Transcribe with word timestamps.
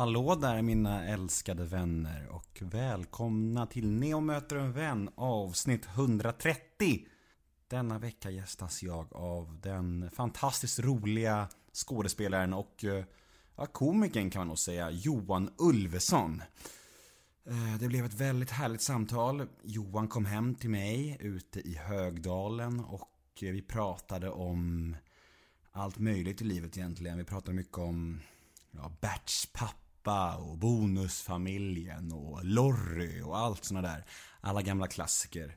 Hallå 0.00 0.34
där 0.34 0.62
mina 0.62 1.04
älskade 1.04 1.64
vänner 1.64 2.28
och 2.28 2.58
välkomna 2.60 3.66
till 3.66 3.90
Neo 3.90 4.20
möter 4.20 4.56
en 4.56 4.72
vän 4.72 5.10
avsnitt 5.14 5.86
130. 5.86 7.06
Denna 7.68 7.98
vecka 7.98 8.30
gästas 8.30 8.82
jag 8.82 9.12
av 9.12 9.60
den 9.62 10.10
fantastiskt 10.12 10.78
roliga 10.78 11.48
skådespelaren 11.72 12.52
och 12.52 12.84
eh, 12.84 13.04
ja, 13.56 13.66
komikern 13.66 14.30
kan 14.30 14.40
man 14.40 14.48
nog 14.48 14.58
säga, 14.58 14.90
Johan 14.90 15.50
Ulveson. 15.58 16.42
Eh, 17.46 17.78
det 17.80 17.88
blev 17.88 18.04
ett 18.04 18.14
väldigt 18.14 18.50
härligt 18.50 18.82
samtal. 18.82 19.46
Johan 19.62 20.08
kom 20.08 20.24
hem 20.24 20.54
till 20.54 20.70
mig 20.70 21.16
ute 21.20 21.60
i 21.60 21.74
Högdalen 21.74 22.80
och 22.80 23.10
vi 23.40 23.62
pratade 23.62 24.30
om 24.30 24.96
allt 25.72 25.98
möjligt 25.98 26.42
i 26.42 26.44
livet 26.44 26.76
egentligen. 26.76 27.18
Vi 27.18 27.24
pratade 27.24 27.56
mycket 27.56 27.78
om 27.78 28.20
ja, 28.70 28.92
Berts 29.00 29.46
pappa 30.02 30.36
och 30.36 30.58
Bonusfamiljen 30.58 32.12
och 32.12 32.44
Lorry 32.44 33.22
och 33.22 33.38
allt 33.38 33.64
såna 33.64 33.82
där. 33.82 34.04
Alla 34.40 34.62
gamla 34.62 34.86
klassiker. 34.86 35.56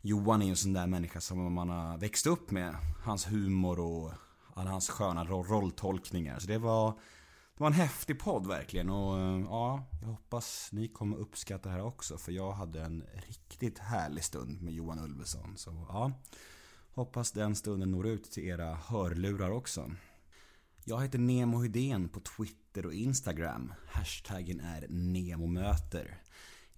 Johan 0.00 0.42
är 0.42 0.46
ju 0.46 0.50
en 0.50 0.56
sån 0.56 0.72
där 0.72 0.86
människa 0.86 1.20
som 1.20 1.52
man 1.52 1.68
har 1.68 1.98
växt 1.98 2.26
upp 2.26 2.50
med. 2.50 2.76
Hans 3.04 3.26
humor 3.26 3.80
och 3.80 4.12
alla 4.54 4.70
hans 4.70 4.88
sköna 4.88 5.24
rolltolkningar. 5.24 6.38
Så 6.38 6.46
det 6.46 6.58
var, 6.58 6.90
det 6.90 7.60
var 7.60 7.66
en 7.66 7.72
häftig 7.72 8.18
podd 8.18 8.46
verkligen 8.46 8.90
och 8.90 9.18
eh, 9.18 9.40
ja, 9.40 9.86
jag 10.00 10.08
hoppas 10.08 10.68
ni 10.72 10.88
kommer 10.88 11.16
uppskatta 11.16 11.68
det 11.68 11.74
här 11.74 11.84
också 11.84 12.18
för 12.18 12.32
jag 12.32 12.52
hade 12.52 12.82
en 12.82 13.04
riktigt 13.28 13.78
härlig 13.78 14.24
stund 14.24 14.62
med 14.62 14.74
Johan 14.74 14.98
Ulveson. 14.98 15.56
Så 15.56 15.86
ja, 15.88 16.12
hoppas 16.94 17.32
den 17.32 17.54
stunden 17.54 17.90
når 17.90 18.06
ut 18.06 18.30
till 18.30 18.44
era 18.44 18.74
hörlurar 18.74 19.50
också. 19.50 19.90
Jag 20.86 21.02
heter 21.02 21.18
Nemo 21.18 21.62
Hedén 21.62 22.08
på 22.08 22.20
Twitter 22.20 22.86
och 22.86 22.94
Instagram. 22.94 23.72
Hashtaggen 23.88 24.60
är 24.60 24.86
NEMOMÖTER. 24.88 26.18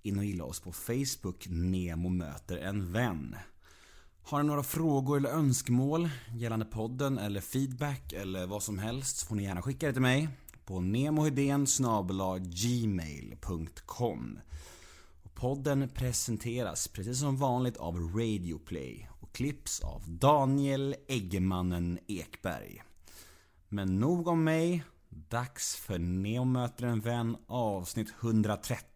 In 0.03 0.19
och 0.19 0.25
gilla 0.25 0.45
oss 0.45 0.61
på 0.61 0.73
Facebook, 0.73 1.47
Nemo 1.49 2.09
möter 2.09 2.57
en 2.57 2.93
vän. 2.93 3.37
Har 4.23 4.43
ni 4.43 4.49
några 4.49 4.63
frågor 4.63 5.17
eller 5.17 5.31
önskemål 5.31 6.09
gällande 6.35 6.65
podden 6.65 7.19
eller 7.19 7.41
feedback 7.41 8.13
eller 8.13 8.47
vad 8.47 8.63
som 8.63 8.79
helst 8.79 9.17
så 9.17 9.27
får 9.27 9.37
ni 9.37 9.43
gärna 9.43 9.63
skicka 9.63 9.87
det 9.87 9.93
till 9.93 10.03
mig 10.03 10.29
på 10.65 10.81
nemohedén 10.81 11.67
gmail.com 12.41 14.39
Podden 15.35 15.89
presenteras 15.95 16.89
precis 16.89 17.21
som 17.21 17.37
vanligt 17.37 17.77
av 17.77 17.99
Radioplay 17.99 19.09
och 19.21 19.33
klipps 19.33 19.81
av 19.81 20.03
Daniel 20.07 20.95
Eggemannen 21.09 21.99
Ekberg. 22.07 22.83
Men 23.77 23.99
nog 23.99 24.29
om 24.29 24.45
mig. 24.45 24.85
Dags 25.09 25.77
för 25.77 25.99
Neo 25.99 26.45
möter 26.45 26.87
en 26.87 27.01
vän 27.01 27.37
avsnitt 27.47 28.09
130. 28.21 28.87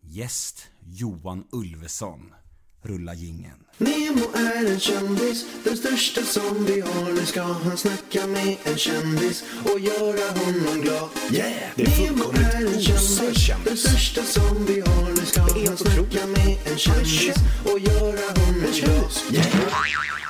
Gäst 0.00 0.66
Johan 0.80 1.44
Ulveson. 1.52 2.34
Rulla 2.82 3.14
jingeln. 3.14 3.64
Nemo 3.78 4.24
är 4.34 4.72
en 4.72 4.80
kändis, 4.80 5.46
den 5.64 5.76
största 5.76 6.22
som 6.22 6.64
vi 6.64 6.80
har. 6.80 7.12
Nu 7.12 7.26
ska 7.26 7.42
han 7.42 7.76
snacka 7.76 8.26
med 8.26 8.56
en 8.64 8.78
kändis 8.78 9.44
och 9.64 9.80
göra 9.80 10.30
honom 10.38 10.80
glad. 10.82 11.08
Yeah! 11.32 11.70
Det 11.76 11.82
är 11.82 12.10
Nemo 12.10 12.24
är 12.32 12.66
en 12.66 12.80
kändis, 12.80 13.36
kändis. 13.36 13.64
den 13.64 13.76
största 13.76 14.22
som 14.22 14.64
vi 14.66 14.80
har. 14.80 15.10
Nu 15.10 15.26
ska 15.26 15.40
han 15.40 15.76
snacka 15.76 16.26
med 16.26 16.58
en 16.72 16.78
kändis 16.78 17.36
och 17.64 17.78
göra 17.78 18.26
honom 18.40 18.72
glad. 18.72 19.12
Yeah! 19.32 20.23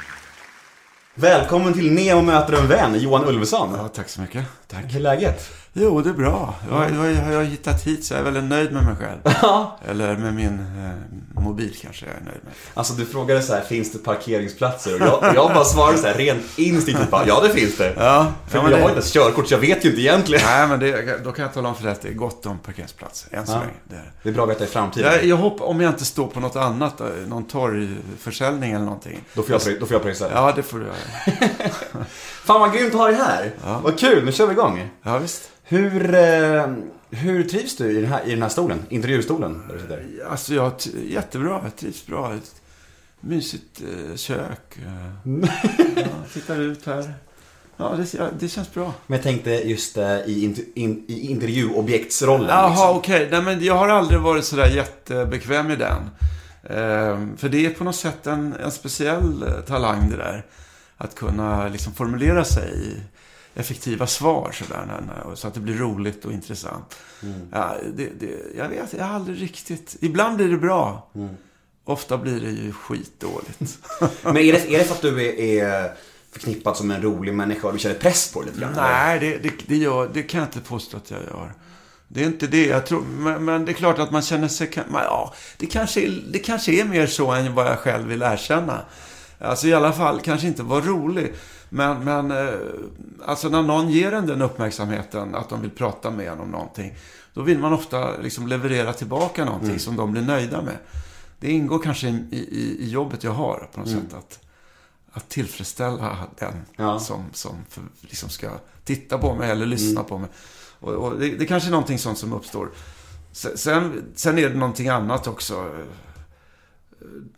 Välkommen 1.17 1.73
till 1.73 1.93
Neo 1.93 2.23
möter 2.23 2.53
en 2.53 2.69
vän, 2.69 3.01
Johan 3.01 3.25
Ulveson. 3.25 3.75
Ja, 3.77 3.89
tack 3.89 4.09
så 4.09 4.21
mycket. 4.21 4.45
Tack. 4.69 4.85
Hur 4.85 4.97
är 4.97 5.01
läget? 5.01 5.51
Jo, 5.77 6.01
det 6.01 6.11
är 6.11 6.15
bra. 6.15 6.55
Jag, 6.71 6.91
jag 7.33 7.37
har 7.37 7.43
hittat 7.43 7.83
hit 7.83 8.05
så 8.05 8.15
jag 8.15 8.21
är 8.21 8.25
väldigt 8.25 8.45
nöjd 8.45 8.73
med 8.73 8.85
mig 8.85 8.95
själv. 8.97 9.21
Ja. 9.43 9.79
Eller 9.89 10.17
med 10.17 10.35
min 10.35 10.59
eh, 10.59 11.43
mobil 11.43 11.77
kanske 11.83 12.07
jag 12.07 12.15
är 12.15 12.21
nöjd 12.21 12.41
med. 12.45 12.53
Alltså 12.75 12.95
du 12.95 13.07
frågade 13.07 13.43
så 13.43 13.55
här, 13.55 13.61
finns 13.61 13.93
det 13.93 13.99
parkeringsplatser? 13.99 14.95
Och 14.95 15.01
jag, 15.07 15.35
jag 15.35 15.55
bara 15.55 15.65
svarade 15.65 15.99
så 15.99 16.07
här 16.07 16.15
rent 16.15 16.59
instinktivt 16.59 17.11
bara, 17.11 17.27
ja 17.27 17.41
det 17.41 17.49
finns 17.51 17.77
det. 17.77 17.95
Ja, 17.97 18.33
För 18.49 18.59
ja, 18.59 18.65
jag 18.65 18.71
har 18.71 18.71
det, 18.71 18.77
inte 18.83 18.91
ens 18.93 19.13
körkort 19.13 19.49
så 19.49 19.55
jag 19.55 19.59
vet 19.59 19.85
ju 19.85 19.89
inte 19.89 20.01
egentligen. 20.01 20.43
Nej, 20.47 20.69
men 20.69 20.81
det, 20.81 21.25
då 21.25 21.33
kan 21.33 21.43
jag 21.43 21.55
tala 21.55 21.69
om 21.69 21.75
för 21.75 21.83
dig 21.83 21.93
att 21.93 22.03
det 22.03 22.09
är 22.09 22.13
gott 22.15 22.47
om 22.47 22.59
parkeringsplatser. 22.59 23.37
Än 23.39 23.47
så 23.47 23.53
Ja. 23.53 23.59
länge. 23.59 23.73
Det 23.89 23.97
är. 23.97 24.13
det. 24.23 24.29
Är 24.29 24.33
bra 24.33 24.43
att 24.45 24.51
veta 24.51 24.65
i 24.65 24.67
framtiden. 24.67 25.13
Jag, 25.13 25.25
jag 25.25 25.37
hoppas, 25.37 25.61
om 25.67 25.81
jag 25.81 25.91
inte 25.91 26.05
står 26.05 26.27
på 26.27 26.41
något 26.41 26.57
annat, 26.57 27.01
eh, 27.01 27.07
någon 27.27 27.45
torgförsäljning 27.45 28.73
eller 28.73 28.85
någonting. 28.85 29.21
Då 29.35 29.43
får 29.43 29.53
jag, 29.53 29.81
då 29.81 29.87
får 29.87 29.95
jag 29.95 30.03
pröjsa. 30.03 30.29
Ja, 30.35 30.53
det 30.57 30.63
får 30.63 30.79
du 30.79 30.85
göra. 30.85 30.95
Fan 32.45 32.61
vad 32.61 32.73
grymt 32.73 32.95
att 32.95 33.01
ha 33.01 33.07
dig 33.07 33.17
här. 33.17 33.51
Ja. 33.65 33.81
Vad 33.85 33.99
kul, 33.99 34.25
nu 34.25 34.33
kör 34.33 34.47
vi 34.47 34.53
igång. 34.53 34.89
Ja, 35.03 35.19
visst. 35.19 35.51
Hur, 35.67 36.15
eh, 36.15 36.67
hur 37.11 37.45
trivs 37.45 37.77
du 37.77 37.91
i 37.91 38.01
den, 38.01 38.11
här, 38.11 38.27
i 38.27 38.31
den 38.31 38.43
här 38.43 38.49
stolen? 38.49 38.83
Intervjustolen 38.89 39.63
där 39.69 39.75
du 39.75 39.81
sitter? 39.81 40.27
Alltså, 40.31 40.55
jag, 40.55 40.73
jättebra. 41.09 41.61
Jag 41.65 41.77
trivs 41.77 42.07
bra. 42.07 42.35
Ett 42.35 42.63
mysigt 43.21 43.83
eh, 43.83 44.17
kök. 44.17 44.77
Eh, 44.77 45.51
ja, 45.97 46.07
tittar 46.33 46.61
ut 46.61 46.87
här. 46.87 47.15
Ja, 47.77 47.97
det, 47.97 48.31
det 48.41 48.49
känns 48.49 48.75
bra. 48.75 48.95
Men 49.07 49.17
jag 49.17 49.23
tänkte 49.23 49.51
just 49.51 49.97
eh, 49.97 50.19
i, 50.19 50.45
inter, 50.45 50.65
in, 50.75 51.05
i 51.09 51.31
intervjuobjektsrollen. 51.31 52.49
Jaha, 52.49 52.69
liksom. 52.69 52.97
okej. 52.97 53.29
Nej, 53.31 53.43
men 53.43 53.65
jag 53.65 53.75
har 53.75 53.89
aldrig 53.89 54.21
varit 54.21 54.45
sådär 54.45 54.69
jättebekväm 54.69 55.71
i 55.71 55.77
den. 55.77 56.11
Ehm, 56.71 57.37
för 57.37 57.49
det 57.49 57.67
är 57.67 57.71
på 57.71 57.85
något 57.85 57.97
sätt 57.97 58.27
en, 58.27 58.53
en 58.53 58.71
speciell 58.71 59.45
talang 59.67 60.11
det 60.11 60.17
där. 60.17 60.45
Att 60.97 61.15
kunna 61.15 61.69
liksom 61.69 61.93
formulera 61.93 62.45
sig 62.45 63.01
effektiva 63.55 64.07
svar 64.07 64.53
sådär. 64.53 65.01
Så 65.35 65.49
att 65.49 65.55
det 65.55 65.61
blir 65.61 65.75
roligt 65.77 66.25
och 66.25 66.33
intressant. 66.33 66.95
Mm. 67.23 67.41
Ja, 67.53 67.77
det, 67.95 68.09
det, 68.21 68.57
jag 68.57 68.69
vet, 68.69 68.93
jag 68.93 69.05
har 69.05 69.15
aldrig 69.15 69.43
riktigt... 69.43 69.97
Ibland 70.01 70.37
blir 70.37 70.49
det 70.49 70.57
bra. 70.57 71.11
Mm. 71.15 71.29
Ofta 71.85 72.19
blir 72.19 72.41
det 72.41 72.51
ju 72.51 72.73
skitdåligt. 72.73 73.59
Men 74.23 74.37
är 74.37 74.53
det, 74.53 74.75
är 74.75 74.79
det 74.79 74.85
för 74.85 74.95
att 74.95 75.03
du 75.03 75.25
är, 75.29 75.63
är 75.65 75.93
förknippad 76.33 76.77
som 76.77 76.91
en 76.91 77.03
rolig 77.03 77.35
människa 77.35 77.67
och 77.67 77.73
du 77.73 77.79
känner 77.79 77.95
press 77.95 78.33
på 78.33 78.41
det 78.41 78.47
lite 78.47 78.61
grann? 78.61 78.73
Nej, 78.77 79.19
det, 79.21 79.39
det, 79.39 79.53
det, 79.67 79.77
gör, 79.77 80.11
det 80.15 80.23
kan 80.23 80.41
jag 80.41 80.49
inte 80.49 80.61
påstå 80.61 80.97
att 80.97 81.11
jag 81.11 81.21
gör. 81.23 81.53
Det 82.09 82.23
är 82.23 82.27
inte 82.27 82.47
det. 82.47 82.67
Jag 82.67 82.87
tror, 82.87 83.03
men, 83.03 83.45
men 83.45 83.65
det 83.65 83.73
är 83.73 83.75
klart 83.75 83.99
att 83.99 84.11
man 84.11 84.23
känner 84.23 84.49
sig... 84.49 84.71
man- 84.89 85.03
Ja, 85.05 85.35
det, 85.57 85.67
kanske 85.67 86.01
är, 86.01 86.23
det 86.33 86.39
kanske 86.39 86.73
är 86.73 86.85
mer 86.85 87.07
så 87.07 87.31
än 87.33 87.55
vad 87.55 87.67
jag 87.67 87.79
själv 87.79 88.09
vill 88.09 88.23
erkänna. 88.23 88.81
Alltså 89.39 89.67
i 89.67 89.75
alla 89.75 89.93
fall, 89.93 90.21
kanske 90.21 90.47
inte 90.47 90.63
vara 90.63 90.81
rolig. 90.85 91.33
Men, 91.75 92.05
men 92.05 92.31
eh, 92.31 92.55
alltså 93.27 93.49
när 93.49 93.63
någon 93.63 93.89
ger 93.91 94.13
en 94.13 94.27
den 94.27 94.43
uppmärksamheten, 94.43 95.35
att 95.35 95.49
de 95.49 95.61
vill 95.61 95.71
prata 95.71 96.11
med 96.11 96.27
en 96.29 96.41
om 96.41 96.49
någonting. 96.51 96.95
Då 97.35 97.43
vill 97.43 97.59
man 97.59 97.73
ofta 97.73 98.17
liksom 98.17 98.47
leverera 98.47 98.93
tillbaka 98.93 99.45
någonting 99.45 99.79
som 99.79 99.97
de 99.97 100.13
blir 100.13 100.23
nöjda 100.23 100.63
med. 100.63 100.77
Det 101.41 101.51
ingår 101.53 101.79
kanske 101.83 102.09
i, 102.09 102.21
i, 102.31 102.77
i 102.85 102.91
jobbet 102.91 103.25
jag 103.25 103.31
har 103.33 103.69
på 103.75 103.81
något 103.81 103.89
sätt. 103.89 104.15
Att, 104.15 104.39
att 105.13 105.29
tillfredsställa 105.29 106.17
den 106.39 106.55
Ja. 106.77 106.99
som, 106.99 107.25
som 107.33 107.57
för, 107.69 107.83
liksom 108.01 108.29
ska 108.29 108.51
titta 108.85 109.19
på 109.19 109.35
mig 109.35 109.51
eller 109.51 109.67
lyssna 109.67 110.03
på 110.05 110.19
mig. 110.19 110.29
Och, 110.81 110.93
och 110.93 111.19
det, 111.19 111.29
det 111.31 111.47
kanske 111.47 111.69
är 111.69 111.71
någonting 111.73 111.99
sånt 111.99 112.19
som 112.19 112.33
uppstår. 112.33 112.69
Se- 113.33 113.57
Sen, 113.57 114.03
sen 114.15 114.39
är 114.39 114.49
det 114.49 114.57
någonting 114.57 114.89
annat 114.89 115.27
också. 115.27 115.71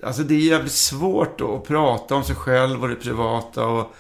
Alltså 0.03 0.23
det 0.23 0.35
är 0.35 0.39
jävligt 0.39 0.73
svårt 0.73 1.41
att 1.41 1.65
prata 1.65 2.15
om 2.15 2.25
sig 2.25 2.37
själv 2.37 2.83
och 2.83 2.89
det 2.89 2.95
privata. 2.95 3.67
Och, 3.67 3.95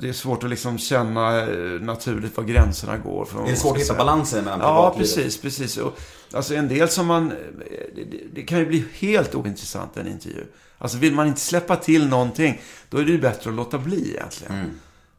det 0.00 0.08
är 0.08 0.12
svårt 0.12 0.44
att 0.44 0.50
liksom 0.50 0.78
känna 0.78 1.40
eh, 1.40 1.80
naturligt 1.80 2.36
var 2.36 2.44
gränserna 2.44 2.98
går. 2.98 3.22
Är 3.22 3.38
det 3.38 3.40
man 3.40 3.56
svårt 3.56 3.76
att 3.76 3.82
hitta 3.82 3.94
balansen 3.94 4.44
mellan 4.44 4.60
Ja, 4.60 4.94
precis, 4.98 5.40
precis. 5.40 5.76
Och, 5.76 5.98
alltså 6.32 6.54
en 6.54 6.68
del 6.68 6.88
som 6.88 7.06
man... 7.06 7.28
Det, 7.94 8.04
det, 8.04 8.18
det 8.34 8.42
kan 8.42 8.58
ju 8.58 8.66
bli 8.66 8.84
helt 8.92 9.34
ointressant 9.34 9.96
en 9.96 10.06
intervju. 10.06 10.44
Alltså 10.78 10.98
vill 10.98 11.14
man 11.14 11.26
inte 11.26 11.40
släppa 11.40 11.76
till 11.76 12.08
någonting, 12.08 12.60
då 12.90 12.98
är 12.98 13.04
det 13.04 13.12
ju 13.12 13.20
bättre 13.20 13.50
att 13.50 13.56
låta 13.56 13.78
bli 13.78 14.10
egentligen. 14.10 14.54
Mm. 14.54 14.70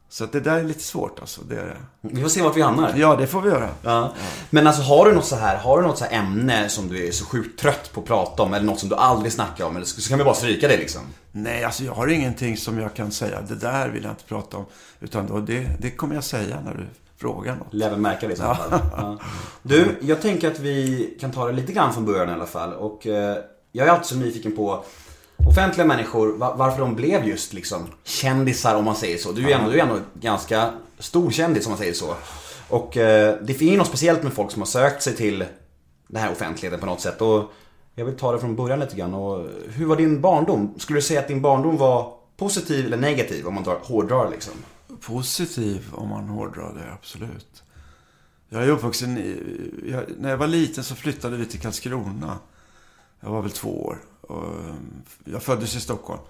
Så 0.08 0.24
att 0.24 0.32
det 0.32 0.40
där 0.40 0.58
är 0.58 0.62
lite 0.62 0.82
svårt 0.82 1.20
alltså. 1.20 1.40
Det 1.48 1.56
är 1.56 1.64
det. 1.64 1.76
Vi 2.00 2.22
får 2.22 2.28
se 2.28 2.42
vart 2.42 2.56
vi 2.56 2.62
hamnar. 2.62 2.94
Ja, 2.96 3.16
det 3.16 3.26
får 3.26 3.40
vi 3.40 3.48
göra. 3.48 3.68
Ja. 3.82 4.12
Men 4.50 4.66
alltså 4.66 4.82
har 4.82 5.06
du 5.06 5.14
något 5.14 5.24
så 5.24 5.36
här, 5.36 5.56
har 5.56 5.82
du 5.82 5.86
något 5.86 5.98
så 5.98 6.04
här 6.04 6.18
ämne 6.18 6.68
som 6.68 6.88
du 6.88 7.06
är 7.06 7.12
så 7.12 7.24
sjukt 7.24 7.60
trött 7.60 7.90
på 7.92 8.00
att 8.00 8.06
prata 8.06 8.42
om 8.42 8.54
eller 8.54 8.66
något 8.66 8.80
som 8.80 8.88
du 8.88 8.94
aldrig 8.94 9.32
snackar 9.32 9.64
om 9.64 9.76
eller 9.76 9.86
så 9.86 10.08
kan 10.08 10.18
vi 10.18 10.24
bara 10.24 10.34
stryka 10.34 10.68
det 10.68 10.76
liksom. 10.76 11.02
Nej, 11.32 11.64
alltså 11.64 11.84
jag 11.84 11.92
har 11.92 12.06
ingenting 12.06 12.56
som 12.56 12.78
jag 12.78 12.94
kan 12.94 13.12
säga, 13.12 13.40
det 13.48 13.54
där 13.54 13.88
vill 13.88 14.02
jag 14.02 14.12
inte 14.12 14.24
prata 14.24 14.56
om. 14.56 14.64
Utan 15.00 15.26
då, 15.26 15.40
det, 15.40 15.66
det 15.80 15.90
kommer 15.90 16.14
jag 16.14 16.24
säga 16.24 16.60
när 16.64 16.74
du 16.74 16.86
frågar 17.16 17.56
något. 17.56 17.74
Lär 17.74 17.90
väl 17.90 18.00
märka 18.00 18.26
det 18.26 18.32
i 18.32 18.36
så 18.36 18.42
fall. 18.42 18.80
Ja. 18.96 19.18
Du, 19.62 19.98
jag 20.00 20.22
tänker 20.22 20.50
att 20.50 20.58
vi 20.58 21.16
kan 21.20 21.32
ta 21.32 21.46
det 21.46 21.52
lite 21.52 21.72
grann 21.72 21.94
från 21.94 22.04
början 22.04 22.28
i 22.28 22.32
alla 22.32 22.46
fall 22.46 22.72
och 22.72 23.06
eh, 23.06 23.36
jag 23.72 23.86
är 23.86 23.90
alltid 23.90 24.06
så 24.06 24.16
nyfiken 24.16 24.56
på 24.56 24.84
offentliga 25.36 25.86
människor, 25.86 26.32
va- 26.38 26.54
varför 26.56 26.80
de 26.80 26.94
blev 26.94 27.24
just 27.24 27.52
liksom 27.52 27.86
kändisar 28.04 28.74
om 28.76 28.84
man 28.84 28.96
säger 28.96 29.18
så. 29.18 29.32
Du 29.32 29.42
är 29.44 29.46
ju 29.48 29.52
ändå, 29.52 29.70
du 29.70 29.78
är 29.78 29.82
ändå 29.82 29.98
ganska 30.14 30.70
stor 30.98 31.30
kändis 31.30 31.66
om 31.66 31.70
man 31.70 31.78
säger 31.78 31.92
så. 31.94 32.14
Och 32.68 32.96
eh, 32.96 33.36
det 33.42 33.54
finns 33.54 33.72
ju 33.72 33.76
något 33.76 33.86
speciellt 33.86 34.22
med 34.22 34.32
folk 34.32 34.50
som 34.50 34.62
har 34.62 34.66
sökt 34.66 35.02
sig 35.02 35.16
till 35.16 35.44
den 36.08 36.22
här 36.22 36.32
offentligheten 36.32 36.80
på 36.80 36.86
något 36.86 37.00
sätt. 37.00 37.22
Och 37.22 37.44
jag 37.94 38.04
vill 38.04 38.16
ta 38.16 38.32
det 38.32 38.38
från 38.38 38.56
början 38.56 38.80
lite 38.80 38.96
grann. 38.96 39.14
Och 39.14 39.46
hur 39.74 39.86
var 39.86 39.96
din 39.96 40.20
barndom? 40.20 40.74
Skulle 40.78 40.98
du 40.98 41.02
säga 41.02 41.20
att 41.20 41.28
din 41.28 41.42
barndom 41.42 41.76
var 41.76 42.12
positiv 42.36 42.86
eller 42.86 42.96
negativ 42.96 43.46
om 43.46 43.54
man 43.54 43.64
drar, 43.64 43.78
hårdrar 43.82 44.30
liksom? 44.30 44.52
Positiv 45.06 45.86
om 45.94 46.08
man 46.08 46.28
hårdrar 46.28 46.72
det, 46.74 46.92
absolut. 46.92 47.62
Jag 48.48 48.62
är 48.64 48.68
uppvuxen 48.68 49.18
i, 49.18 49.36
jag, 49.90 50.02
När 50.18 50.30
jag 50.30 50.36
var 50.36 50.46
liten 50.46 50.84
så 50.84 50.94
flyttade 50.94 51.36
vi 51.36 51.46
till 51.46 51.60
Karlskrona. 51.60 52.38
Jag 53.20 53.30
var 53.30 53.42
väl 53.42 53.50
två 53.50 53.86
år. 53.86 53.98
Och, 54.20 54.44
eh, 54.44 54.74
jag 55.24 55.42
föddes 55.42 55.76
i 55.76 55.80
Stockholm. 55.80 56.20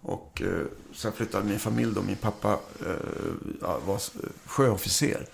Och 0.00 0.42
eh, 0.42 0.66
sen 0.94 1.12
flyttade 1.12 1.44
min 1.44 1.58
familj 1.58 1.94
då. 1.94 2.02
Min 2.02 2.16
pappa 2.16 2.58
eh, 2.86 3.76
var 3.86 3.94
eh, 3.94 4.30
sjöofficer. 4.46 5.26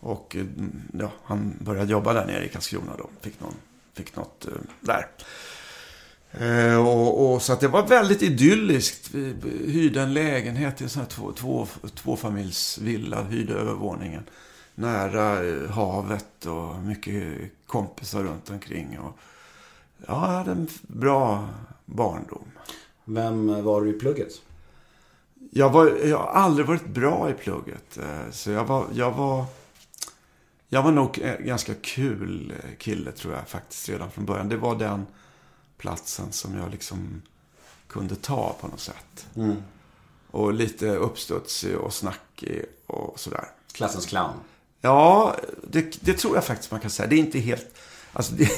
Och 0.00 0.36
eh, 0.36 0.44
ja, 0.92 1.12
han 1.24 1.54
började 1.60 1.92
jobba 1.92 2.12
där 2.12 2.26
nere 2.26 2.44
i 2.44 2.48
Karlskrona 2.48 2.92
då. 2.98 3.10
Fick, 3.20 3.40
någon, 3.40 3.54
fick 3.94 4.16
något 4.16 4.46
där. 4.80 5.06
Och, 6.78 7.32
och, 7.32 7.42
så 7.42 7.52
att 7.52 7.60
det 7.60 7.68
var 7.68 7.86
väldigt 7.86 8.22
idylliskt. 8.22 9.14
Vi 9.14 9.72
hyrde 9.72 10.02
en 10.02 10.14
lägenhet 10.14 10.80
i 10.80 10.84
en 10.84 10.90
sån 10.90 11.02
här 11.02 11.08
två, 11.08 11.32
två, 11.32 11.66
tvåfamiljsvilla. 11.94 13.22
Hyrde 13.22 13.54
övervåningen. 13.54 14.22
Nära 14.74 15.68
havet 15.70 16.46
och 16.46 16.76
mycket 16.76 17.52
kompisar 17.66 18.22
runt 18.22 18.50
omkring. 18.50 18.98
Och, 18.98 19.18
ja, 20.06 20.06
jag 20.32 20.38
hade 20.38 20.50
en 20.50 20.68
bra 20.82 21.48
barndom. 21.84 22.44
Vem 23.04 23.64
var 23.64 23.82
du 23.82 23.90
i 23.90 23.92
plugget? 23.92 24.32
Jag, 25.50 25.70
var, 25.70 25.86
jag 26.04 26.18
har 26.18 26.26
aldrig 26.26 26.66
varit 26.66 26.86
bra 26.86 27.30
i 27.30 27.32
plugget. 27.34 27.98
eh, 27.98 28.30
Så 28.30 28.50
jag 28.50 28.64
var, 28.64 28.86
jag 28.92 29.12
var, 29.12 29.44
jag 30.68 30.82
var 30.82 30.90
nog 30.92 31.18
en 31.18 31.46
ganska 31.46 31.74
kul 31.74 32.52
kille 32.78 33.12
tror 33.12 33.34
jag 33.34 33.48
faktiskt 33.48 33.88
redan 33.88 34.10
från 34.10 34.26
början. 34.26 34.48
Det 34.48 34.56
var 34.56 34.76
den 34.76 35.06
platsen 35.78 36.32
som 36.32 36.56
jag 36.56 36.70
liksom 36.70 37.22
kunde 37.88 38.16
ta 38.16 38.56
på 38.60 38.68
något 38.68 38.80
sätt. 38.80 39.26
Mm. 39.36 39.56
Och 40.30 40.54
lite 40.54 40.88
uppstudsig 40.96 41.76
och 41.76 41.94
snackig 41.94 42.64
och 42.86 43.20
sådär. 43.20 43.44
Klassens 43.72 44.06
clown. 44.06 44.32
Ja, 44.80 45.36
det, 45.68 45.98
det 46.04 46.12
tror 46.12 46.34
jag 46.34 46.44
faktiskt 46.44 46.70
man 46.70 46.80
kan 46.80 46.90
säga. 46.90 47.08
Det 47.08 47.16
är 47.16 47.18
inte 47.18 47.38
helt... 47.38 47.78
Alltså 48.16 48.32
det, 48.32 48.48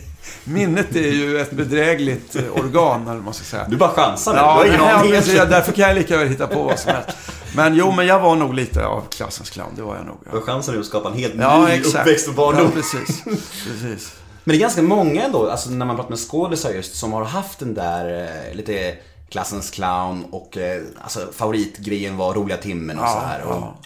minnet 0.44 0.96
är 0.96 1.12
ju 1.12 1.38
ett 1.40 1.50
bedrägligt 1.50 2.36
eh, 2.36 2.44
organ, 2.52 3.08
eller 3.08 3.20
man 3.20 3.34
ska 3.34 3.44
säga. 3.44 3.66
Du 3.68 3.76
bara 3.76 3.90
chansar. 3.90 4.36
Ja, 4.36 4.40
du 4.42 4.46
har 4.46 4.64
ingen 4.66 4.80
ja, 4.80 4.92
aning. 4.92 5.12
jag, 5.12 5.50
därför 5.50 5.72
kan 5.72 5.88
jag 5.88 5.96
lika 5.96 6.16
väl 6.16 6.28
hitta 6.28 6.46
på 6.46 6.62
vad 6.62 6.78
som 6.78 6.92
helst. 6.92 7.08
Men 7.56 7.74
jo, 7.76 7.92
men 7.92 8.06
jag 8.06 8.20
var 8.20 8.36
nog 8.36 8.54
lite 8.54 8.86
av 8.86 9.04
klassens 9.10 9.50
clown. 9.50 9.68
Det 9.76 9.82
var 9.82 9.96
jag 9.96 10.06
nog. 10.06 10.16
Du 10.24 10.38
Ja, 10.38 10.40
chansen 10.40 10.74
nu 10.74 10.80
att 10.80 10.86
skapa 10.86 11.08
en 11.08 11.14
helt 11.14 11.34
ja 11.38 11.66
ny 11.66 11.72
exakt. 11.72 11.96
uppväxt 11.96 12.28
och 12.28 12.34
barndom. 12.34 12.64
Ja, 12.64 12.70
precis. 12.70 13.24
precis. 13.64 14.12
Men 14.44 14.52
det 14.52 14.56
är 14.56 14.60
ganska 14.60 14.82
många 14.82 15.24
ändå, 15.24 15.50
alltså 15.50 15.70
när 15.70 15.86
man 15.86 15.96
pratar 15.96 16.10
med 16.10 16.18
skådisar 16.18 16.70
just, 16.70 16.96
som 16.96 17.12
har 17.12 17.24
haft 17.24 17.58
den 17.58 17.74
där 17.74 18.28
eh, 18.48 18.56
lite 18.56 18.94
klassens 19.28 19.70
clown 19.70 20.24
och 20.30 20.56
eh, 20.56 20.82
alltså 21.00 21.20
favoritgrejen 21.32 22.16
var 22.16 22.34
roliga 22.34 22.56
timmen 22.56 22.98
och 22.98 23.08
så 23.08 23.18
här. 23.18 23.42
Och, 23.42 23.54
ja. 23.54 23.76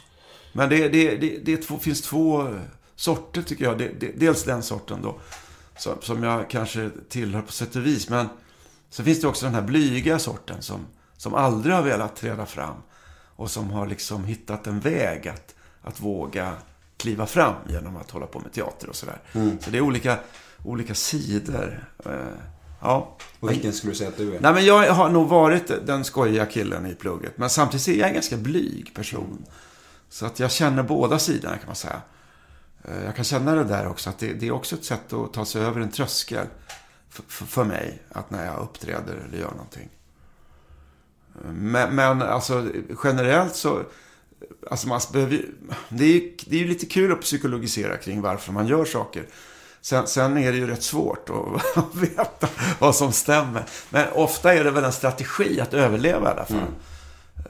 Men 0.52 0.68
det, 0.68 0.88
det, 0.88 1.16
det, 1.16 1.38
det 1.44 1.56
två, 1.56 1.78
finns 1.78 2.02
två 2.02 2.48
sorter 2.96 3.42
tycker 3.42 3.64
jag. 3.64 3.90
Dels 4.16 4.44
den 4.44 4.62
sorten 4.62 5.02
då. 5.02 5.20
Som, 6.00 6.22
jag 6.22 6.50
kanske 6.50 6.90
tillhör 7.08 7.42
på 7.42 7.52
sätt 7.52 7.76
och 7.76 7.86
vis. 7.86 8.08
Men 8.08 8.28
så 8.90 9.02
finns 9.04 9.20
det 9.20 9.28
också 9.28 9.46
den 9.46 9.54
här 9.54 9.62
blyga 9.62 10.18
sorten 10.18 10.62
som, 10.62 10.86
som 11.16 11.34
aldrig 11.34 11.74
har 11.74 11.82
velat 11.82 12.16
träda 12.16 12.46
fram. 12.46 12.74
Och 13.36 13.50
som 13.50 13.70
har 13.70 13.86
liksom 13.86 14.24
hittat 14.24 14.66
en 14.66 14.80
väg 14.80 15.28
att, 15.28 15.54
att 15.82 16.00
våga 16.00 16.52
kliva 16.96 17.26
fram 17.26 17.54
genom 17.68 17.96
att 17.96 18.10
hålla 18.10 18.26
på 18.26 18.40
med 18.40 18.52
teater 18.52 18.88
och 18.88 18.96
sådär. 18.96 19.20
Så 19.60 19.70
det 19.70 19.78
är 19.78 19.80
olika, 19.80 20.18
olika 20.64 20.94
sidor. 20.94 21.88
Eh, 22.04 22.12
Ja. 22.82 23.16
Och 23.40 23.50
vilken 23.50 23.72
skulle 23.72 23.92
du 23.92 23.96
säga 23.96 24.08
att 24.08 24.16
du 24.16 24.34
är? 24.36 24.40
Nej, 24.40 24.52
men 24.54 24.64
jag 24.64 24.94
har 24.94 25.10
nog 25.10 25.28
varit 25.28 25.86
den 25.86 26.04
skojiga 26.04 26.46
killen 26.46 26.86
i 26.86 26.94
plugget. 26.94 27.38
Men 27.38 27.50
samtidigt 27.50 27.88
är 27.88 27.92
jag 27.94 28.08
en 28.08 28.14
ganska 28.14 28.36
blyg 28.36 28.94
person. 28.94 29.44
Så 30.08 30.26
att 30.26 30.40
jag 30.40 30.50
känner 30.50 30.82
båda 30.82 31.18
sidorna 31.18 31.56
kan 31.56 31.66
man 31.66 31.76
säga. 31.76 32.00
Eh, 32.84 33.04
Jag 33.04 33.16
kan 33.16 33.24
känna 33.24 33.54
det 33.54 33.64
där 33.64 33.88
också, 33.88 34.10
att 34.10 34.18
det, 34.18 34.32
det 34.32 34.46
är 34.46 34.52
också 34.52 34.76
ett 34.76 34.84
sätt 34.84 35.12
att 35.12 35.32
ta 35.32 35.44
sig 35.44 35.62
över 35.62 35.80
en 35.80 35.90
tröskel 35.90 36.46
för, 37.10 37.22
för, 37.46 37.64
mig. 37.64 38.02
Att 38.08 38.30
när 38.30 38.46
jag 38.46 38.58
uppträder 38.62 39.14
eller 39.28 39.38
gör 39.38 39.50
någonting. 39.50 39.88
Men, 41.52 41.94
men 41.94 42.22
alltså 42.22 42.68
generellt 43.04 43.54
så, 43.56 43.82
alltså 44.70 44.88
man 44.88 45.00
behöver 45.12 45.44
det 45.88 46.04
är 46.04 46.08
ju 46.08 46.36
det 46.46 46.56
är 46.56 46.60
ju 46.60 46.68
lite 46.68 46.86
kul 46.86 47.12
att 47.12 47.20
psykologisera 47.20 47.96
kring 47.96 48.20
varför 48.20 48.52
man 48.52 48.66
gör 48.66 48.84
saker. 48.84 49.26
Sen, 49.80 50.06
sen 50.06 50.38
är 50.38 50.52
det 50.52 50.58
ju 50.58 50.66
rätt 50.66 50.82
svårt 50.82 51.30
att 51.76 51.94
veta 51.94 52.48
vad 52.78 52.94
som 52.96 53.12
stämmer. 53.12 53.64
Men 53.90 54.12
ofta 54.12 54.54
är 54.54 54.64
det 54.64 54.70
väl 54.70 54.84
en 54.84 54.92
strategi 54.92 55.60
att 55.60 55.74
överleva 55.74 56.28
i 56.28 56.32
alla 56.32 56.44
fall. 56.44 56.68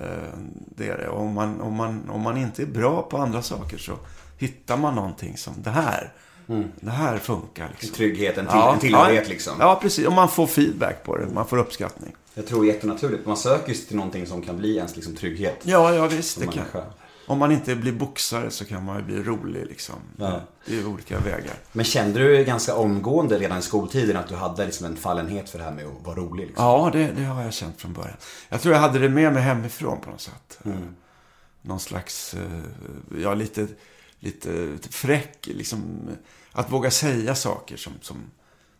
Eh, 0.00 0.38
Det 0.76 0.88
är 0.88 0.99
det. 0.99 1.08
Och 1.08 1.20
Om 1.20 1.32
man, 1.35 1.61
om, 1.61 1.75
man, 1.75 2.11
om 2.11 2.20
man 2.20 2.37
inte 2.37 2.62
är 2.62 2.67
bra 2.67 3.02
på 3.02 3.17
andra 3.19 3.43
saker 3.43 3.78
så 3.78 3.99
hittar 4.42 4.76
man 4.76 4.94
någonting 4.94 5.36
som 5.36 5.54
det 5.62 5.70
här. 5.70 6.12
Det 6.80 6.90
här 6.90 7.18
funkar. 7.18 7.68
Liksom. 7.68 7.90
Trygghet, 7.96 8.38
en, 8.38 8.46
till, 8.46 8.56
en 8.56 8.78
tillhörighet 8.78 9.28
liksom. 9.28 9.52
Ja, 9.58 9.78
precis. 9.82 10.06
Och 10.06 10.12
man 10.12 10.28
får 10.28 10.46
feedback 10.46 11.04
på 11.04 11.16
det. 11.16 11.26
Man 11.26 11.46
får 11.46 11.58
uppskattning. 11.58 12.14
Jag 12.34 12.46
tror 12.46 12.66
jättenaturligt. 12.66 13.26
Man 13.26 13.36
söker 13.36 13.74
sig 13.74 13.86
till 13.86 13.96
någonting 13.96 14.26
som 14.26 14.42
kan 14.42 14.56
bli 14.56 14.76
ens 14.76 14.96
liksom, 14.96 15.16
trygghet. 15.16 15.58
Ja, 15.62 15.94
ja 15.94 16.06
visst. 16.06 16.40
Det 16.40 16.46
kan. 16.46 16.64
Om 17.26 17.38
man 17.38 17.52
inte 17.52 17.74
blir 17.74 17.92
boxare 17.92 18.50
så 18.50 18.64
kan 18.64 18.84
man 18.84 18.96
ju 18.96 19.02
bli 19.02 19.22
rolig 19.22 19.66
liksom. 19.66 19.94
Ja. 20.16 20.40
Det 20.66 20.78
är 20.78 20.86
olika 20.86 21.18
vägar. 21.18 21.54
Men 21.72 21.84
kände 21.84 22.18
du 22.18 22.44
ganska 22.44 22.74
omgående 22.74 23.38
redan 23.38 23.58
i 23.58 23.62
skoltiden 23.62 24.16
att 24.16 24.28
du 24.28 24.34
hade 24.34 24.64
liksom 24.64 24.86
en 24.86 24.96
fallenhet 24.96 25.50
för 25.50 25.58
det 25.58 25.64
här 25.64 25.72
med 25.72 25.86
att 25.86 26.06
vara 26.06 26.16
rolig? 26.16 26.46
Liksom? 26.46 26.64
Ja, 26.64 26.90
det, 26.92 27.12
det 27.16 27.24
har 27.24 27.42
jag 27.42 27.52
känt 27.52 27.80
från 27.80 27.92
början. 27.92 28.16
Jag 28.48 28.60
tror 28.60 28.74
jag 28.74 28.80
hade 28.80 28.98
det 28.98 29.08
med 29.08 29.32
mig 29.32 29.42
hemifrån 29.42 30.00
på 30.00 30.10
något 30.10 30.20
sätt. 30.20 30.58
Mm. 30.64 30.94
Någon 31.62 31.80
slags, 31.80 32.34
eh, 32.34 33.20
ja 33.22 33.34
lite, 33.34 33.66
lite, 34.22 34.78
fräck, 34.90 35.46
liksom. 35.46 36.08
Att 36.52 36.70
våga 36.72 36.90
säga 36.90 37.34
saker 37.34 37.76
som, 37.76 37.92
som, 38.00 38.16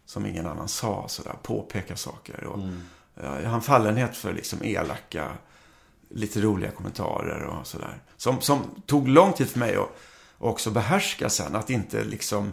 som 0.07 0.27
ingen 0.27 0.47
annan 0.47 0.69
sa, 0.69 1.05
sådär. 1.09 1.37
Påpeka 1.43 1.97
saker. 1.97 2.45
Och, 2.45 2.59
Mm. 2.59 2.81
ja, 3.23 3.41
jag 3.41 3.49
har 3.49 3.57
en 3.57 3.63
fallenhet 3.63 4.17
för 4.17 4.33
liksom 4.33 4.59
elaka, 4.63 5.33
lite 6.09 6.41
roliga 6.41 6.71
kommentarer 6.71 7.43
och 7.43 7.67
sådär. 7.67 7.99
Som, 8.17 8.41
som 8.41 8.83
tog 8.87 9.09
lång 9.09 9.33
tid 9.33 9.49
för 9.49 9.59
mig 9.59 9.77
att 9.77 9.89
också 10.39 10.71
behärska 10.71 11.31
sen. 11.31 11.55
Att 11.57 11.71
inte 11.71 12.05
liksom, 12.05 12.53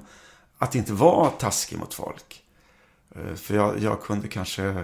att 0.58 0.76
inte 0.76 0.94
vara 0.94 1.30
taskig 1.30 1.80
mot 1.80 1.94
folk. 1.94 2.44
Eh, 3.16 3.36
För 3.36 3.56
jag, 3.56 3.80
jag 3.80 4.02
kunde 4.02 4.28
kanske... 4.28 4.84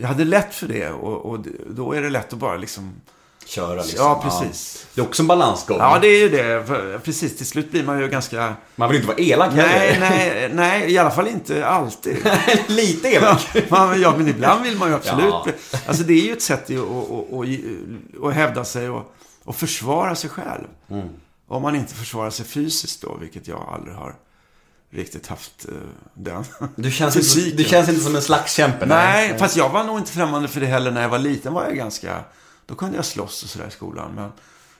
Jag 0.00 0.08
hade 0.08 0.24
lätt 0.24 0.54
för 0.54 0.68
det 0.68 0.90
och, 0.90 1.26
och 1.30 1.46
då 1.70 1.92
är 1.92 2.02
det 2.02 2.10
lätt 2.10 2.32
att 2.32 2.38
bara 2.38 2.56
liksom... 2.56 3.00
Köra 3.46 3.82
liksom. 3.82 3.98
Ja, 3.98 4.20
precis. 4.22 4.86
Det 4.94 5.00
är 5.00 5.04
också 5.04 5.22
en 5.22 5.26
balansgång. 5.26 5.78
Ja, 5.78 5.98
det 5.98 6.06
är 6.06 6.18
ju 6.18 6.28
det. 6.28 7.00
Precis, 7.04 7.36
till 7.36 7.46
slut 7.46 7.70
blir 7.70 7.84
man 7.84 8.00
ju 8.00 8.08
ganska... 8.08 8.54
Man 8.76 8.88
vill 8.88 8.96
inte 8.96 9.08
vara 9.08 9.18
elak 9.18 9.54
Nej, 9.54 9.66
heller. 9.66 10.10
nej, 10.10 10.50
nej, 10.54 10.92
i 10.92 10.98
alla 10.98 11.10
fall 11.10 11.28
inte 11.28 11.66
alltid. 11.66 12.16
Lite 12.66 13.08
elak. 13.08 13.56
Man, 13.70 14.00
ja, 14.00 14.14
men 14.16 14.28
ibland 14.28 14.62
vill 14.62 14.76
man 14.76 14.88
ju 14.88 14.94
absolut. 14.94 15.34
Ja. 15.34 15.78
Alltså 15.86 16.02
det 16.02 16.12
är 16.12 16.26
ju 16.26 16.32
ett 16.32 16.42
sätt 16.42 16.70
att, 16.70 16.78
att, 16.78 17.32
att, 17.32 18.24
att 18.24 18.34
hävda 18.34 18.64
sig 18.64 18.90
och, 18.90 19.14
och 19.44 19.56
försvara 19.56 20.14
sig 20.14 20.30
själv. 20.30 20.66
Mm. 20.90 21.08
Om 21.48 21.62
man 21.62 21.76
inte 21.76 21.94
försvarar 21.94 22.30
sig 22.30 22.46
fysiskt 22.46 23.02
då, 23.02 23.16
vilket 23.20 23.48
jag 23.48 23.68
aldrig 23.74 23.96
har 23.96 24.14
riktigt 24.90 25.26
haft 25.26 25.68
eh, 25.68 25.74
den 26.14 26.44
Du 26.76 26.90
känns, 26.90 27.36
inte, 27.36 27.56
du 27.56 27.64
känns 27.64 27.88
inte 27.88 28.00
som 28.00 28.16
en 28.16 28.22
slagskämpe. 28.22 28.86
Nej, 28.86 29.38
fast 29.38 29.56
jag 29.56 29.68
var 29.68 29.84
nog 29.84 29.98
inte 29.98 30.12
främmande 30.12 30.48
för 30.48 30.60
det 30.60 30.66
heller 30.66 30.90
när 30.90 31.02
jag 31.02 31.08
var 31.08 31.18
liten. 31.18 31.52
var 31.52 31.64
jag 31.64 31.76
ganska... 31.76 32.24
Då 32.72 32.76
kunde 32.76 32.96
jag 32.96 33.04
slåss 33.04 33.42
och 33.42 33.48
sådär 33.48 33.68
i 33.68 33.70
skolan. 33.70 34.14
Men 34.14 34.30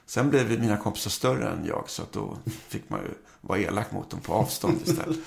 sen 0.07 0.31
blev 0.31 0.61
mina 0.61 0.77
kompisar 0.77 1.11
större 1.11 1.49
än 1.49 1.65
jag. 1.65 1.85
Så 1.87 2.03
att 2.03 2.13
då 2.13 2.39
fick 2.69 2.91
man 2.91 3.01
ju 3.01 3.09
vara 3.41 3.59
elak 3.59 3.93
mot 3.93 4.11
dem 4.11 4.21
på 4.21 4.33
avstånd 4.33 4.81
istället. 4.85 5.19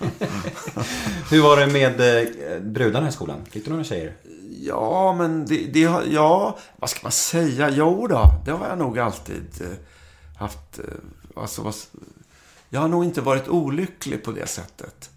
Hur 1.30 1.42
var 1.42 1.56
det 1.56 1.66
med 1.66 2.00
eh, 2.00 2.60
brudarna 2.60 3.08
i 3.08 3.12
skolan? 3.12 3.44
Fick 3.50 3.64
du 3.64 3.70
några 3.70 3.84
tjejer? 3.84 4.16
Ja, 4.60 5.14
men 5.18 5.46
det, 5.46 5.66
det 5.66 5.84
har... 5.84 6.02
Ja, 6.10 6.58
vad 6.76 6.90
ska 6.90 7.00
man 7.02 7.12
säga? 7.12 7.70
Jo 7.70 8.06
då, 8.06 8.24
det 8.44 8.50
har 8.50 8.68
jag 8.68 8.78
nog 8.78 8.98
alltid 8.98 9.60
eh, 9.60 9.68
haft. 10.38 10.78
Eh, 10.78 10.84
alltså, 11.42 11.72
jag 12.68 12.80
har 12.80 12.88
nog 12.88 13.04
inte 13.04 13.20
varit 13.20 13.48
olycklig 13.48 14.24
på 14.24 14.32
det 14.32 14.46
sättet. 14.46 15.10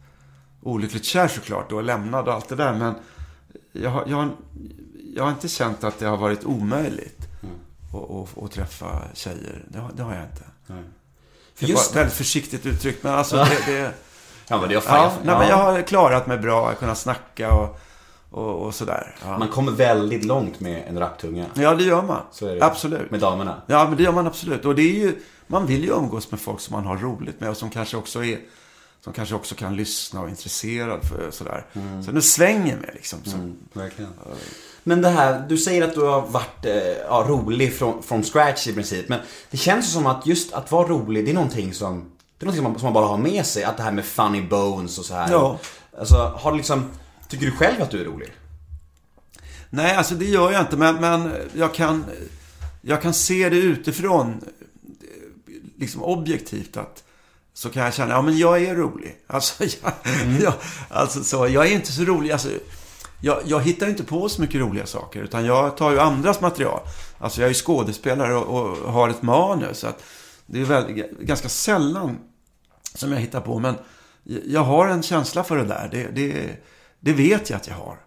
Olyckligt 0.64 1.06
kär 1.06 1.28
såklart 1.28 1.72
och 1.72 1.84
lämnad 1.84 2.28
och 2.28 2.34
allt 2.34 2.50
det 2.50 2.56
där. 2.56 2.74
Men 2.74 2.96
jag, 3.72 4.10
jag, 4.10 4.30
jag 5.20 5.26
har 5.26 5.32
inte 5.32 5.48
känt 5.48 5.84
att 5.84 6.00
det 6.00 6.06
har 6.06 6.18
varit 6.18 6.44
omöjligt 6.46 7.28
att, 7.94 8.44
att, 8.44 8.52
träffa 8.52 9.02
tjejer. 9.14 9.66
Det 9.68 9.80
har, 9.80 9.92
det 9.96 10.04
har 10.04 10.14
jag 10.14 10.24
inte. 10.24 10.44
Det 11.60 11.66
Just 11.66 11.90
var 11.90 12.02
väldigt 12.02 12.18
försiktigt 12.18 12.66
uttryckt, 12.66 13.04
men 13.04 13.14
alltså 13.14 13.36
det... 13.36 13.72
det 13.72 13.94
Ja, 14.48 14.60
men 14.60 14.70
det 14.70 14.76
är 14.76 14.80
fan. 14.80 14.98
ja, 14.98 15.12
nej, 15.24 15.38
men 15.40 15.48
jag 15.48 15.58
har 15.58 15.82
klarat 15.82 16.28
mig 16.28 16.38
bra, 16.38 16.74
kunnat 16.74 16.98
snacka 16.98 17.54
och, 17.54 17.80
och, 18.30 18.66
och 18.66 18.76
sådär. 18.76 19.16
Ja. 19.24 19.38
Man 19.38 19.48
kommer 19.48 19.72
väldigt 19.72 20.26
långt 20.26 20.60
med 20.60 20.84
en 20.88 21.00
rapptunga. 21.00 21.46
ja, 21.54 21.76
det 21.76 21.84
gör 21.84 22.02
man. 22.02 22.22
Det. 22.40 22.62
Absolut. 22.62 23.12
Med 23.12 23.20
damerna. 23.20 23.62
Ja, 23.68 23.88
men 23.88 23.98
det 23.98 24.04
gör 24.04 24.12
man 24.12 24.28
absolut. 24.28 24.66
Och 24.66 24.76
det 24.76 24.82
är 24.82 25.00
ju, 25.00 25.16
man 25.48 25.66
vill 25.66 25.84
ju 25.84 25.90
umgås 25.90 26.32
med 26.32 26.40
folk 26.40 26.60
som 26.60 26.76
man 26.76 26.86
har 26.86 26.98
roligt 26.98 27.40
med 27.40 27.50
och 27.50 27.58
som 27.58 27.70
kanske 27.70 27.98
också 27.98 28.24
är 28.24 28.40
som 29.04 29.14
kanske 29.14 29.36
också 29.36 29.56
kan 29.56 29.76
lyssna 29.76 30.20
och 30.20 30.26
är 30.26 30.30
intresserad 30.30 31.04
för 31.04 31.32
sådär. 31.32 31.66
Så 32.06 32.12
det 32.12 32.22
svänger 32.22 32.76
med 32.78 32.90
liksom. 32.94 33.20
Så. 33.24 33.36
Mm, 33.36 33.56
verkligen. 33.74 34.12
Men 34.84 35.02
det 35.02 35.10
här, 35.10 35.46
du 35.50 35.58
säger 35.58 35.84
att 35.84 35.94
du 35.94 36.02
har 36.02 36.22
varit 36.22 36.66
eh, 36.66 36.74
ja, 37.08 37.26
rolig 37.28 37.74
från, 37.74 38.04
från 38.04 38.24
scratch 38.24 38.68
i 38.68 38.74
princip. 38.74 39.10
Men 39.10 39.20
det 39.52 39.58
känns 39.58 39.94
som 39.94 40.08
att 40.08 40.26
just 40.26 40.54
att 40.54 40.72
vara 40.72 40.88
rolig, 40.88 41.26
det 41.26 41.32
är 41.32 41.36
någonting 41.36 41.74
som 41.74 42.12
Det 42.38 42.44
är 42.44 42.46
något 42.46 42.56
som 42.56 42.64
man, 42.64 42.76
som 42.76 42.84
man 42.84 42.94
bara 42.94 43.08
har 43.08 43.18
med 43.18 43.46
sig, 43.46 43.64
att 43.64 43.78
det 43.78 43.84
här 43.84 43.92
med 43.92 44.06
funny 44.06 44.42
bones 44.42 45.00
och 45.00 45.06
så 45.06 45.14
här. 45.14 45.32
Ja. 45.32 45.60
Alltså, 46.00 46.16
har 46.16 46.52
du 46.52 46.58
liksom, 46.58 46.92
tycker 47.28 47.46
du 47.46 47.52
själv 47.52 47.82
att 47.82 47.92
du 47.92 48.02
är 48.02 48.06
rolig? 48.06 48.30
Nej, 49.70 49.96
alltså 49.96 50.16
det 50.16 50.26
gör 50.26 50.52
jag 50.52 50.62
inte, 50.62 50.78
men, 50.78 50.96
men 50.96 51.32
jag, 51.54 51.74
kan, 51.74 52.06
jag 52.82 53.02
kan 53.02 53.14
se 53.14 53.50
det 53.50 53.58
utifrån, 53.58 54.42
liksom 55.78 56.04
objektivt, 56.04 56.78
att 56.78 57.04
så 57.54 57.70
kan 57.70 57.84
jag 57.84 57.94
känna, 57.94 58.14
ja 58.14 58.22
men 58.22 58.38
jag 58.38 58.64
är 58.64 58.76
rolig. 58.76 59.16
Alltså, 59.28 59.64
jag, 59.64 59.94
jag, 60.42 60.54
alltså 60.90 61.24
så, 61.24 61.48
jag 61.48 61.68
är 61.68 61.72
inte 61.72 61.92
så 61.92 62.02
rolig. 62.02 62.32
Alltså, 62.32 62.50
jag, 63.22 63.42
jag 63.46 63.62
hittar 63.62 63.88
inte 63.88 64.04
på 64.04 64.30
så 64.30 64.42
mycket 64.42 64.62
roliga 64.62 64.86
saker, 64.86 65.24
utan 65.24 65.46
jag 65.46 65.78
tar 65.78 65.92
ju 65.92 66.00
andras 66.00 66.42
material. 66.42 66.80
Alltså 67.18 67.42
jag 67.42 67.46
är 67.46 67.50
ju 67.50 67.56
skådespelare 67.56 68.36
och, 68.36 68.78
och 68.86 68.94
har 68.94 69.10
ett 69.10 69.22
manus. 69.22 69.80
Så 69.80 69.88
att 69.88 70.04
det 70.46 70.62
är 70.62 70.66
väl, 70.66 71.04
ganska 71.20 71.50
sällan 71.50 72.20
som 72.96 73.12
jag 73.12 73.20
hittar 73.20 73.42
på, 73.42 73.60
men 73.60 73.76
jag 74.46 74.62
har 74.62 74.88
en 74.88 75.04
känsla 75.04 75.44
för 75.44 75.58
det 75.58 75.66
där. 75.66 75.90
Det, 75.92 76.08
det, 76.16 76.50
det 77.00 77.14
vet 77.14 77.50
jag 77.50 77.58
att 77.58 77.68
jag 77.68 77.76
har. 77.76 77.98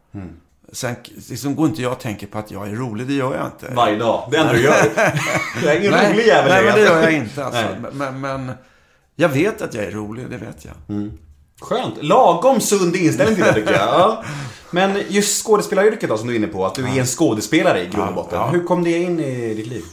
Sen 0.73 0.95
liksom 1.29 1.55
går 1.55 1.69
inte 1.69 1.83
jag 1.83 1.93
och 1.93 2.01
tänker 2.01 2.27
på 2.27 2.39
att 2.39 2.51
jag 2.51 2.69
är 2.69 2.73
rolig, 2.73 3.07
det 3.07 3.15
gör 3.15 3.37
jag 3.37 3.47
inte. 3.47 3.75
Varje 3.75 3.99
dag. 3.99 4.29
Det 4.31 4.37
enda 4.37 4.53
du 4.53 4.63
gör. 4.63 4.75
Jag 5.65 5.75
är 5.75 5.81
ingen 5.81 5.93
rolig 5.93 6.27
jävel. 6.27 6.51
Nej, 6.51 6.65
men 6.65 6.75
det 6.75 6.81
gör 6.81 7.03
jag 7.03 7.13
inte 7.13 7.45
alltså. 7.45 7.77
Men, 7.93 8.21
men 8.21 8.53
jag 9.17 9.29
vet 9.29 9.63
att 9.63 9.75
jag 9.75 9.85
är 9.85 9.91
rolig, 9.91 10.31
det 10.31 10.37
vet 10.37 10.65
jag. 10.65 10.75
Skönt. 11.63 12.03
Lagom 12.03 12.61
sund 12.61 12.97
inställning 12.97 13.37
till 13.37 13.45
det 13.45 13.55
tycker 13.55 13.73
jag. 13.73 13.81
Ja. 13.89 14.25
Men 14.71 15.03
just 15.09 15.45
skådespelaryrket 15.47 16.09
då 16.09 16.19
som 16.19 16.27
du 16.27 16.33
är 16.33 16.37
inne 16.37 16.47
på, 16.47 16.67
att 16.67 16.75
du 16.75 16.85
är 16.85 17.01
en 17.01 17.07
skådespelare 17.07 17.83
i 17.83 17.89
grund 17.89 18.09
och 18.09 18.15
botten. 18.15 18.39
Ja. 18.39 18.51
Hur 18.51 18.65
kom 18.65 18.85
det 18.85 18.99
in 18.99 19.21
i 19.21 19.55
ditt 19.55 19.67
liv? 19.67 19.85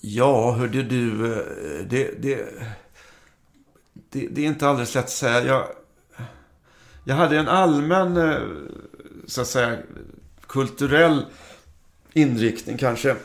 Ja, 0.00 0.52
hörde 0.52 0.82
du, 0.82 1.32
eh, 1.32 1.42
det, 1.86 2.22
det, 2.22 2.48
det, 4.10 4.28
det 4.30 4.42
är 4.42 4.46
inte 4.46 4.68
alldeles 4.68 4.94
lätt 4.94 5.04
att 5.04 5.10
säga. 5.10 5.44
Jag, 5.44 5.64
jag 7.04 7.14
hade 7.14 7.38
en 7.38 7.48
allmän, 7.48 8.16
eh, 8.16 8.38
så 9.26 9.40
att 9.40 9.48
säga, 9.48 9.76
kulturell 10.46 11.26
inriktning 12.12 12.78
kanske. 12.78 13.16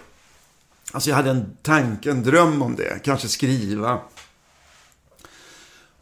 Alltså 0.92 1.10
jag 1.10 1.18
hade 1.18 1.30
en 1.30 1.58
tanke, 1.62 2.12
en 2.12 2.24
dröm 2.24 2.62
om 2.62 2.76
det. 2.76 3.04
Kanske 3.04 3.28
skriva. 3.28 4.00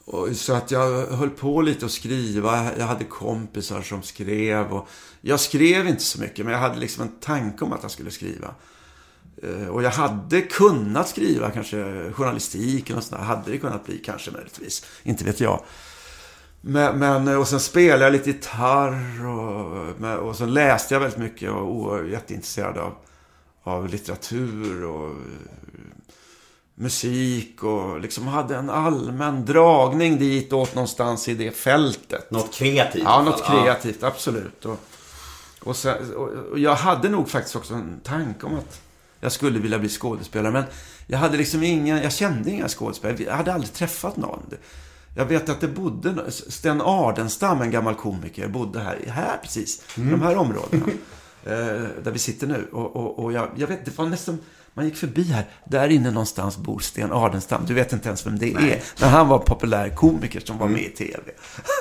Och 0.05 0.35
så 0.35 0.53
att 0.53 0.71
jag 0.71 1.07
höll 1.07 1.29
på 1.29 1.61
lite 1.61 1.85
att 1.85 1.91
skriva. 1.91 2.77
Jag 2.77 2.85
hade 2.85 3.03
kompisar 3.03 3.81
som 3.81 4.03
skrev. 4.03 4.73
Och 4.73 4.87
jag 5.21 5.39
skrev 5.39 5.87
inte 5.87 6.03
så 6.03 6.21
mycket, 6.21 6.45
men 6.45 6.53
jag 6.53 6.61
hade 6.61 6.79
liksom 6.79 7.03
en 7.03 7.19
tanke 7.19 7.65
om 7.65 7.73
att 7.73 7.81
jag 7.81 7.91
skulle 7.91 8.11
skriva. 8.11 8.55
Eh, 9.43 9.67
och 9.67 9.83
jag 9.83 9.91
hade 9.91 10.41
kunnat 10.41 11.09
skriva 11.09 11.51
kanske 11.51 12.11
journalistik 12.11 12.85
eller 12.85 12.95
något 12.95 13.03
sånt 13.03 13.21
där. 13.21 13.27
Hade 13.27 13.51
det 13.51 13.57
kunnat 13.57 13.85
bli 13.85 13.97
kanske 13.97 14.31
möjligtvis. 14.31 14.85
Inte 15.03 15.23
vet 15.23 15.39
jag. 15.39 15.63
Men, 16.61 16.99
men, 16.99 17.37
och 17.37 17.47
sen 17.47 17.59
spelade 17.59 18.03
jag 18.03 18.13
lite 18.13 18.29
gitarr 18.29 19.25
och, 19.25 20.27
och 20.27 20.35
sen 20.35 20.53
läste 20.53 20.93
jag 20.93 21.01
väldigt 21.01 21.19
mycket 21.19 21.51
och 21.51 21.75
var 21.75 22.03
jätteintresserad 22.03 22.77
av, 22.77 22.93
av 23.63 23.89
litteratur 23.89 24.83
och 24.83 25.15
musik 26.75 27.63
och 27.63 27.99
liksom 27.99 28.27
hade 28.27 28.55
en 28.55 28.69
allmän 28.69 29.45
dragning 29.45 30.17
dit 30.17 30.53
åt 30.53 30.75
någonstans 30.75 31.27
i 31.27 31.33
det 31.33 31.51
fältet. 31.51 32.31
Något 32.31 32.53
kreativt? 32.53 33.03
Ja, 33.03 33.21
något 33.21 33.45
kreativt, 33.45 34.03
absolut. 34.03 34.65
Och, 34.65 34.79
och, 35.63 35.75
sen, 35.75 36.13
och, 36.15 36.59
jag 36.59 36.75
hade 36.75 37.09
nog 37.09 37.29
faktiskt 37.29 37.55
också 37.55 37.73
en 37.73 37.99
tanke 38.03 38.45
om 38.45 38.55
att 38.55 38.81
jag 39.19 39.31
skulle 39.31 39.59
vilja 39.59 39.79
bli 39.79 39.89
skådespelare. 39.89 40.53
Men 40.53 40.63
jag 41.07 41.17
hade 41.17 41.37
liksom 41.37 41.63
ingen, 41.63 41.97
jag 41.97 42.13
kände 42.13 42.51
inga 42.51 42.67
skådespelare. 42.67 43.23
Jag 43.23 43.33
hade 43.33 43.53
aldrig 43.53 43.73
träffat 43.73 44.17
någon. 44.17 44.43
Jag 45.15 45.25
vet 45.25 45.49
att 45.49 45.61
det 45.61 45.67
bodde, 45.67 46.31
Sten 46.31 46.81
Ardenstam, 46.81 47.61
en 47.61 47.71
gammal 47.71 47.95
komiker, 47.95 48.47
bodde 48.47 48.79
här, 48.79 48.99
här 49.07 49.37
precis, 49.41 49.83
i 49.97 50.01
de 50.01 50.21
här 50.21 50.37
områdena. 50.37 50.85
eh, 51.43 51.53
där 52.03 52.11
vi 52.11 52.19
sitter 52.19 52.47
nu. 52.47 52.67
Och, 52.71 52.95
och, 52.95 53.19
och 53.19 53.33
jag, 53.33 53.49
jag 53.55 53.67
vet, 53.67 53.85
det 53.85 53.97
var 53.97 54.05
nästan, 54.05 54.39
man 54.75 54.85
gick 54.85 54.95
förbi 54.95 55.23
här, 55.23 55.45
där 55.65 55.89
inne 55.89 56.11
någonstans 56.11 56.57
bor 56.57 56.79
Sten 56.79 57.11
Ardenstam. 57.11 57.65
Du 57.65 57.73
vet 57.73 57.93
inte 57.93 58.07
ens 58.07 58.25
vem 58.25 58.39
det 58.39 58.53
är. 58.53 58.83
Men 58.99 59.09
han 59.09 59.27
var 59.27 59.39
populär 59.39 59.89
komiker 59.89 60.39
som 60.39 60.57
var 60.57 60.67
med 60.67 60.81
i 60.81 60.89
tv. 60.89 61.21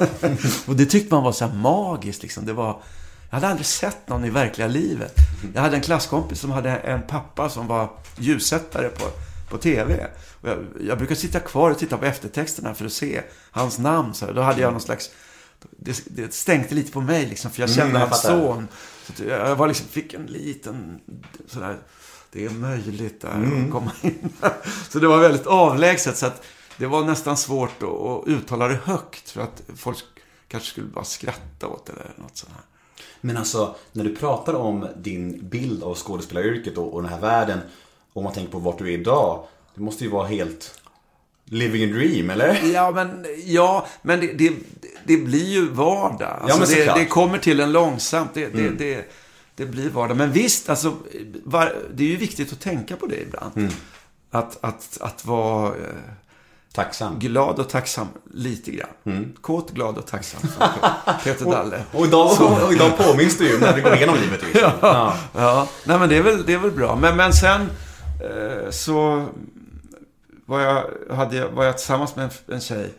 och 0.67 0.77
det 0.77 0.87
tyckte 0.87 1.15
man 1.15 1.25
var 1.25 1.33
så 1.33 1.47
här 1.47 1.55
magiskt 1.55 2.23
liksom. 2.23 2.47
Det 2.47 2.53
var, 2.53 2.83
jag 3.31 3.37
hade 3.37 3.49
aldrig 3.49 3.67
sett 3.67 4.09
någon 4.09 4.25
i 4.25 4.31
verkliga 4.31 4.69
livet. 4.69 5.15
Jag 5.55 5.63
hade 5.63 5.77
en 5.77 5.83
klasskompis 5.83 6.41
som 6.41 6.51
hade 6.51 6.71
en 6.71 7.03
pappa 7.03 7.49
som 7.49 7.67
var 7.67 7.91
ljussättare 8.19 8.89
på, 8.89 9.05
på 9.51 9.59
tv. 9.59 10.07
Och 10.41 10.49
jag, 10.49 10.59
jag 10.81 10.99
brukar 10.99 11.15
sitta 11.15 11.41
kvar 11.41 11.71
och 11.71 11.79
titta 11.79 11.99
på 11.99 12.05
eftertexterna 12.05 12.75
för 12.75 12.85
att 12.85 12.93
se 12.93 13.23
hans 13.51 13.79
namn. 13.79 14.15
Så. 14.15 14.33
Då 14.33 14.43
hade 14.43 14.61
jag 14.61 14.73
någon 14.73 14.81
slags... 14.81 15.11
Det, 15.71 16.05
det 16.07 16.35
stänkte 16.35 16.75
lite 16.75 16.93
på 16.93 17.01
mig 17.01 17.27
liksom, 17.27 17.51
för 17.51 17.61
jag 17.61 17.71
Mm, 17.71 17.77
kände 17.77 18.01
jag 18.01 18.07
hans 18.07 18.23
son. 18.23 18.69
Så 19.17 19.25
jag 19.25 19.57
var 19.57 19.69
liksom, 19.69 19.87
fick 19.87 20.15
en 20.15 20.27
liten 20.27 21.01
sådär... 21.47 21.77
Det 22.35 22.45
är 22.45 22.51
möjligt 22.51 23.21
där 23.21 23.31
Mm. 23.35 23.65
att 23.65 23.71
komma 23.73 23.91
in. 24.03 24.29
Så 24.91 24.99
det 24.99 25.07
var 25.09 25.19
väldigt 25.19 25.47
avlägset. 25.47 26.17
Så 26.17 26.27
att 26.27 26.43
det 26.77 26.87
var 26.87 27.05
nästan 27.05 27.37
svårt 27.37 27.83
att, 27.83 28.29
uttala 28.29 28.69
det 28.69 28.79
högt. 28.85 29.31
För 29.31 29.41
att 29.41 29.63
folk 29.77 30.05
kanske 30.49 30.69
skulle 30.71 30.87
bara 30.87 31.05
skratta 31.05 31.67
åt 31.69 31.87
det 31.87 31.93
eller 31.93 32.13
något 32.17 32.37
sånt 32.37 32.53
här. 32.53 32.63
Men 33.21 33.37
alltså, 33.37 33.75
när 33.93 34.05
du 34.05 34.17
pratar 34.17 34.55
om 34.55 34.87
din 34.97 35.49
bild 35.49 35.83
av 35.83 35.95
skådespelaryrket 35.97 36.79
och, 36.79 36.95
och 36.95 37.03
den 37.03 37.11
här 37.13 37.21
världen. 37.21 37.59
Om 38.13 38.25
man 38.25 38.33
tänker 38.33 38.53
på 38.53 38.59
vart 38.59 38.79
du 38.79 38.85
är 38.89 38.99
idag. 38.99 39.45
Det 39.75 39.81
måste 39.83 40.05
ju 40.05 40.11
vara 40.11 40.27
helt 40.27 40.81
living 41.45 41.91
a 41.91 41.95
dream, 41.95 42.31
eller? 42.31 42.61
Ja, 42.75 42.91
men, 42.91 43.27
ja, 43.45 43.87
men 44.03 44.21
det, 44.21 44.33
det, 44.33 44.53
det 45.07 45.17
blir 45.17 45.45
ju 45.49 45.69
vardag. 45.69 46.39
Alltså, 46.43 46.59
men 46.59 46.69
det, 46.69 46.95
det 46.95 47.07
kommer 47.07 47.39
till 47.39 47.61
en 47.61 47.73
långsamt. 47.73 48.31
Det, 48.35 48.47
det, 48.47 48.59
Mm. 48.61 48.77
det, 48.79 49.05
det 49.57 49.67
blir 49.67 49.91
vardag. 49.91 50.17
Men 50.17 50.33
visst, 50.33 50.71
alltså, 50.71 50.97
var, 51.45 51.77
det 51.95 52.05
är 52.05 52.09
ju 52.09 52.17
viktigt 52.17 52.53
att 52.53 52.61
tänka 52.61 52.97
på 52.97 53.07
det 53.07 53.23
ibland. 53.23 53.57
Mm. 53.57 53.73
Att, 54.31 54.59
att, 54.65 54.99
att 55.01 55.25
vara 55.25 55.69
eh, 55.69 55.75
Tacksam. 56.73 57.19
glad 57.19 57.59
och 57.59 57.69
tacksam 57.69 58.09
lite 58.33 58.71
grann. 58.71 58.89
Mm. 59.05 59.33
Kåt, 59.41 59.71
glad 59.71 59.99
och 59.99 60.07
tacksam. 60.07 60.41
som 60.41 60.51
Peter 61.25 61.45
Dalle. 61.45 61.85
Och 61.93 62.07
idag, 62.07 62.31
och 62.65 62.73
idag 62.73 62.99
påminns 62.99 63.39
du 63.39 63.49
ju 63.49 63.59
när 63.61 63.73
du 63.73 63.83
går 63.83 63.95
igenom 63.95 64.17
livet. 64.17 64.43
Liksom. 64.43 64.71
Ja. 64.81 65.17
Ja, 65.35 65.69
nej 65.85 65.99
men 65.99 66.09
det 66.09 66.17
är 66.17 66.23
väl, 66.23 66.47
det 66.47 66.53
är 66.53 66.59
väl 66.59 66.71
bra. 66.71 66.97
Men, 66.97 67.17
men 67.17 67.33
sen 67.33 67.61
eh, 68.21 68.71
så 68.71 69.27
var 70.47 70.61
jag, 70.61 70.85
hade 71.17 71.49
var 71.49 71.65
jag 71.65 71.79
tillsammans 71.79 72.17
med 72.17 72.25
en, 72.25 72.55
en 72.55 72.61
tjej 72.61 72.95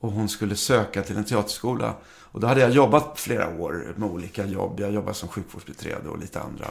och 0.00 0.12
hon 0.12 0.28
skulle 0.28 0.56
söka 0.56 1.02
till 1.02 1.16
en 1.16 1.24
teaterskola. 1.24 1.94
Och 2.32 2.40
då 2.40 2.46
hade 2.46 2.60
jag 2.60 2.70
jobbat 2.70 3.20
flera 3.20 3.48
år 3.60 3.94
med 3.96 4.08
olika 4.10 4.46
jobb. 4.46 4.80
Jag 4.80 4.92
jobbade 4.92 5.14
som 5.14 5.28
sjukvårdsbiträde 5.28 6.08
och 6.08 6.18
lite 6.18 6.40
andra 6.40 6.66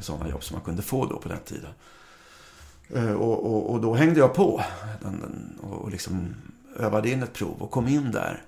sådana 0.00 0.28
jobb 0.28 0.44
som 0.44 0.54
man 0.54 0.64
kunde 0.64 0.82
få 0.82 1.06
då 1.06 1.18
på 1.18 1.28
den 1.28 1.40
tiden. 1.44 1.70
Eh, 2.94 3.12
Och, 3.12 3.46
och, 3.46 3.70
och 3.72 3.80
då 3.80 3.94
hängde 3.94 4.20
jag 4.20 4.34
på 4.34 4.62
och 5.60 5.90
liksom 5.90 6.34
övade 6.76 7.10
in 7.10 7.22
ett 7.22 7.32
prov 7.32 7.62
och 7.62 7.70
kom 7.70 7.88
in 7.88 8.12
där. 8.12 8.42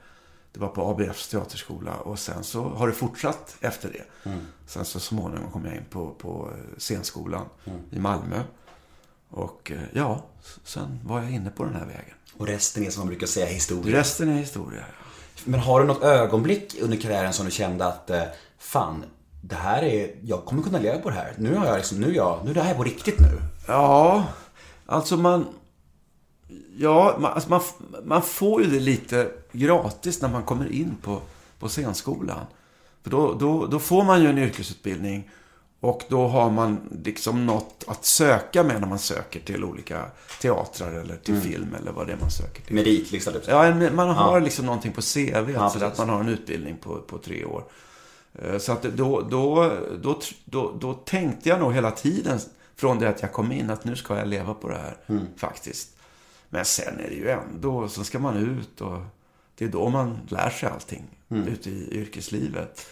Det 0.53 0.61
var 0.61 0.69
på 0.69 0.91
ABFs 0.91 1.29
teaterskola 1.29 1.95
och 1.97 2.19
sen 2.19 2.45
så 2.45 2.69
har 2.69 2.87
det 2.87 2.93
fortsatt 2.93 3.57
efter 3.61 3.89
det. 3.93 4.31
Sen 4.67 4.85
så 4.85 5.01
småningom 5.01 5.51
kom 5.51 5.65
jag 5.67 5.75
in 5.75 5.85
på, 5.91 6.11
på 6.11 6.51
eh, 6.55 6.79
scenskolan 6.79 7.47
i 7.91 7.99
Malmö. 7.99 8.43
Och 9.29 9.71
eh, 9.75 9.81
ja, 9.93 10.25
sen 10.65 11.01
var 11.05 11.23
jag 11.23 11.31
inne 11.33 11.51
på 11.51 11.65
den 11.65 11.75
här 11.75 11.87
vägen. 11.87 12.15
Och 12.37 12.47
resten 12.47 12.85
är 12.87 12.91
som 12.91 13.01
man 13.01 13.09
brukar 13.09 13.27
säga 13.27 13.47
historia. 13.47 13.97
Resten 13.99 14.29
är 14.29 14.39
historia. 14.39 14.85
Men 15.45 15.61
har 15.61 15.81
du 15.81 15.87
något 15.87 16.03
ögonblick 16.03 16.77
under 16.81 16.97
karriären 16.97 17.33
som 17.33 17.45
du 17.45 17.51
kände 17.51 17.87
att 17.87 18.11
eh, 18.11 18.23
fan, 18.59 19.05
det 19.43 19.55
här 19.55 19.83
är, 19.83 20.15
jag 20.23 20.45
kommer 20.45 20.63
kunna 20.63 20.79
leva 20.79 20.99
på 20.99 21.09
det 21.09 21.15
här. 21.15 21.35
Nu 21.39 21.55
har 21.55 21.67
jag 21.67 21.77
liksom, 21.77 22.01
nu 22.01 22.11
är 22.11 22.15
jag, 22.15 22.41
nu 22.45 22.51
är 22.51 22.55
det 22.55 22.63
här 22.63 22.75
på 22.75 22.85
riktigt 22.85 23.21
nu. 23.21 23.41
Ja, 23.67 24.25
alltså 24.87 25.17
man... 25.17 25.47
Ja, 26.77 27.17
man, 27.19 27.33
alltså 27.33 27.51
man, 27.51 27.61
man 28.05 28.23
får 28.23 28.63
ju 28.63 28.71
det 28.71 28.81
lite 28.81 29.31
gratis 29.53 30.23
när 30.23 30.29
man 30.29 30.43
kommer 30.43 30.73
in 30.73 30.97
på, 31.03 31.21
på 31.59 31.69
scenskolan. 31.69 32.47
För 33.03 33.11
då, 33.11 33.35
då, 33.35 33.67
då 33.67 33.79
får 33.79 34.05
man 34.05 34.23
ju 34.23 34.29
en 34.29 34.39
yrkesutbildning 34.39 35.31
och 35.81 36.03
då 36.09 36.27
har 36.29 36.51
man 36.51 36.81
liksom 37.05 37.47
något 37.47 37.85
att 37.87 38.05
söka 38.05 38.63
med 38.63 38.81
när 38.81 38.89
man 38.89 38.99
söker 38.99 39.41
till 39.41 39.65
olika 39.65 40.05
teatrar 40.41 40.93
eller 40.93 41.17
till 41.17 41.41
film 41.41 41.75
eller 41.81 41.93
vad 41.93 42.07
det 42.07 42.13
är 42.13 42.17
man 42.21 42.31
söker 42.31 42.63
till. 42.63 42.75
Meritlista 42.75 43.33
typ. 43.33 43.43
Ja, 43.49 43.65
en, 43.65 43.95
man 43.97 44.09
har 44.11 44.41
liksom 44.41 44.67
någonting 44.67 44.93
på 44.93 45.01
CV, 45.01 45.57
alltså 45.57 45.79
precis. 45.79 45.83
att 45.83 45.99
man 45.99 46.09
har 46.09 46.21
en 46.21 46.29
utbildning 46.29 46.77
på, 46.77 46.99
på 46.99 47.19
tre 47.19 47.45
år. 47.45 47.65
Eh, 48.43 48.59
Så 48.59 48.73
att 48.73 48.83
då, 48.83 49.21
då, 49.21 49.73
då, 50.03 50.21
då, 50.45 50.73
då 50.81 50.95
tänkte 50.95 51.49
jag 51.49 51.61
nog 51.61 51.75
hela 51.75 51.91
tiden 51.91 52.39
från 52.77 52.99
det 52.99 53.09
att 53.09 53.23
jag 53.23 53.33
kom 53.33 53.53
in 53.53 53.71
att 53.71 53.85
nu 53.85 53.97
ska 53.97 54.19
jag 54.19 54.29
leva 54.29 54.55
på 54.55 54.69
det 54.69 54.77
här, 54.79 54.97
Mm. 55.07 55.27
faktiskt. 55.37 55.89
Men 56.49 56.65
sen 56.65 56.99
är 57.01 57.09
det 57.09 57.15
ju 57.15 57.31
ändå, 57.31 57.89
så 57.89 58.05
ska 58.05 58.19
man 58.19 58.37
ut 58.37 58.81
och 58.81 58.99
det 59.59 59.65
är 59.65 59.69
då 59.69 59.89
man 59.89 60.19
lär 60.29 60.51
sig 60.51 60.69
allting 60.69 61.05
Mm. 61.31 61.49
ute 61.49 61.71
i 61.71 61.89
yrkeslivet. 61.99 62.87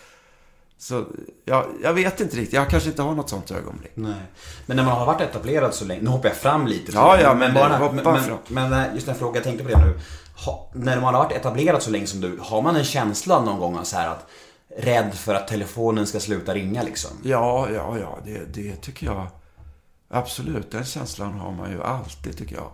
Så 0.78 1.04
ja, 1.44 1.66
jag 1.82 1.92
vet 1.92 2.20
inte 2.20 2.36
riktigt. 2.36 2.52
Jag 2.52 2.70
kanske 2.70 2.88
inte 2.88 3.02
har 3.02 3.14
något 3.14 3.28
sånt 3.28 3.50
ögonblick. 3.50 3.92
Nej. 3.94 4.22
Men 4.66 4.76
när 4.76 4.84
man 4.84 4.98
har 4.98 5.06
varit 5.06 5.20
etablerad 5.20 5.74
så 5.74 5.84
länge, 5.84 6.02
nu 6.02 6.10
hoppar 6.10 6.28
jag 6.28 6.36
fram 6.36 6.66
lite. 6.66 6.92
Ja, 6.92 7.12
länge, 7.12 7.22
ja, 7.22 7.34
men 7.34 7.54
bara, 7.54 7.76
hoppa 7.76 7.94
men, 7.94 8.04
men, 8.04 8.24
fram. 8.24 8.38
men 8.48 8.72
eh, 8.72 8.94
just 8.94 9.06
den 9.06 9.14
fråga 9.14 9.36
jag 9.36 9.44
tänkte 9.44 9.64
på 9.64 9.70
det 9.70 9.78
nu. 9.78 10.00
Ha, 10.44 10.70
när 10.74 11.00
man 11.00 11.14
har 11.14 11.24
varit 11.24 11.36
etablerad 11.36 11.82
så 11.82 11.90
länge 11.90 12.06
som 12.06 12.20
du, 12.20 12.38
har 12.40 12.62
man 12.62 12.76
en 12.76 12.84
känsla 12.84 13.40
någon 13.40 13.58
gång 13.58 13.78
av 13.78 13.84
så 13.84 13.96
här 13.96 14.08
att 14.08 14.26
rädd 14.76 15.14
för 15.14 15.34
att 15.34 15.48
telefonen 15.48 16.06
ska 16.06 16.20
sluta 16.20 16.54
ringa 16.54 16.82
liksom? 16.82 17.10
Ja, 17.22 17.68
ja, 17.70 17.98
ja. 17.98 18.18
Det, 18.24 18.54
det 18.54 18.76
tycker 18.76 19.06
jag. 19.06 19.26
Absolut. 20.08 20.70
Den 20.70 20.84
känslan 20.84 21.32
har 21.32 21.52
man 21.52 21.70
ju 21.70 21.82
alltid, 21.82 22.36
tycker 22.36 22.56
jag. 22.56 22.70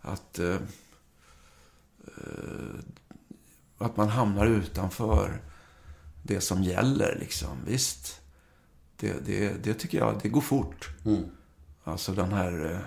Att, 0.00 0.38
eh, 0.38 0.54
eh, 2.06 2.78
att 3.78 3.96
man 3.96 4.08
hamnar 4.08 4.46
utanför 4.46 5.40
det 6.22 6.40
som 6.40 6.62
gäller, 6.62 7.16
liksom. 7.20 7.58
Visst. 7.66 8.20
Det, 8.96 9.26
det, 9.26 9.64
det 9.64 9.74
tycker 9.74 9.98
jag, 9.98 10.18
det 10.22 10.28
går 10.28 10.40
fort. 10.40 10.90
Alltså 11.84 12.12
den 12.12 12.32
här 12.32 12.70
eh, 12.72 12.78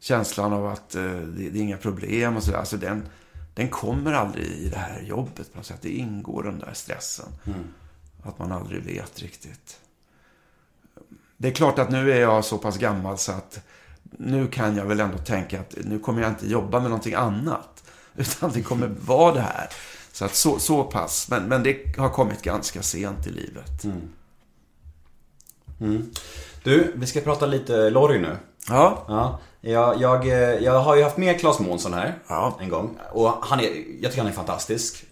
känslan 0.00 0.52
av 0.52 0.66
att 0.66 0.94
eh, 0.94 1.02
det, 1.02 1.50
det 1.50 1.58
är 1.58 1.62
inga 1.62 1.76
problem 1.76 2.36
och 2.36 2.42
sådär. 2.42 2.58
Alltså 2.58 2.76
den, 2.76 3.08
den 3.54 3.68
kommer 3.68 4.12
aldrig 4.12 4.46
i 4.46 4.68
det 4.68 4.78
här 4.78 5.02
jobbet 5.02 5.52
på 5.52 5.58
något 5.58 5.66
sätt. 5.66 5.82
Det 5.82 5.90
ingår 5.90 6.42
den 6.42 6.58
där 6.58 6.72
stressen. 6.74 7.28
Att 8.22 8.38
man 8.38 8.52
aldrig 8.52 8.82
vet 8.82 9.22
riktigt. 9.22 9.80
Det 11.36 11.48
är 11.48 11.52
klart 11.52 11.78
att 11.78 11.90
nu 11.90 12.12
är 12.12 12.20
jag 12.20 12.44
så 12.44 12.58
pass 12.58 12.78
gammal 12.78 13.18
så 13.18 13.32
att 13.32 13.60
nu 14.02 14.46
kan 14.46 14.76
jag 14.76 14.84
väl 14.84 15.00
ändå 15.00 15.18
tänka 15.18 15.60
att 15.60 15.76
nu 15.84 15.98
kommer 15.98 16.22
jag 16.22 16.30
inte 16.30 16.48
jobba 16.48 16.80
med 16.80 16.90
någonting 16.90 17.14
annat. 17.14 17.84
Utan 18.16 18.50
det 18.52 18.62
kommer 18.62 18.86
vara 18.86 19.34
det 19.34 19.40
här. 19.40 19.68
Så 20.16 20.24
att 20.24 20.34
så, 20.34 20.58
så 20.58 20.84
pass. 20.84 21.26
Men, 21.30 21.42
men 21.48 21.62
det 21.62 21.96
har 21.98 22.08
kommit 22.08 22.42
ganska 22.42 22.82
sent 22.82 23.26
i 23.26 23.30
livet. 23.30 23.82
Du, 26.62 26.92
vi 26.94 27.06
ska 27.06 27.20
prata 27.20 27.46
lite 27.46 27.90
Lorry 27.90 28.18
nu. 28.18 28.36
Ja, 28.68 29.04
Ja, 29.08 29.38
jag, 29.60 30.00
jag, 30.00 30.62
jag 30.62 30.80
har 30.80 30.96
ju 30.96 31.02
haft 31.02 31.16
med 31.16 31.40
Claes 31.40 31.58
Månsson 31.58 31.94
här 31.94 32.18
Ja. 32.28 32.58
en 32.60 32.68
gång. 32.68 32.98
Och 33.12 33.30
han 33.40 33.60
är, 33.60 33.64
jag 34.00 34.10
tycker 34.12 34.18
han 34.22 34.26
är 34.30 34.32
fantastisk. 34.32 35.04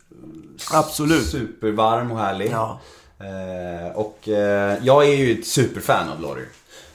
Absolut. 0.73 1.27
Supervarm 1.27 2.11
och 2.11 2.19
härlig. 2.19 2.51
Ja. 2.53 2.81
Eh, 3.19 3.97
och 3.97 4.29
eh, 4.29 4.79
jag 4.83 5.05
är 5.09 5.15
ju 5.17 5.39
ett 5.41 5.47
superfan 5.47 6.09
av 6.09 6.21
Lorry. 6.21 6.45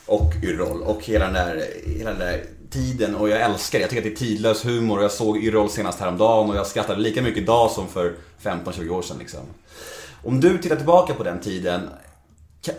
Och 0.05 0.33
Yrrol 0.43 0.81
och 0.81 1.03
hela 1.03 1.25
den, 1.25 1.33
där, 1.33 1.65
hela 1.85 2.09
den 2.09 2.19
där 2.19 2.43
tiden. 2.71 3.15
Och 3.15 3.29
jag 3.29 3.41
älskar 3.41 3.79
det. 3.79 3.83
Jag 3.83 3.89
tycker 3.89 4.01
att 4.01 4.17
det 4.17 4.23
är 4.23 4.27
tidlös 4.27 4.65
humor. 4.65 4.97
Och 4.97 5.03
jag 5.03 5.11
såg 5.11 5.37
Yrrol 5.37 5.69
senast 5.69 5.99
häromdagen 5.99 6.49
och 6.49 6.55
jag 6.55 6.67
skrattade 6.67 7.01
lika 7.01 7.21
mycket 7.21 7.43
idag 7.43 7.71
som 7.71 7.87
för 7.87 8.13
15-20 8.43 8.89
år 8.89 9.01
sedan 9.01 9.17
liksom. 9.19 9.39
Om 10.23 10.39
du 10.41 10.57
tittar 10.57 10.75
tillbaka 10.75 11.13
på 11.13 11.23
den 11.23 11.39
tiden. 11.41 11.89
kan- 12.61 12.75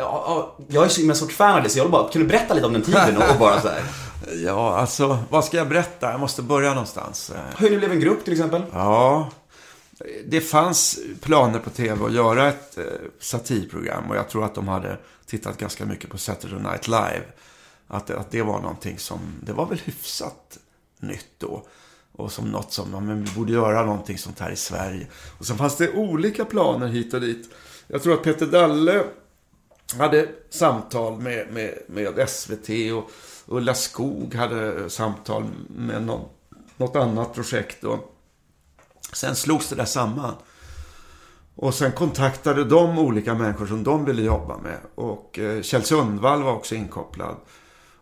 Jag 0.68 0.84
är 0.84 0.88
så 0.88 1.00
himla 1.00 1.14
stort 1.14 1.32
fan 1.32 1.56
av 1.56 1.62
det 1.62 1.68
så 1.68 1.78
jag 1.78 1.84
vill 1.84 1.92
bara, 1.92 2.08
kan 2.08 2.22
du 2.22 2.28
berätta 2.28 2.54
lite 2.54 2.66
om 2.66 2.72
den 2.72 2.82
tiden 2.82 3.16
och, 3.16 3.38
bara 3.38 3.60
så 3.60 3.68
här. 3.68 3.82
ja, 4.44 4.76
alltså 4.76 5.18
vad 5.30 5.44
ska 5.44 5.56
jag 5.56 5.68
berätta? 5.68 6.10
Jag 6.10 6.20
måste 6.20 6.42
börja 6.42 6.68
någonstans. 6.70 7.32
Hur 7.58 7.70
ni 7.70 7.76
blev 7.78 7.92
en 7.92 8.00
grupp 8.00 8.24
till 8.24 8.32
exempel. 8.32 8.62
Ja, 8.72 9.30
det 10.26 10.40
fanns 10.40 10.98
planer 11.20 11.58
på 11.58 11.70
tv 11.70 12.04
att 12.04 12.12
göra 12.12 12.48
ett 12.48 12.78
eh, 12.78 12.84
satirprogram 13.20 14.10
och 14.10 14.16
jag 14.16 14.28
tror 14.28 14.44
att 14.44 14.54
de 14.54 14.68
hade 14.68 14.96
tittat 15.26 15.58
ganska 15.58 15.84
mycket 15.86 16.10
på 16.10 16.18
Saturday 16.18 16.60
Night 16.62 16.88
Live. 16.88 17.22
Att, 17.90 18.10
att 18.10 18.30
det 18.30 18.42
var 18.42 18.60
någonting 18.60 18.98
som, 18.98 19.20
det 19.42 19.52
var 19.52 19.66
väl 19.66 19.78
hyfsat 19.78 20.58
nytt 21.00 21.34
då. 21.38 21.66
Och 22.12 22.32
som 22.32 22.50
något 22.50 22.72
som, 22.72 22.92
ja, 22.92 23.00
men 23.00 23.24
vi 23.24 23.34
borde 23.34 23.52
göra 23.52 23.86
någonting 23.86 24.18
sånt 24.18 24.38
här 24.38 24.50
i 24.50 24.56
Sverige. 24.56 25.06
Och 25.38 25.46
sen 25.46 25.58
fanns 25.58 25.76
det 25.76 25.92
olika 25.92 26.44
planer 26.44 26.86
hit 26.86 27.14
och 27.14 27.20
dit. 27.20 27.50
Jag 27.86 28.02
tror 28.02 28.14
att 28.14 28.22
Peter 28.22 28.46
Dalle 28.46 29.04
hade 29.98 30.28
samtal 30.50 31.20
med, 31.20 31.52
med, 31.52 31.78
med 31.86 32.28
SVT 32.28 32.68
och 32.68 33.10
Ulla 33.46 33.74
Skog 33.74 34.34
hade 34.34 34.90
samtal 34.90 35.44
med 35.68 36.02
någon, 36.02 36.28
något 36.76 36.96
annat 36.96 37.34
projekt. 37.34 37.84
Och 37.84 38.16
sen 39.12 39.36
slogs 39.36 39.68
det 39.68 39.76
där 39.76 39.84
samman. 39.84 40.34
Och 41.54 41.74
sen 41.74 41.92
kontaktade 41.92 42.64
de 42.64 42.98
olika 42.98 43.34
människor 43.34 43.66
som 43.66 43.84
de 43.84 44.04
ville 44.04 44.22
jobba 44.22 44.58
med. 44.58 44.78
Och 44.94 45.38
eh, 45.38 45.62
Kjell 45.62 45.84
Sundvall 45.84 46.42
var 46.42 46.52
också 46.52 46.74
inkopplad. 46.74 47.36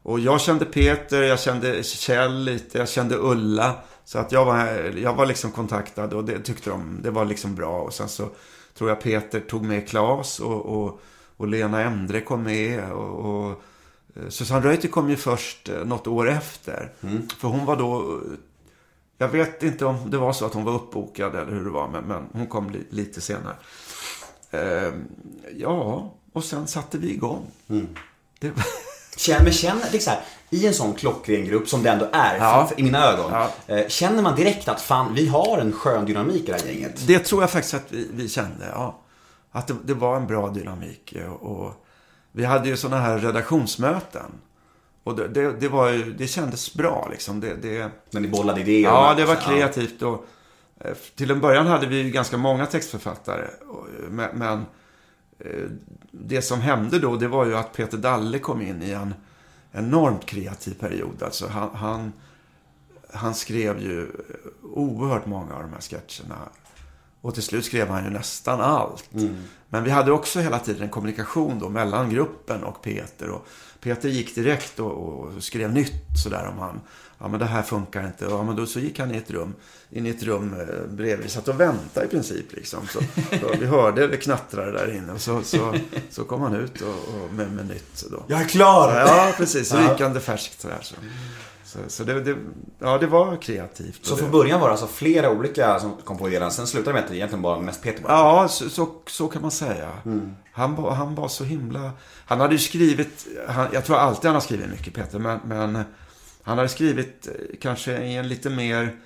Och 0.08 0.20
jag 0.20 0.40
kände 0.40 0.64
Peter, 0.64 1.22
jag 1.22 1.40
kände 1.40 1.82
Kjell 1.82 2.44
lite, 2.44 2.78
jag 2.78 2.88
kände 2.88 3.16
Ulla. 3.16 3.74
Så 4.04 4.18
att 4.18 4.32
jag 4.32 4.44
var, 4.44 4.66
jag 4.96 5.14
var 5.14 5.26
liksom 5.26 5.50
kontaktad 5.50 6.12
och 6.12 6.24
det 6.24 6.38
tyckte 6.38 6.70
de, 6.70 7.00
det 7.02 7.10
var 7.10 7.24
liksom 7.24 7.54
bra. 7.54 7.80
Och 7.80 7.94
sen 7.94 8.08
så 8.08 8.28
tror 8.74 8.90
jag 8.90 9.00
Peter 9.00 9.40
tog 9.40 9.64
med 9.64 9.88
Claes 9.88 10.40
och, 10.40 10.66
och, 10.66 11.00
och 11.36 11.48
Lena 11.48 11.82
Endre 11.82 12.20
kom 12.20 12.42
med. 12.42 12.92
Och, 12.92 13.30
och 13.30 13.62
eh, 14.14 14.28
Susanne 14.28 14.66
Reuter 14.66 14.88
kom 14.88 15.10
ju 15.10 15.16
först 15.16 15.68
eh, 15.68 15.84
något 15.84 16.06
år 16.06 16.30
efter. 16.30 16.92
För 17.38 17.48
hon 17.48 17.64
var 17.64 17.76
då 17.76 18.20
jag 19.18 19.28
vet 19.28 19.62
inte 19.62 19.84
om 19.84 20.10
det 20.10 20.18
var 20.18 20.32
så 20.32 20.46
att 20.46 20.54
hon 20.54 20.64
var 20.64 20.74
uppbokad 20.74 21.34
eller 21.34 21.52
hur 21.52 21.64
det 21.64 21.70
var, 21.70 21.88
men, 21.88 22.04
men 22.04 22.28
hon 22.32 22.46
kom 22.46 22.70
li, 22.70 22.84
lite 22.90 23.20
senare. 23.20 23.56
Ehm, 24.50 25.04
ja, 25.56 26.14
och 26.32 26.44
sen 26.44 26.66
satte 26.66 26.98
vi 26.98 27.10
igång. 27.10 27.46
Det, 28.38 28.52
Känner, 29.18 29.44
men 29.44 29.52
känner, 29.52 29.98
så 29.98 30.10
här, 30.10 30.20
i 30.50 30.66
en 30.66 30.74
sån 30.74 30.94
klockren 30.94 31.44
grupp 31.44 31.68
som 31.68 31.82
det 31.82 31.90
ändå 31.90 32.08
är 32.12 32.36
Ja. 32.36 32.66
för, 32.66 32.80
i 32.80 32.82
mina 32.82 33.04
ögon. 33.12 33.32
Ja. 33.32 33.50
eh, 33.76 33.88
Känner 33.88 34.22
man 34.22 34.36
direkt 34.36 34.68
att 34.68 34.80
fan, 34.80 35.14
vi 35.14 35.26
har 35.28 35.58
en 35.58 35.72
skön 35.72 36.04
dynamik 36.04 36.42
i 36.42 36.46
det 36.46 36.52
här 36.52 36.66
gänget? 36.66 37.06
det 37.06 37.18
tror 37.18 37.42
jag 37.42 37.50
faktiskt 37.50 37.74
att 37.74 37.92
vi, 37.92 38.08
vi 38.12 38.28
kände, 38.28 38.66
ja. 38.72 38.98
Att 39.52 39.66
det, 39.66 39.76
det 39.84 39.94
var 39.94 40.16
en 40.16 40.26
bra 40.26 40.48
dynamik. 40.48 41.16
Och, 41.40 41.50
och 41.66 41.84
vi 42.32 42.44
hade 42.44 42.68
ju 42.68 42.76
sådana 42.76 43.02
här 43.02 43.18
redaktionsmöten. 43.18 44.30
Och 45.04 45.16
det, 45.16 45.28
det, 45.28 45.52
det, 45.60 45.68
var 45.68 45.90
ju, 45.90 46.12
det 46.12 46.26
kändes 46.26 46.74
bra 46.74 47.08
liksom. 47.10 47.40
Det, 47.40 47.54
det, 47.62 47.90
När 48.10 48.20
ni 48.20 48.28
bollade 48.28 48.60
idéer? 48.60 48.82
Ja, 48.90 49.14
det 49.16 49.24
var 49.24 49.34
kreativt. 49.36 50.02
Och, 50.02 50.26
eh, 50.84 50.94
till 51.16 51.30
en 51.30 51.40
början 51.40 51.66
hade 51.66 51.86
vi 51.86 52.10
ganska 52.10 52.36
många 52.36 52.66
textförfattare. 52.66 53.42
Eh, 53.44 54.10
Men, 54.10 54.42
eh, 54.42 54.60
det 56.10 56.42
som 56.42 56.60
hände 56.60 56.98
då, 56.98 57.16
det 57.16 57.28
var 57.28 57.46
ju 57.46 57.56
att 57.56 57.72
Peter 57.72 57.98
Dalle 57.98 58.38
kom 58.38 58.62
in 58.62 58.82
i 58.82 58.90
en 58.90 59.14
enormt 59.72 60.26
kreativ 60.26 60.74
period. 60.74 61.22
Alltså 61.22 61.46
han, 61.46 61.70
han, 61.74 62.12
han 63.12 63.34
skrev 63.34 63.82
ju 63.82 64.12
oerhört 64.62 65.26
många 65.26 65.54
av 65.54 65.62
de 65.62 65.72
här 65.72 65.80
sketcherna. 65.80 66.38
Och 67.20 67.34
till 67.34 67.42
slut 67.42 67.64
skrev 67.64 67.88
han 67.88 68.04
ju 68.04 68.10
nästan 68.10 68.60
allt. 68.60 69.08
Men 69.68 69.84
vi 69.84 69.90
hade 69.90 70.12
också 70.12 70.40
hela 70.40 70.58
tiden 70.58 70.82
en 70.82 70.88
kommunikation 70.88 71.58
då 71.58 71.68
mellan 71.68 72.10
gruppen 72.10 72.64
och 72.64 72.82
Peter. 72.82 73.30
Och 73.30 73.46
Peter 73.80 74.08
gick 74.08 74.34
direkt 74.34 74.80
och, 74.80 74.92
och 74.92 75.42
skrev 75.42 75.72
nytt 75.72 76.18
sådär 76.24 76.48
om 76.52 76.58
han. 76.58 76.80
Ja 77.20 77.28
men 77.28 77.40
det 77.40 77.46
här 77.46 77.62
funkar 77.62 78.06
inte. 78.06 78.24
Ja 78.24 78.42
men 78.44 78.56
då 78.56 78.66
så 78.66 78.80
gick 78.80 78.98
han 78.98 79.14
i 79.14 79.16
ett 79.16 79.30
rum. 79.30 79.54
In 79.90 80.06
i 80.06 80.10
ett 80.10 80.22
rum 80.22 80.54
eh, 80.60 80.66
bredvid. 80.90 81.24
Vi 81.24 81.28
satt 81.30 81.48
och 81.48 81.60
väntade 81.60 82.06
i 82.06 82.08
princip 82.08 82.52
liksom. 82.52 82.80
Så, 82.88 83.00
vi 83.60 83.66
hörde 83.66 84.06
det 84.06 84.16
knattrade 84.16 84.72
där 84.72 84.96
inne. 84.96 85.12
Och 85.12 85.20
så, 85.20 85.42
så, 85.42 85.74
så 86.10 86.24
kom 86.24 86.40
han 86.40 86.54
ut 86.54 86.80
och, 86.80 86.88
och 87.14 87.32
med, 87.32 87.52
med 87.52 87.66
nytt. 87.66 88.04
Då. 88.10 88.22
Jag 88.26 88.40
är 88.40 88.44
klar! 88.48 88.94
Ja, 89.00 89.32
precis. 89.36 89.68
Så 89.68 89.76
Ja. 89.76 89.92
rykande 89.94 90.20
färskt 90.20 90.60
sådär. 90.60 90.78
Så, 90.82 90.94
så, 91.64 91.78
så 91.88 92.04
det, 92.04 92.20
det, 92.20 92.36
ja, 92.78 92.98
det 92.98 93.06
var 93.06 93.36
kreativt. 93.36 94.06
Så 94.06 94.16
från 94.16 94.30
början 94.30 94.60
var 94.60 94.68
det 94.68 94.72
alltså 94.72 94.86
flera 94.86 95.30
olika 95.30 95.80
som 95.80 95.92
kom 96.04 96.18
på 96.18 96.28
idén. 96.28 96.50
Sen 96.50 96.66
slutade 96.66 96.90
det 96.90 96.94
med 96.94 97.02
att 97.04 97.10
det 97.10 97.16
egentligen 97.16 97.42
bara 97.42 97.60
mest 97.60 97.82
Peter 97.82 98.02
bara. 98.02 98.12
Ja, 98.12 98.48
så, 98.48 98.70
så, 98.70 98.88
så 99.06 99.28
kan 99.28 99.42
man 99.42 99.50
säga. 99.50 99.90
Han, 100.52 100.74
var, 100.74 100.90
han 100.90 101.14
var 101.14 101.28
så 101.28 101.44
himla... 101.44 101.90
Han 102.26 102.40
hade 102.40 102.52
ju 102.52 102.58
skrivit... 102.58 103.26
Han, 103.48 103.66
jag 103.72 103.84
tror 103.84 103.96
alltid 103.96 104.24
han 104.24 104.34
har 104.34 104.40
skrivit 104.40 104.70
mycket, 104.70 104.94
Peter. 104.94 105.18
Men, 105.18 105.40
men 105.44 105.84
han 106.48 106.58
hade 106.58 106.68
skrivit 106.68 107.26
eh, 107.26 107.32
kanske 107.60 108.02
i 108.02 108.16
en 108.16 108.28
lite 108.28 108.50
mer 108.50 108.96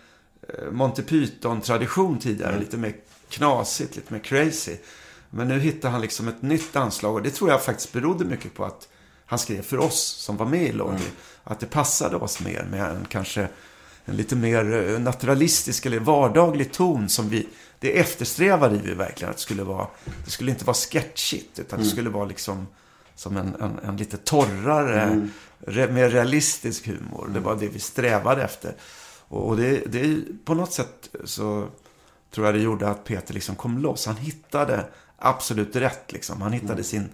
eh, 0.49 0.71
Monty 0.71 1.03
Python-tradition 1.03 2.19
tidigare. 2.19 2.59
Lite 2.59 2.77
mer 2.77 2.95
knasigt, 3.29 3.97
lite 3.97 4.13
mer 4.13 4.21
crazy. 4.21 4.77
Men 5.31 5.49
nu 5.49 5.59
hittade 5.59 5.93
han 5.93 6.01
liksom 6.01 6.29
ett 6.29 6.43
nytt 6.43 6.77
anslag. 6.77 7.15
Och 7.15 7.23
det 7.23 7.31
tror 7.31 7.51
jag 7.51 7.63
faktiskt 7.63 7.93
berodde 7.93 8.25
mycket 8.25 8.55
på 8.55 8.65
att 8.65 8.89
han 9.27 9.39
skrev 9.39 9.63
för 9.63 9.79
oss 9.79 10.03
som 10.03 10.37
var 10.37 10.47
med 10.47 10.63
i 10.63 10.73
Loggy. 10.73 11.05
Att 11.45 11.61
det 11.61 11.67
passade 11.67 12.17
oss 12.17 12.41
mer 12.41 12.67
med 12.71 12.91
en 12.91 13.07
kanske 13.09 13.49
en 14.05 14.17
lite 14.17 14.37
mer 14.37 14.91
eh, 14.91 15.01
naturalistisk 15.01 15.87
eller 15.87 16.01
vardaglig 16.01 16.73
ton 16.73 17.09
som 17.09 17.29
vi, 17.29 17.49
det 17.79 17.99
eftersträvade 17.99 18.79
vi 18.79 18.95
verkligen 18.95 19.31
att 19.31 19.37
det 19.37 19.43
skulle 19.43 19.63
vara, 19.63 19.87
det 20.25 20.31
skulle 20.31 20.51
inte 20.51 20.65
vara 20.65 20.75
sketchigt 20.75 21.59
utan 21.59 21.79
det 21.79 21.85
skulle 21.85 22.11
vara 22.11 22.25
liksom 22.25 22.67
som 23.15 23.37
en, 23.37 23.55
en, 23.61 23.79
en 23.79 23.97
lite 23.97 24.17
torrare, 24.17 25.29
re, 25.59 25.93
mer 25.93 26.11
realistisk 26.11 26.87
humor. 26.87 27.31
Det 27.35 27.41
var 27.41 27.57
det 27.57 27.69
vi 27.69 27.79
strävade 27.79 28.43
efter. 28.43 28.75
Och, 29.29 29.49
och 29.49 29.57
det, 29.57 29.83
det, 29.87 30.23
på 30.45 30.55
något 30.55 30.73
sätt 30.73 31.09
så 31.25 31.69
tror 32.31 32.47
jag 32.47 32.55
det 32.55 32.61
gjorde 32.61 32.89
att 32.89 33.05
Peter 33.05 33.35
liksom 33.35 33.57
kom 33.57 33.79
loss. 33.79 34.07
Han 34.07 34.17
hittade 34.17 34.85
absolut 35.17 35.77
rätt 35.77 36.13
liksom. 36.13 36.43
Han 36.43 36.53
hittade 36.53 36.85
sin 36.85 37.09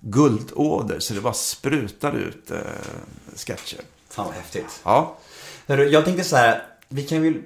guldåder 0.00 0.98
så 0.98 1.14
det 1.14 1.20
bara 1.20 1.32
sprutade 1.32 2.18
ut 2.18 2.50
eh, 2.50 2.58
sketcher. 3.36 3.80
Fan 4.08 4.26
vad 4.26 4.34
häftigt. 4.34 4.80
Ja, 4.84 5.16
jag 5.66 6.04
tänkte 6.04 6.24
så 6.24 6.36
här, 6.36 6.62
vi 6.88 7.02
kan 7.02 7.22
väl... 7.22 7.42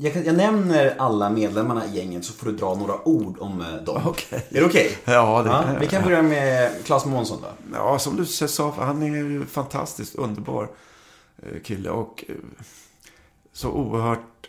Jag, 0.00 0.12
kan, 0.12 0.24
jag 0.24 0.36
nämner 0.36 0.94
alla 0.98 1.30
medlemmarna 1.30 1.86
i 1.86 1.96
gänget 1.96 2.24
så 2.24 2.32
får 2.32 2.46
du 2.46 2.52
dra 2.52 2.74
några 2.74 3.08
ord 3.08 3.36
om 3.40 3.60
eh, 3.60 3.84
dem. 3.84 4.02
Okej. 4.06 4.46
Är 4.50 4.60
det 4.60 4.66
okej? 4.66 4.98
Ja, 5.04 5.42
det 5.42 5.50
jag 5.72 5.80
Vi 5.80 5.86
kan 5.86 6.02
börja 6.02 6.22
med 6.22 6.84
Claes 6.84 7.04
Månsson 7.04 7.38
då. 7.42 7.48
Ja, 7.72 7.98
som 7.98 8.16
du 8.16 8.26
sa, 8.26 8.74
han 8.78 9.02
är 9.02 9.06
ju 9.06 9.46
fantastiskt 9.46 10.14
underbar 10.14 10.68
eh, 11.42 11.62
kille 11.62 11.90
och 11.90 12.24
eh, 12.28 12.34
så 13.52 13.70
oerhört 13.70 14.48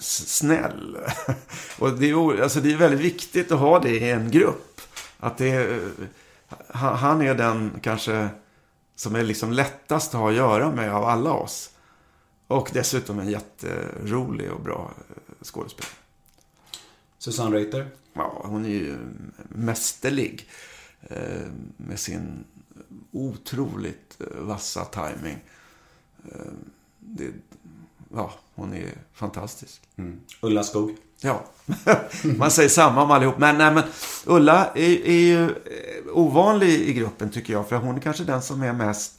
snäll. 0.00 0.96
Och 1.78 1.92
det 1.92 2.10
är, 2.10 2.42
alltså 2.42 2.60
det 2.60 2.72
är 2.72 2.76
väldigt 2.76 3.00
viktigt 3.00 3.52
att 3.52 3.58
ha 3.58 3.78
det 3.78 3.90
i 3.90 4.10
en 4.10 4.30
grupp. 4.30 4.80
Att 5.20 5.38
det 5.38 5.50
är, 5.50 5.80
han 6.68 6.96
han 6.96 7.22
är 7.22 7.34
den 7.34 7.70
kanske 7.82 8.28
som 8.96 9.14
är 9.14 9.22
liksom 9.22 9.52
lättast 9.52 10.14
att 10.14 10.20
ha 10.20 10.28
att 10.28 10.36
göra 10.36 10.70
med 10.70 10.94
av 10.94 11.04
alla 11.04 11.32
oss. 11.32 11.71
Och 12.52 12.70
dessutom 12.72 13.18
en 13.18 13.30
jätterolig 13.30 14.52
och 14.52 14.60
bra 14.60 14.90
eh, 15.08 15.44
skådespelare. 15.44 15.92
Susanne 17.18 17.56
Reuter. 17.56 17.88
Ja, 18.12 18.42
hon 18.44 18.64
är 18.64 18.68
ju 18.68 18.96
mästerlig. 19.48 20.48
Eh, 21.02 21.16
med 21.76 22.00
sin 22.00 22.44
otroligt 23.12 24.20
eh, 24.20 24.42
vassa 24.42 24.84
timing. 24.84 25.38
Det, 26.98 27.30
ja, 28.14 28.32
hon 28.54 28.74
är 28.74 28.88
fantastisk. 29.12 29.82
Mm. 29.96 30.20
Ulla 30.40 30.64
Skog. 30.64 30.96
Ja, 31.20 31.44
man 32.38 32.50
säger 32.50 32.68
samma 32.68 33.02
om 33.02 33.10
allihop. 33.10 33.38
Men, 33.38 33.58
nej, 33.58 33.74
men 33.74 33.84
Ulla 34.26 34.66
är, 34.74 35.06
är 35.06 35.20
ju 35.20 35.54
ovanlig 36.12 36.68
i 36.68 36.92
gruppen 36.92 37.30
tycker 37.30 37.52
jag. 37.52 37.68
För 37.68 37.76
hon 37.76 37.96
är 37.96 38.00
kanske 38.00 38.24
den 38.24 38.42
som 38.42 38.62
är 38.62 38.72
mest 38.72 39.18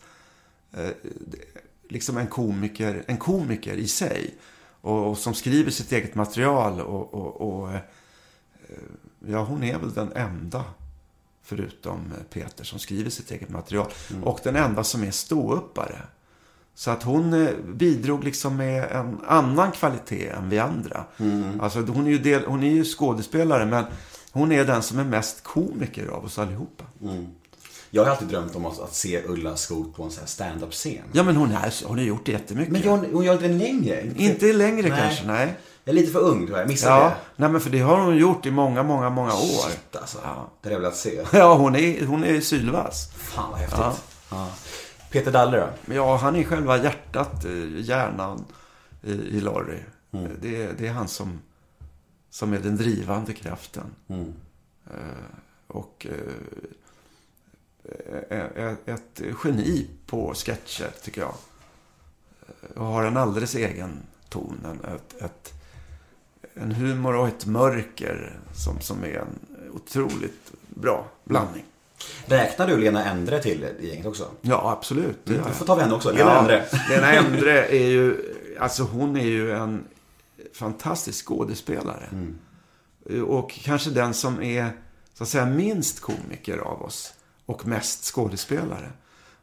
liksom 1.93 2.17
en 2.17 2.27
komiker, 2.27 3.03
en 3.07 3.17
komiker 3.17 3.73
i 3.73 3.87
sig. 3.87 4.35
Och, 4.81 5.09
och 5.09 5.17
som 5.17 5.33
skriver 5.33 5.71
sitt 5.71 5.91
eget 5.91 6.15
material. 6.15 6.81
Och, 6.81 7.13
och, 7.13 7.41
och 7.41 7.71
eh, 7.71 7.79
ja, 9.27 9.43
hon 9.43 9.63
är 9.63 9.77
väl 9.79 9.93
den 9.93 10.11
enda, 10.15 10.63
förutom 11.43 12.13
Peter, 12.29 12.63
som 12.63 12.79
skriver 12.79 13.09
sitt 13.09 13.31
eget 13.31 13.49
material. 13.49 13.87
Och 14.23 14.39
den 14.43 14.55
enda 14.55 14.83
som 14.83 15.03
är 15.03 15.11
ståuppare. 15.11 16.01
Så 16.75 16.91
att 16.91 17.03
hon 17.03 17.33
eh, 17.33 17.49
bidrog 17.65 18.23
liksom 18.23 18.57
med 18.57 18.91
en 18.91 19.19
annan 19.27 19.71
kvalitet 19.71 20.29
än 20.29 20.49
vi 20.49 20.59
andra. 20.59 21.05
Alltså 21.61 21.81
hon 21.81 22.07
är, 22.07 22.11
ju 22.11 22.17
del, 22.17 22.45
hon 22.45 22.63
är 22.63 22.71
ju 22.71 22.83
skådespelare 22.85 23.65
men 23.65 23.85
hon 24.31 24.51
är 24.51 24.65
den 24.65 24.83
som 24.83 24.99
är 24.99 25.03
mest 25.03 25.43
komiker 25.43 26.07
av 26.07 26.25
oss 26.25 26.39
allihopa. 26.39 26.83
Jag 27.95 28.03
har 28.03 28.11
alltid 28.11 28.27
drömt 28.27 28.55
om 28.55 28.65
att, 28.65 28.79
att 28.79 28.93
se 28.95 29.23
Ulla 29.27 29.55
Skog 29.57 29.95
på 29.95 30.03
en 30.03 30.11
sån 30.11 30.19
här 30.19 30.27
stand-up-scen. 30.27 31.03
Ja 31.11 31.23
men 31.23 31.35
hon, 31.35 31.51
är, 31.51 31.87
hon 31.87 31.97
har 31.97 32.05
gjort 32.05 32.25
det 32.25 32.31
jättemycket. 32.31 32.73
Men 32.73 32.83
hon, 32.83 33.05
hon 33.13 33.23
gör 33.23 33.37
den 33.41 33.57
längre? 33.57 34.11
Inte 34.17 34.53
längre 34.53 34.89
Nej. 34.89 34.99
kanske, 34.99 35.25
nej. 35.27 35.53
Jag 35.83 35.93
är 35.95 35.99
lite 35.99 36.11
för 36.11 36.19
ung 36.19 36.47
tror 36.47 36.59
jag. 36.59 36.67
Missade 36.67 36.95
Ja, 36.95 37.09
det. 37.09 37.15
nej 37.35 37.49
men 37.49 37.61
för 37.61 37.69
det 37.69 37.79
har 37.79 37.97
hon 37.99 38.17
gjort 38.17 38.45
i 38.45 38.51
många, 38.51 38.83
många, 38.83 39.09
många 39.09 39.33
år. 39.33 39.69
Shit 39.69 39.95
alltså. 39.95 40.17
Det 40.21 40.27
hade 40.27 40.73
jag 40.75 40.79
velat 40.79 40.95
se. 40.95 41.23
Ja, 41.33 41.55
hon 41.55 41.75
är, 41.75 42.05
hon 42.05 42.23
är 42.23 42.41
sylvass. 42.41 43.09
Fan 43.15 43.51
vad 43.51 43.59
häftigt. 43.59 44.03
Ja. 44.31 44.49
Peter 45.11 45.31
Dalle 45.31 45.57
då? 45.85 45.93
Ja, 45.93 46.15
han 46.17 46.35
är 46.35 46.43
själva 46.43 46.77
hjärtat, 46.83 47.45
eh, 47.45 47.51
hjärnan 47.81 48.45
i, 49.03 49.11
i 49.11 49.39
Lorry. 49.41 49.79
Det, 50.41 50.63
är- 50.63 50.73
det 50.77 50.87
är 50.87 50.91
han 50.91 51.07
som, 51.07 51.39
som 52.29 52.53
är 52.53 52.59
den 52.59 52.77
drivande 52.77 53.33
kraften. 53.33 53.83
Eh, 54.09 54.95
och 55.67 56.07
eh, 56.09 56.13
eh, 56.15 56.69
ett 58.85 59.21
geni 59.43 59.87
på 60.05 60.33
sketcher, 60.33 60.89
tycker 61.03 61.21
jag. 61.21 61.35
Eh, 62.41 62.81
Och 62.81 62.85
har 62.85 63.03
en 63.03 63.17
alldeles 63.17 63.55
egen 63.55 63.97
ton. 64.29 64.65
En, 64.65 64.95
ett, 64.95 65.21
ett, 65.21 65.53
en 66.53 66.71
humor 66.71 67.15
och 67.15 67.27
ett 67.27 67.45
mörker 67.45 68.39
som, 68.55 68.79
som 68.81 69.03
är 69.03 69.17
en 69.17 69.39
otroligt 69.73 70.51
bra 70.69 71.07
blandning. 71.23 71.63
Räknar 72.25 72.67
du 72.67 72.77
Lena 72.77 73.05
Endre 73.05 73.41
till 73.41 73.63
i 73.79 73.89
gänget 73.89 74.05
också? 74.05 74.31
Ja, 74.41 74.71
absolut. 74.71 75.17
det 75.23 75.33
jag. 75.35 75.55
får 75.55 75.65
ta 75.65 75.75
vi 75.75 75.81
henne 75.81 75.93
också. 75.93 76.11
Lena 76.11 76.39
Endre. 76.39 76.65
Lena 76.89 77.11
Endre 77.13 77.65
är 77.67 77.87
ju, 77.87 78.17
alltså 78.59 78.83
hon 78.83 79.17
är 79.17 79.25
ju 79.25 79.51
en 79.51 79.83
fantastisk 80.53 81.25
skådespelare. 81.27 82.09
Och 83.27 83.51
kanske 83.51 83.89
den 83.89 84.13
som 84.13 84.41
är, 84.41 84.69
så 85.13 85.23
att 85.23 85.29
säga, 85.29 85.45
minst 85.45 85.99
komiker 85.99 86.57
av 86.57 86.81
oss. 86.81 87.13
Och 87.53 87.67
mest 87.67 88.03
skådespelare. 88.03 88.91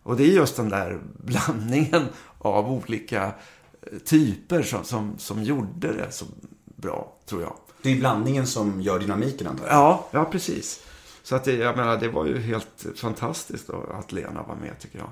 Och 0.03 0.17
det 0.17 0.23
är 0.25 0.27
just 0.29 0.57
den 0.57 0.69
där 0.69 0.99
blandningen 1.17 2.07
av 2.39 2.73
olika 2.73 3.25
eh, 3.25 3.99
typer 3.99 4.63
som, 4.63 4.85
som, 4.85 5.19
som 5.19 5.43
gjorde 5.43 5.93
det 5.93 6.13
så 6.13 6.25
bra, 6.65 7.17
tror 7.27 7.43
jag. 7.43 7.57
Det 7.83 7.91
är 7.93 7.97
blandningen 7.97 8.47
som 8.47 8.81
gör 8.83 8.99
dynamiken 8.99 9.47
antar 9.47 9.67
jag. 9.67 9.75
Ja, 9.75 10.09
ja 10.11 10.25
precis. 10.25 10.81
Så 11.23 11.37
att 11.37 11.45
det, 11.45 11.53
jag 11.53 11.77
menar, 11.77 11.97
det 11.97 12.09
var 12.09 12.27
ju 12.27 12.39
helt 12.39 12.87
fantastiskt 12.97 13.67
då, 13.67 13.85
att 13.95 14.13
Lena 14.13 14.43
var 14.43 14.55
med, 14.55 14.79
tycker 14.81 14.99
jag. 14.99 15.11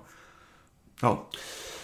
Ja. 1.00 1.26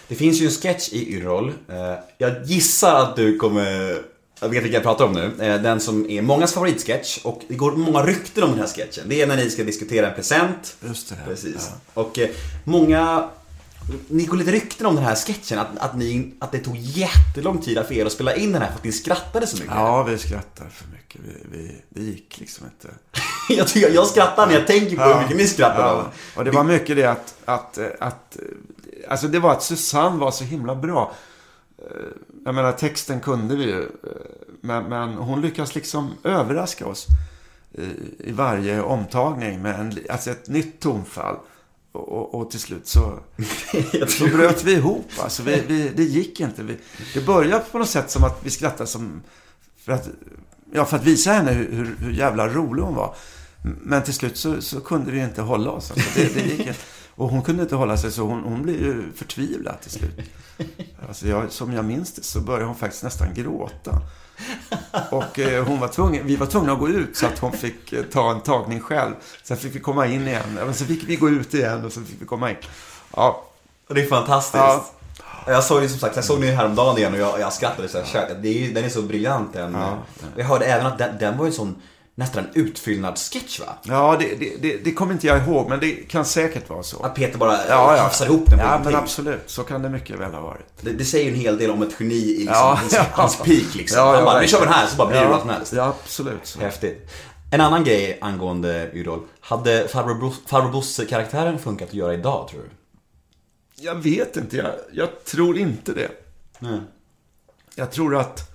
Det 0.09 0.15
finns 0.15 0.41
ju 0.41 0.47
en 0.47 0.53
sketch 0.53 0.93
i 0.93 1.15
Yrrol. 1.15 1.53
Eh, 1.69 1.95
Jag 2.19 2.45
gissar 2.45 3.03
att 3.03 3.17
du 3.17 3.39
kommer... 3.39 4.03
Jag 4.41 4.49
vet 4.49 4.63
vilken 4.63 4.73
jag 4.75 4.83
pratar 4.83 5.05
om 5.05 5.13
nu. 5.13 5.33
Eh, 5.45 5.63
Den 5.63 5.81
som 5.81 6.11
är 6.11 6.23
mångas 6.23 6.53
favoritsketch 6.53 7.19
och 7.25 7.43
det 7.49 7.55
går 7.55 7.73
många 7.73 8.03
rykten 8.07 8.45
om 8.45 8.51
den 8.51 8.59
här 8.59 8.67
sketchen. 8.67 9.05
Det 9.09 9.23
är 9.23 9.27
när 9.27 9.37
ni 9.37 9.51
ska 9.51 9.65
diskutera 9.65 10.09
en 10.09 10.15
present. 10.15 10.77
Just 10.87 11.09
det. 11.09 11.17
Precis. 11.27 11.71
Och 11.95 12.19
eh, 12.19 12.29
många... 12.65 13.29
Ni 14.09 14.25
går 14.25 14.37
lite 14.37 14.53
rykten 14.53 14.87
om 14.87 14.95
den 14.95 15.05
här 15.05 15.15
sketchen. 15.15 15.59
Att, 15.59 15.79
att, 15.79 15.97
ni, 15.97 16.35
att 16.39 16.53
det 16.53 16.59
tog 16.59 16.77
jättelång 16.77 17.59
tid 17.59 17.79
för 17.87 17.95
er 17.95 18.07
att 18.07 18.13
spela 18.13 18.35
in 18.37 18.53
den 18.53 18.63
här 18.63 18.69
för 18.69 18.79
att 18.79 18.85
ni 18.85 18.93
skrattade 18.93 19.47
så 19.47 19.57
mycket. 19.57 19.71
Ja, 19.75 20.03
vi 20.03 20.19
skrattar 20.19 20.69
för 20.69 20.85
mycket. 20.93 21.21
Vi, 21.25 21.59
vi, 21.59 21.83
det 21.89 22.03
gick 22.03 22.41
liksom 22.41 22.67
inte. 22.67 22.95
jag, 23.49 23.69
tycker, 23.69 23.91
jag 23.91 24.07
skrattar 24.07 24.47
när 24.47 24.55
jag 24.55 24.67
tänker 24.67 24.97
på 24.97 25.03
hur 25.03 25.23
mycket 25.23 25.37
ni 25.37 25.47
skrattar 25.47 25.81
ja. 25.81 26.11
Och 26.37 26.45
det 26.45 26.51
var 26.51 26.65
mycket 26.65 26.97
det 26.97 27.05
att, 27.05 27.35
att, 27.45 27.79
att, 28.01 28.37
alltså 29.09 29.29
det 29.29 29.39
var 29.39 29.53
att 29.53 29.63
Susanne 29.63 30.19
var 30.19 30.31
så 30.31 30.45
himla 30.45 30.75
bra. 30.75 31.13
Jag 32.45 32.55
menar, 32.55 32.73
texten 32.73 33.21
kunde 33.21 33.57
vi 33.57 33.65
ju. 33.65 33.83
eh, 33.83 33.89
Men, 34.61 34.85
men 34.85 35.15
hon 35.15 35.41
lyckas 35.41 35.75
liksom 35.75 36.11
överraska 36.25 36.87
oss 36.87 37.07
i, 37.73 37.83
i 38.29 38.33
varje 38.33 38.83
omtagning 38.83 39.63
med 39.63 39.81
en, 39.81 39.99
alltså 40.11 40.31
ett 40.31 40.49
nytt 40.49 40.81
tonfall. 40.81 41.37
Och, 41.93 42.09
och, 42.09 42.35
och 42.35 42.51
till 42.51 42.61
slut 42.61 42.87
så, 42.87 43.19
så 44.09 44.25
bröt 44.27 44.65
vi 44.65 44.73
ihop. 44.73 45.11
Alltså 45.19 45.43
vi, 45.43 45.63
vi, 45.67 45.89
det 45.97 46.05
gick 46.05 46.41
inte. 46.41 46.63
Vi, 46.63 46.77
det 47.15 47.27
började 47.27 47.65
på 47.73 47.79
något 47.79 47.89
sätt 47.89 48.11
som 48.11 48.25
att 48.25 48.41
vi 48.45 48.51
skrattade 48.51 48.87
som... 48.87 49.23
För 49.77 49.93
att, 49.93 50.09
ja, 50.73 50.85
för 50.85 50.97
att 50.97 51.05
visa 51.05 51.33
henne 51.33 51.53
hur, 51.53 51.73
hur, 51.73 51.97
hur 52.01 52.13
jävla 52.13 52.49
rolig 52.49 52.83
hon 52.83 52.95
var. 52.95 53.15
Men 53.83 54.03
till 54.03 54.15
slut 54.15 54.37
så, 54.37 54.63
så 54.63 54.81
kunde 54.81 55.11
vi 55.13 55.21
inte 55.21 55.43
hålla 55.43 55.71
oss. 55.71 55.91
Alltså 55.91 56.11
det, 56.21 56.35
det 56.35 56.41
gick, 56.41 56.59
inte. 56.61 56.75
Och 57.17 57.29
hon 57.29 57.43
kunde 57.43 57.63
inte 57.63 57.77
hålla 57.77 57.97
sig 57.97 58.13
så 58.13 58.23
hon, 58.23 58.43
hon 58.43 58.63
blev 58.63 58.77
ju 58.77 59.13
förtvivlad 59.17 59.81
till 59.81 59.91
slut. 59.91 60.21
Alltså 61.09 61.29
jag, 61.29 61.53
som 61.53 61.73
jag 61.73 61.85
minns 61.85 62.13
det 62.13 62.23
så 62.23 62.41
började 62.41 62.65
hon 62.65 62.75
faktiskt 62.75 63.03
nästan 63.03 63.35
gråta. 63.35 64.01
Och 65.11 65.39
eh, 65.39 65.65
hon 65.65 65.81
var 65.81 65.89
tvungen, 65.89 66.27
vi 66.27 66.37
var 66.37 66.47
tvungna 66.47 66.73
att 66.73 66.79
gå 66.79 66.89
ut 66.89 67.17
så 67.17 67.27
att 67.27 67.39
hon 67.39 67.53
fick 67.53 67.93
eh, 67.93 68.03
ta 68.03 68.31
en 68.31 68.41
tagning 68.41 68.81
själv. 68.81 69.15
Sen 69.43 69.57
fick 69.57 69.75
vi 69.75 69.81
komma 69.81 70.07
in 70.07 70.29
igen. 70.29 70.43
Men 70.55 70.75
så 70.75 70.85
fick 70.85 71.09
vi 71.09 71.17
gå 71.17 71.29
ut 71.29 71.55
igen 71.55 71.85
och 71.85 71.93
så 71.93 72.01
fick 72.01 72.23
vi 72.23 72.27
komma 72.27 72.51
in. 72.51 72.57
Ja, 73.17 73.45
det 73.89 74.03
är 74.03 74.07
fantastiskt. 74.07 74.55
Ja. 74.55 74.85
Jag 75.47 75.65
såg 75.65 75.83
ju 75.83 75.89
som 75.89 75.99
sagt, 75.99 76.17
jag 76.17 76.25
såg 76.25 76.41
den 76.41 76.49
ju 76.49 76.55
häromdagen 76.55 76.99
igen 76.99 77.13
och 77.13 77.21
jag, 77.21 77.41
jag 77.41 77.53
skrattade 77.53 77.89
så 77.89 77.99
här, 77.99 78.39
det 78.43 78.49
är, 78.49 78.75
Den 78.75 78.85
är 78.85 78.89
så 78.89 79.03
briljant 79.03 79.53
den. 79.53 79.73
Ja. 79.73 79.99
Jag 80.37 80.45
hörde 80.45 80.65
även 80.65 80.87
att 80.87 80.99
den, 80.99 81.19
den 81.19 81.39
var 81.39 81.47
ju 81.47 81.53
sån 81.53 81.77
nästan 82.15 82.45
en 82.45 82.51
utfyllnadssketch 82.55 83.61
va? 83.61 83.67
Ja, 83.83 84.17
det, 84.21 84.35
det, 84.35 84.63
det, 84.63 84.85
det 84.85 84.93
kommer 84.93 85.13
inte 85.13 85.27
jag 85.27 85.43
ihåg, 85.49 85.69
men 85.69 85.81
det 85.81 85.93
kan 85.93 86.25
säkert 86.25 86.69
vara 86.69 86.83
så. 86.83 87.03
Att 87.03 87.15
Peter 87.15 87.39
bara 87.39 87.53
Ja, 87.69 87.97
ja. 87.97 88.03
hafsar 88.03 88.27
ihop 88.27 88.51
den 88.51 88.59
på 88.59 88.65
Ja, 88.65 88.81
men 88.85 88.95
absolut. 88.95 89.43
Så 89.47 89.63
kan 89.63 89.83
det 89.83 89.89
mycket 89.89 90.19
väl 90.21 90.33
ha 90.35 90.41
varit. 90.41 90.67
Det, 90.81 90.91
det 90.93 91.05
säger 91.05 91.31
en 91.33 91.37
hel 91.39 91.59
del 91.59 91.71
om 91.71 91.83
ett 91.83 91.95
geni 92.01 92.15
i 92.15 92.39
liksom, 92.39 92.55
Ja, 92.55 92.75
hans, 92.81 92.93
ja. 92.97 93.05
hans 93.13 93.37
peak 93.37 93.75
liksom. 93.75 93.99
Ja, 93.99 94.07
Han 94.07 94.19
ja, 94.19 94.25
bara, 94.25 94.41
vi 94.41 94.49
kör 94.49 94.59
den 94.61 94.69
verkligen. 94.69 94.81
här 94.85 94.91
så 94.91 94.97
bara 94.97 95.09
blir 95.09 95.19
det 95.19 95.25
ja, 95.25 95.31
vad 95.31 95.41
som 95.41 95.51
helst. 95.51 95.73
Ja, 95.73 95.95
absolut. 96.05 96.41
Så. 96.47 96.61
Häftigt. 96.61 97.11
En 97.51 97.61
annan 97.61 97.85
grej 97.85 98.19
angående 98.21 98.91
Yrrol. 98.95 99.21
Hade 99.41 99.89
farbror 99.89 100.71
Bosse-karaktären 100.73 101.59
funkat 101.59 101.89
att 101.89 101.95
göra 101.95 102.15
idag 102.15 102.49
tror 102.49 102.61
du? 102.61 102.69
Jag 103.85 103.95
vet 103.95 104.37
inte. 104.37 104.57
Jag, 104.57 104.73
jag 104.93 105.25
tror 105.25 105.59
inte 105.59 105.93
det. 105.93 106.09
Nej. 106.59 106.81
Jag 107.75 107.93
tror 107.93 108.17
att 108.17 108.39
eh, 108.41 108.54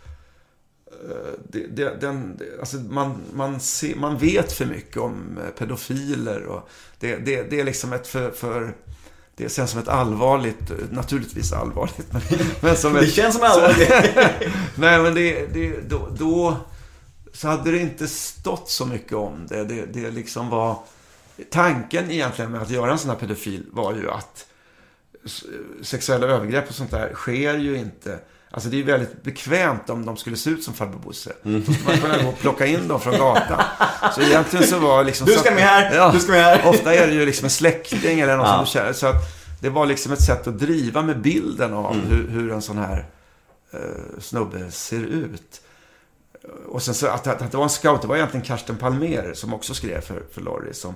det, 1.50 1.68
det, 1.68 2.02
den, 2.02 2.40
alltså 2.60 2.78
man, 2.78 3.22
man, 3.34 3.60
ser, 3.60 3.96
man 3.96 4.18
vet 4.18 4.52
för 4.52 4.66
mycket 4.66 4.98
om 4.98 5.38
eh, 5.38 5.50
pedofiler. 5.50 6.46
Och 6.46 6.70
det, 7.00 7.16
det, 7.16 7.44
det 7.50 7.60
är 7.60 7.64
liksom 7.64 7.94
ett 7.94 8.08
för... 8.08 8.32
för 8.32 8.76
det 9.36 9.52
känns 9.52 9.72
som 9.72 9.80
ett 9.80 9.88
allvarligt, 9.88 10.92
naturligtvis 10.92 11.54
allvarligt, 11.54 12.08
men, 12.12 12.22
men 12.62 12.76
som 12.76 12.96
ett... 12.96 13.02
Det 13.02 13.12
känns 13.12 13.36
som 13.36 13.44
allvarligt. 13.48 13.90
Nej, 14.76 15.02
men 15.02 15.16
det, 15.16 15.46
det, 15.54 15.90
då, 15.90 16.10
då 16.20 16.58
så 17.34 17.48
hade 17.48 17.72
det 17.72 17.80
inte 17.80 18.08
stått 18.08 18.70
så 18.70 18.86
mycket 18.86 19.14
om 19.14 19.48
det. 19.48 19.64
Det, 19.64 19.86
det 19.86 20.12
liksom 20.12 20.50
var... 20.50 20.80
Tanken 21.50 22.12
egentligen 22.12 22.52
med 22.52 22.62
att 22.62 22.70
göra 22.70 22.92
en 22.92 23.00
sån 23.00 23.10
här 23.10 23.18
pedofil 23.18 23.66
var 23.72 23.96
ju 23.96 24.10
att 24.10 24.46
sexuella 25.82 26.28
övergrepp 26.28 26.70
och 26.70 26.76
sånt 26.76 26.92
där 26.92 27.14
sker 27.14 27.58
ju 27.58 27.78
inte 27.78 28.20
Alltså 28.52 28.70
det 28.70 28.80
är 28.80 28.84
väldigt 28.84 29.24
bekvämt 29.24 29.90
om 29.90 30.06
de 30.06 30.18
skulle 30.18 30.36
se 30.38 30.50
ut 30.50 30.64
som 30.64 30.74
farbror 30.74 31.00
Bosse. 31.00 31.34
Då 31.44 31.62
skulle 31.74 31.86
man 31.86 31.98
kunna 31.98 32.24
gå 32.24 32.30
och 32.30 32.40
plocka 32.40 32.66
in 32.66 32.88
dem 32.88 33.00
från 33.00 33.18
gatan. 33.18 33.62
Så 34.16 34.22
egentligen 34.22 34.68
så 34.68 34.80
var 34.80 35.04
liksom... 35.04 35.28
Du 35.28 35.34
ska 35.34 35.52
med 35.52 35.64
här, 35.64 36.12
du 36.12 36.20
ska 36.20 36.32
med 36.32 36.44
här. 36.44 36.68
Ofta 36.70 36.94
är 36.96 37.08
det 37.08 37.14
ju 37.14 37.26
liksom 37.26 37.46
en 37.46 37.50
släkting 37.50 38.20
eller 38.20 38.38
någon 38.38 38.46
Ja. 38.46 38.54
som 38.56 38.66
du 38.66 38.72
känner. 38.72 38.94
Så 38.94 39.08
att 39.08 39.16
det 39.62 39.70
var 39.70 39.86
liksom 39.86 40.12
ett 40.14 40.22
sätt 40.22 40.48
att 40.48 40.60
driva 40.60 41.02
med 41.02 41.22
bilden 41.22 41.74
av 41.74 41.94
Mm. 41.96 42.06
hur, 42.08 42.28
hur 42.28 42.52
en 42.52 42.62
sån 42.62 42.78
här 42.78 43.06
eh, 43.74 43.80
snubbe 44.20 44.72
ser 44.72 45.00
ut. 45.06 45.62
Och 46.68 46.82
sen 46.84 46.94
så 46.94 47.08
att, 47.08 47.28
att, 47.28 47.42
att 47.42 47.52
det 47.52 47.58
var 47.58 47.64
en 47.64 47.70
scout, 47.70 48.02
det 48.02 48.08
var 48.08 48.16
egentligen 48.16 48.46
Karsten 48.46 48.78
Palmer 48.78 49.32
som 49.36 49.54
också 49.54 49.74
skrev 49.74 50.02
för, 50.02 50.24
för 50.34 50.42
Lorry, 50.42 50.74
som 50.74 50.94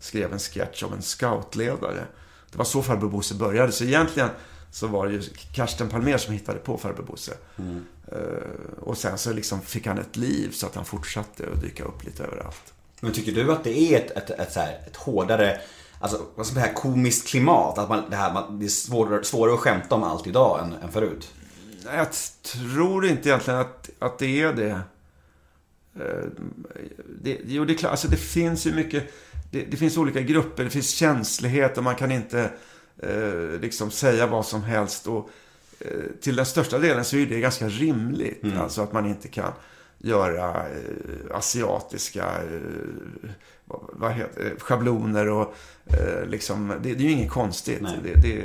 skrev 0.00 0.32
en 0.32 0.38
sketch 0.38 0.82
om 0.82 0.92
en 0.92 1.02
scoutledare. 1.02 2.04
Det 2.52 2.58
var 2.58 2.64
så 2.64 2.82
farbror 2.82 3.08
Bosse 3.08 3.34
började. 3.34 3.72
Så 3.72 3.84
egentligen 3.84 4.28
så 4.76 4.86
var 4.86 5.06
det 5.06 5.12
ju 5.12 5.22
Karsten 5.52 5.88
Palmer 5.88 6.18
som 6.18 6.34
hittade 6.34 6.58
på 6.58 6.78
farbror 6.78 7.04
Bosse. 7.04 7.34
Eh, 8.12 8.18
och 8.80 8.98
sen 8.98 9.18
så 9.18 9.32
liksom 9.32 9.60
fick 9.60 9.86
han 9.86 9.98
ett 9.98 10.16
liv 10.16 10.50
så 10.50 10.66
att 10.66 10.74
han 10.74 10.84
fortsatte 10.84 11.44
att 11.54 11.60
dyka 11.62 11.84
upp 11.84 12.04
lite 12.04 12.24
överallt. 12.24 12.74
Men 13.00 13.12
tycker 13.12 13.32
du 13.32 13.52
att 13.52 13.64
det 13.64 13.78
är 13.78 13.96
ett, 13.98 14.10
ett, 14.10 14.30
ett, 14.30 14.52
så 14.52 14.60
här, 14.60 14.78
ett 14.86 14.96
hårdare, 14.96 15.60
alltså 16.00 16.16
vad 16.16 16.36
man 16.36 16.46
säga, 16.46 16.72
komiskt 16.74 17.28
klimat? 17.28 17.78
Att 17.78 17.88
man, 17.88 18.10
det, 18.10 18.16
här, 18.16 18.32
man, 18.32 18.58
det 18.58 18.64
är 18.64 18.68
svårare, 18.68 19.24
svårare 19.24 19.54
att 19.54 19.60
skämta 19.60 19.94
om 19.94 20.02
allt 20.02 20.26
idag 20.26 20.60
än, 20.62 20.72
än 20.72 20.92
förut? 20.92 21.34
Jag 21.84 22.08
tror 22.42 23.06
inte 23.06 23.28
egentligen 23.28 23.60
att, 23.60 23.90
att 23.98 24.18
det 24.18 24.42
är 24.42 24.52
det. 24.52 24.80
Eh, 26.00 26.26
det 27.22 27.38
jo, 27.46 27.64
det 27.64 27.72
är 27.72 27.78
klart. 27.78 27.90
Alltså 27.90 28.08
det 28.08 28.16
finns 28.16 28.66
ju 28.66 28.74
mycket. 28.74 29.04
Det, 29.50 29.62
det 29.62 29.76
finns 29.76 29.96
olika 29.96 30.20
grupper. 30.20 30.64
Det 30.64 30.70
finns 30.70 30.90
känslighet 30.90 31.78
och 31.78 31.84
man 31.84 31.96
kan 31.96 32.12
inte 32.12 32.50
eh, 33.02 33.60
liksom 33.60 33.90
säga 33.90 34.26
vad 34.26 34.46
som 34.46 34.62
helst. 34.62 35.06
Och 35.06 35.30
eh, 35.80 35.88
till 36.20 36.36
den 36.36 36.46
största 36.46 36.78
delen 36.78 37.04
så 37.04 37.16
är 37.16 37.26
det 37.26 37.40
ganska 37.40 37.68
rimligt. 37.68 38.44
Alltså 38.58 38.82
att 38.82 38.92
man 38.92 39.06
inte 39.06 39.28
kan 39.28 39.52
göra 39.98 40.68
eh, 40.68 41.36
asiatiska 41.36 42.24
eh, 42.24 43.30
vad, 43.92 44.12
heter, 44.12 44.44
det, 44.44 44.60
schabloner 44.60 45.28
och 45.28 45.54
eh, 45.86 46.28
liksom. 46.28 46.68
Det, 46.82 46.94
det 46.94 47.04
är 47.04 47.08
ju 47.08 47.10
inget 47.10 47.30
konstigt. 47.30 47.80
Nej. 47.80 47.98
Det, 48.02 48.14
det, 48.14 48.44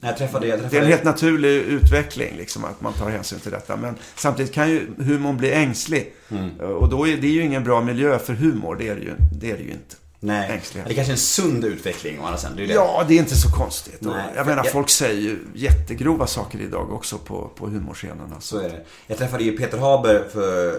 Jag 0.00 0.16
träffade, 0.16 0.46
jag 0.46 0.58
det 0.58 0.64
är 0.64 0.68
träffade 0.68 0.84
en 0.84 0.90
helt 0.92 1.04
naturlig 1.04 1.56
utveckling, 1.56 2.36
liksom, 2.36 2.64
att 2.64 2.80
man 2.80 2.92
tar 2.92 3.10
hänsyn 3.10 3.40
till 3.40 3.52
detta. 3.52 3.76
Men 3.76 3.94
samtidigt 4.14 4.52
kan 4.52 4.70
ju 4.70 4.86
humorn 4.96 5.36
bli 5.36 5.52
ängslig. 5.52 6.14
Mm. 6.28 6.60
Och 6.60 6.88
då 6.88 7.08
är 7.08 7.16
det 7.16 7.28
ju 7.28 7.42
ingen 7.42 7.64
bra 7.64 7.80
miljö 7.80 8.18
för 8.18 8.34
humor. 8.34 8.76
Det 8.76 8.88
är 8.88 8.94
det 8.94 9.00
ju, 9.00 9.14
det 9.40 9.50
är 9.50 9.56
det 9.56 9.62
ju 9.62 9.70
inte. 9.70 9.96
Nej, 10.20 10.50
ängslighet. 10.52 10.88
det 10.88 10.94
är 10.94 10.96
kanske 10.96 11.10
är 11.12 11.14
en 11.14 11.18
sund 11.18 11.64
utveckling 11.64 12.20
å 12.20 12.24
andra 12.24 12.38
sidan. 12.38 12.56
Det 12.56 12.66
det. 12.66 12.72
Ja, 12.72 13.04
det 13.08 13.14
är 13.14 13.18
inte 13.18 13.36
så 13.36 13.48
konstigt. 13.50 13.98
Nej, 14.00 14.24
jag 14.36 14.46
menar, 14.46 14.64
jag- 14.64 14.72
folk 14.72 14.90
säger 14.90 15.20
ju 15.20 15.38
jättegrova 15.54 16.26
saker 16.26 16.60
idag 16.60 16.92
också 16.92 17.18
på, 17.18 17.48
på 17.56 17.66
humorscenen. 17.66 18.32
Alltså. 18.34 18.56
Så 18.58 18.64
är 18.64 18.68
det. 18.68 18.84
Jag 19.06 19.18
träffade 19.18 19.44
ju 19.44 19.56
Peter 19.58 19.78
Haber 19.78 20.24
för 20.32 20.74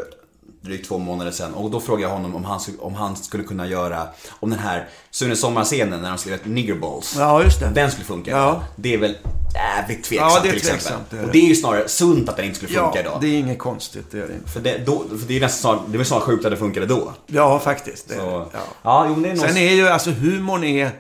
drygt 0.62 0.88
två 0.88 0.98
månader 0.98 1.32
sedan 1.32 1.54
och 1.54 1.72
då 1.72 1.80
frågade 1.80 2.04
jag 2.04 2.10
honom 2.10 2.36
om 2.36 2.46
han, 2.46 2.60
om 2.80 2.94
han 2.96 3.16
skulle 3.16 3.44
kunna 3.44 3.68
göra, 3.68 4.08
om 4.30 4.50
den 4.50 4.60
här 4.60 4.88
Sune 5.12 5.36
Sommar-scenen 5.36 6.02
när 6.02 6.10
de 6.10 6.18
skrev 6.18 6.48
Niggerballs. 6.48 7.16
Ja, 7.18 7.44
just 7.44 7.60
det. 7.60 7.72
Den 7.76 7.92
skulle 7.92 8.06
funka. 8.06 8.32
Ja. 8.32 8.64
Det 8.76 8.94
är 8.94 8.98
väl 8.98 9.18
jävligt 9.54 10.04
tveksamt 10.04 10.32
Ja, 10.34 10.40
det 10.44 10.48
är 10.50 10.52
till 10.52 10.58
exempel. 10.58 10.80
tveksamt, 10.82 11.10
det 11.10 11.18
är 11.18 11.22
det. 11.22 11.26
Och 11.28 11.34
det 11.34 11.40
är 11.40 11.48
ju 11.48 11.56
snarare 11.56 11.88
sunt 11.88 12.30
att 12.30 12.36
den 12.38 12.46
inte 12.46 12.58
skulle 12.58 12.74
funka 12.74 12.92
Ja, 12.96 13.02
idag. 13.02 13.18
det 13.22 13.28
är 13.28 13.40
inget 13.40 13.60
konstigt. 13.60 14.06
Det 14.12 14.20
är 14.20 14.28
det 14.28 14.34
inte. 14.34 14.50
För, 14.50 14.60
det, 14.60 14.78
då, 14.86 15.04
för 15.20 15.28
det 15.28 15.38
är 15.38 15.42
nästan 15.42 15.62
snarare, 15.62 15.82
det 15.88 15.96
är 15.96 15.98
väl 15.98 16.06
snarare 16.08 16.24
sjukt 16.26 16.46
att 16.46 16.52
det 16.52 16.58
funkade 16.58 16.86
då. 16.86 17.14
Ja, 17.28 17.60
faktiskt. 17.60 18.08
Det 18.10 18.16
Så, 18.16 18.22
ja. 18.54 18.60
Ja. 18.84 19.06
jo, 19.08 19.14
men 19.14 19.24
det 19.24 19.30
är 19.30 19.36
nog... 19.36 19.46
Sen 19.46 19.58
är 19.58 19.74
ju, 19.74 19.88
alltså 19.88 20.12
humorn 20.12 20.64
är... 20.64 20.92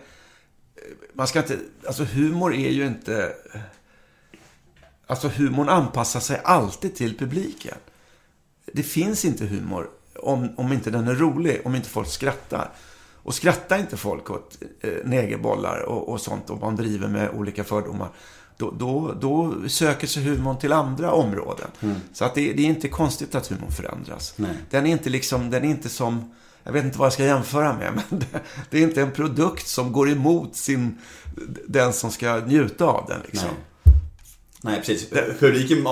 Man 1.13 1.27
ska 1.27 1.39
inte... 1.39 1.57
Alltså 1.87 2.03
humor 2.03 2.53
är 2.55 2.69
ju 2.69 2.85
inte... 2.87 3.31
Alltså 5.07 5.27
humorn 5.35 5.69
anpassar 5.69 6.19
sig 6.19 6.41
alltid 6.43 6.95
till 6.95 7.17
publiken. 7.17 7.77
Det 8.73 8.83
finns 8.83 9.25
inte 9.25 9.45
humor 9.45 9.89
om, 10.15 10.49
om 10.55 10.73
inte 10.73 10.91
den 10.91 11.07
är 11.07 11.15
rolig, 11.15 11.61
om 11.65 11.75
inte 11.75 11.89
folk 11.89 12.07
skrattar. 12.07 12.71
Och 13.23 13.33
skrattar 13.33 13.79
inte 13.79 13.97
folk 13.97 14.29
åt 14.29 14.57
eh, 14.81 14.91
negerbollar 15.05 15.81
och, 15.81 16.09
och 16.09 16.21
sånt 16.21 16.49
och 16.49 16.59
man 16.59 16.75
driver 16.75 17.07
med 17.07 17.29
olika 17.29 17.63
fördomar. 17.63 18.09
Då, 18.57 18.71
då, 18.71 19.13
då 19.21 19.55
söker 19.69 20.07
sig 20.07 20.23
humorn 20.23 20.57
till 20.57 20.73
andra 20.73 21.11
områden. 21.11 21.67
Så 22.13 22.25
att 22.25 22.35
det, 22.35 22.53
det 22.53 22.61
är 22.61 22.65
inte 22.65 22.87
konstigt 22.87 23.35
att 23.35 23.47
humorn 23.47 23.71
förändras. 23.71 24.33
Nej. 24.35 24.57
Den 24.69 24.85
är 24.85 24.91
inte 24.91 25.09
liksom, 25.09 25.49
den 25.49 25.63
är 25.63 25.69
inte 25.69 25.89
som, 25.89 26.33
jag 26.63 26.71
vet 26.71 26.85
inte 26.85 26.97
vad 26.97 27.05
jag 27.05 27.13
ska 27.13 27.23
jämföra 27.23 27.73
med, 27.73 27.93
men 28.09 28.19
det, 28.19 28.39
det 28.69 28.77
är 28.77 28.81
inte 28.81 29.01
en 29.01 29.11
produkt 29.11 29.67
som 29.67 29.91
går 29.91 30.09
emot 30.09 30.55
sin, 30.55 30.97
den 31.67 31.93
som 31.93 32.11
ska 32.11 32.35
njuta 32.37 32.85
av 32.85 33.05
den 33.07 33.21
liksom. 33.25 33.49
Nej. 33.49 33.68
Nej, 34.61 34.77
precis. 34.79 35.09
Publiken 35.39 35.87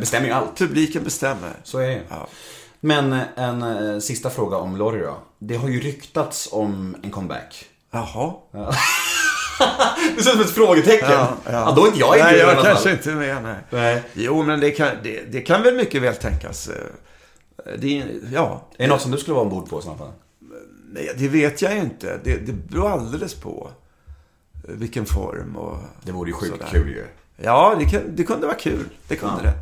bestämmer, 0.00 0.26
ju 0.26 0.32
allt. 0.32 0.58
Publiken 0.58 1.04
bestämmer. 1.04 1.52
Så 1.64 1.78
är 1.78 1.88
det 1.88 2.00
Ja. 2.08 2.26
Men 2.80 3.12
eh, 3.12 3.20
en 3.36 3.62
eh, 3.62 3.98
sista 3.98 4.30
fråga 4.30 4.56
om 4.56 4.76
Lorry 4.76 5.00
då. 5.00 5.18
Det 5.38 5.56
har 5.56 5.68
ju 5.68 5.80
ryktats 5.80 6.48
om 6.52 6.96
en 7.02 7.10
comeback. 7.10 7.64
Jaha. 7.90 8.32
Det 10.16 10.22
ser 10.22 10.30
ut 10.30 10.36
som 10.36 10.40
ett 10.40 10.50
frågetecken. 10.50 11.10
Ja, 11.10 11.36
ja. 11.46 11.72
då 11.76 11.82
är 11.82 11.86
inte 11.86 11.98
jag 12.00 12.10
Nej, 12.10 12.20
inbjuden 12.20 12.36
i 12.36 12.40
jag 12.40 12.48
alla 12.50 12.56
fall. 12.62 12.72
kanske 12.72 12.90
inte 12.90 13.10
är 13.10 13.14
med, 13.14 13.42
nej. 13.42 13.56
Nej. 13.70 14.02
Jo, 14.12 14.42
men 14.42 14.60
det 14.60 14.70
kan, 14.70 14.88
det, 15.02 15.32
det 15.32 15.40
kan 15.40 15.62
väl 15.62 15.74
mycket 15.74 16.02
väl 16.02 16.14
tänkas. 16.14 16.68
eh, 16.68 16.74
Det, 17.78 18.00
är- 18.00 18.06
ja, 18.32 18.68
Är 18.78 18.82
det 18.84 18.86
något 18.90 19.02
som 19.02 19.10
du 19.10 19.18
skulle 19.18 19.34
vara 19.34 19.44
ombord 19.44 19.68
på 19.68 19.78
i 19.78 19.82
sådana 19.82 19.98
fall? 19.98 20.12
nej, 20.92 21.10
det 21.16 21.28
vet 21.28 21.62
jag 21.62 21.74
ju 21.74 21.80
inte. 21.80 22.20
Det, 22.24 22.36
det 22.46 22.52
beror 22.52 22.90
alldeles 22.90 23.34
på 23.34 23.70
vilken 24.68 25.06
form 25.06 25.56
och 25.56 25.78
Det 26.02 26.12
vore 26.12 26.28
ju 26.30 26.34
sjukt 26.34 26.52
sådär. 26.52 26.68
kul 26.70 26.88
ju. 26.88 27.04
Ja, 27.36 27.74
det, 27.78 27.84
kan, 27.84 28.16
det 28.16 28.24
kunde 28.24 28.46
vara 28.46 28.56
kul. 28.56 28.88
Det 29.08 29.16
kunde 29.16 29.40
Ja. 29.44 29.50
det. 29.50 29.52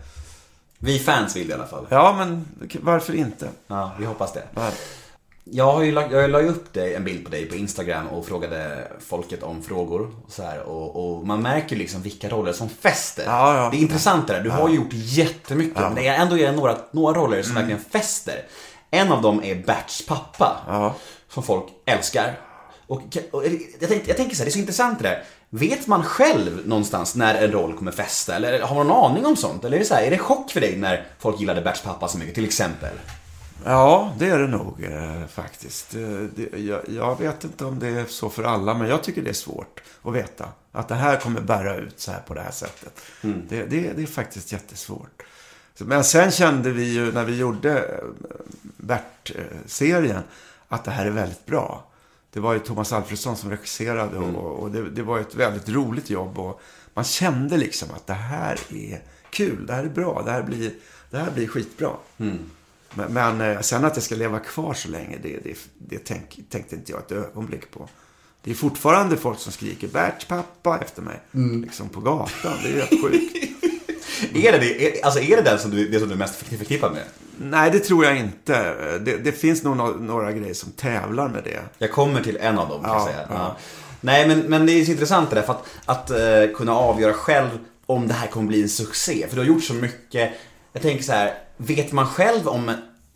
Vi 0.79 0.99
fans 0.99 1.37
vill 1.37 1.47
det 1.47 1.51
i 1.51 1.55
alla 1.55 1.67
fall. 1.67 1.87
Ja, 1.89 2.15
men 2.19 2.47
varför 2.81 3.15
inte? 3.15 3.49
Ja, 3.67 3.93
vi 3.99 4.05
hoppas 4.05 4.33
det. 4.33 4.43
Ja. 4.55 4.71
Jag 5.45 5.73
har 5.73 5.83
ju 5.83 5.93
lagt, 5.93 6.13
jag 6.13 6.31
la 6.31 6.41
upp 6.41 6.73
dig, 6.73 6.95
en 6.95 7.05
bild 7.05 7.25
på 7.25 7.31
dig 7.31 7.47
på 7.47 7.55
Instagram 7.55 8.09
och 8.09 8.27
frågade 8.27 8.89
folket 9.01 9.43
om 9.43 9.63
frågor. 9.63 10.11
Och, 10.27 10.33
så 10.33 10.43
här, 10.43 10.61
och, 10.61 11.17
och 11.17 11.27
man 11.27 11.43
märker 11.43 11.77
liksom 11.77 12.03
vilka 12.03 12.29
roller 12.29 12.53
som 12.53 12.69
fäster. 12.69 13.25
Ja, 13.27 13.57
ja. 13.57 13.69
det 13.71 13.77
är 13.77 13.81
intressant 13.81 14.27
det 14.27 14.33
där. 14.33 14.41
Du 14.41 14.51
har 14.51 14.69
ju 14.69 14.75
gjort 14.75 14.93
jättemycket. 14.93 15.81
Men 15.81 15.95
det 15.95 16.07
är 16.07 16.21
ändå 16.23 16.39
är 16.39 16.53
några, 16.53 16.77
några 16.91 17.21
roller 17.21 17.43
som 17.43 17.55
verkligen 17.55 17.81
fäster. 17.81 18.43
En 18.91 19.13
av 19.13 19.23
dem 19.23 19.43
är 19.45 19.55
Berts 19.55 20.07
pappa. 20.07 20.61
Ja. 20.67 20.95
Som 21.29 21.43
folk 21.43 21.65
älskar. 21.85 22.41
Och, 22.87 23.03
och 23.31 23.45
jag, 23.81 23.89
tänkte, 23.89 24.11
jag 24.11 24.17
tänker 24.17 24.37
så 24.37 24.41
här, 24.43 24.45
det 24.45 24.51
är 24.51 24.53
så 24.53 24.59
intressant 24.59 24.99
det 24.99 25.09
där. 25.09 25.25
Vet 25.55 25.87
man 25.87 26.05
själv 26.05 26.69
någonstans 26.69 27.15
när 27.15 27.35
en 27.35 27.53
roll 27.53 27.77
kommer 27.77 27.93
fästa? 27.93 28.35
Eller 28.35 28.61
har 28.61 28.77
man 28.77 28.87
någon 28.87 29.11
aning 29.11 29.27
om 29.27 29.37
sånt? 29.37 29.65
Eller 29.65 29.77
är 29.77 29.81
det, 29.81 29.87
så 29.87 29.95
här, 29.95 30.03
är 30.03 30.11
det 30.11 30.19
chock 30.19 30.51
för 30.51 30.61
dig 30.61 30.77
när 30.77 31.07
folk 31.19 31.41
gillade 31.41 31.61
Berts 31.61 31.83
pappa 31.83 32.09
så 32.09 32.19
mycket, 32.19 32.35
till 32.35 32.45
exempel? 32.45 32.95
Ja, 33.65 34.13
det 34.19 34.27
är 34.27 34.39
det 34.39 34.47
nog 34.47 34.85
eh, 34.85 35.27
faktiskt. 35.27 35.95
Eh, 35.95 36.01
det, 36.35 36.59
jag, 36.59 36.81
jag 36.89 37.19
vet 37.19 37.45
inte 37.45 37.65
om 37.65 37.79
det 37.79 37.89
är 37.89 38.05
så 38.05 38.31
för 38.31 38.43
alla, 38.43 38.75
men 38.75 38.89
jag 38.89 39.03
tycker 39.03 39.23
det 39.23 39.31
är 39.31 39.35
svårt 39.35 39.83
att 40.03 40.15
veta. 40.15 40.49
Att 40.73 40.89
det 40.89 40.95
här 40.95 41.17
kommer 41.17 41.41
bära 41.41 41.77
ut 41.77 42.01
så 42.01 42.11
här 42.13 42.21
på 42.27 42.35
det 42.35 42.41
här 42.41 42.51
sättet. 42.51 43.01
Det, 43.21 43.65
det, 43.65 43.93
det 43.93 44.03
är 44.03 44.07
faktiskt 44.07 44.53
jättesvårt. 44.53 45.23
Men 45.79 46.05
sen 46.05 46.31
kände 46.31 46.71
vi 46.71 46.93
ju 46.93 47.13
när 47.13 47.25
vi 47.25 47.37
gjorde 47.37 47.79
eh, 47.79 48.29
Bert-serien 48.77 50.23
att 50.69 50.85
det 50.85 50.91
här 50.91 51.07
är 51.07 51.11
väldigt 51.11 51.47
bra. 51.47 51.85
Det 52.33 52.41
var 52.41 52.53
ju 52.53 52.59
Thomas 52.59 52.93
Alfredsson 52.93 53.37
som 53.37 53.51
regisserade 53.51 54.19
och, 54.19 54.63
och 54.63 54.71
det, 54.71 54.91
det 54.91 55.03
var 55.03 55.19
ett 55.19 55.35
väldigt 55.35 55.69
roligt 55.69 56.11
jobb. 56.11 56.39
Och 56.39 56.61
man 56.95 57.05
kände 57.05 57.57
liksom 57.57 57.89
att 57.97 58.07
det 58.07 58.13
här 58.13 58.59
är 58.71 59.03
kul, 59.31 59.67
det 59.67 59.73
här 59.73 59.85
är 59.85 59.89
bra, 59.89 60.23
det 60.25 60.31
här 60.31 60.43
blir, 60.43 60.73
det 61.11 61.19
här 61.19 61.31
blir 61.31 61.47
skitbra. 61.47 61.91
Men, 62.95 63.13
men 63.13 63.41
eh, 63.41 63.61
sen 63.61 63.85
att 63.85 63.95
det 63.95 64.01
ska 64.01 64.15
leva 64.15 64.39
kvar 64.39 64.75
så 64.75 64.89
länge, 64.89 65.19
det, 65.23 65.39
det, 65.45 65.59
det 65.79 65.99
tänk, 65.99 66.41
tänkte 66.49 66.75
inte 66.77 66.93
jag 66.93 67.01
ett 67.01 67.13
ögonblick 67.13 67.71
på. 67.71 67.89
Det 68.43 68.51
är 68.51 68.55
fortfarande 68.55 69.17
folk 69.17 69.39
som 69.39 69.53
skriker 69.53 69.89
Berts 69.89 70.25
pappa 70.25 70.79
efter 70.79 71.03
mig. 71.03 71.21
Liksom 71.63 71.89
på 71.89 72.01
gatan. 72.01 72.57
Det 72.63 72.69
är 72.69 72.87
helt 72.87 73.03
sjukt. 73.03 73.62
Är 74.35 74.53
det, 74.53 74.59
det, 74.59 75.03
alltså 75.03 75.21
är 75.21 75.37
det 75.37 75.43
den 75.43 75.59
som 75.59 75.71
du, 75.71 75.89
det 75.89 75.99
som 75.99 76.09
du 76.09 76.15
är 76.15 76.19
mest 76.19 76.35
förknippad 76.35 76.93
med? 76.93 77.03
Nej, 77.37 77.71
det 77.71 77.79
tror 77.79 78.05
jag 78.05 78.17
inte. 78.19 78.75
Det, 78.99 79.17
det 79.17 79.33
finns 79.33 79.63
nog 79.63 79.77
no- 79.77 80.01
några 80.01 80.33
grejer 80.33 80.55
som 80.55 80.71
tävlar 80.73 81.29
med 81.29 81.45
det. 81.45 81.61
Jag 81.79 81.93
kommer 81.93 82.23
till 82.23 82.37
en 82.41 82.59
av 82.59 82.69
dem 82.69 82.83
kan 82.83 82.91
Ja, 82.91 82.99
jag 82.99 83.07
säga. 83.15 83.27
ja. 83.31 83.57
Nej 84.01 84.29
men, 84.29 84.41
men 84.41 84.67
det 84.67 84.73
är 84.73 84.85
så 84.85 84.91
intressant 84.91 85.31
det 85.31 85.37
där 85.37 85.43
för 85.43 85.53
att, 85.53 85.67
att 85.85 86.11
eh, 86.11 86.57
kunna 86.57 86.73
avgöra 86.75 87.13
själv 87.13 87.49
om 87.87 88.09
det 88.09 88.15
här 88.15 88.27
kommer 88.27 88.47
bli 88.47 88.63
en 88.63 88.69
succé. 88.69 89.27
För 89.29 89.37
du 89.37 89.43
har 89.43 89.47
gjort 89.49 89.65
så 89.65 89.75
mycket. 89.75 90.31
Jag 90.73 90.83
tänker 90.83 91.05
så 91.05 91.13
här, 91.13 91.35
vet 91.57 91.93
man 91.93 92.07
själv 92.07 92.49
om 92.49 92.73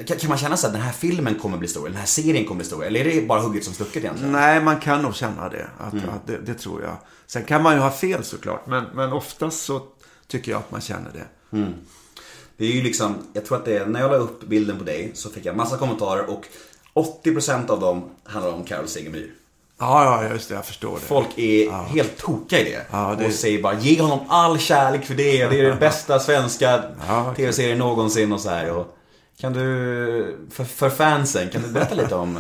kan, 0.07 0.17
man 0.29 0.39
känna 0.39 0.57
så 0.57 0.67
att 0.67 0.73
den 0.73 0.83
här 0.83 0.93
filmen 0.93 1.35
kommer 1.35 1.59
bli 1.59 1.69
stor, 1.69 1.81
eller 1.81 1.91
den 1.91 1.99
här 2.01 2.07
serien 2.07 2.45
kommer 2.45 2.59
bli 2.59 2.67
stor? 2.67 2.85
Eller 2.85 3.01
är 3.07 3.15
det 3.21 3.27
bara 3.27 3.41
hugget 3.41 3.65
som 3.65 3.75
stucket 3.75 3.97
egentligen? 3.97 4.33
Nej, 4.33 4.61
man 4.61 4.81
kan 4.81 5.03
nog 5.03 5.15
känna 5.15 5.49
det. 5.49 5.67
Att, 5.79 5.95
att 5.95 6.27
det, 6.27 6.39
det 6.39 6.55
tror 6.55 6.83
jag. 6.83 6.97
Sen 7.27 7.45
kan 7.45 7.63
man 7.63 7.75
ju 7.75 7.81
ha 7.81 7.91
fel 7.91 8.25
såklart. 8.25 8.67
Men, 8.67 8.85
men 8.95 9.13
oftast 9.13 9.63
så 9.65 9.81
tycker 10.29 10.53
jag 10.53 10.59
att 10.59 10.71
man 10.71 10.81
känner 10.81 11.11
det. 11.13 11.25
Det 12.57 12.65
är 12.65 12.71
ju 12.73 12.83
liksom, 12.83 13.15
jag 13.33 13.45
tror 13.45 13.59
att 13.59 13.65
det 13.65 13.77
är, 13.77 13.87
när 13.87 14.01
jag 14.01 14.11
la 14.11 14.17
upp 14.17 14.43
bilden 14.47 14.79
på 14.79 14.85
dig 14.85 15.11
så 15.15 15.31
fick 15.31 15.45
jag 15.47 15.57
massa 15.57 15.77
kommentarer 15.79 16.31
och 16.31 16.47
80% 17.25 17.71
av 17.71 17.81
dem 17.81 18.11
handlar 18.25 18.53
om 18.53 18.65
Carol 18.65 18.89
Segemyhr. 18.89 19.31
Ja, 19.79 20.23
ja, 20.25 20.29
just 20.33 20.49
det. 20.49 20.55
Jag 20.55 20.65
förstår 20.67 20.95
det. 20.95 21.01
Folk 21.01 21.39
är 21.39 21.71
helt 21.71 22.17
tokiga 22.17 22.61
i 22.61 22.65
det. 22.65 22.87
Ja, 22.91 23.15
det- 23.19 23.27
Och 23.27 23.33
säger 23.33 23.63
bara 23.63 23.79
ge 23.81 24.01
honom 24.03 24.19
all 24.29 24.59
kärlek 24.59 25.05
för 25.05 25.15
det. 25.15 25.47
Det 25.47 25.61
är 25.61 25.63
den 25.63 25.79
bästa 25.81 26.19
svenska 26.21 26.83
Ja, 27.09 27.35
tv-serien 27.37 27.79
någonsin 27.79 28.33
och 28.33 28.41
så 28.41 28.49
här. 28.51 28.73
Och 28.73 28.97
kan 29.39 29.53
du, 29.53 30.37
för, 30.51 30.65
för 30.65 30.91
fansen, 30.91 31.51
kan 31.51 31.63
du 31.63 31.69
berätta 31.69 31.95
lite 31.95 32.15
om... 32.15 32.37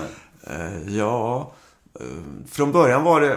Eh, 0.46 0.88
Ja, 0.96 1.52
eh, 2.00 2.06
från 2.50 2.72
början 2.72 3.04
var 3.04 3.20
det 3.20 3.30
eh, 3.32 3.36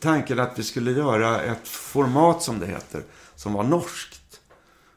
tanken 0.00 0.38
att 0.40 0.58
vi 0.58 0.62
skulle 0.62 0.90
göra 0.92 1.40
ett 1.42 1.68
format 1.68 2.42
som 2.42 2.58
det 2.60 2.66
heter, 2.66 3.02
som 3.40 3.52
var 3.52 3.62
norskt. 3.62 4.40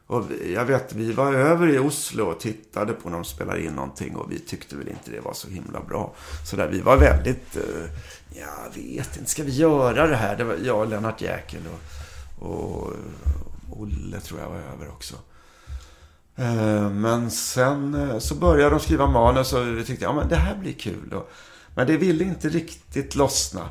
Och 0.06 0.30
vi- 0.30 0.54
jag 0.54 0.64
vet, 0.64 0.92
vi 0.94 1.12
var 1.12 1.34
över 1.34 1.68
i 1.68 1.78
Oslo 1.78 2.24
och 2.24 2.40
tittade 2.40 2.92
på 2.92 3.08
när 3.08 3.16
de 3.16 3.24
spelade 3.24 3.64
in 3.64 3.72
någonting 3.72 4.16
och 4.16 4.32
vi 4.32 4.38
tyckte 4.38 4.76
väl 4.76 4.88
inte 4.88 5.10
det 5.10 5.20
var 5.20 5.32
så 5.32 5.48
himla 5.48 5.80
bra. 5.80 6.14
Så 6.50 6.56
där, 6.56 6.68
vi 6.68 6.80
var 6.80 6.96
väldigt, 6.96 7.56
eh, 7.56 7.62
jag 8.38 8.82
vet 8.82 9.16
inte, 9.16 9.30
ska 9.30 9.42
vi 9.42 9.52
göra 9.52 10.06
det 10.06 10.16
här? 10.16 10.36
Det 10.36 10.44
var 10.44 10.56
jag 10.64 10.78
och 10.78 10.86
Lennart 10.88 11.20
Jäkel 11.20 11.60
och, 12.38 12.48
och 12.50 12.92
Olle 13.70 14.20
tror 14.20 14.40
jag 14.40 14.48
var 14.48 14.56
över 14.56 14.88
också. 14.88 15.14
Eh, 16.36 16.90
men 16.90 17.30
sen 17.30 17.94
eh, 17.94 18.18
så 18.18 18.34
började 18.34 18.70
de 18.70 18.80
skriva 18.80 19.06
manus 19.06 19.52
och 19.52 19.66
vi 19.78 19.84
tyckte, 19.84 20.04
ja 20.04 20.12
men 20.12 20.28
det 20.28 20.36
här 20.36 20.56
blir 20.56 20.72
kul. 20.72 21.20
Men 21.74 21.86
det 21.86 21.96
ville 21.96 22.24
inte 22.24 22.48
riktigt 22.48 23.14
lossna 23.14 23.68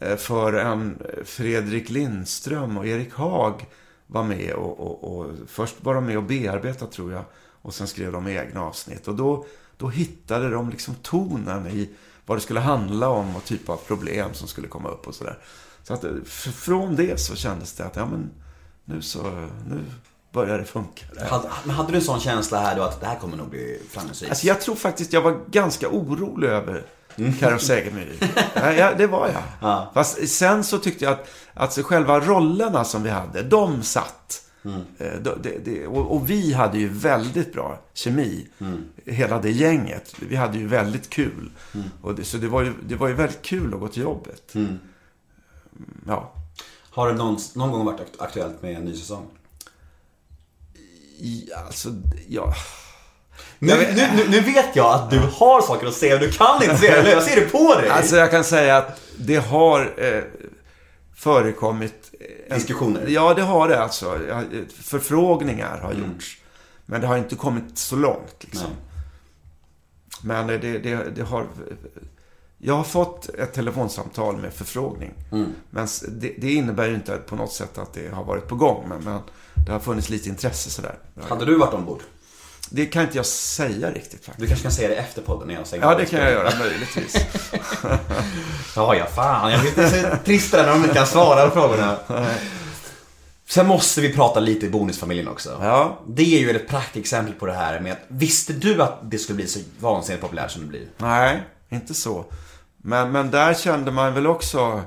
eh, 0.00 0.16
förrän 0.16 0.98
Fredrik 1.24 1.90
Lindström 1.90 2.78
och 2.78 2.86
Erik 2.86 3.14
Haag 3.14 3.66
var 4.06 4.22
med 4.22 4.52
och, 4.52 4.80
och, 4.80 5.18
och 5.18 5.32
först 5.46 5.76
var 5.80 5.94
de 5.94 6.04
med 6.04 6.16
och 6.16 6.22
bearbetade 6.22 6.92
tror 6.92 7.12
jag. 7.12 7.24
Och 7.62 7.74
sen 7.74 7.86
skrev 7.86 8.12
de 8.12 8.28
egna 8.28 8.62
avsnitt. 8.62 9.08
Och 9.08 9.14
då, 9.14 9.46
då 9.76 9.88
hittade 9.88 10.50
de 10.50 10.70
liksom 10.70 10.94
tonen 10.94 11.66
i 11.66 11.90
vad 12.26 12.36
det 12.36 12.42
skulle 12.42 12.60
handla 12.60 13.08
om 13.08 13.36
och 13.36 13.44
typ 13.44 13.68
av 13.68 13.76
problem 13.76 14.34
som 14.34 14.48
skulle 14.48 14.68
komma 14.68 14.88
upp 14.88 15.06
och 15.06 15.14
sådär. 15.14 15.38
Så 15.82 15.94
att 15.94 16.04
eh, 16.04 16.10
från 16.54 16.96
det 16.96 17.20
så 17.20 17.36
kändes 17.36 17.72
det 17.72 17.84
att, 17.84 17.96
ja 17.96 18.06
men 18.06 18.30
nu 18.84 19.02
så, 19.02 19.22
nu 19.68 19.84
börjar 20.32 20.58
det 20.58 20.64
funka. 20.64 21.06
Hade, 21.30 21.48
men 21.64 21.76
hade 21.76 21.92
du 21.92 21.96
en 21.96 22.04
sån 22.04 22.20
känsla 22.20 22.60
här 22.60 22.76
då 22.76 22.82
att 22.82 23.00
det 23.00 23.06
här 23.06 23.18
kommer 23.18 23.36
nog 23.36 23.48
bli 23.48 23.82
framgångsrikt? 23.90 24.30
Alltså 24.30 24.46
jag 24.46 24.60
tror 24.60 24.74
faktiskt 24.74 25.12
jag 25.12 25.22
var 25.22 25.40
ganska 25.50 25.88
orolig 25.88 26.48
över 26.48 26.86
Carro 27.40 27.58
Segemyhr. 27.58 28.16
ja, 28.54 28.72
ja, 28.72 28.94
det 28.98 29.06
var 29.06 29.28
jag. 29.28 29.42
Ja. 29.60 29.90
Fast 29.94 30.28
sen 30.28 30.64
så 30.64 30.78
tyckte 30.78 31.04
jag 31.04 31.12
att 31.12 31.28
alltså 31.54 31.82
själva 31.82 32.20
rollerna 32.20 32.84
som 32.84 33.02
vi 33.02 33.10
hade, 33.10 33.42
de 33.42 33.82
satt. 33.82 34.42
Eh, 34.98 35.12
då- 35.22 35.34
Det, 35.42 35.58
det, 35.64 35.86
och, 35.86 36.16
och 36.16 36.30
vi 36.30 36.52
hade 36.52 36.78
ju 36.78 36.88
väldigt 36.88 37.52
bra 37.52 37.80
kemi. 37.94 38.46
Hela 39.04 39.40
det 39.40 39.50
gänget. 39.50 40.14
Vi 40.28 40.36
hade 40.36 40.58
ju 40.58 40.66
väldigt 40.66 41.10
kul. 41.10 41.50
Och 42.02 42.14
det, 42.14 42.24
så 42.24 42.36
det 42.36 42.48
var, 42.48 42.62
ju, 42.62 42.72
det 42.88 42.94
var 42.96 43.08
ju 43.08 43.14
väldigt 43.14 43.42
kul 43.42 43.74
att 43.74 43.80
gå 43.80 43.88
till 43.88 44.02
jobbet. 44.02 44.54
Mm, 44.54 44.78
Ja. 46.06 46.32
Har 46.90 47.08
det 47.08 47.14
någon, 47.14 47.38
någon 47.54 47.72
gång 47.72 47.84
varit 47.84 48.00
akt- 48.00 48.20
aktuellt 48.22 48.62
med 48.62 48.76
en 48.76 48.84
ny 48.84 48.96
säsong? 48.96 49.26
I, 51.18 51.48
alltså, 51.66 51.88
ja. 52.28 52.54
Nu, 53.58 53.76
nu, 53.76 54.08
nu, 54.16 54.28
nu 54.28 54.40
vet 54.40 54.76
jag 54.76 54.94
att 54.94 55.10
du 55.10 55.18
har 55.18 55.60
saker 55.62 55.86
att 55.86 55.94
säga, 55.94 56.14
men 56.14 56.22
du 56.24 56.32
kan 56.32 56.62
inte 56.62 56.76
säga 56.76 57.02
det. 57.02 57.10
Jag 57.10 57.22
ser 57.22 57.36
det 57.40 57.46
på 57.52 57.74
dig. 57.74 57.88
Alltså 57.90 58.16
jag 58.16 58.30
kan 58.30 58.44
säga 58.44 58.76
att 58.76 59.00
det 59.18 59.36
har 59.36 59.94
eh, 59.96 60.22
förekommit... 61.14 61.94
En, 62.48 62.58
Diskussioner? 62.58 63.06
Ja, 63.08 63.34
det 63.34 63.42
har 63.42 63.68
det 63.68 63.82
alltså. 63.82 64.18
Förfrågningar 64.82 65.78
har 65.78 65.92
gjorts. 65.92 66.38
Men 66.86 67.00
det 67.00 67.06
har 67.06 67.16
inte 67.16 67.36
kommit 67.36 67.78
så 67.78 67.96
långt 67.96 68.36
liksom. 68.40 68.68
Men 70.22 70.46
det, 70.46 70.58
det, 70.58 70.96
det 71.16 71.22
har... 71.22 71.46
Jag 72.58 72.74
har 72.74 72.84
fått 72.84 73.28
ett 73.28 73.52
telefonsamtal 73.52 74.36
med 74.36 74.52
förfrågning. 74.54 75.14
Men 75.70 75.84
s- 75.84 76.04
det, 76.08 76.34
det 76.38 76.52
innebär 76.52 76.88
ju 76.88 76.94
inte 76.94 77.16
på 77.16 77.36
något 77.36 77.52
sätt 77.52 77.78
att 77.78 77.92
det 77.94 78.14
har 78.14 78.24
varit 78.24 78.46
på 78.48 78.54
gång. 78.54 78.84
Men, 78.88 79.04
men 79.04 79.20
det 79.66 79.72
har 79.72 79.80
funnits 79.80 80.08
lite 80.08 80.28
intresse 80.28 80.70
sådär. 80.70 80.94
Hade 81.28 81.44
du 81.44 81.56
varit 81.58 81.74
ombord? 81.74 82.00
Det 82.70 82.86
kan 82.86 83.02
inte 83.02 83.16
jag 83.16 83.26
säga 83.26 83.90
riktigt 83.90 84.24
faktiskt. 84.24 84.38
Du 84.40 84.46
kanske 84.46 84.62
kan 84.62 84.72
säga 84.72 84.88
det 84.88 84.94
efter 84.94 85.22
podden 85.22 85.48
när 85.48 85.54
jag 85.54 85.66
säger 85.66 85.84
Ja, 85.84 85.94
det 85.94 86.06
kan 86.06 86.20
jag 86.20 86.30
göra 86.32 86.58
möjligtvis. 86.58 87.16
Ja, 88.76 88.94
ja, 88.96 89.06
fan. 89.06 89.52
Jag 89.52 89.58
vet, 89.58 89.76
det 89.76 89.82
är 89.82 90.10
så 90.10 90.16
trist 90.24 90.50
det 90.52 90.56
där 90.56 90.66
när 90.66 90.72
de 90.72 90.82
inte 90.82 90.94
kan 90.94 91.06
svara 91.06 91.50
på 91.50 91.50
frågorna. 91.50 91.96
Sen 93.48 93.66
måste 93.66 94.00
vi 94.00 94.12
prata 94.14 94.40
lite 94.40 94.66
i 94.66 94.70
Bonusfamiljen 94.70 95.28
också. 95.28 95.58
Ja. 95.62 95.98
Det 96.06 96.22
är 96.22 96.40
ju 96.40 96.50
ett 96.50 96.68
praktexempel 96.68 97.34
på 97.34 97.46
det 97.46 97.52
här 97.52 97.80
med 97.80 97.92
att 97.92 97.98
visste 98.08 98.52
du 98.52 98.82
att 98.82 98.98
det 99.02 99.18
skulle 99.18 99.36
bli 99.36 99.46
så 99.46 99.60
vansinnigt 99.80 100.22
populärt 100.22 100.50
som 100.50 100.62
det 100.62 100.68
blir? 100.68 100.88
Nej, 100.98 101.42
inte 101.68 101.94
så. 101.94 102.24
Men, 102.76 103.12
men 103.12 103.30
där 103.30 103.54
kände 103.54 103.90
man 103.90 104.14
väl 104.14 104.26
också 104.26 104.82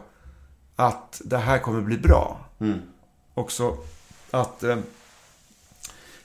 att 0.76 1.22
det 1.26 1.38
här 1.38 1.60
kommer 1.60 1.82
bli 1.82 1.98
bra. 1.98 2.38
Också 3.34 3.78
att 4.32 4.64
eh, 4.64 4.78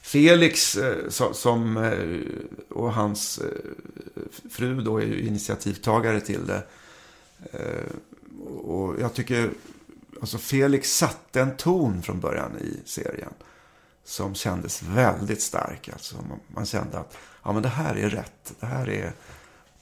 Felix 0.05 0.77
eh, 0.77 1.09
so, 1.09 1.35
som, 1.35 1.77
eh, 1.77 2.77
och 2.77 2.93
hans 2.93 3.39
eh, 3.39 3.49
fru 4.51 4.81
då 4.81 4.99
är 4.99 5.07
ju 5.07 5.27
initiativtagare 5.27 6.21
till 6.21 6.47
det. 6.47 6.63
Och 8.65 9.01
jag 9.01 9.15
tycker, 9.15 9.51
alltså 10.21 10.39
Felix 10.39 10.97
satte 10.97 11.41
en 11.41 11.57
ton 11.57 12.03
från 12.03 12.21
början 12.21 12.59
i 12.61 12.89
serien. 12.89 13.33
Som 14.05 14.35
kändes 14.35 14.83
väldigt 14.83 15.43
stark. 15.43 15.89
Alltså 15.93 16.17
man, 16.49 16.67
kände 16.67 16.99
att 16.99 17.17
ja, 17.43 17.53
men 17.53 17.63
det 17.63 17.69
här 17.69 17.95
är 17.95 18.11
rätt. 18.11 18.55
Det 18.61 18.67
här, 18.67 18.89
är, 18.89 19.13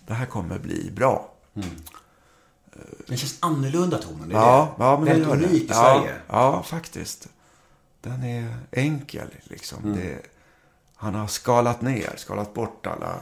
det 0.07 0.15
här 0.15 0.27
kommer 0.27 0.59
bli 0.59 0.91
bra. 0.91 1.35
Den 3.07 3.17
känns 3.17 3.37
annorlunda 3.41 3.99
tonen. 3.99 4.29
Det 4.29 4.35
är 4.35 4.39
Ja, 4.39 4.75
det. 4.79 4.85
ja 4.85 4.97
men 4.97 5.05
det 5.05 5.27
Väldigt 5.27 5.49
unik 5.51 5.63
i 5.63 5.67
ja, 5.69 5.75
Sverige. 5.75 6.15
Ja, 6.29 6.63
faktiskt. 6.63 7.29
Den 8.03 8.23
är 8.25 8.55
enkel 8.71 9.29
liksom. 9.43 9.85
Mm. 9.85 9.97
Det, 9.97 10.19
han 10.97 11.15
har 11.15 11.27
skalat 11.27 11.83
ner, 11.83 12.13
skalat 12.17 12.55
bort 12.55 12.87
alla... 12.87 13.21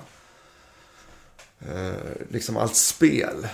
Eh, 1.69 1.93
liksom 2.31 2.57
allt 2.57 2.77
spel. 2.77 3.49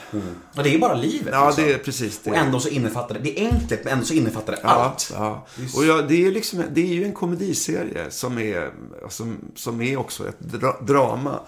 Och 0.57 0.63
det 0.63 0.75
är 0.75 0.79
bara 0.79 0.95
livet. 0.95 1.29
Ja, 1.33 1.47
liksom. 1.47 1.65
det 1.65 1.73
är 1.73 1.79
precis 1.79 2.19
det. 2.19 2.31
Och 2.31 2.37
ändå 2.37 2.61
så 2.61 2.69
innefattar 2.69 3.15
det, 3.15 3.21
det 3.21 3.41
är 3.41 3.49
enkelt 3.53 3.85
men 3.85 3.93
ändå 3.93 4.05
så 4.05 4.15
innefattar 4.15 4.53
det 4.53 4.59
Ja, 4.63 4.69
allt. 4.69 5.11
ja. 5.13 5.47
Just. 5.57 5.77
Och 5.77 5.85
ja, 5.85 6.03
det, 6.03 6.27
är 6.27 6.33
liksom, 6.33 6.65
det 6.71 6.81
är 6.81 6.95
ju 6.95 7.05
en 7.05 7.13
komediserie 7.13 8.11
som 8.11 8.39
är, 8.39 8.73
som, 9.09 9.39
som 9.55 9.81
är 9.81 9.97
också 9.97 10.29
ett 10.29 10.41
dra, 10.41 10.81
drama. 10.81 11.41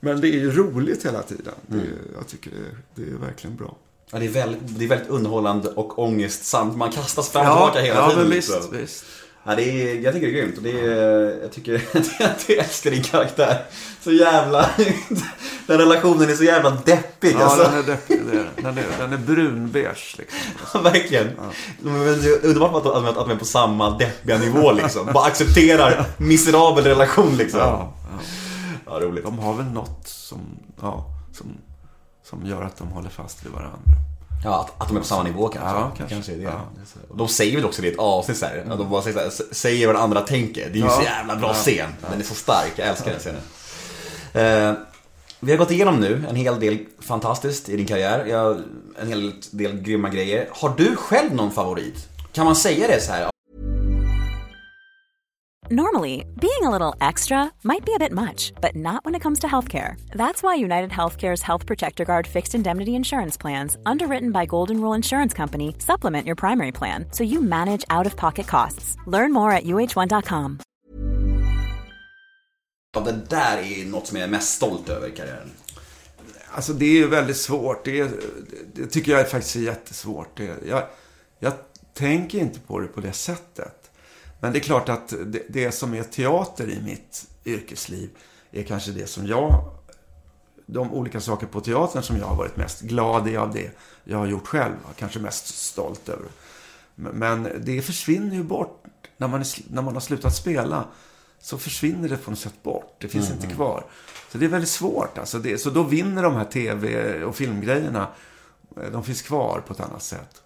Men 0.00 0.20
det 0.20 0.28
är 0.28 0.38
ju 0.38 0.50
roligt 0.50 1.04
hela 1.04 1.22
tiden. 1.22 1.54
Mm. 1.70 1.86
jag 2.16 2.26
tycker 2.28 2.50
det, 2.50 3.02
det 3.02 3.10
är 3.10 3.14
verkligen 3.16 3.56
bra. 3.56 3.76
Ja, 4.14 4.20
det, 4.20 4.26
är 4.26 4.30
väldigt, 4.30 4.60
det 4.78 4.84
är 4.84 4.88
väldigt 4.88 5.08
underhållande 5.08 5.68
och 5.68 5.98
ångestsamt. 5.98 6.76
Man 6.76 6.92
kastas 6.92 7.30
fram 7.30 7.46
och 7.46 7.52
tillbaka 7.52 7.80
hela 7.80 8.00
ja, 8.00 8.08
tiden. 8.08 8.22
men 8.22 8.30
liksom. 8.30 8.56
visst, 8.60 8.72
visst. 8.72 9.04
Ja, 9.44 9.54
det 9.54 9.62
är, 9.62 10.00
jag 10.00 10.14
tycker 10.14 10.26
det 10.26 10.32
är 10.32 10.42
grymt. 10.42 10.56
Och 10.56 10.62
det 10.62 10.80
är, 10.80 11.42
jag 11.42 11.52
tycker 11.52 11.74
att 12.24 12.48
jag 12.48 12.58
älskar 12.58 12.90
din 12.90 13.02
karaktär. 13.02 13.64
Så 14.00 14.12
jävla... 14.12 14.70
Den 15.66 15.78
relationen 15.78 16.30
är 16.30 16.34
så 16.34 16.44
jävla 16.44 16.70
deppig. 16.70 17.36
Ja, 17.38 17.44
alltså. 17.44 17.62
den 17.62 17.74
är 17.74 17.82
deppig. 17.82 18.20
den. 18.56 18.78
Är, 18.78 18.84
den 18.98 19.12
är 19.12 19.16
brunbeige 19.16 20.16
liksom. 20.18 20.82
Verkligen. 20.82 21.30
Men 21.80 22.22
Det 22.22 22.28
är 22.28 22.46
underbart 22.46 22.86
att, 22.86 22.86
att, 22.86 23.08
att 23.08 23.14
de 23.14 23.30
är 23.30 23.36
på 23.36 23.44
samma 23.44 23.98
deppiga 23.98 24.38
nivå 24.38 24.72
liksom. 24.72 25.06
Bara 25.12 25.24
accepterar 25.24 26.06
miserabel 26.16 26.84
relation 26.84 27.36
liksom. 27.36 27.60
Ja, 27.60 27.92
ja. 28.10 28.18
Ja, 28.86 29.06
roligt. 29.06 29.24
De 29.24 29.38
har 29.38 29.54
väl 29.54 29.66
något 29.66 30.08
som, 30.08 30.40
ja, 30.80 31.04
som, 31.32 31.46
som 32.24 32.46
gör 32.46 32.62
att 32.62 32.76
de 32.76 32.88
håller 32.88 33.10
fast 33.10 33.44
vid 33.46 33.52
varandra. 33.52 33.78
Ja, 34.44 34.60
att, 34.60 34.82
att 34.82 34.88
de 34.88 34.96
är 34.96 35.00
på 35.00 35.06
samma 35.06 35.22
nivå 35.22 35.48
kanske. 35.48 35.70
Ja, 36.04 36.08
kanske. 36.08 36.32
är 36.32 36.36
det. 36.36 36.42
Ja. 36.42 36.60
Och 37.08 37.16
de 37.16 37.28
säger 37.28 37.56
väl 37.56 37.64
också 37.64 37.82
det 37.82 37.88
i 37.88 37.92
ett 37.92 37.98
avsnitt 37.98 38.38
så 38.38 38.46
här. 38.46 38.64
Att 38.70 38.78
de 38.78 38.90
bara 38.90 39.02
säger, 39.02 39.30
så 39.30 39.42
här, 39.44 39.54
säger 39.54 39.86
vad 39.86 39.96
den 39.96 40.02
andra 40.02 40.20
tänker. 40.20 40.70
Det 40.70 40.78
är 40.78 40.82
ju 40.82 40.88
så 40.88 41.00
Ja. 41.00 41.02
jävla 41.02 41.36
bra 41.36 41.48
Ja. 41.48 41.54
scen. 41.54 41.90
Den 42.10 42.20
är 42.20 42.24
så 42.24 42.34
stark. 42.34 42.72
Jag 42.76 42.88
älskar 42.88 43.10
den 43.10 43.20
scenen. 43.20 43.40
Eh, 44.32 44.74
vi 45.40 45.50
har 45.52 45.58
gått 45.58 45.70
igenom 45.70 46.00
nu 46.00 46.24
en 46.28 46.36
hel 46.36 46.60
del 46.60 46.78
fantastiskt 47.00 47.68
i 47.68 47.76
din 47.76 47.86
karriär. 47.86 48.24
Jag, 48.26 48.62
en 49.00 49.08
hel 49.08 49.32
del 49.50 49.80
grymma 49.80 50.08
grejer. 50.08 50.48
Har 50.52 50.74
du 50.76 50.96
själv 50.96 51.34
någon 51.34 51.50
favorit? 51.50 52.08
Kan 52.32 52.44
man 52.44 52.56
säga 52.56 52.88
det 52.88 53.00
så 53.00 53.12
här? 53.12 53.30
Normally, 55.70 56.26
being 56.38 56.62
a 56.62 56.68
little 56.68 56.94
extra 57.00 57.50
might 57.62 57.86
be 57.86 57.94
a 57.94 57.98
bit 57.98 58.12
much, 58.12 58.52
but 58.60 58.76
not 58.76 59.02
when 59.02 59.14
it 59.14 59.22
comes 59.22 59.38
to 59.38 59.46
healthcare. 59.46 59.94
That's 60.12 60.42
why 60.42 60.56
United 60.56 60.90
Healthcare's 60.90 61.40
Health 61.40 61.64
Protector 61.64 62.04
Guard 62.04 62.26
fixed 62.26 62.54
indemnity 62.54 62.94
insurance 62.94 63.38
plans, 63.38 63.78
underwritten 63.86 64.30
by 64.30 64.44
Golden 64.44 64.78
Rule 64.82 64.92
Insurance 64.92 65.32
Company, 65.32 65.74
supplement 65.78 66.26
your 66.26 66.36
primary 66.36 66.70
plan 66.70 67.06
so 67.12 67.24
you 67.24 67.40
manage 67.40 67.82
out 67.88 68.04
of 68.06 68.14
pocket 68.14 68.46
costs. 68.46 68.98
Learn 69.06 69.32
more 69.32 69.52
at 69.52 69.64
uh1.com. 69.64 70.58
Ja, 72.94 73.00
det 73.00 73.30
där 73.30 73.58
är 73.58 73.84
något 73.86 74.06
som 74.06 74.16
jag 74.16 74.26
är 74.26 74.30
mest 74.30 74.54
stolt 74.56 74.88
över 74.88 75.08
i 75.08 75.10
karriären. 75.10 75.50
Alltså 76.50 76.72
det 76.72 77.02
är 77.02 77.06
väldigt 77.06 77.36
svårt. 77.36 77.84
Det, 77.84 78.00
är, 78.00 78.10
det 78.74 78.86
tycker 78.86 79.12
jag 79.12 79.30
faktiskt 79.30 79.56
är 79.56 79.60
jättesvårt. 79.60 80.36
Det, 80.36 80.54
jag, 80.68 80.82
jag 81.38 81.52
tänker 81.94 82.38
inte 82.38 82.60
på 82.60 82.80
det 82.80 82.86
på 82.86 83.00
det 83.00 83.12
sättet. 83.12 83.83
Men 84.44 84.52
det 84.52 84.58
är 84.58 84.60
klart 84.60 84.88
att 84.88 85.08
det, 85.08 85.42
det 85.48 85.72
som 85.72 85.94
är 85.94 86.02
teater 86.02 86.70
i 86.70 86.82
mitt 86.82 87.26
yrkesliv 87.44 88.10
är 88.52 88.62
kanske 88.62 88.90
det 88.90 89.06
som 89.06 89.26
jag 89.26 89.70
de 90.66 90.94
olika 90.94 91.20
saker 91.20 91.46
på 91.46 91.60
teatern 91.60 92.02
som 92.02 92.16
jag 92.16 92.26
har 92.26 92.36
varit 92.36 92.56
mest 92.56 92.80
glad 92.80 93.28
i 93.28 93.36
av 93.36 93.52
det 93.52 93.70
jag 94.04 94.18
har 94.18 94.26
gjort 94.26 94.46
själv. 94.46 94.74
Kanske 94.96 95.18
mest 95.18 95.46
stolt 95.46 96.08
över. 96.08 96.26
Men- 96.94 97.48
det 97.64 97.82
försvinner 97.82 98.36
ju 98.36 98.42
bort 98.42 98.84
när 99.16 99.28
man, 99.28 99.40
är, 99.40 99.72
när 99.74 99.82
man 99.82 99.94
har 99.94 100.00
slutat 100.00 100.34
spela. 100.36 100.84
Så 101.40 101.58
försvinner 101.58 102.08
det 102.08 102.16
på 102.16 102.30
något 102.30 102.38
sätt 102.40 102.62
bort. 102.62 102.96
Det 103.00 103.08
finns 103.08 103.30
inte 103.30 103.46
kvar. 103.46 103.84
Så 104.32 104.38
det 104.38 104.44
är 104.44 104.48
väldigt 104.48 104.70
svårt. 104.70 105.18
Alltså 105.18 105.38
det, 105.38 105.58
så 105.58 105.70
då 105.70 105.82
vinner 105.82 106.22
de 106.22 106.34
här 106.34 106.44
tv 106.44 107.14
och 107.24 107.36
filmgrejerna. 107.36 108.08
De 108.92 109.04
finns 109.04 109.22
kvar 109.22 109.62
på 109.66 109.72
ett 109.72 109.80
annat 109.80 110.02
sätt. 110.02 110.42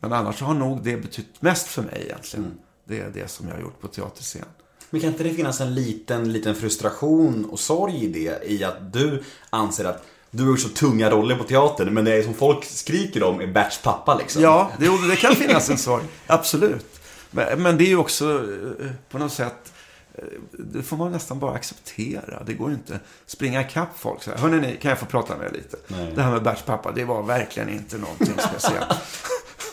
Men 0.00 0.12
annars 0.12 0.40
har 0.42 0.54
nog 0.54 0.82
det 0.82 0.96
betytt 0.96 1.42
mest 1.42 1.66
för 1.66 1.82
mig 1.82 2.02
egentligen. 2.04 2.58
Det 2.88 3.00
är 3.00 3.10
det 3.14 3.30
som 3.30 3.48
jag 3.48 3.54
har 3.54 3.60
gjort 3.60 3.80
på 3.80 3.88
teaterscen. 3.88 4.44
Men 4.90 5.00
kan 5.00 5.10
inte 5.10 5.22
det 5.22 5.34
finnas 5.34 5.60
en 5.60 5.74
liten, 5.74 6.32
liten 6.32 6.54
frustration 6.54 7.44
och 7.44 7.60
sorg 7.60 8.04
i 8.04 8.08
det? 8.08 8.50
I 8.50 8.64
att 8.64 8.92
du 8.92 9.22
anser 9.50 9.84
att 9.84 10.04
du 10.30 10.42
har 10.42 10.50
gjort 10.50 10.60
så 10.60 10.68
tunga 10.68 11.10
roller 11.10 11.36
på 11.36 11.44
teatern, 11.44 11.94
men 11.94 12.04
det 12.04 12.12
är 12.12 12.22
som 12.22 12.34
folk 12.34 12.64
skriker 12.64 13.22
om 13.22 13.40
är 13.40 13.46
Berts 13.46 13.82
pappa 13.82 14.14
liksom. 14.18 14.42
Ja, 14.42 14.70
det, 14.78 15.08
det 15.08 15.16
kan 15.16 15.34
finnas 15.34 15.70
en 15.70 15.78
sorg. 15.78 16.04
Absolut. 16.26 17.00
Men, 17.30 17.62
men 17.62 17.78
det 17.78 17.84
är 17.84 17.88
ju 17.88 17.96
också 17.96 18.34
eh, 18.80 18.90
på 19.10 19.18
något 19.18 19.32
sätt, 19.32 19.72
eh, 20.14 20.24
det 20.52 20.82
får 20.82 20.96
man 20.96 21.12
nästan 21.12 21.38
bara 21.38 21.54
acceptera. 21.54 22.42
Det 22.46 22.54
går 22.54 22.68
ju 22.68 22.74
inte 22.74 22.94
att 22.94 23.00
springa 23.26 23.60
ikapp 23.60 23.98
folk 23.98 24.22
så 24.22 24.30
här. 24.30 24.38
Hörrni, 24.38 24.60
ni, 24.60 24.76
kan 24.76 24.88
jag 24.88 24.98
få 24.98 25.06
prata 25.06 25.36
med 25.36 25.46
er 25.46 25.52
lite? 25.52 25.76
Nej. 25.86 26.12
Det 26.14 26.22
här 26.22 26.30
med 26.30 26.42
Berts 26.42 26.62
pappa, 26.62 26.92
det 26.92 27.04
var 27.04 27.22
verkligen 27.22 27.68
inte 27.68 27.98
någonting 27.98 28.34
speciellt. 28.48 28.94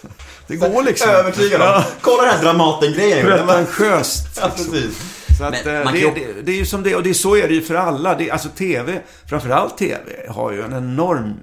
Det 0.47 0.55
går 0.55 0.83
liksom. 0.83 1.09
Övertygad 1.09 1.61
om. 1.61 1.67
Ja, 1.67 1.85
Kolla 2.01 2.23
den 2.23 2.31
här 2.31 2.43
Dramaten-grejen. 2.43 3.25
pretentiöst. 3.25 4.27
Ja, 4.41 4.47
liksom. 4.47 4.73
precis. 4.73 5.13
Så 5.37 5.43
att, 5.43 5.65
Men 5.65 5.87
eh, 5.87 5.91
det, 5.91 6.01
kan 6.01 6.13
det, 6.13 6.41
det 6.41 6.51
är 6.51 6.55
ju 6.55 6.65
som 6.65 6.83
det, 6.83 6.95
och 6.95 7.03
det 7.03 7.09
är 7.09 7.13
så 7.13 7.35
är 7.35 7.47
det 7.47 7.53
ju 7.53 7.61
för 7.61 7.75
alla. 7.75 8.15
Det, 8.15 8.31
alltså 8.31 8.49
TV, 8.49 9.01
framförallt 9.29 9.77
TV, 9.77 9.99
har 10.29 10.51
ju 10.51 10.61
en 10.61 10.73
enorm, 10.73 11.33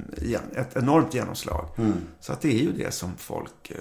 ett 0.57 0.77
enormt 0.77 1.15
genomslag. 1.15 1.69
Mm. 1.79 1.93
Så 2.21 2.33
att 2.33 2.41
det 2.41 2.49
är 2.49 2.63
ju 2.63 2.73
det 2.73 2.95
som 2.95 3.13
folk 3.19 3.71
eh, 3.71 3.77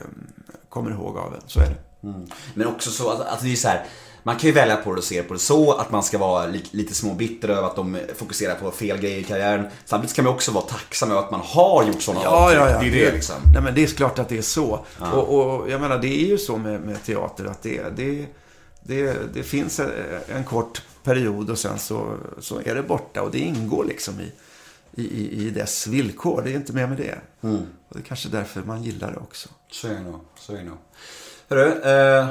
kommer 0.69 0.91
ihåg 0.91 1.17
av 1.17 1.33
en. 1.33 1.41
Så 1.45 1.59
är 1.59 1.65
det. 1.65 2.07
Men 2.53 2.67
också 2.67 2.89
så, 2.91 3.09
att 3.09 3.21
alltså 3.27 3.45
det 3.45 3.51
är 3.51 3.55
så 3.55 3.67
här, 3.67 3.85
man 4.23 4.35
kan 4.37 4.47
ju 4.47 4.53
välja 4.53 4.75
på 4.77 4.91
det 4.91 4.97
och 4.97 5.03
se 5.03 5.23
på 5.23 5.33
det 5.33 5.39
så, 5.39 5.71
att 5.73 5.91
man 5.91 6.03
ska 6.03 6.17
vara 6.17 6.45
li, 6.45 6.63
lite 6.71 6.95
småbitter 6.95 7.49
över 7.49 7.63
att 7.67 7.75
de 7.75 7.97
fokuserar 8.15 8.55
på 8.55 8.71
fel 8.71 8.97
grejer 8.97 9.17
i 9.17 9.23
karriären. 9.23 9.67
Samtidigt 9.85 10.11
ska 10.11 10.23
man 10.23 10.33
också 10.33 10.51
vara 10.51 10.65
tacksam 10.65 11.11
över 11.11 11.19
att 11.21 11.31
man 11.31 11.39
har 11.43 11.83
gjort 11.83 12.01
sådana 12.01 12.23
Ja, 12.23 12.53
ja, 12.53 12.69
ja. 12.69 12.79
Det 12.79 12.87
är 12.87 12.91
det 13.05 13.11
liksom. 13.11 13.35
Nej, 13.53 13.61
men 13.63 13.75
det 13.75 13.83
är 13.83 13.87
klart 13.87 14.19
att 14.19 14.29
det 14.29 14.37
är 14.37 14.41
så. 14.41 14.85
Och, 15.13 15.35
och 15.61 15.69
jag 15.71 15.81
menar, 15.81 15.97
det 15.97 16.07
är 16.23 16.27
ju 16.27 16.37
så 16.37 16.57
med, 16.57 16.81
med 16.81 17.03
teater 17.03 17.45
att 17.45 17.61
det, 17.63 17.83
det, 17.95 18.25
det, 18.83 19.15
det 19.33 19.43
finns 19.43 19.79
en, 19.79 19.91
en 20.27 20.43
kort 20.43 20.81
period 21.03 21.49
och 21.49 21.57
sen 21.59 21.79
så, 21.79 22.17
så 22.39 22.61
är 22.65 22.75
det 22.75 22.83
borta. 22.83 23.21
Och 23.21 23.31
det 23.31 23.39
ingår 23.39 23.85
liksom 23.85 24.13
i, 24.19 24.31
i, 25.01 25.45
i- 25.45 25.49
dess 25.49 25.87
villkor. 25.87 26.41
Det 26.45 26.51
är 26.51 26.55
inte 26.55 26.73
mer 26.73 26.87
med 26.87 26.97
det. 26.97 27.15
Och 27.89 27.95
det 27.95 27.99
är 27.99 28.03
kanske 28.03 28.29
därför 28.29 28.61
man 28.61 28.83
gillar 28.83 29.11
det 29.11 29.17
också. 29.17 29.49
Så 29.71 29.87
är 29.87 29.91
det 29.93 29.99
nog. 29.99 30.19
Så 30.39 30.53
är 30.53 30.57
det 30.57 30.63
nog. 30.63 30.77
Hörru, 31.49 31.81
eh, 31.81 32.27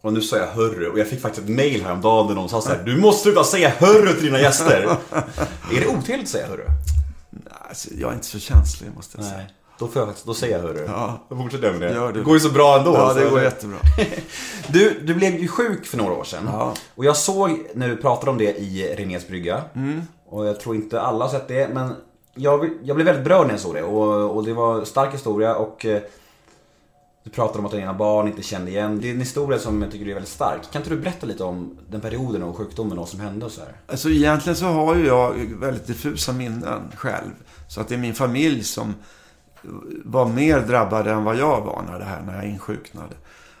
och 0.00 0.12
nu 0.12 0.20
sa 0.20 0.36
jag 0.36 0.46
hörru 0.46 0.88
och 0.90 0.98
jag 0.98 1.08
fick 1.08 1.20
faktiskt 1.20 1.44
ett 1.48 1.54
mail 1.56 1.82
häromdagen 1.84 2.26
där 2.28 2.34
någon 2.34 2.48
sa 2.48 2.60
så 2.60 2.68
här, 2.68 2.82
Du 2.84 2.96
måste 2.96 3.22
sluta 3.22 3.44
säga 3.44 3.68
hörru 3.78 4.12
till 4.14 4.24
dina 4.24 4.40
gäster. 4.40 4.82
är 5.72 5.80
det 5.80 5.86
otrevligt 5.86 6.22
att 6.26 6.28
säga 6.28 6.46
hörru? 6.46 6.64
Alltså, 7.68 7.88
jag 7.94 8.10
är 8.10 8.14
inte 8.14 8.26
så 8.26 8.38
känslig 8.38 8.90
måste 8.96 9.18
jag 9.18 9.24
säga. 9.26 9.36
Nej. 9.38 9.46
Då, 9.78 9.88
får 9.88 10.00
jag 10.00 10.06
faktiskt, 10.08 10.26
då 10.26 10.34
säger 10.34 10.56
jag 10.56 10.62
hörru. 10.62 10.84
Ja. 10.86 11.26
Då 11.28 11.36
fortsätter 11.36 11.64
jag 11.66 11.78
med 11.78 11.88
det. 11.90 11.94
Gör 11.94 12.12
det. 12.12 12.18
Det 12.18 12.24
går 12.24 12.34
ju 12.34 12.40
så 12.40 12.50
bra 12.50 12.78
ändå. 12.78 12.94
Ja, 12.94 13.08
så- 13.14 13.18
det 13.20 13.30
går 13.30 13.42
jättebra. 13.42 13.76
Du, 14.68 15.00
du 15.04 15.14
blev 15.14 15.34
ju 15.34 15.48
sjuk 15.48 15.86
för 15.86 15.96
några 15.96 16.12
år 16.12 16.24
sedan. 16.24 16.48
Ja. 16.52 16.74
Och 16.94 17.04
jag 17.04 17.16
såg 17.16 17.66
när 17.74 17.88
du 17.88 17.96
pratade 17.96 18.30
om 18.30 18.38
det 18.38 18.58
i 18.58 18.94
Renés 18.98 19.28
brygga. 19.28 19.62
Mm. 19.74 20.02
Och 20.28 20.46
jag 20.46 20.60
tror 20.60 20.74
inte 20.74 21.00
alla 21.00 21.24
har 21.24 21.32
sett 21.32 21.48
det, 21.48 21.68
men 21.74 21.92
jag, 22.34 22.70
jag 22.82 22.96
blev 22.96 23.06
väldigt 23.06 23.24
berörd 23.24 23.46
när 23.46 23.54
jag 23.54 23.60
såg 23.60 23.74
det. 23.74 23.82
Och, 23.82 24.36
och 24.36 24.44
det 24.44 24.52
var 24.52 24.78
en 24.78 24.86
stark 24.86 25.14
historia 25.14 25.54
och 25.54 25.86
eh, 25.86 26.02
du 27.30 27.34
pratade 27.34 27.58
om 27.58 27.66
att 27.66 27.72
dina 27.72 27.94
barn 27.94 28.28
inte 28.28 28.42
kände 28.42 28.70
igen. 28.70 29.00
Det 29.00 29.08
är 29.08 29.14
en 29.14 29.20
historia 29.20 29.58
som 29.58 29.82
jag 29.82 29.92
tycker 29.92 30.08
är 30.08 30.14
väldigt 30.14 30.32
stark. 30.32 30.72
Kan 30.72 30.82
inte 30.82 30.94
du 30.94 31.00
berätta 31.00 31.26
lite 31.26 31.44
om 31.44 31.78
den 31.90 32.00
perioden 32.00 32.42
och 32.42 32.56
sjukdomen 32.56 32.92
och 32.92 32.98
vad 32.98 33.08
som 33.08 33.20
hände 33.20 33.46
och 33.46 33.52
så 33.52 33.60
här? 33.60 33.72
Alltså 33.86 34.10
egentligen 34.10 34.56
så 34.56 34.66
har 34.66 34.96
ju 34.96 35.06
jag 35.06 35.34
väldigt 35.60 35.86
diffusa 35.86 36.32
minnen 36.32 36.92
själv. 36.96 37.30
Så 37.68 37.80
att 37.80 37.88
det 37.88 37.94
är 37.94 37.98
min 37.98 38.14
familj 38.14 38.64
som 38.64 38.94
var 40.04 40.28
mer 40.28 40.60
drabbade 40.60 41.10
än 41.10 41.24
vad 41.24 41.36
jag 41.36 41.60
var 41.60 41.82
när 41.90 41.98
det 41.98 42.04
här, 42.04 42.22
när 42.22 42.34
jag 42.34 42.44
insjuknade. 42.44 43.14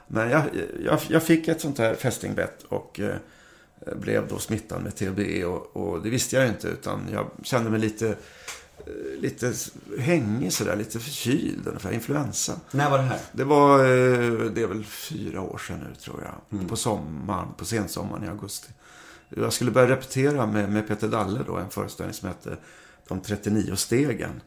Men 0.08 0.30
jag, 0.30 0.42
jag, 0.84 0.98
jag 1.08 1.22
fick 1.22 1.48
ett 1.48 1.60
sånt 1.60 1.78
här 1.78 1.94
fästingbett 1.94 2.62
och 2.62 3.00
eh, 3.00 3.14
blev 3.96 4.28
då 4.28 4.38
smittad 4.38 4.82
med 4.82 4.96
TB 4.96 5.44
och, 5.44 5.76
och 5.76 6.02
det 6.02 6.10
visste 6.10 6.36
jag 6.36 6.48
inte 6.48 6.68
utan 6.68 7.00
jag 7.12 7.30
kände 7.42 7.70
mig 7.70 7.80
lite, 7.80 8.16
lite 9.18 9.54
hängig 9.98 10.52
sådär, 10.52 10.76
lite 10.76 11.00
förkyld 11.00 11.66
ungefär, 11.66 11.92
influensa. 11.92 12.60
När 12.70 12.90
var 12.90 12.98
det 12.98 13.04
här? 13.04 13.20
Det 13.32 13.44
var, 13.44 13.78
eh, 13.78 14.50
det 14.50 14.62
är 14.62 14.66
väl 14.66 14.84
fyra 14.84 15.40
år 15.40 15.58
sedan 15.58 15.78
nu 15.88 15.94
tror 15.94 16.22
jag. 16.22 16.68
På 16.68 16.76
sommaren, 16.76 17.48
på 17.56 17.64
sensommaren 17.64 18.24
i 18.24 18.28
augusti. 18.28 18.68
Jag 19.28 19.52
skulle 19.52 19.70
börja 19.70 19.88
repetera 19.88 20.46
med, 20.46 20.72
med 20.72 20.88
Peter 20.88 21.08
Dalle 21.08 21.40
då, 21.46 21.56
en 21.56 21.70
föreställning 21.70 22.14
som 22.14 22.28
hette 22.28 22.56
De 23.08 23.20
39 23.20 23.76
stegen. 23.76 24.40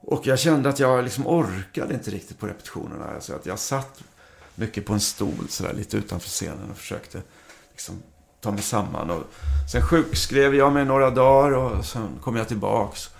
Och 0.00 0.26
jag 0.26 0.38
kände 0.38 0.68
att 0.68 0.78
jag 0.78 1.04
liksom 1.04 1.26
orkade 1.26 1.94
inte 1.94 2.10
riktigt 2.10 2.38
på 2.38 2.46
repetitionerna. 2.46 3.04
Alltså 3.04 3.34
att 3.34 3.46
jag 3.46 3.58
satt 3.58 4.02
mycket 4.54 4.86
på 4.86 4.92
en 4.92 5.00
stol 5.00 5.48
sådär 5.48 5.72
lite 5.72 5.96
utanför 5.96 6.28
scenen 6.28 6.70
och 6.70 6.76
försökte 6.76 7.22
liksom 7.70 8.02
ta 8.40 8.50
mig 8.50 8.62
samman. 8.62 9.10
Och 9.10 9.22
sen 9.72 9.82
sjukskrev 9.82 10.54
jag 10.54 10.72
mig 10.72 10.84
några 10.84 11.10
dagar 11.10 11.50
och 11.56 11.84
sen 11.84 12.08
kom 12.20 12.36
jag 12.36 12.48
tillbaks. 12.48 13.10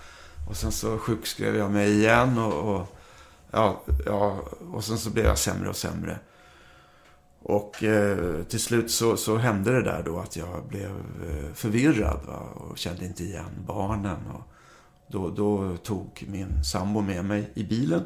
Och 0.49 0.57
sen 0.57 0.71
så 0.71 0.97
sjukskrev 0.97 1.55
jag 1.55 1.71
mig 1.71 1.91
igen 1.91 2.37
och, 2.37 2.75
och 2.75 2.95
Ja, 3.55 3.81
ja, 4.05 4.43
och 4.71 4.83
sen 4.83 4.97
så 4.97 5.09
blev 5.09 5.25
jag 5.25 5.37
sämre 5.37 5.69
och 5.69 5.75
sämre. 5.75 6.19
Och 7.39 7.83
eh, 7.83 8.43
till 8.43 8.59
slut 8.59 8.91
så, 8.91 9.17
så 9.17 9.37
hände 9.37 9.71
det 9.71 9.81
där 9.81 10.03
då 10.05 10.19
att 10.19 10.35
jag 10.35 10.67
blev 10.67 10.89
eh, 11.29 11.53
förvirrad 11.53 12.19
va? 12.27 12.39
och 12.55 12.77
kände 12.77 13.05
inte 13.05 13.23
igen 13.23 13.65
barnen. 13.67 14.17
Och 14.33 14.41
då, 15.07 15.29
då 15.29 15.77
tog 15.77 16.25
min 16.27 16.63
sambo 16.63 17.01
med 17.01 17.25
mig 17.25 17.51
i 17.53 17.63
bilen 17.63 18.03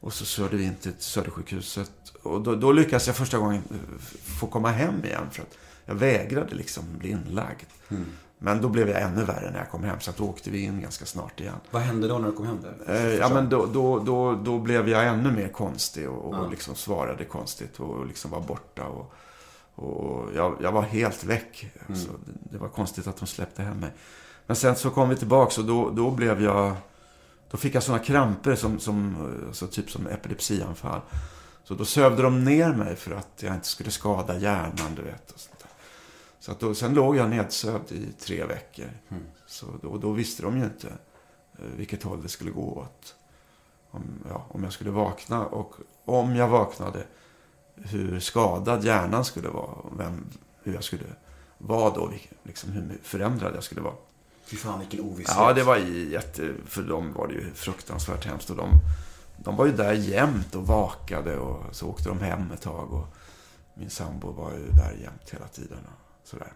och 0.00 0.12
så 0.12 0.24
körde 0.24 0.56
vi 0.56 0.64
in 0.64 0.74
till 0.74 0.92
Södersjukhuset. 0.98 1.92
Och 2.22 2.40
då, 2.40 2.54
då 2.54 2.72
lyckades 2.72 3.06
jag 3.06 3.16
första 3.16 3.38
gången 3.38 3.62
eh, 3.70 3.98
få 4.38 4.46
komma 4.46 4.70
hem 4.70 5.04
igen 5.04 5.30
för 5.30 5.42
att 5.42 5.58
jag 5.84 5.94
vägrade 5.94 6.54
liksom 6.54 6.84
bli 6.98 7.10
inlagd. 7.10 7.66
Mm. 7.88 8.06
Men 8.38 8.60
då 8.60 8.68
blev 8.68 8.88
jag 8.88 9.02
ännu 9.02 9.24
värre 9.24 9.50
när 9.50 9.58
jag 9.58 9.70
kom 9.70 9.84
hem 9.84 10.00
så 10.00 10.12
då 10.16 10.24
åkte 10.24 10.50
vi 10.50 10.62
in 10.62 10.80
ganska 10.80 11.06
snart 11.06 11.40
igen. 11.40 11.54
Vad 11.70 11.82
hände 11.82 12.08
då 12.08 12.18
när 12.18 12.28
du 12.28 12.32
kom 12.32 12.46
hem? 12.46 12.58
Eh, 12.86 13.14
ja, 13.14 13.28
men 13.28 13.48
då, 13.48 13.66
då, 13.66 13.98
då, 13.98 14.34
då 14.34 14.58
blev 14.58 14.88
jag 14.88 15.06
ännu 15.06 15.32
mer 15.32 15.48
konstig 15.48 16.10
och, 16.10 16.34
och 16.34 16.50
liksom 16.50 16.74
svarade 16.74 17.24
konstigt 17.24 17.80
och 17.80 18.06
liksom 18.06 18.30
var 18.30 18.40
borta. 18.40 18.84
Och, 18.84 19.12
och 19.74 20.34
jag, 20.34 20.56
jag 20.62 20.72
var 20.72 20.82
helt 20.82 21.24
väck. 21.24 21.72
Alltså, 21.88 22.08
det, 22.24 22.32
det 22.50 22.58
var 22.58 22.68
konstigt 22.68 23.06
att 23.06 23.16
de 23.16 23.26
släppte 23.26 23.62
hem 23.62 23.80
mig. 23.80 23.90
Men 24.46 24.56
sen 24.56 24.76
så 24.76 24.90
kom 24.90 25.08
vi 25.08 25.16
tillbaka 25.16 25.60
och 25.60 25.66
då, 25.66 25.90
då 25.90 26.10
blev 26.10 26.42
jag... 26.42 26.74
Då 27.50 27.56
fick 27.56 27.74
jag 27.74 27.82
sådana 27.82 28.04
kramper 28.04 28.54
som, 28.54 28.78
som 28.78 29.16
alltså 29.46 29.66
typ 29.66 29.90
som 29.90 30.06
epilepsianfall. 30.06 31.00
Så 31.64 31.74
då 31.74 31.84
sövde 31.84 32.22
de 32.22 32.44
ner 32.44 32.72
mig 32.72 32.96
för 32.96 33.10
att 33.10 33.42
jag 33.42 33.54
inte 33.54 33.66
skulle 33.66 33.90
skada 33.90 34.38
hjärnan, 34.38 34.94
du 34.96 35.02
vet. 35.02 35.30
Och. 35.30 35.55
Så 36.46 36.52
att 36.52 36.60
då, 36.60 36.74
sen 36.74 36.94
låg 36.94 37.16
jag 37.16 37.30
nedsövd 37.30 37.92
i 37.92 38.12
tre 38.12 38.44
veckor. 38.44 38.90
Så 39.46 39.66
då, 39.82 39.98
då 39.98 40.12
visste 40.12 40.42
de 40.42 40.58
ju 40.58 40.64
inte 40.64 40.88
eh, 41.58 41.64
vilket 41.76 42.02
håll 42.02 42.22
det 42.22 42.28
skulle 42.28 42.50
gå 42.50 42.72
åt. 42.72 43.14
Om, 43.90 44.02
ja, 44.28 44.46
om 44.48 44.64
jag 44.64 44.72
skulle 44.72 44.90
vakna 44.90 45.46
och 45.46 45.74
om 46.04 46.36
jag 46.36 46.48
vaknade 46.48 47.04
hur 47.74 48.20
skadad 48.20 48.84
hjärnan 48.84 49.24
skulle 49.24 49.48
vara. 49.48 49.66
och 49.66 50.00
Vem, 50.00 50.26
hur 50.62 50.74
jag 50.74 50.84
skulle 50.84 51.04
vara 51.58 51.90
då. 51.90 52.10
Liksom 52.42 52.72
hur 52.72 52.98
förändrad 53.02 53.54
jag 53.54 53.64
skulle 53.64 53.80
vara. 53.80 53.94
Fy 54.44 54.56
fan 54.56 54.80
vilken 54.80 55.00
ovisshet. 55.00 55.36
Ja, 55.38 55.52
det 55.52 55.62
var 55.62 55.76
jätte... 55.76 56.54
För 56.66 56.82
dem 56.82 57.12
var 57.12 57.28
det 57.28 57.34
ju 57.34 57.54
fruktansvärt 57.54 58.24
hemskt. 58.24 58.50
Och 58.50 58.56
de, 58.56 58.70
de 59.36 59.56
var 59.56 59.66
ju 59.66 59.72
där 59.72 59.92
jämt 59.92 60.54
och 60.54 60.66
vakade 60.66 61.38
och 61.38 61.76
så 61.76 61.88
åkte 61.88 62.08
de 62.08 62.18
hem 62.18 62.52
ett 62.52 62.62
tag. 62.62 62.92
Och 62.92 63.06
min 63.74 63.90
sambo 63.90 64.32
var 64.32 64.52
ju 64.52 64.70
där 64.70 64.92
jämt 65.02 65.30
hela 65.30 65.46
tiden. 65.48 65.78
Och 65.78 66.05
sådär. 66.26 66.52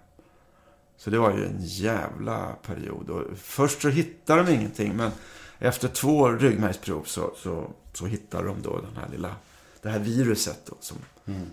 Så 0.97 1.11
det 1.11 1.19
var 1.19 1.31
ju 1.33 1.45
en 1.47 1.59
jävla 1.61 2.53
period. 2.67 3.11
Och 3.11 3.23
först 3.39 3.83
så 3.83 3.89
hittade 3.89 4.43
de 4.43 4.53
ingenting. 4.53 4.97
Men 4.97 5.11
efter 5.59 5.89
två 5.89 6.29
ryggmärgsprov 6.29 7.03
så, 7.05 7.33
så, 7.37 7.71
så 7.93 8.07
hittade 8.07 8.47
de 8.49 8.63
då 8.63 8.81
den 8.81 8.97
här 8.97 9.09
lilla... 9.09 9.35
Det 9.83 9.89
här 9.89 9.99
viruset 9.99 10.61
då, 10.67 10.75
som 10.81 10.97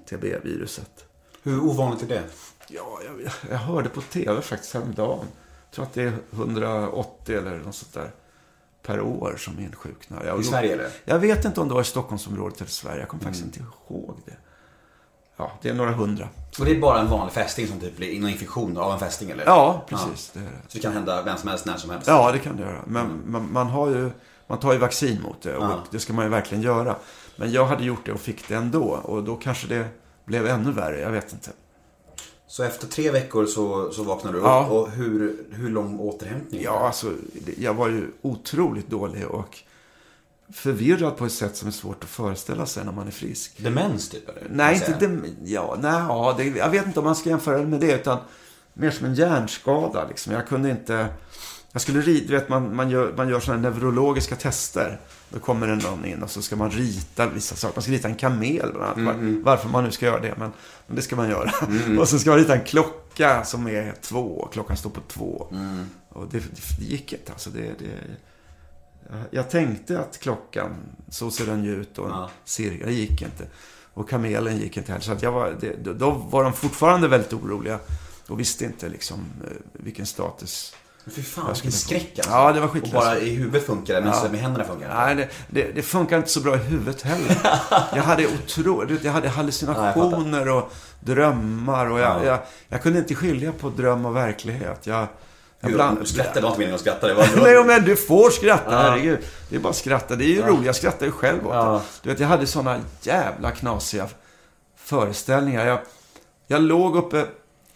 TB-viruset. 0.09 1.05
Hur 1.43 1.59
ovanligt 1.59 2.03
är 2.03 2.07
det? 2.07 2.24
Ja, 2.70 2.99
jag, 3.05 3.32
jag 3.51 3.57
hörde 3.57 3.89
på 3.89 4.01
tv 4.01 4.41
faktiskt 4.41 4.74
häromdagen. 4.74 5.26
Jag 5.65 5.72
tror 5.72 5.86
att 5.86 5.93
det 5.93 6.03
är 6.03 6.13
180 6.32 7.36
eller 7.38 7.57
något 7.59 7.76
sånt 7.76 7.93
där 7.93 8.11
per 8.84 9.01
år 9.01 9.36
som 9.38 9.59
insjuknar. 9.59 10.26
Jag, 10.26 10.41
I 10.41 10.43
Sverige 10.43 10.74
eller? 10.74 10.89
Jag 11.05 11.20
vet 11.20 11.45
inte 11.45 11.61
om 11.61 11.68
det 11.68 11.74
var 11.74 11.82
i 11.82 11.86
Stockholmsområdet 11.86 12.57
eller 12.61 12.70
Sverige. 12.70 12.99
Jag 12.99 13.09
kommer 13.09 13.24
faktiskt 13.24 13.43
Mm. 13.43 13.53
inte 13.59 13.93
ihåg 13.93 14.15
det. 14.26 14.38
Ja, 15.38 15.52
det 15.62 15.70
är 15.70 15.74
några 15.74 15.92
hundra. 15.92 16.28
Och 16.60 16.66
det 16.66 16.72
är 16.72 16.80
bara 16.82 17.00
en 17.00 17.10
vanlig 17.10 17.34
fästing 17.34 17.68
som 17.68 17.80
typ 17.80 17.98
blir 17.98 18.20
någon 18.22 18.30
infektion 18.30 18.78
av 18.78 18.94
en 18.94 19.00
fästing 19.00 19.30
eller? 19.30 19.46
Ja, 19.46 19.86
precis. 19.90 20.32
Det 20.34 20.40
är 20.40 20.44
det. 20.44 20.50
Så 20.68 20.78
det 20.78 20.80
kan 20.80 20.94
hända 20.94 21.24
vem 21.24 21.38
som 21.38 21.50
helst 21.50 21.66
när 21.66 21.78
som 21.78 21.90
helst? 21.90 22.08
Ja, 22.08 22.32
det 22.32 22.40
kan 22.40 22.56
det 22.56 22.62
göra. 22.64 22.82
Men 22.88 23.22
man, 23.26 23.52
man, 23.52 23.68
har 23.68 23.88
ju, 23.90 24.10
man 24.48 24.60
tar 24.60 24.74
ju 24.74 24.80
vaccin 24.80 25.22
mot 25.22 25.42
det 25.42 25.56
och 25.58 25.64
Ja. 25.64 25.84
det 25.92 26.00
ska 26.00 26.14
man 26.14 26.26
ju 26.26 26.32
verkligen 26.32 26.64
göra. 26.64 26.96
Men 27.36 27.52
jag 27.52 27.66
hade 27.66 27.84
gjort 27.84 28.06
det 28.06 28.12
och 28.14 28.20
fick 28.20 28.48
det 28.48 28.56
ändå. 28.56 28.84
Och 28.84 29.24
då 29.24 29.36
kanske 29.36 29.68
det 29.68 29.86
blev 30.26 30.48
ännu 30.48 30.72
värre. 30.72 31.00
Jag 31.00 31.12
vet 31.12 31.34
inte. 31.34 31.50
Så 32.48 32.64
efter 32.64 32.88
tre 32.88 33.12
veckor 33.12 33.46
så, 33.46 33.92
så 33.92 34.04
vaknade 34.04 34.38
du 34.38 34.44
Ja. 34.44 34.64
upp 34.66 34.72
och 34.72 34.92
hur, 34.92 35.38
hur 35.52 35.70
lång 35.70 36.00
återhämtning? 36.00 36.62
Ja, 36.64 36.80
alltså, 36.80 37.08
det- 37.46 37.58
jag 37.62 37.74
var 37.74 37.88
ju 37.88 38.12
otroligt 38.22 38.90
dålig 38.90 39.28
och 39.28 39.58
förvirrad 40.54 41.18
på 41.18 41.26
ett 41.26 41.32
sätt 41.32 41.56
som 41.56 41.68
är 41.68 41.72
svårt 41.72 42.04
att 42.04 42.10
föreställa 42.10 42.66
sig 42.66 42.86
när 42.86 42.91
man 42.91 43.08
är 43.08 43.12
frisk. 43.12 43.58
Demens 43.58 44.10
typ 44.10 44.30
eller? 44.30 44.48
Nej, 44.50 44.74
inte 44.74 44.86
säga. 44.86 44.98
dem, 44.98 45.26
ja, 45.43 45.78
nej, 45.82 45.91
ja, 45.91 46.36
det, 46.38 46.43
jag 46.43 46.70
vet 46.70 46.86
inte 46.86 47.00
om 47.00 47.06
man 47.06 47.16
ska 47.16 47.30
jämföra 47.30 47.58
det 47.58 47.68
med 47.68 47.80
det, 47.80 47.95
utan 47.95 48.20
mer 48.74 48.91
som 48.91 49.06
en 49.06 49.16
hjärnskada. 49.16 50.08
Liksom. 50.08 50.34
Jag 50.34 50.48
kunde 50.48 50.70
inte... 50.70 51.08
Jag 51.72 51.82
skulle 51.82 52.02
rita, 52.02 52.28
du 52.28 52.34
vet, 52.34 52.50
man, 52.50 52.76
man 52.76 52.89
gör, 52.89 53.14
man 53.18 53.30
gör 53.30 53.39
sådana 53.39 53.70
neurologiska 53.70 54.36
tester. 54.36 55.00
Då 55.30 55.39
kommer 55.39 55.68
det 55.68 55.76
någon 55.76 56.06
in 56.06 56.24
och 56.24 56.30
så 56.30 56.41
ska 56.41 56.56
man 56.56 56.72
rita 56.72 57.28
vissa 57.28 57.56
saker. 57.56 57.76
Man 57.76 57.84
ska 57.84 57.91
rita 57.91 58.08
en 58.08 58.16
kamel 58.16 58.72
bland 58.74 58.84
annat. 58.84 59.16
Var, 59.16 59.43
varför 59.43 59.70
man 59.70 59.84
nu 59.84 59.91
ska 59.91 60.06
göra 60.06 60.20
det, 60.20 60.36
men, 60.38 60.52
men 60.88 60.95
det 60.95 61.02
ska 61.02 61.16
man 61.16 61.30
göra. 61.30 61.52
och 62.00 62.10
så 62.10 62.20
ska 62.20 62.30
man 62.30 62.39
rita 62.39 62.56
en 62.56 62.66
klocka 62.66 63.43
som 63.43 63.68
är 63.68 63.93
två. 64.02 64.50
Klockan 64.54 64.78
står 64.78 64.89
på 64.89 65.02
två. 65.08 65.48
Och 66.10 66.28
det, 66.32 66.39
det 66.80 66.86
gick 66.86 67.14
inte. 67.14 67.32
Alltså 67.32 67.50
det, 67.50 67.62
det, 67.62 67.91
jag- 69.10 69.26
jag 69.32 69.49
tänkte 69.49 69.99
att 69.99 70.20
klockan, 70.20 70.76
så 71.10 71.32
ser 71.32 71.45
den 71.45 71.64
ju 71.64 71.76
ut 71.76 71.97
och 71.97 72.10
Ja. 72.10 72.30
cirka, 72.45 72.86
det 72.86 72.93
gick 72.93 73.22
inte. 73.22 73.43
Och 73.93 74.10
kamelen 74.10 74.58
gick 74.58 74.78
inte 74.78 74.91
heller. 74.91 75.05
Så 75.05 75.12
att 75.12 75.22
jag 75.24 75.32
var, 75.32 75.55
det, 75.60 75.93
då 75.93 76.12
var 76.12 76.43
de 76.43 76.53
fortfarande 76.53 77.08
väldigt 77.08 77.34
oroliga. 77.34 77.80
Och 78.28 78.39
visste 78.39 78.66
inte 78.66 78.89
liksom 78.89 79.20
eh, 79.43 79.51
vilken 79.74 80.05
status. 80.05 80.76
Fy 81.12 81.24
fan, 81.24 81.43
Jag 81.47 81.53
vilken 81.53 81.72
skräck 81.72 82.14
alltså. 82.18 82.32
Ja, 82.32 82.53
det 82.53 82.60
var 82.60 82.68
Och 82.68 82.74
skitläskigt. 82.74 83.03
bara 83.05 83.20
i 83.20 83.30
huvudet 83.36 83.66
funkar 83.66 83.93
det, 83.93 84.01
men 84.01 84.10
Ja. 84.24 84.28
med 84.32 84.39
händerna 84.39 84.64
funkar 84.66 84.88
det 84.88 84.93
Nej, 84.95 85.16
det, 85.16 85.30
det, 85.49 85.72
det 85.76 85.82
funkar 85.82 86.18
inte 86.18 86.30
så 86.30 86.39
bra 86.41 86.55
i 86.55 86.58
huvudet 86.58 87.01
heller. 87.01 87.38
Jag 87.95 88.03
hade 88.03 88.28
otroligt, 88.28 89.03
jag 89.03 89.12
hade 89.12 89.30
hallucinationer 89.30 90.49
och 90.49 90.74
drömmar. 90.99 91.86
Och 91.91 91.99
jag, 91.99 92.20
Ja. 92.22 92.26
jag, 92.26 92.39
jag 92.70 92.82
kunde 92.84 92.99
inte 92.99 93.16
skilja 93.16 93.51
på 93.51 93.70
dröm 93.70 94.05
och 94.05 94.16
verkligen. 94.16 94.76
Jag, 94.84 95.08
jag 95.60 95.70
Hur, 95.70 96.05
skrattade, 96.05 96.39
det 96.39 96.41
var 96.41 96.49
inte 96.49 96.60
meningen 96.60 96.76
att 96.76 96.82
skratta. 96.82 97.08
Det 97.08 97.14
var, 97.14 97.30
Nej, 97.43 97.64
men 97.64 97.86
du 97.86 97.95
får 97.95 98.30
skratta. 98.30 98.72
Ja. 98.72 98.78
Herregud. 98.78 99.20
Det 99.49 99.55
är 99.55 99.60
bara 99.60 99.70
att 99.70 99.76
skratta. 99.76 100.16
Det 100.16 100.26
är 100.26 100.28
ju 100.28 100.41
roligt. 100.41 100.66
Jag 100.66 100.76
skrattar 100.76 101.05
ju 101.05 101.12
själv 101.12 101.47
åt 101.47 101.53
Ja. 101.53 101.82
Du 102.01 102.10
vet, 102.10 102.20
jag 102.20 102.28
hade 102.28 102.47
såna 102.47 102.80
jävla 103.01 103.51
knasiga 103.51 104.08
föreställningar. 104.76 105.66
Jag, 105.66 105.80
jag 106.47 106.62
låg 106.62 106.95
uppe... 106.95 107.26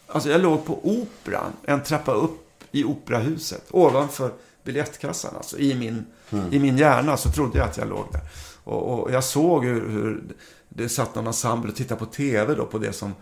Alltså, 0.08 0.30
jag 0.30 0.42
låg 0.42 0.66
på 0.66 0.80
Operan. 0.84 1.54
En 1.66 1.84
trappa 1.84 2.12
upp 2.12 2.64
i 2.72 2.84
Operahuset. 2.84 3.64
Ovanför 3.70 4.32
biljettkassan. 4.64 5.36
Alltså, 5.36 5.58
i 5.58 5.76
min, 5.76 6.06
I 6.52 6.60
min 6.60 6.78
hjärna 6.78 7.18
så 7.18 7.32
trodde 7.32 7.58
jag 7.58 7.68
att 7.68 7.78
jag 7.78 7.88
låg 7.90 8.06
där. 8.12 8.22
Och, 8.64 9.00
och 9.00 9.12
jag 9.12 9.24
såg 9.24 9.66
hur, 9.66 9.90
hur 9.90 10.24
det 10.70 10.90
satt 10.90 11.16
någon 11.16 11.28
ensemble 11.28 11.72
och 11.72 11.78
tittade 11.78 12.00
på 12.00 12.06
TV 12.06 12.56
då, 12.56 12.66
på 12.66 12.78
det 12.78 12.94
som 12.94 13.16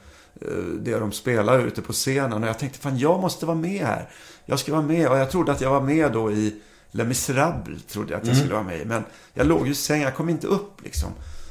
det 0.80 1.00
de 1.00 1.12
spelar 1.12 1.60
ute 1.60 1.82
på 1.82 1.94
scenen. 1.94 2.44
Och 2.44 2.50
jag 2.50 2.60
tänkte, 2.60 2.80
fan 2.80 2.98
jag 2.98 3.20
måste 3.20 3.46
vara 3.46 3.58
med 3.58 3.86
här. 3.86 4.10
Jag 4.46 4.60
ska 4.60 4.72
vara 4.72 4.82
med. 4.82 5.08
Och 5.10 5.18
jag 5.18 5.32
trodde 5.32 5.52
att 5.52 5.62
jag 5.62 5.70
var 5.70 5.82
med 5.82 6.12
då 6.12 6.32
i 6.32 6.62
Les 6.92 7.08
Misérables, 7.08 7.86
trodde 7.86 8.12
jag 8.14 8.22
att 8.22 8.28
jag 8.28 8.38
skulle 8.38 8.54
vara 8.54 8.64
med 8.64 8.80
i. 8.82 8.86
Men 8.86 9.04
jag 9.34 9.48
låg 9.48 9.66
ju 9.66 9.72
i 9.72 9.76
sängen, 9.76 10.04
jag 10.04 10.16
kom 10.16 10.30
inte 10.30 10.48
upp 10.48 10.84
liksom. 10.84 11.10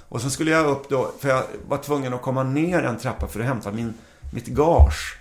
Och 0.08 0.20
sen 0.20 0.30
skulle 0.30 0.50
jag 0.50 0.66
upp 0.66 0.88
då, 0.88 1.12
för 1.18 1.28
jag 1.28 1.42
var 1.68 1.78
tvungen 1.78 2.14
att 2.14 2.22
komma 2.22 2.42
ner 2.42 2.82
en 2.82 2.98
trappa 2.98 3.26
för 3.26 3.40
att 3.40 3.46
hämta 3.46 3.72
min, 3.72 3.94
mitt 4.34 4.46
gage. 4.46 5.18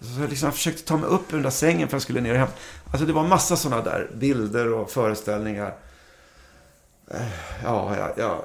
Så 0.00 0.20
jag, 0.20 0.30
liksom, 0.30 0.46
jag 0.46 0.54
försökte 0.54 0.82
ta 0.84 0.96
mig 0.96 1.08
upp 1.08 1.28
ur 1.32 1.36
den 1.36 1.42
där 1.42 1.50
sängen 1.50 1.78
för 1.78 1.84
att 1.84 1.92
jag 1.92 2.02
skulle 2.02 2.20
ner 2.20 2.32
och 2.32 2.38
hämta. 2.38 2.54
Alltså 2.90 3.06
det 3.06 3.12
var 3.12 3.28
massa 3.28 3.56
sådana 3.56 3.82
där 3.82 4.10
bilder 4.14 4.72
och 4.72 4.90
föreställningar. 4.90 5.74
Eh, 7.10 7.20
Ja, 7.64 7.96
jag, 7.96 8.08
jag, 8.08 8.12
ja, 8.16 8.44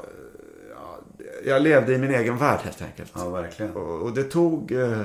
jag 1.45 1.61
levde 1.61 1.93
i 1.93 1.97
min 1.97 2.15
egen 2.15 2.37
värld 2.37 2.59
helt 2.63 2.81
enkelt. 2.81 3.11
Ja, 3.15 3.29
verkligen. 3.29 3.71
Och, 3.71 4.01
och 4.01 4.13
det 4.13 4.23
tog 4.23 4.71
eh, 4.71 5.01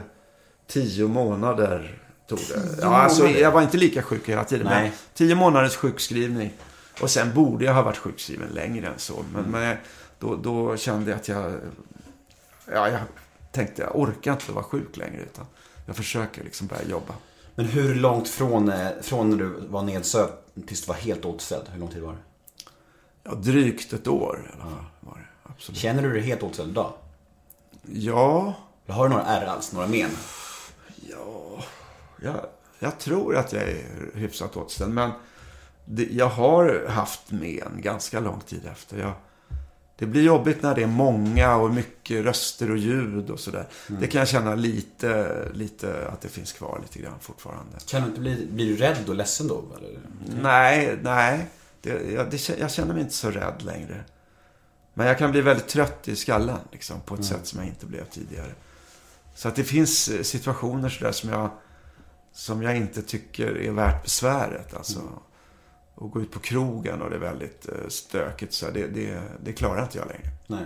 tio 0.67 1.09
månader. 1.09 2.03
Tog 2.29 2.39
det. 2.39 2.45
Tio 2.45 2.61
Ja, 2.81 2.97
alltså, 2.97 3.23
månader? 3.23 3.41
jag 3.41 3.51
var 3.51 3.63
inte 3.63 3.77
lika 3.77 4.03
sjuk 4.03 4.29
hela 4.29 4.45
tiden. 4.45 4.67
Nej. 4.67 4.83
Men 4.83 4.93
tio 5.15 5.35
månaders 5.35 5.77
sjukskrivning. 5.77 6.53
Och 7.01 7.11
sen 7.11 7.35
borde 7.35 7.65
jag 7.65 7.75
ha 7.75 7.83
varit 7.83 7.97
sjukskriven 7.99 8.49
längre 8.49 8.87
än 8.87 8.99
så. 8.99 9.25
Men, 9.35 9.45
men 9.45 9.77
då, 10.19 10.37
då 10.37 10.77
kände 10.77 11.11
jag 11.11 11.17
att 11.21 11.29
jag... 11.29 11.53
Ja, 12.73 12.89
jag 12.89 13.01
tänkte 13.53 13.83
jag 13.83 13.97
orkar 13.97 14.33
inte 14.33 14.53
vara 14.53 14.65
sjuk 14.65 14.97
längre. 14.97 15.23
Utan 15.23 15.47
jag 15.87 15.97
försöker 15.97 16.45
liksom 16.45 16.67
börja 16.67 16.83
jobba. 16.85 17.15
Men 17.55 17.67
hur 17.67 17.95
långt 17.95 18.29
från, 18.29 18.69
eh, 18.69 18.89
från 19.03 19.31
när 19.31 19.37
du 19.37 19.67
var 19.69 19.83
nedsövd 19.83 20.33
tills 20.67 20.81
du 20.83 20.89
var 20.89 20.95
helt 20.95 21.25
återställd? 21.25 21.65
Hur 21.73 21.81
lång 21.81 21.89
tid 21.89 22.03
var 22.03 22.13
det? 22.13 22.19
Ja, 23.23 23.35
drygt 23.35 23.93
ett 23.93 24.09
år 24.09 24.47
i 24.51 24.53
alla 24.55 24.71
fall. 24.71 24.85
Var 25.01 25.15
det, 25.19 25.24
absolut. 25.57 25.79
Känner 25.79 26.03
du 26.03 26.13
dig 26.13 26.23
helt 26.23 26.43
återställd 26.43 26.71
idag? 26.71 26.93
Ja, 27.83 28.55
har 28.87 29.09
du 29.09 29.15
några 29.15 29.25
ärr 29.25 29.47
alls? 29.47 29.73
Några 29.73 29.87
men? 29.87 30.11
jag, 32.25 32.47
jag 32.79 32.99
tror 32.99 33.37
att 33.37 33.53
jag 33.53 33.63
är 33.63 33.83
hyfsat 34.15 34.57
återställd. 34.57 34.95
Men 34.95 35.11
det, 35.85 36.09
jag 36.11 36.29
har 36.29 36.87
haft 36.89 37.31
men 37.31 37.81
ganska 37.81 38.21
lång 38.21 38.41
tid 38.41 38.67
efter. 38.73 38.99
Jag, 38.99 39.13
det 39.99 40.07
blir 40.07 40.23
jobbigt 40.23 40.63
när 40.63 40.75
det 40.75 40.83
är 40.83 40.87
många 40.87 41.57
och 41.57 41.75
mycket 41.75 42.25
röster 42.25 42.71
och 42.71 42.79
ljud 42.79 43.31
och 43.31 43.41
sådär. 43.41 43.69
Det 43.89 44.07
kan 44.07 44.19
jag 44.19 44.29
känna 44.29 44.55
lite, 44.55 45.43
lite 45.55 46.09
att 46.09 46.21
det 46.21 46.29
finns 46.29 46.53
kvar 46.53 46.81
lite 46.83 46.99
grann 46.99 47.19
fortfarande. 47.21 47.79
Kan 47.87 48.03
du 48.03 48.09
inte 48.09 48.21
bli, 48.21 48.47
blir 48.51 48.67
du 48.67 48.77
rädd 48.77 49.09
och 49.09 49.15
ledsen 49.15 49.49
då? 49.49 49.65
Eller? 49.79 49.99
Nej, 50.43 50.99
nej. 51.03 51.47
Det, 51.81 52.13
jag, 52.13 52.31
det, 52.31 52.49
jag 52.59 52.71
känner 52.71 52.95
mig 52.95 53.03
inte 53.03 53.15
så 53.15 53.31
rädd 53.31 53.63
längre. 53.63 54.05
Men 54.95 55.07
jag 55.07 55.19
kan 55.19 55.31
bli 55.31 55.41
väldigt 55.41 55.69
trött 55.69 56.09
i 56.09 56.17
skallen 56.17 56.59
liksom, 56.73 57.01
på 57.01 57.15
ett 57.15 57.25
sätt 57.25 57.47
som 57.47 57.59
jag 57.59 57.69
inte 57.69 57.87
blev 57.87 58.05
tidigare. 58.05 58.53
Så 59.35 59.49
att 59.49 59.57
det 59.57 59.65
finns 59.65 60.09
eh, 60.09 60.23
situationer 60.23 60.89
sådär 60.89 61.13
som 61.13 61.31
jag, 61.31 61.51
som 62.33 62.63
jag 62.63 62.77
inte 62.77 63.03
tycker 63.03 63.59
är 63.59 63.71
värt 63.71 64.03
besväret. 64.03 64.75
Alltså, 64.75 65.01
Att 65.95 66.11
gå 66.11 66.21
ut 66.21 66.31
på 66.31 66.39
krogen 66.39 67.03
och 67.03 67.11
det 67.11 67.17
är 67.17 67.21
väldigt 67.21 67.69
eh, 67.69 67.89
stökigt. 67.89 68.53
Så 68.53 68.71
det, 68.71 68.87
det, 68.87 69.21
det 69.45 69.53
klarar 69.53 69.83
inte 69.83 69.99
jag 69.99 70.07
längre. 70.07 70.31
Nej. 70.47 70.65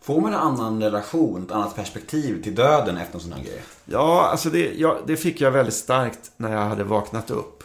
Får 0.00 0.20
man 0.20 0.32
en 0.32 0.38
annan 0.40 0.82
relation, 0.82 1.42
ett 1.42 1.50
annat 1.50 1.76
perspektiv 1.76 2.42
till 2.42 2.54
döden 2.54 2.96
efter 2.96 3.14
en 3.14 3.20
sån 3.20 3.32
här 3.32 3.42
grej? 3.42 3.62
Ja, 3.84 4.28
alltså 4.30 4.50
det, 4.50 4.74
ja, 4.74 4.98
det 5.06 5.16
fick 5.16 5.40
jag 5.40 5.50
väldigt 5.50 5.74
starkt 5.74 6.30
när 6.36 6.52
jag 6.52 6.64
hade 6.64 6.84
vaknat 6.84 7.30
upp. 7.30 7.64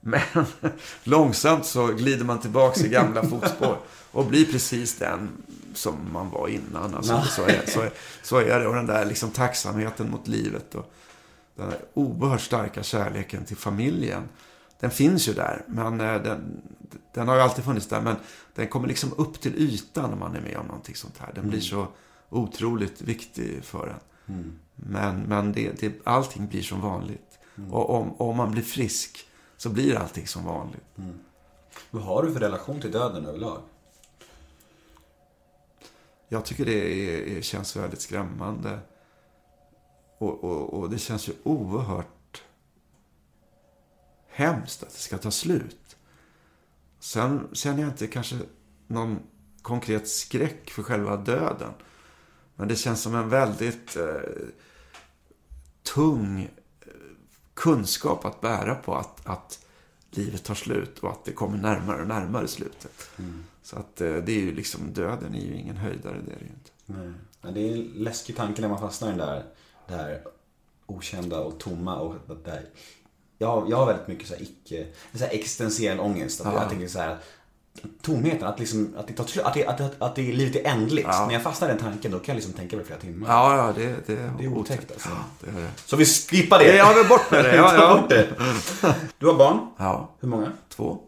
Men 0.00 0.20
långsamt 1.02 1.66
så 1.66 1.86
glider 1.86 2.24
man 2.24 2.40
tillbaka 2.40 2.80
i 2.80 2.88
gamla 2.88 3.22
fotspår 3.22 3.78
och 4.16 4.26
blir 4.26 4.46
precis 4.46 4.98
den 4.98 5.28
som 5.74 6.12
man 6.12 6.30
var 6.30 6.48
innan. 6.48 6.94
Alltså, 6.94 7.22
så, 7.22 7.42
är, 7.42 7.62
så, 7.66 7.80
är, 7.80 7.90
så 8.22 8.38
är 8.38 8.60
det. 8.60 8.66
Och 8.66 8.74
den 8.74 8.86
där 8.86 9.04
liksom 9.04 9.30
tacksamheten 9.30 10.10
mot 10.10 10.28
livet 10.28 10.74
och 10.74 10.92
den 11.54 11.70
där 11.70 11.78
oerhört 11.94 12.40
starka 12.40 12.82
kärleken 12.82 13.44
till 13.44 13.56
familjen. 13.56 14.22
Den 14.80 14.90
finns 14.90 15.28
ju 15.28 15.32
där, 15.32 15.62
men 15.66 16.00
eh, 16.00 16.22
den, 16.22 16.62
den 17.14 17.28
har 17.28 17.34
ju 17.34 17.40
alltid 17.40 17.64
funnits 17.64 17.86
där. 17.86 18.00
Men 18.00 18.16
den 18.54 18.68
kommer 18.68 18.88
liksom 18.88 19.12
upp 19.16 19.40
till 19.40 19.54
ytan 19.56 20.10
när 20.10 20.16
man 20.16 20.36
är 20.36 20.40
med 20.40 20.56
om 20.56 20.66
någonting 20.66 20.94
sånt 20.94 21.18
här. 21.18 21.32
Den 21.34 21.48
blir 21.48 21.60
så 21.60 21.86
otroligt 22.28 23.02
viktig 23.02 23.64
för 23.64 23.86
en. 23.88 24.00
Men, 24.74 25.22
men 25.22 25.52
det, 25.52 25.80
det, 25.80 25.92
allting 26.04 26.46
blir 26.46 26.62
som 26.62 26.80
vanligt. 26.80 27.38
Och 27.70 27.90
om, 27.90 28.14
om 28.20 28.36
man 28.36 28.50
blir 28.50 28.62
frisk 28.62 29.28
så 29.56 29.68
blir 29.68 29.96
allting 29.96 30.26
som 30.26 30.44
vanligt. 30.44 30.84
Vad 31.90 32.02
har 32.02 32.22
du 32.22 32.32
för 32.32 32.40
relation 32.40 32.80
till 32.80 32.92
döden 32.92 33.26
överlag? 33.26 33.60
Jag 36.28 36.44
tycker 36.44 36.64
det 36.64 36.72
är, 36.72 37.36
är, 37.36 37.42
känns 37.42 37.76
väldigt 37.76 38.00
skrämmande. 38.00 38.78
Och, 40.18 40.44
och, 40.44 40.74
och 40.74 40.90
det 40.90 40.98
känns 40.98 41.28
ju 41.28 41.32
oerhört 41.42 42.42
hemskt 44.28 44.82
att 44.82 44.90
det 44.90 44.98
ska 44.98 45.18
ta 45.18 45.30
slut. 45.30 45.96
Sen 47.00 47.48
känner 47.52 47.80
jag 47.80 47.90
inte 47.90 48.06
kanske 48.06 48.36
någon 48.86 49.18
konkret 49.62 50.08
skräck 50.08 50.70
för 50.70 50.82
själva 50.82 51.16
döden. 51.16 51.72
Men 52.54 52.68
det 52.68 52.76
känns 52.76 53.02
som 53.02 53.14
en 53.14 53.28
väldigt 53.28 53.96
eh, 53.96 54.20
tung 55.82 56.42
eh, 56.42 56.88
kunskap 57.54 58.24
att 58.24 58.40
bära 58.40 58.74
på 58.74 58.94
att, 58.94 59.26
att 59.26 59.65
livet 60.16 60.44
tar 60.44 60.54
slut 60.54 60.98
och 60.98 61.10
att 61.10 61.24
det 61.24 61.32
kommer 61.32 61.58
närmare 61.58 62.02
och 62.02 62.08
närmare 62.08 62.48
slutet. 62.48 63.10
Så 63.62 63.76
att 63.76 64.00
eh, 64.00 64.14
det 64.16 64.32
är 64.32 64.40
ju 64.40 64.54
liksom, 64.54 64.92
döden 64.92 65.34
är 65.34 65.40
ju 65.40 65.54
ingen 65.54 65.76
höjdare, 65.76 66.16
det 66.26 66.32
är 66.32 66.38
det 66.38 66.44
ju 66.44 66.50
inte. 66.50 66.70
Nej. 66.86 67.12
Ja, 67.42 67.50
det 67.50 67.60
är 67.68 67.72
en 67.76 67.82
läskig 67.94 68.36
tanke 68.36 68.60
när 68.62 68.68
man 68.68 68.78
fastnar 68.78 69.08
i 69.08 69.10
den 69.10 69.18
där, 69.26 69.44
det 69.88 69.94
här 69.94 70.22
okända 70.86 71.40
och 71.40 71.58
tomma 71.60 71.96
och 72.00 72.14
det 72.28 72.50
där. 72.50 72.64
Jag, 73.38 73.48
har- 73.48 73.70
jag 73.70 73.76
har 73.76 73.86
väldigt 73.86 74.08
mycket 74.08 74.28
så 74.28 74.34
här 74.34 74.42
icke, 74.42 74.86
så 75.14 75.18
här 75.24 75.30
existentiell 75.34 76.00
ångest. 76.00 76.40
Att 76.40 76.54
Ja. 76.54 76.60
Jag 76.60 76.70
tänker 76.70 76.88
så 76.88 76.98
här, 76.98 77.18
tomheten, 78.02 78.48
att, 78.48 78.58
liksom, 78.58 78.94
att, 78.96 79.06
det 79.08 79.12
tar 79.14 79.24
slut, 79.24 79.44
att, 79.44 79.54
det, 79.54 79.66
att, 79.66 79.80
att, 79.80 80.02
att 80.02 80.14
det, 80.16 80.22
livet 80.32 80.56
är 80.56 80.70
ändligt. 80.70 81.08
Ja. 81.10 81.26
När 81.26 81.32
jag 81.34 81.42
fastnar 81.42 81.68
i 81.68 81.72
den 81.72 81.80
tanken 81.80 82.10
då 82.12 82.18
kan 82.18 82.26
jag 82.32 82.36
liksom 82.36 82.52
tänka 82.52 82.76
mig 82.76 82.84
flera 82.84 83.00
timmar. 83.00 83.28
Ja, 83.28 83.56
ja, 83.56 83.72
det, 83.76 83.96
det, 84.06 84.30
Det 84.38 84.44
är 84.44 84.48
otäckt 84.48 84.92
alltså. 84.92 85.08
Ja, 85.08 85.24
det 85.40 85.50
är 85.58 85.62
det. 85.62 85.70
Så 85.86 85.96
vi 85.96 86.04
skippar 86.04 86.58
det. 86.58 86.76
Ja, 86.76 86.92
men 86.96 87.08
bort 87.08 87.30
med 87.30 87.44
det. 87.44 87.56
Ja, 87.56 87.74
ja. 87.74 87.96
bort 88.00 88.10
det. 88.10 88.28
Du 89.18 89.26
har 89.26 89.34
barn. 89.34 89.66
Ja, 89.78 90.10
Hur 90.20 90.28
många? 90.28 90.52
två. 90.68 90.98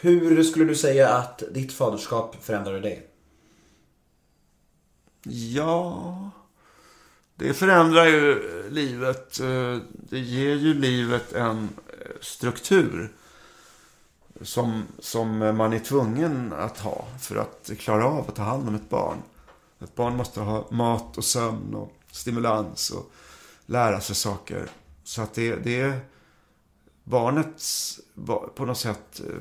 Hur 0.00 0.42
skulle 0.42 0.64
du 0.64 0.74
säga 0.74 1.08
att 1.08 1.42
ditt 1.50 1.72
faderskap 1.72 2.36
förändrade 2.40 2.80
dig? 2.80 3.06
Ja, 5.24 6.30
det 7.36 7.54
förändrar 7.54 8.04
ju 8.06 8.42
livet. 8.70 9.40
eh, 9.40 9.76
Det 9.92 10.18
ger 10.18 10.54
ju 10.54 10.74
livet 10.74 11.32
en 11.32 11.68
eh, 11.88 12.10
struktur. 12.20 13.10
Som, 14.42 14.82
som 14.98 15.38
man 15.38 15.72
är 15.72 15.78
tvungen 15.78 16.52
att 16.52 16.78
ha 16.78 17.04
för 17.20 17.36
att 17.36 17.70
klara 17.78 18.04
av 18.06 18.28
att 18.28 18.34
ta 18.36 18.42
hand 18.42 18.68
om 18.68 18.74
ett 18.74 18.88
barn. 18.90 19.16
Ett 19.80 19.94
barn 19.94 20.16
måste 20.16 20.40
ha 20.40 20.66
mat 20.70 21.18
och 21.18 21.24
sömn 21.24 21.74
och 21.74 21.92
stimulans 22.10 22.90
och 22.90 23.10
lära 23.66 24.00
sig 24.00 24.16
saker. 24.16 24.68
Så 25.04 25.22
att 25.22 25.34
det, 25.34 25.56
det 25.56 25.80
är 25.80 26.00
barnets, 27.04 28.00
ba- 28.14 28.48
på 28.54 28.64
något 28.64 28.78
sätt, 28.78 29.20
eh, 29.28 29.34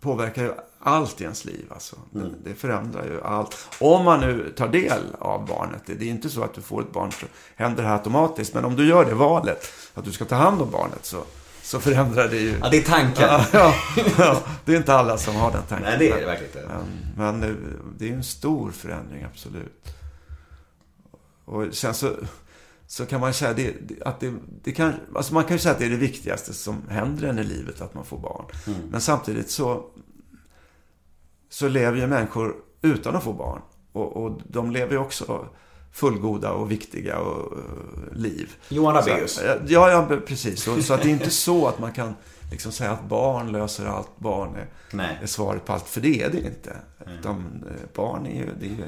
påverkar 0.00 0.42
ju 0.42 0.52
allt 0.78 1.20
i 1.20 1.24
ens 1.24 1.44
liv. 1.44 1.66
Alltså. 1.70 1.96
Det, 2.10 2.30
det 2.44 2.54
förändrar 2.54 3.04
ju 3.04 3.22
allt. 3.22 3.56
Om 3.80 4.04
man 4.04 4.20
nu 4.20 4.52
tar 4.56 4.68
del 4.68 5.02
av 5.18 5.46
barnet. 5.46 5.82
Det 5.86 5.92
är 5.92 6.02
inte 6.02 6.30
så 6.30 6.42
att 6.42 6.54
du 6.54 6.60
får 6.60 6.80
ett 6.82 6.92
barn 6.92 7.12
så 7.12 7.26
händer 7.56 7.82
det 7.82 7.88
här 7.88 7.96
automatiskt. 7.96 8.54
Men 8.54 8.64
om 8.64 8.76
du 8.76 8.88
gör 8.88 9.04
det 9.04 9.14
valet, 9.14 9.72
att 9.94 10.04
du 10.04 10.12
ska 10.12 10.24
ta 10.24 10.34
hand 10.34 10.62
om 10.62 10.70
barnet, 10.70 11.04
så, 11.04 11.24
så 11.70 11.80
förändrar 11.80 12.28
det 12.28 12.36
ju. 12.36 12.58
Ja, 12.62 12.68
det 12.68 12.76
är 12.76 12.82
tanken. 12.82 13.28
Ja, 13.28 13.46
ja, 13.52 13.74
ja, 14.18 14.42
det 14.64 14.72
är 14.72 14.76
inte 14.76 14.94
alla 14.94 15.18
som 15.18 15.36
har 15.36 15.52
den 15.52 15.62
tanken. 15.62 15.88
Nej, 15.88 15.98
det 15.98 16.10
är 16.10 16.20
det 16.20 16.26
verkligen 16.26 16.64
inte. 16.64 16.74
Men, 17.16 17.40
men 17.40 17.56
det 17.98 18.04
är 18.04 18.08
ju 18.08 18.14
en 18.14 18.24
stor 18.24 18.70
förändring, 18.70 19.24
absolut. 19.24 19.94
Och 21.44 21.74
sen 21.74 21.94
så, 21.94 22.12
så 22.86 23.06
kan 23.06 23.20
man 23.20 23.34
säga 23.34 23.52
det, 23.52 23.74
att 24.04 24.20
det, 24.20 24.34
det 24.62 24.72
kan, 24.72 24.92
alltså 25.14 25.34
man 25.34 25.44
kan 25.44 25.52
ju 25.52 25.58
säga 25.58 25.72
att 25.72 25.78
det 25.78 25.86
är 25.86 25.90
det 25.90 25.96
viktigaste 25.96 26.54
som 26.54 26.82
händer 26.88 27.28
en 27.28 27.38
i 27.38 27.44
livet, 27.44 27.80
att 27.80 27.94
man 27.94 28.04
får 28.04 28.18
barn. 28.18 28.44
Men 28.90 29.00
samtidigt 29.00 29.50
så, 29.50 29.84
så 31.50 31.68
lever 31.68 31.98
ju 31.98 32.06
människor 32.06 32.56
utan 32.82 33.16
att 33.16 33.24
få 33.24 33.32
barn. 33.32 33.62
Och, 33.92 34.16
och 34.16 34.40
de 34.48 34.70
lever 34.70 34.92
ju 34.92 34.98
också 34.98 35.48
fullgoda 35.92 36.52
och 36.52 36.70
viktiga 36.70 37.18
och, 37.18 37.58
eh, 37.58 38.16
liv. 38.16 38.56
Johan 38.68 38.94
Rabaeus. 38.94 39.40
Ja, 39.66 39.90
ja, 39.90 40.20
precis. 40.26 40.62
Så, 40.62 40.82
så 40.82 40.94
att 40.94 41.02
det 41.02 41.08
är 41.08 41.12
inte 41.12 41.30
så 41.30 41.66
att 41.68 41.78
man 41.78 41.92
kan 41.92 42.14
liksom 42.50 42.72
säga 42.72 42.90
att 42.90 43.08
barn 43.08 43.52
löser 43.52 43.86
allt. 43.86 44.18
Barn 44.18 44.54
är, 44.54 44.66
Nej. 44.92 45.18
är 45.22 45.26
svaret 45.26 45.64
på 45.64 45.72
allt. 45.72 45.88
För 45.88 46.00
det 46.00 46.22
är 46.22 46.30
det 46.30 46.40
inte. 46.40 46.76
Utan 47.18 47.64
eh, 47.68 47.86
barn 47.94 48.26
är 48.26 48.34
ju, 48.34 48.48
det 48.60 48.66
är 48.66 48.70
ju 48.70 48.84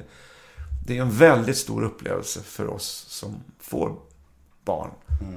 det 0.87 0.99
är 0.99 1.03
en 1.03 1.11
väldigt 1.11 1.57
stor 1.57 1.83
upplevelse 1.83 2.41
för 2.41 2.67
oss 2.67 3.05
som 3.09 3.43
får 3.59 3.97
barn. 4.65 4.91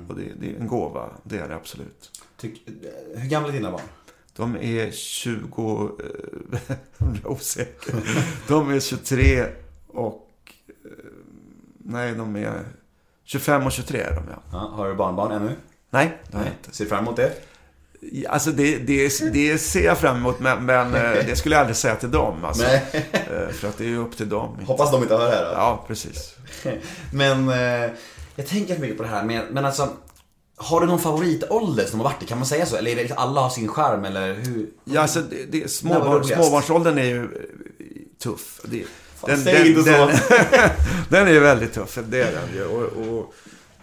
Och 0.10 0.16
det, 0.16 0.34
det 0.40 0.56
är 0.56 0.60
en 0.60 0.68
gåva, 0.68 1.10
det 1.24 1.38
är 1.38 1.50
det 1.50 1.56
absolut. 1.56 2.22
Tyck, 2.38 2.68
hur 3.16 3.30
gamla 3.30 3.50
är 3.50 3.54
dina 3.54 3.72
barn? 3.72 3.82
De 4.36 4.56
är 4.56 4.92
20, 4.92 5.92
eh, 6.00 6.76
jag 7.24 7.32
osäker. 7.32 7.96
De 8.48 8.70
är 8.70 8.80
23 8.80 9.46
och, 9.88 10.25
nej 11.86 12.14
de 12.16 12.36
är 12.36 12.66
25 13.24 13.66
och 13.66 13.72
23 13.72 14.02
är 14.02 14.16
de 14.16 14.24
ja. 14.30 14.42
Ja, 14.52 14.58
har 14.58 14.90
du 14.90 14.96
barnbarn 14.96 15.32
ännu? 15.32 15.56
Nej, 15.90 16.18
det 16.32 16.38
har 16.38 16.44
jag 16.44 16.54
inte. 16.54 16.76
Ser 16.76 16.84
du 16.84 16.90
fram 16.90 17.04
emot 17.04 17.16
det? 17.16 17.34
Alltså 18.30 18.52
det, 18.52 18.78
det, 18.78 19.34
det 19.34 19.58
ser 19.58 19.86
jag 19.86 19.98
fram 19.98 20.16
emot, 20.16 20.40
men, 20.40 20.66
men 20.66 20.96
eh, 20.96 21.02
det 21.26 21.36
skulle 21.36 21.56
jag 21.56 21.60
aldrig 21.60 21.76
säga 21.78 21.96
till 21.96 22.12
dem. 22.12 22.46
Alltså. 22.46 22.66
Eh, 22.66 23.50
För 23.52 23.68
att 23.68 23.78
det 23.78 23.84
är 23.84 23.88
ju 23.88 23.98
upp 23.98 24.18
till 24.18 24.30
dem. 24.30 24.60
Hoppas 24.66 24.92
de 24.92 25.02
inte 25.02 25.16
hör 25.16 25.26
det 25.30 25.36
här 25.36 25.46
då. 25.46 25.52
Ja, 25.52 25.84
precis. 25.88 26.36
Men 27.14 27.50
eh, 27.50 27.92
jag 28.36 28.48
tänker 28.48 28.80
mycket 28.80 28.98
på 28.98 29.04
det 29.04 29.10
här 29.10 29.24
med, 29.24 29.44
men 29.52 29.66
alltså 29.66 29.90
har 30.58 30.82
du 30.82 30.88
någon 30.88 31.00
favoritålder 31.00 31.86
som 31.86 32.00
har 32.00 32.04
varit 32.04 32.20
det? 32.20 32.26
Kan 32.26 32.38
man 32.38 32.48
säga 32.48 32.66
så? 32.66 32.76
Eller 32.76 32.92
är 32.92 32.96
det 32.96 33.02
liksom 33.02 33.18
alla 33.18 33.42
har 33.42 33.50
sin 33.50 33.68
charm 33.68 34.06
eller 34.06 34.34
hur? 34.34 34.70
Ja, 34.84 35.02
alltså 35.02 35.22
det, 35.22 35.46
det, 35.52 35.72
småbarn, 35.72 36.24
småbarnsåldern 36.24 36.98
är 36.98 37.04
ju 37.04 37.30
tuff. 38.24 38.62
Det, 38.64 38.84
den, 39.26 39.44
säg 39.44 39.68
inte 39.70 39.84
så. 39.84 39.90
Den, 40.06 40.10
den 41.10 41.28
är 41.28 41.32
ju 41.32 41.40
väldigt 41.40 41.74
tuff, 41.74 42.00
det 42.08 42.22
är 42.22 42.32
den 42.32 42.54
ju. 42.56 42.66
Och, 42.66 42.84
och 43.18 43.34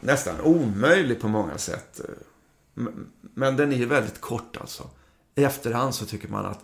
nästan 0.01 0.41
omöjlig 0.41 1.21
på 1.21 1.29
många 1.29 1.59
sätt. 1.59 2.01
Men 3.35 3.57
den 3.57 3.73
är 3.73 3.77
ju 3.77 3.87
väldigt 3.87 4.21
kort 4.21 4.57
alltså. 4.61 4.83
I 5.35 5.45
efterhand 5.45 5.95
så 5.95 6.05
tycker 6.07 6.29
man 6.29 6.47
att, 6.47 6.59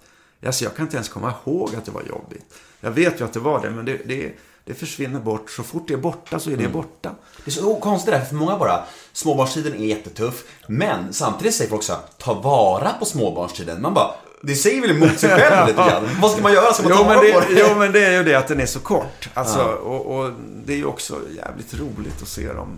alltså 0.47 0.65
jag 0.65 0.77
kan 0.77 0.87
inte 0.87 0.97
ens 0.97 1.09
komma 1.09 1.35
ihåg 1.47 1.75
att 1.77 1.85
det 1.85 1.91
var 1.91 2.03
jobbigt. 2.03 2.55
Jag 2.81 2.91
vet 2.91 3.21
ju 3.21 3.25
att 3.25 3.33
det 3.33 3.41
var 3.41 3.63
det, 3.63 3.71
men 3.71 3.85
det, 3.85 4.01
det, 4.05 4.33
det 4.65 4.75
försvinner 4.75 5.21
bort. 5.21 5.51
Så 5.51 5.63
fort 5.63 5.89
det 5.89 5.95
är 5.95 5.99
borta 5.99 6.39
så 6.39 6.51
är 6.51 6.57
det 6.57 6.61
Mm. 6.61 6.73
borta. 6.73 7.15
Det 7.45 7.51
är 7.51 7.53
så 7.53 7.77
konstigt 7.81 8.13
där, 8.15 8.25
för 8.25 8.35
många 8.35 8.59
bara, 8.59 8.85
småbarnstiden 9.13 9.75
är 9.75 9.87
jättetuff, 9.87 10.45
men 10.69 11.13
samtidigt 11.13 11.55
säger 11.55 11.71
folk 11.71 11.79
också, 11.79 11.97
ta 12.19 12.35
vara 12.35 12.93
på 12.93 13.05
småbarnstiden. 13.05 13.83
Man 13.83 13.95
bara, 13.95 14.15
det 14.43 14.55
säger 14.55 14.81
väl 14.81 14.91
emot 14.91 15.19
sig 15.19 15.31
själv 15.31 15.67
lite 15.67 15.79
grann? 15.89 16.09
Vad 16.21 16.31
ska 16.31 16.43
man 16.43 16.53
göra? 16.53 16.73
Ska 16.73 16.83
man 16.83 16.93
ta 16.93 16.99
Jo 16.99 17.07
men, 17.07 17.17
vara 17.17 17.33
på 17.33 17.49
det, 17.49 17.55
det? 17.55 17.61
jo 17.69 17.79
men 17.79 17.93
det 17.93 18.05
är 18.05 18.19
ju 18.19 18.25
det 18.25 18.35
att 18.35 18.49
den 18.49 18.61
är 18.61 18.67
så 18.67 18.81
kort. 18.81 19.29
Alltså, 19.35 19.63
och, 19.65 20.19
och 20.19 20.33
det 20.65 20.73
är 20.73 20.77
ju 20.77 20.85
också 20.85 21.21
jävligt 21.37 21.75
roligt 21.75 22.23
att 22.23 22.29
se 22.29 22.53
dem 22.53 22.69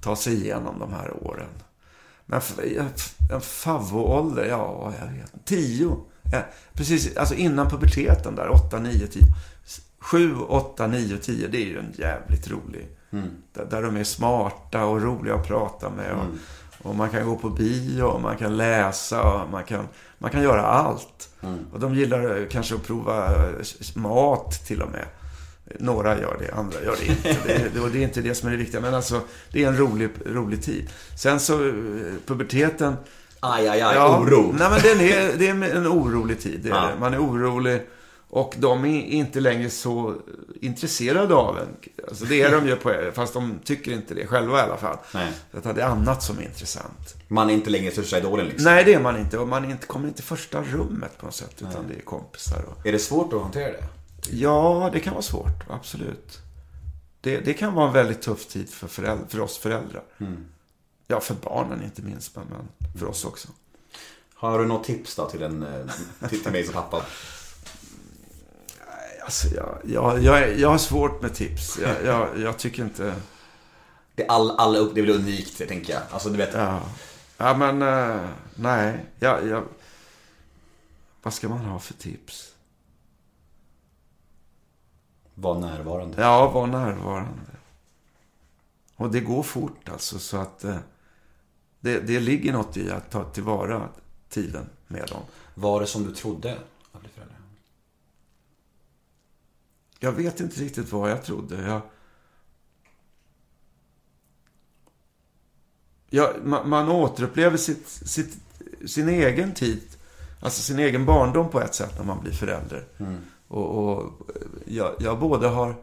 ta 0.00 0.16
sig 0.16 0.34
igenom 0.34 0.78
de 0.78 0.92
här 0.92 1.26
åren. 1.26 1.48
Men 2.26 2.40
en 3.30 3.40
favvoålder, 3.40 4.44
ja, 4.44 4.92
jag 5.00 5.06
vet. 5.06 5.44
Tio. 5.44 5.96
Ja, 6.32 6.38
precis, 6.72 7.16
alltså 7.16 7.34
innan 7.34 7.70
puberteten 7.70 8.34
där, 8.34 8.48
åtta, 8.48 8.78
nio, 8.78 9.06
tio. 9.06 9.22
Sju, 10.00 10.36
åtta, 10.36 10.86
nio, 10.86 11.16
tio, 11.16 11.48
det 11.48 11.58
är 11.58 11.66
ju 11.66 11.78
en 11.78 11.94
jävligt 11.98 12.48
rolig. 12.48 12.88
Där, 13.52 13.64
där 13.70 13.82
de 13.82 13.96
är 13.96 14.04
smarta 14.04 14.84
och 14.84 15.02
roliga 15.02 15.34
att 15.34 15.46
prata 15.46 15.90
med. 15.90 16.12
Och, 16.12 16.24
och 16.82 16.94
man 16.94 17.10
kan 17.10 17.26
gå 17.26 17.36
på 17.36 17.50
bio 17.50 18.02
och 18.02 18.20
man 18.20 18.36
kan 18.36 18.56
läsa 18.56 19.22
och 19.22 19.50
man 19.50 19.64
kan, 19.64 19.88
man 20.18 20.30
kan 20.30 20.42
göra 20.42 20.62
allt. 20.66 21.28
Och 21.72 21.80
de 21.80 21.94
gillar 21.94 22.38
eh, 22.40 22.46
kanske 22.50 22.74
att 22.74 22.86
prova 22.86 23.26
eh, 23.26 23.50
mat 23.94 24.50
till 24.66 24.82
och 24.82 24.90
med. 24.90 25.04
Några 25.78 26.20
gör 26.20 26.36
det, 26.40 26.54
andra 26.54 26.82
gör 26.84 26.96
det 27.00 27.06
inte. 27.06 27.70
Det, 27.74 27.80
och 27.80 27.90
det 27.90 27.98
är 27.98 28.02
inte 28.02 28.20
det 28.20 28.34
som 28.34 28.48
är 28.48 28.52
det 28.52 28.58
viktiga. 28.58 28.80
Men 28.80 28.94
alltså, 28.94 29.20
det 29.52 29.64
är 29.64 29.68
en 29.68 29.76
rolig, 29.76 30.10
rolig 30.26 30.62
tid. 30.62 30.90
Sen 31.16 31.40
så, 31.40 31.66
eh, 31.68 31.72
puberteten. 32.26 32.96
Aj, 33.40 33.68
aj, 33.68 33.80
aj, 33.82 33.98
oro. 33.98 34.54
Nej, 34.58 34.70
men 34.70 34.80
den 34.82 35.00
är, 35.00 35.38
det 35.38 35.48
är 35.48 35.76
en 35.76 35.86
orolig 35.86 36.40
tid. 36.40 36.60
Det 36.62 36.68
är 36.68 36.74
Ja. 36.74 36.80
det. 36.94 37.00
Man 37.00 37.14
är 37.14 37.18
orolig. 37.22 37.82
Och 38.30 38.54
de 38.58 38.84
är 38.84 39.02
inte 39.02 39.40
längre 39.40 39.70
så 39.70 40.14
intresserade 40.60 41.34
av 41.34 41.58
en. 41.58 41.68
Alltså 42.08 42.24
det 42.24 42.42
är 42.42 42.52
de 42.52 42.66
ju, 42.66 42.76
på, 42.76 43.10
fast 43.14 43.34
de 43.34 43.58
tycker 43.64 43.92
inte 43.92 44.14
det 44.14 44.26
själva 44.26 44.58
i 44.58 44.62
alla 44.62 44.76
fall. 44.76 44.96
Nej. 45.14 45.32
Utan 45.52 45.74
det 45.74 45.82
är 45.82 45.86
annat 45.86 46.22
som 46.22 46.38
är 46.38 46.42
intressant. 46.42 47.14
Man 47.28 47.50
är 47.50 47.54
inte 47.54 47.70
längre 47.70 47.90
största 47.90 48.18
idolen 48.18 48.46
liksom. 48.46 48.64
Nej, 48.64 48.84
det 48.84 48.94
är 48.94 49.00
man 49.00 49.16
inte. 49.16 49.38
Och 49.38 49.48
man 49.48 49.64
är 49.64 49.70
inte, 49.70 49.86
kommer 49.86 50.08
inte 50.08 50.22
första 50.22 50.62
rummet 50.62 51.18
på 51.18 51.26
något 51.26 51.34
sätt. 51.34 51.54
Utan 51.58 51.88
det 51.88 51.94
är 51.94 52.00
kompisar. 52.00 52.64
Och... 52.68 52.86
Är 52.86 52.92
det 52.92 52.98
svårt 52.98 53.32
att 53.32 53.42
hantera 53.42 53.72
det? 53.72 53.84
Ja, 54.30 54.90
det 54.92 55.00
kan 55.00 55.12
vara 55.12 55.22
svårt. 55.22 55.64
Absolut. 55.70 56.38
Det, 57.20 57.40
det 57.40 57.54
kan 57.54 57.74
vara 57.74 57.86
en 57.86 57.92
väldigt 57.92 58.22
tuff 58.22 58.46
tid 58.46 58.70
för, 58.70 58.88
föräldrar, 58.88 59.26
för 59.28 59.40
oss 59.40 59.58
föräldrar. 59.58 60.02
Ja, 61.06 61.20
för 61.20 61.34
barnen 61.34 61.82
inte 61.82 62.02
minst, 62.02 62.36
men, 62.36 62.46
för 62.98 63.06
oss 63.06 63.24
också. 63.24 63.48
Har 64.34 64.58
du 64.58 64.66
något 64.66 64.84
tips 64.84 65.14
då 65.14 65.30
till, 65.30 65.42
en, 65.42 65.62
eh, 65.62 66.28
till, 66.28 66.42
till 66.42 66.52
mig 66.52 66.64
som 66.64 66.74
pappa? 66.74 67.02
Alltså, 69.28 69.54
jag, 69.54 69.78
jag, 69.84 70.22
jag, 70.22 70.58
jag 70.58 70.68
har 70.68 70.78
svårt 70.78 71.22
med 71.22 71.34
tips. 71.34 71.78
Jag, 71.78 72.04
jag, 72.04 72.40
jag 72.40 72.58
tycker 72.58 72.82
inte... 72.82 73.14
Det 74.14 74.22
är 74.22 74.30
all, 74.30 74.50
alla 74.50 74.78
upp, 74.78 74.94
det 74.94 75.00
är 75.00 75.06
väl 75.06 75.14
unikt, 75.14 75.68
tänker 75.68 75.92
jag. 75.92 76.02
Alltså, 76.10 76.28
du 76.28 76.36
vet. 76.36 76.54
Ja, 76.54 76.82
ja 77.36 77.56
men 77.56 77.82
eh, 77.82 78.30
nej. 78.54 79.06
Jag, 79.18 79.46
jag, 79.46 79.64
vad 81.22 81.34
ska 81.34 81.48
man 81.48 81.58
ha 81.58 81.78
för 81.78 81.94
tips? 81.94 82.54
Var 85.34 85.58
närvarande. 85.58 86.22
Ja, 86.22 86.50
var 86.50 86.66
närvarande. 86.66 87.52
Och 88.96 89.10
det 89.10 89.20
går 89.20 89.42
fort 89.42 89.88
alltså, 89.88 90.18
så 90.18 90.36
att 90.36 90.64
eh, 90.64 90.78
det, 91.80 92.00
det 92.00 92.20
ligger 92.20 92.52
något 92.52 92.76
i 92.76 92.90
att 92.90 93.10
ta 93.10 93.24
tillvara 93.24 93.88
tiden 94.28 94.66
med 94.86 95.08
dem. 95.08 95.22
Var 95.54 95.80
det 95.80 95.86
som 95.86 96.04
du 96.04 96.14
trodde 96.14 96.58
att 96.92 97.00
bli 97.00 97.10
förälder? 97.10 97.38
Jag 99.98 100.12
vet 100.12 100.40
inte 100.40 100.60
riktigt 100.60 100.92
vad 100.92 101.10
jag 101.10 101.24
trodde. 101.24 101.62
Jag, 101.62 101.80
jag, 106.10 106.34
man, 106.44 106.68
man 106.68 106.88
återupplever 106.88 107.56
sitt, 107.56 107.88
sitt, 107.88 108.38
sin 108.86 109.08
egen 109.08 109.54
tid, 109.54 109.82
alltså 110.40 110.62
sin 110.62 110.78
egen 110.78 111.06
barndom 111.06 111.50
på 111.50 111.60
ett 111.60 111.74
sätt 111.74 111.94
när 111.98 112.04
man 112.04 112.20
blir 112.20 112.32
förälder. 112.32 112.84
Och, 113.48 113.78
och 113.78 114.12
jag, 114.66 114.94
jag 114.98 115.18
både 115.18 115.48
har 115.48 115.74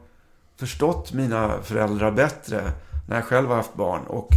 förstått 0.56 1.14
mina 1.14 1.62
föräldrar 1.64 2.12
bättre 2.12 2.72
när 3.10 3.16
jag 3.16 3.26
själv 3.26 3.50
har 3.50 3.56
haft 3.56 3.76
barn 3.76 4.04
och 4.08 4.30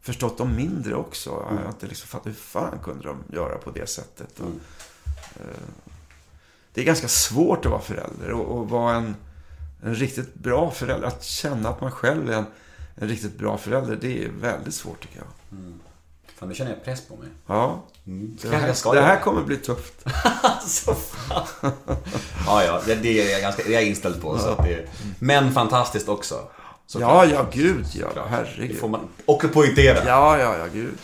förstått 0.00 0.38
dem 0.38 0.56
mindre 0.56 0.94
också. 0.94 1.30
Jag 1.30 1.62
har 1.62 1.68
inte 1.68 1.86
liksom 1.86 2.08
fattat 2.08 2.26
hur 2.26 2.32
fan 2.32 2.78
kunde 2.82 3.08
de 3.08 3.16
göra 3.28 3.58
på 3.58 3.70
det 3.70 3.88
sättet. 3.88 4.40
Och 4.40 4.50
Eh, 5.34 5.91
det 6.74 6.80
är 6.80 6.84
ganska 6.84 7.08
svårt 7.08 7.64
att 7.64 7.70
vara 7.72 7.80
förälder 7.82 8.30
och, 8.32 8.58
och 8.58 8.70
vara 8.70 8.94
en, 8.94 9.16
en 9.82 9.94
riktigt 9.94 10.34
bra 10.34 10.70
förälder. 10.70 11.06
Att 11.06 11.24
känna 11.24 11.68
att 11.68 11.80
man 11.80 11.90
själv 11.92 12.30
är 12.30 12.36
en, 12.36 12.44
en 12.94 13.08
riktigt 13.08 13.38
bra 13.38 13.58
förälder, 13.58 13.98
det 14.00 14.24
är 14.24 14.28
väldigt 14.28 14.74
svårt 14.74 15.00
tycker 15.02 15.16
jag. 15.16 15.58
Fan, 16.38 16.48
nu 16.48 16.54
känner 16.54 16.70
jag 16.70 16.84
press 16.84 17.08
på 17.08 17.16
mig. 17.16 17.28
Ja, 17.46 17.82
Det 18.04 18.48
det 18.50 18.56
här, 18.56 18.94
det 18.94 19.00
här 19.00 19.20
kommer 19.20 19.42
bli 19.42 19.56
tufft. 19.56 19.94
Alltså 20.42 20.94
fan. 20.94 21.72
ja, 22.46 22.64
ja, 22.64 22.80
det, 22.86 22.94
det 22.94 23.08
är 23.28 23.32
jag 23.32 23.40
ganska, 23.40 23.62
det 23.62 23.68
är 23.68 23.72
jag 23.72 23.84
inställd 23.84 24.22
på. 24.22 24.38
Så 24.38 24.48
att 24.48 24.64
det, 24.64 24.88
men 25.18 25.52
fantastiskt 25.52 26.08
också. 26.08 26.48
Så 26.86 27.00
Ja, 27.00 27.24
ja, 27.24 27.46
gud 27.52 27.86
ja. 27.94 28.08
Det 28.14 28.22
Herregud. 28.28 28.78
får 28.78 28.88
man 28.88 29.00
också 29.24 29.48
poängtera. 29.48 29.98
Ja, 30.06 30.38
ja, 30.38 30.56
ja, 30.58 30.66
gud. 30.72 30.94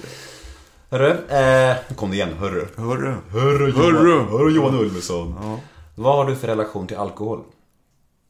Hörru, 0.90 1.10
eh, 1.10 1.76
nu 1.88 1.94
kom 1.96 2.10
det 2.10 2.16
igen, 2.16 2.32
hörru. 2.32 2.66
Hörru. 2.76 3.14
Hörru 3.30 3.72
Hörru. 3.72 4.22
hörru 4.22 4.50
Johan 4.50 4.74
Ulveson. 4.74 5.34
Ja. 5.42 5.60
Vad 5.94 6.16
har 6.16 6.26
du 6.26 6.36
för 6.36 6.46
relation 6.46 6.86
till 6.86 6.96
alkohol? 6.96 7.42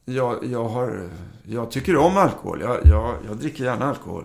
Jag, 0.05 0.45
jag, 0.45 0.63
har, 0.69 1.09
jag 1.43 1.71
tycker 1.71 1.95
om 1.97 2.17
alkohol. 2.17 2.61
Jag, 2.61 2.77
jag, 2.83 3.15
jag 3.27 3.37
dricker 3.37 3.63
gärna 3.63 3.85
alkohol. 3.89 4.23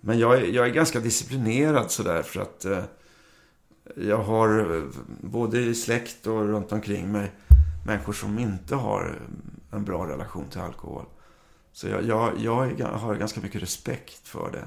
Men 0.00 0.18
jag, 0.18 0.34
är- 0.36 0.46
jag 0.46 0.66
är 0.66 0.70
ganska 0.70 1.00
disciplinerad 1.00 1.90
sådär 1.90 2.22
för 2.22 2.40
att 2.40 2.64
eh, 2.64 2.78
jag 3.96 4.18
har 4.18 4.76
eh, 4.76 4.82
både 5.20 5.58
i 5.60 5.74
släkt 5.74 6.26
och 6.26 6.40
runt 6.48 6.72
omkring 6.72 7.12
mig 7.12 7.32
människor 7.86 8.12
som 8.12 8.38
inte 8.38 8.74
har 8.74 9.18
en 9.72 9.84
bra 9.84 10.06
relation 10.08 10.44
till 10.50 10.60
alkohol. 10.60 11.04
Så 11.72 11.88
jag, 11.88 12.04
jag, 12.04 12.32
jag 12.38 12.80
är, 12.80 12.84
har 12.84 13.14
ganska 13.14 13.40
mycket 13.40 13.62
respekt 13.62 14.28
för 14.28 14.50
det. 14.52 14.64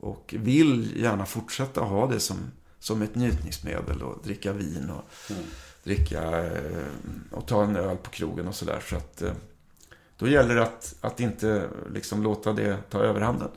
Och 0.00 0.34
vill 0.38 1.00
gärna 1.02 1.26
fortsätta 1.26 1.80
ha 1.80 2.06
det 2.06 2.20
som, 2.20 2.36
som 2.78 3.02
ett 3.02 3.14
njutningsmedel 3.14 4.02
och 4.02 4.22
dricka 4.24 4.52
vin 4.52 4.90
och 4.90 5.34
dricka 5.84 6.46
eh, 6.46 6.84
och 7.30 7.46
ta 7.46 7.64
en 7.64 7.76
öl 7.76 7.96
på 7.96 8.10
krogen 8.10 8.48
och 8.48 8.54
sådär. 8.54 8.82
Så 8.90 8.96
att 8.96 9.22
eh, 9.22 9.32
då 10.18 10.28
gäller 10.28 10.54
det 10.54 10.62
att, 10.62 10.94
att 11.00 11.20
inte 11.20 11.68
liksom 11.94 12.22
låta 12.22 12.52
det 12.52 12.76
ta 12.90 12.98
överhanden. 12.98 13.48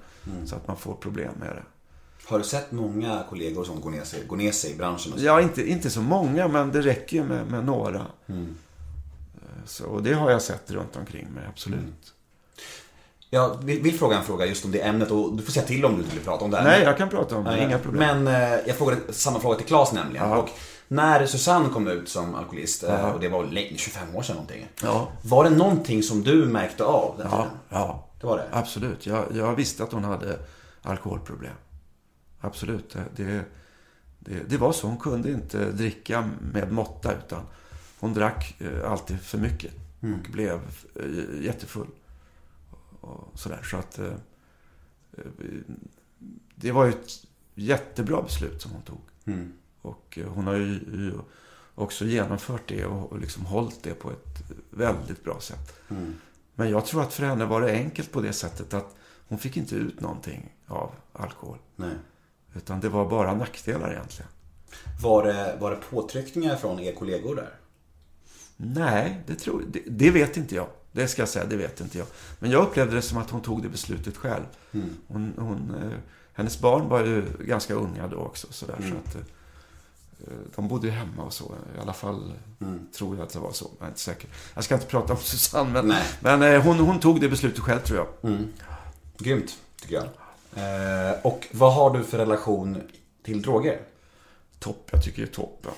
Så 0.45 0.55
att 0.55 0.67
man 0.67 0.77
får 0.77 0.93
problem 0.95 1.33
med 1.39 1.49
det. 1.49 1.63
Har 2.25 2.37
du 2.37 2.43
sett 2.43 2.71
många 2.71 3.23
kollegor 3.29 3.63
som 3.63 3.81
går 3.81 3.89
ner 3.91 4.03
sig, 4.03 4.25
går 4.27 4.37
ner 4.37 4.51
sig 4.51 4.71
i 4.71 4.75
branschen? 4.75 5.13
Ja, 5.17 5.41
inte, 5.41 5.69
inte 5.69 5.89
så 5.89 6.01
många, 6.01 6.47
men 6.47 6.71
det 6.71 6.81
räcker 6.81 7.17
ju 7.17 7.23
med, 7.23 7.47
med 7.47 7.65
några. 7.65 8.05
Mm. 8.27 8.55
Eh, 9.35 9.65
Så, 9.65 9.85
och 9.85 10.03
det 10.03 10.13
har 10.13 10.31
jag 10.31 10.41
sett 10.41 10.71
runt 10.71 10.95
omkring 10.95 11.27
mig, 11.35 11.43
absolut. 11.49 12.11
Jag 13.34 13.63
vill, 13.63 13.82
vill 13.82 13.99
fråga 13.99 14.17
en 14.17 14.23
fråga 14.23 14.45
just 14.45 14.65
om 14.65 14.71
det 14.71 14.79
ämnet 14.79 15.11
och 15.11 15.34
du 15.36 15.43
får 15.43 15.51
säga 15.51 15.65
till 15.65 15.86
om 15.86 15.97
du 15.97 16.03
vill 16.03 16.19
prata 16.19 16.45
om 16.45 16.51
det. 16.51 16.57
här. 16.57 16.63
Nej, 16.63 16.84
jag 16.84 16.97
kan 16.97 17.09
prata 17.09 17.36
om 17.38 17.43
det, 17.43 17.63
inga 17.63 17.79
problem. 17.79 18.23
Men 18.23 18.36
eh, 18.53 18.59
jag 18.67 18.75
frågade 18.77 19.01
samma 19.13 19.39
fråga 19.39 19.57
till 19.57 19.65
Claes 19.67 19.93
nämligen. 19.93 20.32
Och 20.32 20.49
när 20.88 21.25
Susanne 21.25 21.69
kom 21.69 21.88
ut 21.88 22.09
som 22.09 22.36
alkoholist, 22.36 22.84
eh, 22.84 22.89
Ja. 22.89 23.13
och 23.13 23.19
det 23.19 23.29
var 23.29 23.43
länge, 23.43 23.77
25 23.77 24.15
år 24.15 24.21
sedan 24.23 24.36
någonting. 24.36 24.67
Ja. 24.84 25.07
Var 25.21 25.43
det 25.43 25.49
någonting 25.49 26.03
som 26.03 26.23
du 26.23 26.45
märkte 26.45 26.84
av 26.84 27.15
den 27.17 27.27
Ja, 27.32 27.38
tiden? 27.38 27.57
ja. 27.69 28.07
Det 28.21 28.27
var 28.27 28.38
det? 28.38 28.45
Absolut. 28.51 29.05
Jag, 29.05 29.25
jag 29.36 29.55
visste 29.55 29.84
att 29.84 29.91
hon 29.91 30.03
hade 30.03 30.39
alkoholproblem. 30.82 31.53
Absolut. 32.41 32.95
Det, 33.15 33.43
det, 34.19 34.49
det, 34.49 34.57
var 34.57 34.71
så. 34.71 34.88
Hon 34.88 34.97
kunde 34.97 35.32
inte 35.32 35.71
dricka 35.71 36.29
med 36.53 36.71
måtta 36.71 37.11
utan 37.13 37.39
hon 37.99 38.13
drack 38.13 38.55
eh, 38.59 38.91
alltid 38.91 39.21
för 39.21 39.38
mycket. 39.38 39.71
Och 39.99 40.32
blev 40.32 40.53
eh, 40.95 41.45
jättefull. 41.45 41.88
Och 43.01 43.39
sådär. 43.39 43.61
Så 43.63 43.77
att 43.77 43.99
eh, 43.99 44.13
eh, 45.17 45.23
det 46.55 46.71
var 46.71 46.85
ju 46.85 46.91
ett 46.91 47.27
jättebra 47.55 48.21
beslut 48.21 48.61
som 48.61 48.71
hon 48.71 48.81
tog. 48.81 49.01
Mm. 49.25 49.53
Och 49.81 50.17
eh, 50.21 50.27
hon 50.27 50.47
har 50.47 50.55
ju, 50.55 51.13
också 51.75 52.05
genomfört 52.05 52.67
det 52.67 52.85
och, 52.85 53.11
och 53.11 53.19
liksom 53.19 53.45
hållit 53.45 53.83
det 53.83 53.93
på 53.93 54.11
ett 54.11 54.43
väldigt 54.69 55.23
bra 55.23 55.39
sätt. 55.39 55.73
Mm. 55.89 56.13
Men 56.55 56.69
jag 56.69 56.85
tror 56.85 57.01
att 57.01 57.13
för 57.13 57.25
henne 57.25 57.45
var 57.45 57.61
det 57.61 57.71
enkelt 57.71 58.11
på 58.11 58.21
det 58.21 58.33
sättet 58.33 58.73
att 58.73 58.95
hon 59.27 59.39
fick 59.39 59.57
inte 59.57 59.75
ut 59.75 60.01
någonting 60.01 60.55
av 60.67 60.91
alkohol. 61.13 61.57
Nej. 61.75 61.95
Utan 62.55 62.79
det 62.79 62.89
var 62.89 63.09
bara 63.09 63.35
nackdelar 63.35 63.91
egentligen. 63.91 64.31
Var 65.01 65.23
det, 65.23 65.57
var 65.59 65.71
det 65.71 65.77
påtryckningar 65.89 66.55
från 66.55 66.79
er 66.79 66.93
kollegor 66.93 67.35
där? 67.35 67.55
Nej, 68.57 69.23
det, 69.27 69.35
tror, 69.35 69.63
det, 69.69 69.83
det 69.87 70.11
vet 70.11 70.37
inte 70.37 70.55
jag. 70.55 70.67
Det 70.91 71.07
ska 71.07 71.21
jag 71.21 71.29
säga, 71.29 71.45
det 71.45 71.55
vet 71.57 71.81
inte 71.81 71.97
jag. 71.97 72.07
Men 72.39 72.51
jag 72.51 72.63
upplevde 72.63 72.95
det 72.95 73.01
som 73.01 73.17
att 73.17 73.29
hon 73.29 73.41
tog 73.41 73.63
det 73.63 73.69
beslutet 73.69 74.17
själv. 74.17 74.43
Hon, 75.07 75.33
hon, 75.37 75.75
eh, 75.83 75.97
hennes 76.33 76.59
barn 76.59 76.89
var 76.89 76.99
ju 77.05 77.25
ganska 77.39 77.73
unga 77.73 78.07
då 78.07 78.17
också. 78.17 78.47
Sådär, 78.49 78.75
så 78.79 79.09
att, 79.09 79.15
eh, 79.15 79.21
de 80.55 80.67
bodde 80.67 80.87
ju 80.87 80.93
hemma 80.93 81.23
och 81.23 81.33
så. 81.33 81.51
I 81.77 81.79
alla 81.81 81.93
fall 81.93 82.33
tror 82.97 83.15
jag 83.15 83.23
att 83.23 83.33
det 83.33 83.39
var 83.39 83.51
så. 83.51 83.69
Jag 83.79 83.85
är 83.85 83.89
inte 83.89 83.99
säker. 83.99 84.29
Jag 84.53 84.63
ska 84.63 84.73
inte 84.75 84.87
prata 84.87 85.13
om 85.13 85.19
Susanne, 85.23 85.71
men, 85.73 85.87
Nej. 85.87 86.03
men 86.19 86.41
eh, 86.41 86.61
hon, 86.61 86.79
hon 86.79 86.99
tog 86.99 87.21
det 87.21 87.29
beslutet 87.29 87.59
själv 87.59 87.79
tror 87.79 87.99
jag. 87.99 88.07
Grymt, 89.17 89.57
tycker 89.81 89.95
jag. 89.95 90.03
Eh, 90.55 91.15
och 91.23 91.47
vad 91.51 91.73
har 91.73 91.97
du 91.97 92.03
för 92.03 92.17
relation 92.17 92.81
till 93.23 93.41
droger? 93.41 93.81
Topp, 94.64 94.89
jag 94.91 95.03
tycker 95.03 95.22
det 95.22 95.28
är 95.28 95.34
toppen. 95.34 95.72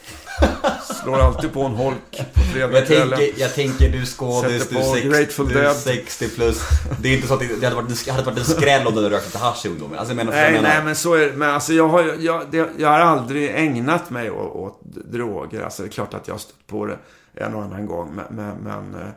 Slår 1.03 1.19
alltid 1.19 1.53
på 1.53 1.61
en 1.63 1.71
holk 1.71 2.11
på 2.11 2.23
Jag 2.39 2.45
fredagskvällen. 2.45 3.19
tänker, 3.19 3.41
jag 3.41 3.53
tänker 3.53 3.89
du 3.89 4.05
skådis, 4.05 4.69
du, 4.69 4.75
sex, 4.75 5.35
du 5.35 5.59
är 5.59 5.63
Dead. 5.63 5.75
60 5.75 6.29
plus. 6.29 6.61
Det 7.01 7.09
är 7.09 7.15
inte 7.15 7.27
så 7.27 7.33
att 7.33 7.39
det, 7.39 7.65
hade, 7.65 7.75
varit, 7.75 8.07
hade 8.07 8.23
varit 8.23 8.37
en 8.37 8.45
skräll 8.45 8.87
om 8.87 8.93
du 8.93 9.03
hade 9.03 9.15
rökt 9.15 9.25
lite 9.25 9.37
hasch 9.37 9.65
i 9.65 9.69
ungdomen. 9.69 9.99
Alltså, 9.99 10.11
jag 10.11 10.15
menar, 10.15 10.31
Nej, 10.31 10.43
jag 10.43 10.51
menar, 10.51 10.69
nej, 10.69 10.83
men 10.83 10.95
så 10.95 11.13
är. 11.13 11.31
Men 11.31 11.49
alltså 11.49 11.73
jag 11.73 11.87
har, 11.87 12.15
jag, 12.19 12.51
det, 12.51 12.69
jag 12.77 12.89
har 12.89 12.99
aldrig 12.99 13.51
ägnat 13.55 14.09
mig 14.09 14.31
åt, 14.31 14.55
åt 14.55 14.81
droger. 15.11 15.61
Alltså 15.61 15.83
det 15.83 15.89
är 15.89 15.91
klart 15.91 16.13
att 16.13 16.27
jag 16.27 16.33
har 16.33 16.39
stött 16.39 16.67
på 16.67 16.85
det 16.85 16.97
en 17.33 17.55
och 17.55 17.63
annan 17.63 17.85
gång. 17.85 18.15
Men, 18.15 18.25
men, 18.29 18.57
men 18.57 19.01
eh, 19.01 19.07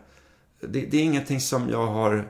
det, 0.61 0.81
det 0.81 0.97
är 0.97 1.03
ingenting 1.03 1.41
som 1.41 1.71
jag 1.71 1.87
har 1.87 2.29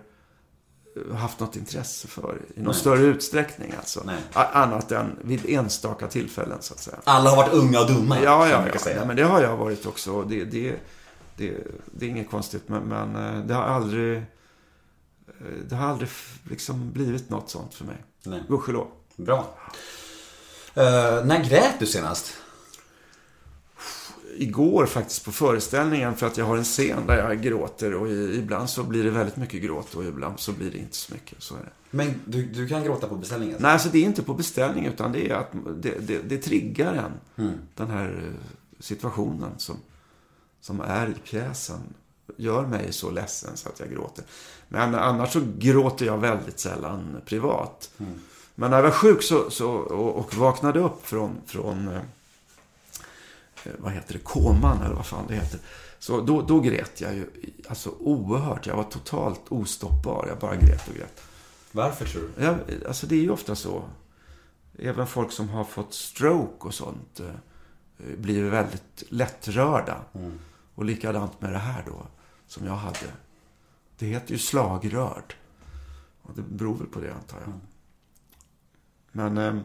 haft 1.14 1.40
något 1.40 1.56
intresse 1.56 2.08
för 2.08 2.40
i 2.54 2.60
någon 2.60 2.64
Nej. 2.66 2.74
större 2.74 3.00
utsträckning. 3.02 3.74
Alltså. 3.78 4.02
Nej. 4.06 4.16
Annat 4.32 4.92
än 4.92 5.18
vid 5.22 5.44
enstaka 5.48 6.06
tillfällen 6.06 6.58
så 6.60 6.74
att 6.74 6.80
säga. 6.80 6.96
Alla 7.04 7.30
har 7.30 7.36
varit 7.36 7.52
unga 7.52 7.80
och 7.80 7.86
dumma. 7.86 8.16
Ja, 8.22 8.48
ja, 8.48 8.64
ja. 8.74 8.80
Nej, 8.86 9.06
men 9.06 9.16
det 9.16 9.22
har 9.24 9.42
jag 9.42 9.56
varit 9.56 9.86
också. 9.86 10.22
Det, 10.22 10.44
det, 10.44 10.76
det, 11.36 11.54
det 11.86 12.06
är 12.06 12.10
inget 12.10 12.30
konstigt. 12.30 12.62
Men, 12.68 12.82
men 12.82 13.16
eh, 13.16 13.44
det 13.46 13.54
har 13.54 13.62
aldrig... 13.62 14.16
eh, 14.16 14.22
Det 15.68 15.76
har 15.76 15.88
aldrig 15.88 16.08
liksom 16.50 16.92
blivit 16.92 17.30
något 17.30 17.50
sånt 17.50 17.74
för 17.74 17.84
mig. 17.84 17.96
Gudskelov. 18.48 18.86
Bra. 19.16 19.54
Eh, 20.74 21.24
när 21.24 21.44
grät 21.44 21.74
du 21.78 21.86
senast? 21.86 22.32
Igår 24.38 24.86
faktiskt 24.86 25.24
på 25.24 25.32
föreställningen 25.32 26.16
för 26.16 26.26
att 26.26 26.36
jag 26.36 26.44
har 26.44 26.56
en 26.56 26.64
scen 26.64 27.06
där 27.06 27.16
jag 27.16 27.42
gråter 27.42 27.94
och 27.94 28.08
ibland 28.10 28.70
så 28.70 28.82
blir 28.82 29.04
det 29.04 29.10
väldigt 29.10 29.36
mycket 29.36 29.62
gråt 29.62 29.94
och 29.94 30.04
ibland 30.04 30.40
så 30.40 30.52
blir 30.52 30.70
det 30.70 30.78
inte 30.78 30.96
så 30.96 31.14
mycket. 31.14 31.42
Så 31.42 31.54
är 31.54 31.58
det. 31.58 31.70
Men 31.90 32.20
du, 32.24 32.46
du 32.46 32.68
kan 32.68 32.84
gråta 32.84 33.08
på 33.08 33.14
beställningen? 33.14 33.56
Nej, 33.60 33.72
alltså 33.72 33.88
det 33.88 33.98
är 33.98 34.04
inte 34.04 34.22
på 34.22 34.34
beställning 34.34 34.86
utan 34.86 35.12
det 35.12 35.30
är 35.30 35.34
att 35.34 35.52
det, 35.76 35.94
det, 36.00 36.18
det 36.18 36.38
triggar 36.38 36.94
en. 36.94 37.12
Den 37.74 37.90
här 37.90 38.24
eh, 38.24 38.46
situationen 38.80 39.50
som, 39.56 39.76
som 40.60 40.80
är 40.80 41.08
i 41.08 41.14
pjäsen 41.24 41.80
gör 42.36 42.66
mig 42.66 42.92
så 42.92 43.10
ledsen 43.10 43.56
så 43.56 43.68
att 43.68 43.80
jag 43.80 43.90
gråter. 43.90 44.24
Men 44.68 44.94
annars 44.94 45.32
så 45.32 45.42
gråter 45.58 46.06
jag 46.06 46.18
väldigt 46.18 46.58
sällan 46.58 47.16
privat. 47.26 47.90
Men 48.54 48.70
när 48.70 48.76
jag 48.76 48.84
var 48.84 48.90
sjuk 48.90 49.22
så, 49.22 49.50
så, 49.50 49.70
och, 49.70 50.16
och 50.16 50.34
vaknade 50.34 50.80
upp 50.80 51.06
från, 51.06 51.36
från 51.46 51.88
eh, 51.88 52.00
vad 53.78 53.92
heter 53.92 54.12
det, 54.12 54.18
koman 54.18 54.82
eller 54.82 54.94
vad 54.94 55.06
fan 55.06 55.24
det 55.28 55.34
heter. 55.34 55.60
Så 55.98 56.20
då, 56.20 56.42
då 56.42 56.60
grät 56.60 57.00
jag 57.00 57.14
ju 57.14 57.26
alltså 57.68 57.90
oerhört. 58.00 58.66
Jag 58.66 58.76
var 58.76 58.84
totalt 58.84 59.40
ostoppbar. 59.48 60.26
Jag 60.28 60.38
bara 60.38 60.56
grät 60.56 60.88
och 60.88 60.94
grät. 60.94 61.22
Varför 61.72 62.04
tror 62.04 62.22
du? 62.22 62.44
Ja, 62.44 62.56
alltså 62.88 63.06
det 63.06 63.14
är 63.14 63.20
ju 63.20 63.30
ofta 63.30 63.54
så. 63.54 63.84
Även 64.78 65.06
folk 65.06 65.32
som 65.32 65.48
har 65.48 65.64
fått 65.64 65.94
stroke 65.94 66.66
och 66.66 66.74
sånt 66.74 67.20
eh, 67.20 68.16
blir 68.16 68.44
väldigt 68.44 69.02
lättrörda. 69.08 70.00
Och 70.74 70.84
likadant 70.84 71.40
med 71.40 71.52
det 71.52 71.58
här 71.58 71.82
då, 71.86 72.06
som 72.46 72.66
jag 72.66 72.76
hade. 72.76 73.12
Det 73.98 74.06
heter 74.06 74.32
ju 74.32 74.38
slagrörd. 74.38 75.34
Och 76.22 76.34
det 76.34 76.42
beror 76.42 76.74
väl 76.74 76.86
på 76.86 77.00
det, 77.00 77.14
antar 77.14 77.38
jag. 77.40 77.52
Men... 79.12 79.38
Eh, 79.38 79.62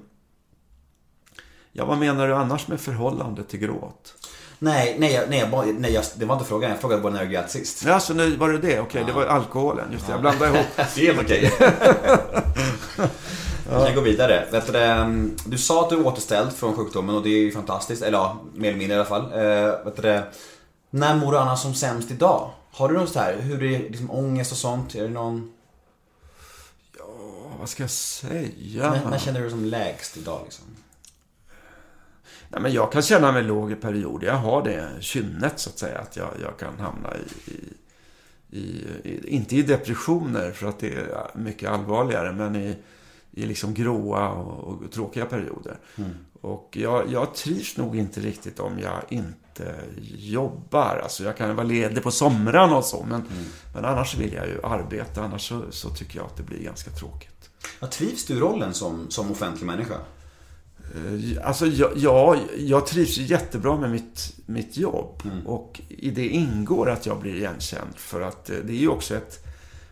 ja, 1.72 1.86
vad 1.86 1.98
menar 1.98 2.28
du 2.28 2.36
annars 2.36 2.68
med 2.68 2.82
förhållande 2.82 3.44
till 3.44 3.60
gråt? 3.60 4.16
Nej, 4.60 4.96
nej, 5.00 5.26
nej, 5.30 5.40
jag, 5.40 5.76
nej 5.80 5.94
jag, 5.94 6.04
det 6.16 6.26
var 6.26 6.36
inte 6.36 6.48
frågan. 6.48 6.70
Jag 6.70 6.80
frågade 6.80 7.02
bara 7.02 7.14
när 7.14 7.20
jag 7.20 7.32
grät 7.32 7.52
sist. 7.52 7.84
Ja, 7.86 8.00
så 8.00 8.14
nu 8.14 8.36
var 8.36 8.50
det 8.50 8.58
det? 8.58 8.80
Okej, 8.80 9.04
det 9.08 9.14
var 9.14 9.26
alkoholen. 9.26 9.92
Just 9.92 10.08
det, 10.08 10.12
jag 10.12 10.22
blandade 10.22 10.56
ihop. 10.56 10.68
Det 10.96 11.02
är 11.02 11.14
helt 11.14 11.20
okej. 11.20 11.52
Vi 13.80 13.86
kan 13.86 13.96
gå 13.96 14.02
vidare. 14.02 14.46
Du, 14.52 14.72
det, 14.72 15.30
du 15.46 15.58
sa 15.58 15.84
att 15.84 15.90
du 15.90 15.96
är 15.96 16.08
återställd 16.08 16.54
från 16.54 16.76
sjukdomen 16.76 17.16
och 17.16 17.24
det 17.24 17.30
är 17.30 17.40
ju 17.40 17.52
fantastiskt. 17.52 18.02
Eller 18.02 18.18
ja, 18.18 18.38
mer 18.54 18.70
eller 18.70 18.80
mindre 18.80 18.96
i 18.96 19.00
alla 19.00 19.10
fall. 19.10 19.22
Eh, 19.22 20.02
det, 20.02 20.24
när 20.90 21.16
mår 21.16 21.32
du 21.32 21.38
annars 21.38 21.60
som 21.60 21.74
sämst 21.74 22.12
idag? 22.12 22.50
Har 22.72 22.90
du 22.90 22.96
något 22.96 23.10
så 23.10 23.20
här, 23.20 23.38
hur 23.40 23.64
är 23.64 23.70
det, 23.70 23.90
liksom 23.90 24.12
ångest 24.12 24.52
och 24.52 24.58
sånt? 24.58 24.96
Är 24.96 25.02
det 25.02 25.10
någon... 25.10 25.52
Vad 27.60 27.70
ska 27.70 27.84
jag 27.84 27.90
säga? 27.90 28.90
När, 28.90 29.10
när 29.10 29.18
känner 29.18 29.40
du 29.40 29.46
dig 29.46 29.52
som 29.52 29.66
lägst 29.66 30.18
idag 30.18 30.42
liksom? 30.44 30.66
Nej, 32.52 32.62
men 32.62 32.74
jag 32.74 32.91
kan 32.91 33.02
känna 33.02 33.32
mig 33.32 33.43
låg 33.43 33.72
i 33.72 33.76
perioder. 33.76 34.28
Jag 34.28 34.38
har 34.38 34.64
det 34.64 34.89
kynnet 34.99 35.60
så 35.60 35.70
att 35.70 35.80
säga. 35.80 35.99
Att 35.99 36.16
jag, 36.16 36.30
jag 36.41 36.60
kan 36.60 36.80
hamna 36.80 37.10
i, 37.16 37.52
i, 37.52 37.74
i, 38.60 39.10
i, 39.10 39.28
inte 39.28 39.56
i 39.56 39.62
depressioner 39.62 40.52
för 40.52 40.68
att 40.68 40.80
det 40.80 40.93
är 40.93 41.32
mycket 41.36 41.70
allvarligare. 41.70 42.32
Men 42.32 42.56
i, 42.56 42.76
i 43.32 43.45
liksom 43.45 43.74
gråa 43.74 44.30
och, 44.30 44.68
och 44.68 44.91
tråkiga 44.91 45.26
perioder. 45.26 45.78
Och 46.41 46.78
jag, 46.82 47.12
jag 47.12 47.36
trivs 47.36 47.78
nog 47.78 47.97
inte 47.97 48.20
riktigt 48.20 48.60
om 48.60 48.80
jag 48.80 49.02
inte 49.10 49.76
jobbar. 50.18 50.99
Alltså 51.04 51.24
jag 51.24 51.38
kan 51.38 51.56
vara 51.56 51.68
ledig 51.68 52.04
på 52.04 52.12
somrarna 52.12 52.78
och 52.78 52.86
så. 52.86 53.06
Men, 53.10 53.24
men 53.74 53.86
annars 53.86 54.18
vill 54.18 54.34
jag 54.34 54.47
ju 54.47 54.60
arbeta. 54.64 55.24
Annars 55.24 55.47
så, 55.49 55.62
så 55.70 55.89
tycker 55.89 56.18
jag 56.18 56.26
att 56.26 56.38
det 56.38 56.43
blir 56.43 56.64
ganska 56.64 56.91
tråkigt. 56.91 57.49
Ja, 57.80 57.88
trivs 57.88 58.26
du 58.26 58.39
rollen 58.39 58.74
som, 58.74 59.10
som 59.10 59.32
offentlig 59.32 59.66
människa? 59.68 59.95
Eh, 60.96 61.48
Alltså, 61.48 61.66
jag, 61.68 61.92
jag, 61.98 62.39
jag 62.58 62.88
trivs 62.88 63.18
jättebra 63.18 63.78
med 63.78 63.92
mitt, 63.92 64.34
mitt 64.46 64.78
jobb. 64.78 65.22
Och 65.46 65.82
i 65.89 66.10
det 66.10 66.28
ingår 66.28 66.89
att 66.89 67.06
jag 67.06 67.20
blir 67.20 67.36
igenkänd. 67.36 67.96
För 67.96 68.22
att 68.22 68.50
eh, 68.50 68.58
det 68.66 68.74
är 68.74 68.78
ju 68.78 68.88
också 68.88 69.16
ett, 69.16 69.46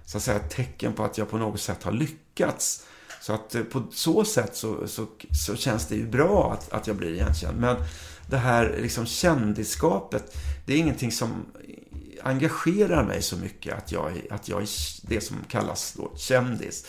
så 0.05 0.17
att 0.17 0.23
säga, 0.23 0.37
ett 0.39 0.49
tecken 0.49 0.93
på 0.93 1.03
att 1.03 1.17
jag 1.17 1.29
på 1.29 1.37
något 1.37 1.59
sätt 1.61 1.83
har 1.83 1.91
lyckats. 1.91 2.85
Så 3.21 3.33
att 3.33 3.55
eh, 3.55 3.61
på 3.63 3.83
så 3.91 4.25
sätt 4.25 4.55
så, 4.55 4.87
så, 4.87 5.07
så 5.45 5.55
känns 5.55 5.87
det 5.87 5.95
ju 5.95 6.07
bra 6.07 6.53
att, 6.53 6.73
att 6.73 6.87
jag 6.87 6.95
blir 6.95 7.13
igenkänd. 7.13 7.59
Men 7.59 7.75
det 8.29 8.37
här 8.37 8.77
liksom 8.81 9.05
kändisskapet, 9.05 10.37
det 10.65 10.73
är 10.73 10.77
ingenting 10.77 11.11
som 11.11 11.45
engagerar 12.23 13.03
mig 13.03 13.21
så 13.21 13.37
mycket 13.37 13.77
att 13.77 13.91
jag, 13.91 14.11
att 14.29 14.49
jag 14.49 14.61
är 14.61 14.67
det 15.01 15.21
som 15.21 15.37
kallas 15.47 15.93
då 15.97 16.11
kändis. 16.17 16.85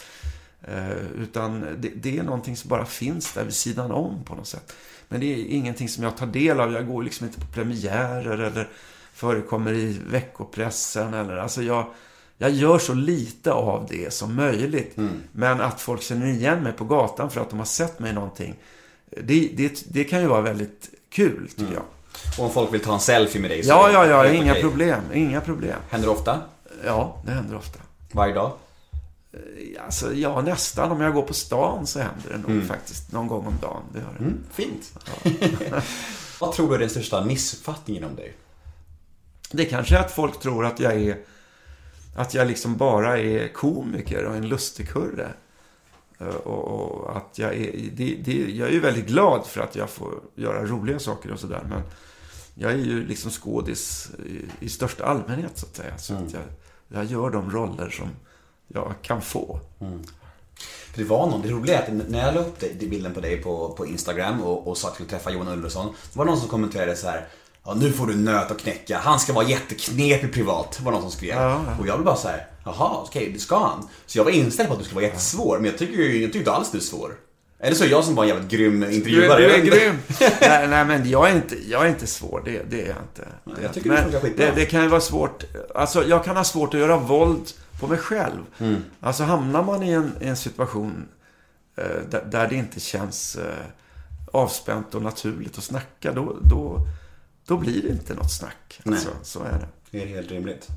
Eh, 0.62 1.22
utan 1.22 1.60
det, 1.78 1.88
det 1.88 2.18
är 2.18 2.22
någonting 2.22 2.56
som 2.56 2.68
bara 2.68 2.84
finns 2.84 3.32
där 3.32 3.44
vid 3.44 3.54
sidan 3.54 3.90
om 3.90 4.24
på 4.24 4.34
något 4.34 4.46
sätt. 4.46 4.72
Men 5.08 5.20
det 5.20 5.26
är 5.34 5.44
ingenting 5.46 5.88
som 5.88 6.04
jag 6.04 6.16
tar 6.16 6.26
del 6.26 6.60
av. 6.60 6.72
Jag 6.72 6.86
går 6.88 7.02
liksom 7.02 7.26
inte 7.26 7.40
på 7.40 7.46
premiärer 7.46 8.38
eller 8.38 8.68
förekommer 9.12 9.72
i 9.72 9.98
veckopressen. 10.10 11.14
Eller, 11.14 11.36
alltså 11.36 11.62
jag, 11.62 11.86
jag 12.38 12.50
gör 12.50 12.78
så 12.78 12.94
lite 12.94 13.52
av 13.52 13.86
det 13.90 14.12
som 14.12 14.34
möjligt. 14.34 14.96
Men 15.32 15.60
att 15.60 15.80
folk 15.80 16.02
känner 16.02 16.26
igen 16.26 16.62
mig 16.62 16.72
på 16.72 16.84
gatan 16.84 17.30
för 17.30 17.40
att 17.40 17.50
de 17.50 17.58
har 17.58 17.66
sett 17.66 17.98
mig 17.98 18.12
någonting. 18.12 18.54
Det, 19.22 19.50
det, 19.56 19.84
det 19.88 20.04
kan 20.04 20.20
ju 20.20 20.26
vara 20.26 20.40
väldigt 20.40 20.90
kul, 21.10 21.48
tycker 21.56 21.74
jag. 21.74 21.82
Och 22.38 22.44
om 22.44 22.50
folk 22.52 22.74
vill 22.74 22.80
ta 22.80 22.94
en 22.94 23.00
selfie 23.00 23.40
med 23.40 23.50
dig 23.50 23.62
så 23.62 23.68
Ja, 23.70 23.90
ja, 23.92 24.06
ja, 24.06 24.28
inga 24.32 24.50
okej. 24.52 24.62
problem. 24.62 25.00
Inga 25.14 25.40
problem. 25.40 25.76
Händer 25.90 26.08
det 26.08 26.14
ofta? 26.14 26.40
Ja, 26.84 27.22
det 27.26 27.32
händer 27.32 27.56
ofta. 27.56 27.78
Varje 28.12 28.34
dag? 28.34 28.52
Alltså, 29.84 30.14
ja, 30.14 30.40
nästan. 30.42 30.92
Om 30.92 31.00
jag 31.00 31.14
går 31.14 31.22
på 31.22 31.34
stan 31.34 31.86
så 31.86 31.98
händer 31.98 32.30
det 32.30 32.52
nog 32.52 32.66
faktiskt. 32.66 33.12
Någon 33.12 33.26
gång 33.26 33.46
om 33.46 33.54
dagen. 33.62 33.82
Det 33.92 33.98
gör 33.98 34.12
det. 34.18 34.24
Mm, 34.24 34.38
fint. 34.52 34.92
Vad 36.40 36.52
tror 36.52 36.68
du 36.68 36.74
är 36.74 36.78
den 36.78 36.90
största 36.90 37.24
missuppfattningen 37.24 38.04
om 38.04 38.16
dig? 38.16 38.36
Det 39.50 39.64
kanske 39.64 39.96
är 39.96 40.00
att 40.00 40.10
folk 40.12 40.40
tror 40.40 40.64
att 40.66 40.80
jag 40.80 40.92
är 40.94 41.18
att 42.16 42.34
jag 42.34 42.46
liksom 42.46 42.76
bara 42.76 43.18
är 43.18 43.48
komiker 43.52 44.24
och 44.24 44.36
en 44.36 44.48
lustigkurre. 44.48 45.32
Eh, 46.18 46.26
Och, 46.26 46.64
och 47.04 47.16
att 47.16 47.38
jag 47.38 47.54
är, 47.54 47.90
det, 47.92 48.14
det, 48.24 48.32
jag 48.32 48.68
är 48.68 48.72
ju 48.72 48.80
väldigt 48.80 49.06
glad 49.06 49.46
för 49.46 49.60
att 49.60 49.76
jag 49.76 49.90
får 49.90 50.14
göra 50.34 50.64
roliga 50.66 50.98
saker 50.98 51.30
och 51.32 51.40
sådär. 51.40 51.62
Men 51.68 51.82
jag 52.54 52.72
är 52.72 52.76
ju 52.76 53.06
liksom 53.06 53.30
skådis 53.30 54.10
i, 54.26 54.64
i 54.64 54.68
största 54.68 55.04
allmänhet 55.04 55.58
så 55.58 55.66
att 55.66 55.76
säga. 55.76 55.98
Så 55.98 56.14
att 56.14 56.32
jag, 56.32 56.42
jag 56.88 57.04
gör 57.04 57.30
de 57.30 57.50
roller 57.50 57.90
som 57.90 58.08
jag 58.74 58.94
kan 59.02 59.22
få. 59.22 59.60
För 60.92 60.98
det 60.98 61.04
var 61.04 61.26
någon, 61.26 61.42
det 61.42 61.48
roliga 61.48 61.78
är 61.78 61.82
att 61.82 62.08
när 62.10 62.26
jag 62.26 62.34
la 62.34 62.40
upp 62.40 62.60
bilden 62.80 63.14
på 63.14 63.20
dig 63.20 63.36
på, 63.36 63.68
på 63.76 63.86
Instagram 63.86 64.42
och, 64.42 64.66
och 64.68 64.76
sa 64.78 64.88
att 64.88 64.90
jag 64.90 64.94
skulle 64.94 65.08
träffa 65.08 65.30
Johan 65.30 65.48
Ulveson. 65.48 65.86
Det 66.12 66.18
var 66.18 66.24
någon 66.24 66.40
som 66.40 66.48
kommenterade 66.48 66.96
så 66.96 67.06
här. 67.08 67.28
Ja, 67.64 67.74
nu 67.74 67.92
får 67.92 68.06
du 68.06 68.14
nöt 68.16 68.50
att 68.50 68.58
knäcka. 68.58 68.98
Han 68.98 69.20
ska 69.20 69.32
vara 69.32 69.46
jätteknepig 69.48 70.32
privat. 70.32 70.80
Var 70.82 70.92
någon 70.92 71.02
som 71.02 71.10
skrev. 71.10 71.34
Ja, 71.36 71.62
ja. 71.66 71.72
Och 71.80 71.86
jag 71.86 71.96
blev 71.96 72.04
bara 72.04 72.16
så 72.16 72.28
här. 72.28 72.46
Jaha, 72.64 72.90
okej, 73.06 73.30
det 73.34 73.38
ska 73.38 73.58
han. 73.58 73.88
Så 74.06 74.18
jag 74.18 74.24
var 74.24 74.30
inställd 74.32 74.68
på 74.68 74.72
att 74.72 74.78
du 74.78 74.84
skulle 74.84 75.00
vara 75.00 75.04
jättesvår. 75.10 75.56
Men 75.58 75.70
jag 75.70 75.78
tycker 75.78 75.94
ju 75.94 76.20
jag 76.22 76.28
tycker 76.28 76.38
inte 76.38 76.52
alls 76.52 76.70
du 76.70 76.78
är 76.78 76.82
svår. 76.82 77.14
Eller 77.62 77.74
så 77.76 77.84
är 77.84 77.88
jag 77.88 78.04
som 78.04 78.14
var 78.14 78.24
en 78.24 78.28
jävligt 78.28 78.50
grym 78.50 78.80
Du, 78.80 78.86
är- 78.86 78.90
intervjuare. 78.90 79.40
du 79.40 79.44
är 79.44 79.48
vet 79.56 79.64
inte. 79.64 79.78
grym. 79.78 79.96
nej, 80.40 80.68
nej, 80.68 80.84
men 80.84 81.10
jag 81.10 81.30
är 81.30 81.34
inte, 81.36 81.56
jag 81.70 81.84
är 81.84 81.88
inte 81.88 82.06
svår. 82.06 82.42
Det, 82.44 82.62
det 82.70 82.82
är 82.82 82.86
jag 82.88 82.96
inte. 82.96 83.28
Det, 83.44 83.62
jag 83.62 83.72
tycker 83.74 83.88
men 83.90 84.12
skitbra. 84.12 84.46
det, 84.46 84.52
det 84.54 84.64
kan 84.66 84.82
ju 84.82 84.88
vara 84.88 85.00
svårt. 85.00 85.44
Alltså, 85.74 86.04
jag 86.08 86.24
kan 86.24 86.36
ha 86.36 86.44
svårt 86.44 86.74
att 86.74 86.80
göra 86.80 86.96
våld 86.96 87.42
på 87.80 87.86
mig 87.86 87.98
själv. 87.98 88.42
Mm. 88.58 88.82
Alltså, 89.00 89.24
hamnar 89.24 89.62
man 89.62 89.82
i 89.82 89.90
en, 89.90 90.12
i 90.20 90.26
en 90.26 90.36
situation 90.36 91.08
eh, 91.76 91.84
där, 92.10 92.24
där 92.24 92.48
det 92.48 92.54
inte 92.54 92.80
känns 92.80 93.36
eh, 93.36 93.64
avspänt 94.32 94.94
och 94.94 95.02
naturligt 95.02 95.58
att 95.58 95.64
snacka, 95.64 96.12
då, 96.12 96.36
då, 96.42 96.86
då 97.46 97.56
blir 97.56 97.82
det 97.82 97.88
inte 97.88 98.14
något 98.14 98.32
snack. 98.32 98.80
Nej. 98.84 98.94
Alltså, 98.94 99.10
så 99.22 99.42
är 99.42 99.52
det. 99.52 99.68
Det 99.90 100.02
är 100.02 100.06
helt 100.06 100.30
rimligt. 100.30 100.68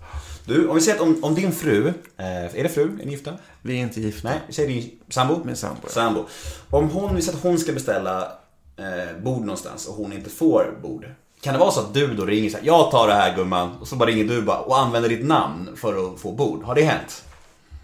Du, 0.46 0.68
om 0.68 0.76
vi 0.76 0.82
säger 0.82 0.96
att 0.96 1.02
om, 1.04 1.24
om 1.24 1.36
din 1.36 1.52
fru, 1.52 1.88
eh, 1.88 2.26
är 2.56 2.64
det 2.64 2.70
fru? 2.70 2.84
Är 3.02 3.06
ni 3.06 3.12
gifta? 3.12 3.38
Vi 3.62 3.74
är 3.74 3.82
inte 3.82 4.02
gifta. 4.02 4.30
Nej, 4.30 4.42
vi 4.48 4.54
säger 4.54 4.70
din 4.70 5.00
sambo? 5.10 5.44
Min 5.44 5.56
sambo, 5.56 5.82
ja. 5.84 5.90
Sambo. 5.90 6.26
Om 6.70 6.90
hon, 6.90 7.16
vi 7.16 7.22
säger 7.22 7.38
att 7.38 7.44
hon 7.44 7.60
ska 7.60 7.74
beställa 7.74 8.32
eh, 8.78 9.22
bord 9.24 9.42
någonstans 9.42 9.88
och 9.88 9.96
hon 9.96 10.14
inte 10.14 10.30
får 10.30 10.80
bord. 10.82 11.06
Kan 11.44 11.54
det 11.54 11.60
vara 11.60 11.72
så 11.72 11.80
att 11.80 11.94
du 11.94 12.08
då 12.14 12.26
ringer 12.26 12.50
så 12.50 12.58
här, 12.58 12.66
jag 12.66 12.92
tar 12.92 13.08
det 13.08 13.14
här 13.14 13.36
gumman, 13.36 13.72
och 13.82 13.88
så 13.88 13.96
bara 13.96 14.10
ringer 14.10 14.24
du 14.24 14.42
bara 14.42 14.60
och 14.60 14.80
använder 14.80 15.10
ditt 15.10 15.26
namn 15.26 15.70
för 15.76 16.14
att 16.14 16.20
få 16.20 16.32
bord? 16.32 16.64
Har 16.64 16.76
det 16.76 16.84
hänt? 16.84 17.24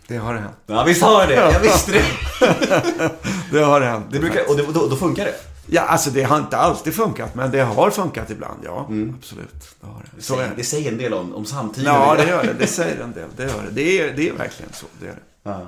Det 0.08 0.18
har 0.18 0.34
det 0.34 0.40
hänt. 0.40 0.56
Ja, 0.66 0.84
visst 0.84 1.02
har 1.02 1.28
det 1.28 1.34
Jag 1.34 1.60
visste 1.60 1.92
det. 1.92 2.06
Det 3.52 3.60
har 3.60 3.82
hänt. 3.82 4.06
det 4.12 4.20
brukar, 4.20 4.50
och 4.50 4.58
det, 4.58 4.64
då, 4.64 4.88
då 4.88 4.96
funkar 4.96 5.26
det. 5.26 5.36
Ja, 5.66 5.82
alltså 5.82 6.10
det 6.10 6.24
har 6.24 6.38
inte 6.38 6.58
alltid 6.58 6.94
funkat, 6.94 7.36
men 7.36 7.52
det 7.52 7.60
har 7.60 7.90
funkat 7.90 8.30
ibland, 8.30 8.60
ja. 8.66 8.90
Absolut. 9.18 9.76
Det 9.82 9.88
har 9.88 10.04
det. 10.16 10.22
Så 10.22 10.34
är 10.34 10.38
säger, 10.38 10.50
det. 10.50 10.56
det 10.56 10.64
säger 10.64 10.92
en 10.92 10.98
del 10.98 11.14
om, 11.14 11.36
om 11.36 11.46
samtiden. 11.46 11.94
Ja, 11.94 12.16
det 12.18 12.30
gör 12.30 12.44
det. 12.44 12.54
Det 12.60 12.68
säger 12.68 13.02
en 13.04 13.14
del. 13.14 13.30
Det 13.38 13.44
gör 13.44 13.64
det. 13.68 13.72
Det 13.72 14.00
är, 14.00 14.14
det 14.16 14.30
är 14.30 14.34
verkligen 14.34 14.74
så. 14.74 14.86
Det 15.02 15.08
är 15.08 15.12
det. 15.12 15.22
Ja. 15.44 15.62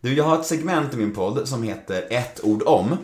Du, 0.00 0.14
jag 0.14 0.24
har 0.24 0.38
ett 0.38 0.46
segment 0.46 0.94
i 0.94 0.96
min 0.96 1.14
podd 1.14 1.48
som 1.48 1.62
heter 1.62 2.04
ett 2.10 2.40
ord 2.42 2.62
om. 2.66 2.96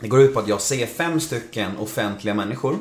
Det 0.00 0.08
går 0.08 0.20
ut 0.20 0.34
på 0.34 0.40
att 0.40 0.48
jag 0.48 0.60
säger 0.60 0.86
fem 0.86 1.20
stycken 1.20 1.76
offentliga 1.78 2.34
människor. 2.34 2.76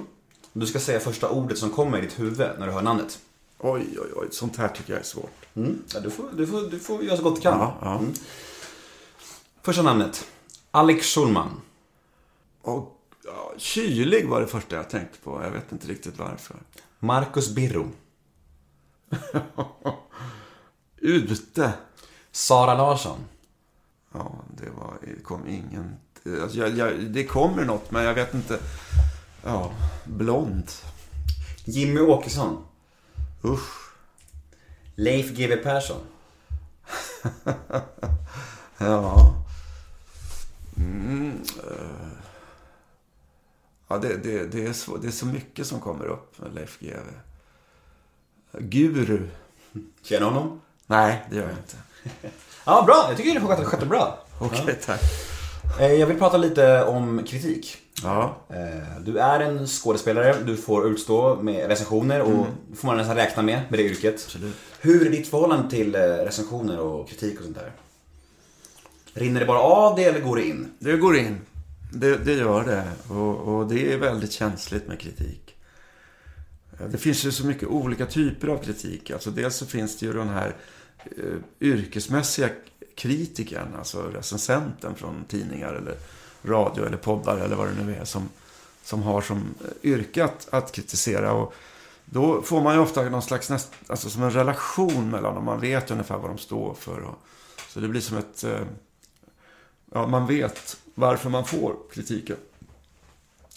Du 0.58 0.68
ska 0.68 0.80
säga 0.80 1.00
första 1.00 1.30
ordet 1.30 1.58
som 1.58 1.70
kommer 1.70 1.98
i 1.98 2.02
ditt 2.02 2.20
huvud 2.20 2.38
när 2.60 2.66
du 2.66 2.72
hör 2.72 2.82
namnet. 2.82 3.20
Oj, 3.60 3.88
oj, 4.02 4.12
oj. 4.16 4.28
Sånt 4.32 4.58
här 4.58 4.68
tycker 4.68 4.94
jag 4.94 5.00
är 5.00 5.06
svårt. 5.06 5.46
Mm. 5.56 5.84
Ja, 5.94 6.00
du, 6.00 6.12
får, 6.12 6.30
du, 6.38 6.48
får, 6.48 6.62
du 6.62 6.80
får 6.80 7.04
göra 7.04 7.18
så 7.18 7.24
gott 7.24 7.36
du 7.36 7.42
kan. 7.42 7.60
Ja, 7.60 7.78
ja. 7.82 7.98
Mm. 8.00 8.14
Första 9.62 9.82
namnet. 9.82 10.28
Alex 10.72 11.06
Schulman. 11.06 11.62
Och, 12.62 13.02
ja, 13.26 13.54
kylig 13.58 14.30
var 14.30 14.42
det 14.42 14.48
första 14.48 14.76
jag 14.76 14.90
tänkte 14.90 15.18
på. 15.24 15.42
Jag 15.44 15.52
vet 15.52 15.72
inte 15.72 15.88
riktigt 15.88 16.18
varför. 16.18 16.56
Marcus 17.00 17.50
Birro. 17.50 17.92
Ute. 20.98 21.74
Sara 22.32 22.74
Larsson. 22.74 23.20
Ja, 24.12 24.36
det 24.58 24.70
var, 24.70 24.98
det 25.02 25.24
kom 25.24 25.48
ingen... 25.48 25.96
Alltså, 26.42 26.58
jag, 26.58 26.78
jag, 26.78 27.02
det 27.02 27.24
kommer 27.24 27.66
något, 27.66 27.92
men 27.92 28.04
jag 28.04 28.14
vet 28.14 28.34
inte. 28.34 28.60
Ja, 29.46 29.72
blond. 30.06 30.72
Jimmy 31.66 32.00
Åkesson. 32.00 32.66
Usch. 33.44 33.92
Leif 34.96 35.32
GW 35.32 35.56
Persson. 35.64 36.02
Ja. 38.78 39.34
Mm, 40.78 41.44
eh. 41.64 42.08
ja, 43.88 43.98
det, 43.98 44.18
det, 44.18 44.46
det, 44.48 44.66
är 44.66 44.74
så, 44.74 44.98
det 44.98 45.08
är 45.08 45.12
så 45.12 45.26
mycket 45.26 45.68
som 45.68 45.80
kommer 45.80 46.06
upp 46.06 46.40
med 46.40 46.54
Leif 46.56 46.80
GW. 46.80 47.12
Guru. 48.60 49.28
Känner 50.02 50.26
honom? 50.26 50.62
Nej, 50.88 51.26
det 51.30 51.36
gör 51.36 51.44
jag 51.44 51.58
inte. 51.58 51.78
Ja, 52.66 52.84
bra. 52.86 53.06
Jag 53.10 53.18
tycker 53.18 53.40
du 53.40 53.48
skötte 53.48 53.66
skötte 53.66 53.86
bra. 53.86 54.26
Okej, 54.40 54.80
tack. 54.86 55.02
Eh, 55.80 55.94
Jag 55.94 56.08
vill 56.08 56.18
prata 56.20 56.38
lite 56.38 56.84
om 56.86 57.24
kritik. 57.28 57.78
Ja. 58.04 58.38
Eh, 58.50 59.02
Du 59.06 59.20
är 59.20 59.40
en 59.40 59.68
skådespelare, 59.68 60.36
du 60.46 60.58
får 60.58 60.88
utstå 60.88 61.36
med 61.42 61.68
recensioner 61.68 62.22
och 62.22 62.48
det 62.72 62.76
får 62.76 62.88
man 62.88 62.98
nästan 62.98 63.16
räkna 63.16 63.44
med 63.44 63.62
med 63.70 63.80
det 63.80 63.84
yrket. 63.84 64.14
Absolut. 64.26 64.56
Hur 64.82 65.06
är 65.08 65.10
ditt 65.10 65.28
förhållande 65.28 65.70
till 65.70 65.96
eh, 65.96 66.00
recensioner 66.02 66.80
och 66.80 67.10
kritik 67.10 67.38
och 67.40 67.44
sånt 67.46 67.58
där? 67.58 67.72
Rinner 69.14 69.40
det 69.40 69.46
bara 69.46 69.60
av 69.60 69.96
det 69.96 70.04
eller 70.04 70.20
går 70.22 70.36
det 70.36 70.44
in? 70.48 70.72
Det 70.80 70.98
går 70.98 71.18
in. 71.18 71.38
Det, 71.94 72.16
det 72.18 72.34
gör 72.34 72.64
det. 72.64 73.14
Och, 73.14 73.38
och 73.56 73.68
det 73.68 73.94
är 73.94 73.98
väldigt 73.98 74.32
känsligt 74.32 74.88
med 74.88 75.00
kritik. 75.00 75.56
Eh, 76.80 76.88
Det 76.88 76.98
finns 76.98 77.26
ju 77.26 77.32
så 77.32 77.46
mycket 77.46 77.68
olika 77.70 78.06
typer 78.06 78.48
av 78.48 78.58
kritik. 78.58 79.12
Alltså 79.12 79.32
dels 79.32 79.56
så 79.56 79.66
finns 79.66 79.98
det 80.00 80.06
ju 80.06 80.14
den 80.14 80.30
här 80.30 80.56
eh, 81.06 81.40
yrkesmässiga 81.62 82.50
kritikern, 82.96 83.76
alltså 83.78 84.02
recensenten 84.02 84.96
från 84.96 85.26
tidningar 85.28 85.74
eller 85.74 85.96
radio 86.48 86.86
eller 86.86 86.98
poddar 86.98 87.38
eller 87.38 87.56
vad 87.56 87.68
det 87.68 87.84
nu 87.84 87.96
är 87.96 88.06
som, 88.06 88.30
som 88.84 89.04
har 89.04 89.22
som 89.22 89.38
eh, 89.38 89.90
yrke 89.92 90.24
att, 90.24 90.48
att 90.50 90.72
kritisera. 90.72 91.34
Och 91.34 91.54
då 92.06 92.42
får 92.42 92.62
man 92.62 92.76
ju 92.76 92.82
ofta 92.82 93.10
någon 93.10 93.22
slags, 93.22 93.50
näst, 93.50 93.72
alltså 93.88 94.10
som 94.10 94.24
en 94.24 94.32
relation 94.32 95.10
mellan 95.10 95.36
dem. 95.36 95.46
Man 95.46 95.60
vet 95.60 95.92
ungefär 95.92 96.18
vad 96.18 96.30
de 96.30 96.38
står 96.38 96.74
för. 96.74 97.02
Och, 97.02 97.16
så 97.70 97.80
det 97.80 97.88
blir 97.88 98.02
som 98.02 98.18
ett, 98.18 98.44
eh, 98.44 98.62
ja 99.92 100.08
man 100.08 100.28
vet 100.28 100.78
varför 100.96 101.30
man 101.30 101.46
får 101.46 101.76
kritiken. 101.94 102.38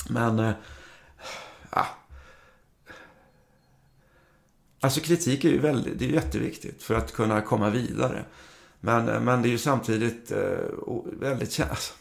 Men, 0.08 0.38
eh, 0.38 0.52
ja. 1.70 1.86
Alltså 4.80 5.00
kritik 5.00 5.44
är 5.44 5.48
ju 5.48 5.58
väldigt, 5.58 5.98
det 5.98 6.04
är 6.04 6.10
jätteviktigt 6.10 6.82
för 6.82 6.94
att 6.94 7.12
kunna 7.12 7.40
komma 7.40 7.70
vidare. 7.70 8.24
Men, 8.80 9.24
men 9.24 9.42
det 9.42 9.48
är 9.48 9.50
ju 9.50 9.58
samtidigt 9.58 10.30
eh, 10.30 10.38
väldigt... 11.04 11.52
känsligt. 11.52 11.70
Alltså, 11.70 11.94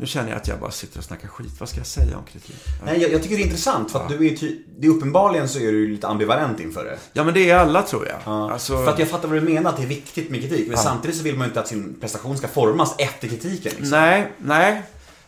nu 0.00 0.06
känner 0.06 0.28
jag 0.28 0.36
att 0.36 0.48
jag 0.48 0.60
bara 0.60 0.70
sitter 0.70 0.98
och 0.98 1.04
snackar 1.04 1.28
skit. 1.28 1.60
Vad 1.60 1.68
ska 1.68 1.78
jag 1.78 1.86
säga 1.86 2.16
om 2.18 2.24
kritik? 2.24 2.56
Nej, 2.84 3.00
jag, 3.02 3.12
jag 3.12 3.22
tycker 3.22 3.36
det 3.36 3.42
är 3.42 3.44
intressant 3.44 3.90
för 3.92 4.00
att 4.02 4.08
du 4.08 4.26
är 4.26 4.36
ty- 4.36 4.62
det 4.78 4.86
är 4.86 4.90
uppenbarligen 4.90 5.48
så 5.48 5.58
är 5.58 5.72
du 5.72 5.88
lite 5.88 6.08
ambivalent 6.08 6.60
inför 6.60 6.84
det. 6.84 6.98
Ja, 7.12 7.24
men 7.24 7.34
det 7.34 7.50
är 7.50 7.56
alla 7.56 7.82
tror 7.82 8.06
jag. 8.06 8.18
Ja, 8.24 8.52
Alltså, 8.52 8.76
För 8.76 8.88
att 8.92 8.98
jag 8.98 9.08
fattar 9.08 9.28
vad 9.28 9.36
du 9.36 9.40
menar, 9.54 9.70
att 9.70 9.76
det 9.76 9.82
är 9.82 9.86
viktigt 9.86 10.30
med 10.30 10.40
kritik. 10.40 10.68
Men 10.68 10.76
samtidigt 10.76 11.16
så 11.16 11.22
vill 11.22 11.34
man 11.36 11.44
ju 11.46 11.48
inte 11.48 11.60
att 11.60 11.68
sin 11.68 12.00
prestation 12.00 12.38
ska 12.38 12.48
formas 12.48 12.94
efter 12.98 13.28
kritiken. 13.28 13.72
Liksom. 13.76 13.90
Nej, 13.98 14.32
nej. 14.38 14.82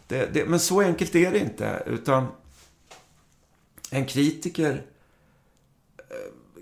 Det, 0.08 0.34
det, 0.34 0.44
men 0.46 0.60
så 0.60 0.80
enkelt 0.80 1.14
är 1.14 1.30
det 1.32 1.38
inte. 1.38 1.82
Utan 1.86 2.26
en 3.90 4.04
kritiker 4.06 4.82
eh, 5.98 6.04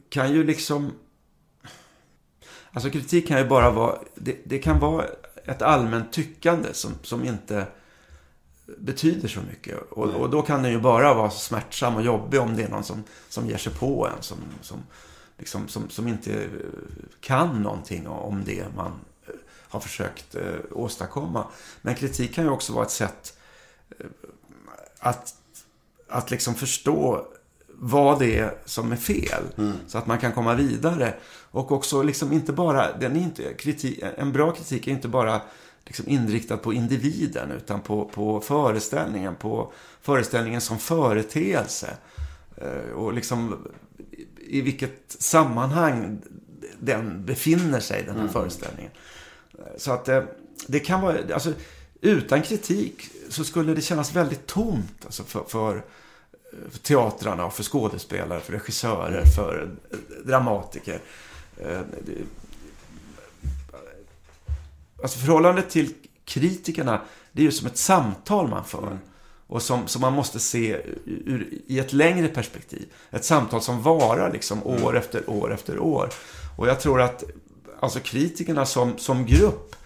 kan 0.09 0.33
ju 0.33 0.45
liksom... 0.45 0.93
Alltså 2.73 2.91
kritik 2.91 3.29
kan 3.29 3.39
ju 3.39 3.45
bara 3.49 3.71
vara... 3.71 3.99
Det, 4.15 4.37
det 4.45 4.59
kan 4.59 4.79
vara 4.81 5.05
ett 5.45 5.63
allmänt 5.63 6.13
tyckande 6.13 6.69
som, 6.73 6.91
som 7.03 7.25
inte 7.25 7.67
betyder 8.79 9.29
så 9.29 9.41
mycket. 9.41 9.79
Och, 9.91 10.09
och 10.09 10.31
då 10.31 10.43
kan 10.43 10.63
den 10.63 10.73
ju 10.73 10.81
bara 10.81 11.15
vara 11.15 11.31
smärtsam 11.31 11.97
och 11.97 12.03
jobbig 12.03 12.41
om 12.41 12.57
det 12.57 12.63
är 12.63 12.69
någon 12.69 12.85
som, 12.85 13.05
som 13.29 13.47
ger 13.47 13.57
sig 13.57 13.73
på 13.73 14.07
en. 14.07 14.23
Som, 14.23 14.39
som, 14.61 14.83
liksom, 15.39 15.69
som, 15.69 15.91
som 15.91 16.09
inte 16.09 16.33
eh, 16.33 16.49
kan 17.21 17.63
någonting 17.63 18.09
om 18.09 18.45
det 18.45 18.65
man 18.77 18.93
eh, 19.27 19.35
har 19.69 19.81
försökt 19.81 20.35
eh, 20.35 20.43
åstadkomma. 20.71 21.45
Men 21.83 21.95
kritik 21.95 22.35
kan 22.35 22.45
ju 22.45 22.51
också 22.51 22.73
vara 22.73 22.85
ett 22.85 22.91
sätt 22.91 23.39
eh, 23.99 24.07
att, 24.99 25.35
att 26.09 26.31
liksom 26.31 26.55
förstå 26.55 27.27
vad 27.83 28.19
det 28.19 28.39
är 28.39 28.55
som 28.65 28.93
är 28.93 28.97
fel. 28.97 29.43
Så 29.87 29.99
att 29.99 30.07
man 30.07 30.19
kan 30.19 30.33
komma 30.33 30.55
vidare. 30.55 31.15
Och 31.51 31.73
också 31.73 32.03
liksom 32.03 32.33
inte 32.33 32.53
bara, 32.53 32.99
den 32.99 33.17
är 33.17 33.21
inte, 33.21 33.55
kritik, 33.55 34.05
en 34.17 34.33
bra 34.33 34.53
kritik 34.53 34.87
är 34.87 34.91
inte 34.91 35.09
bara 35.09 35.41
liksom 35.85 36.09
inriktad 36.09 36.57
på 36.57 36.73
individen 36.73 37.51
utan 37.51 37.81
på, 37.81 38.05
på 38.05 38.41
föreställningen, 38.41 39.37
på 39.37 39.73
föreställningen 40.03 40.61
som 40.61 40.79
företeelse. 40.79 41.97
Eh, 42.57 42.93
Och 42.95 43.13
liksom 43.13 43.69
i- 44.49 44.61
vilket 44.61 45.05
sammanhang 45.09 46.23
den 46.81 47.25
befinner 47.27 47.81
sig, 47.81 48.03
den 48.07 48.17
här 48.17 48.29
föreställningen. 48.29 48.93
Så 49.77 49.93
att 49.93 50.09
eh, 50.09 50.23
det 50.67 50.81
kan 50.81 51.01
vara, 51.01 51.35
alltså 51.35 51.53
utan 52.01 52.43
kritik 52.43 53.11
så 53.29 53.45
skulle 53.45 53.75
det 53.75 53.81
kännas 53.81 54.17
väldigt 54.17 54.47
tomt 54.47 55.03
alltså 55.05 55.25
för, 55.25 55.45
för, 55.49 55.83
för 56.71 56.79
teatrarna 56.79 57.51
för 57.51 57.63
skådespelare, 57.63 58.41
för 58.41 58.53
regissörer, 58.53 59.25
för 59.25 59.71
eh, 59.91 59.97
dramatiker. 60.27 61.01
Alltså 65.03 65.19
förhållandet 65.19 65.71
till 65.71 65.95
kritikerna, 66.25 67.01
det 67.33 67.43
är 67.43 67.45
ju 67.45 67.53
som 67.53 67.67
ett 67.67 67.77
samtal 67.77 68.49
man 68.49 68.65
för. 68.65 68.99
Och 69.47 69.63
som, 69.63 69.87
som 69.87 70.01
man 70.01 70.13
måste 70.13 70.41
se 70.41 70.77
ur, 71.05 71.49
i 71.67 71.79
ett 71.79 71.93
längre 71.93 72.29
perspektiv. 72.29 72.93
Ett 73.11 73.25
samtal 73.25 73.63
som 73.63 73.83
varar 73.83 74.33
liksom 74.33 74.67
år 74.67 74.97
efter 74.97 75.31
år 75.31 75.55
efter 75.55 75.79
år. 75.79 76.11
Och 76.59 76.69
jag 76.69 76.81
tror 76.81 77.01
att 77.01 77.25
alltså 77.81 78.01
kritikerna 78.01 78.67
som, 78.67 78.99
som 78.99 79.27
grupp, 79.27 79.77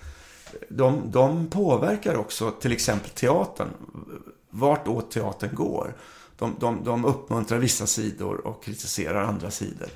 de, 0.68 1.02
de 1.10 1.46
påverkar 1.46 2.16
också 2.16 2.50
till 2.50 2.72
exempel 2.72 3.10
teatern. 3.10 3.68
Vart 4.50 4.88
åt 4.88 5.10
teatern 5.10 5.54
går. 5.54 5.94
De, 6.38 6.56
de, 6.60 6.84
de 6.84 7.04
uppmuntrar 7.04 7.58
vissa 7.58 7.86
sidor 7.86 8.46
och 8.46 8.64
kritiserar 8.64 9.24
andra 9.24 9.50
sidor. 9.50 9.88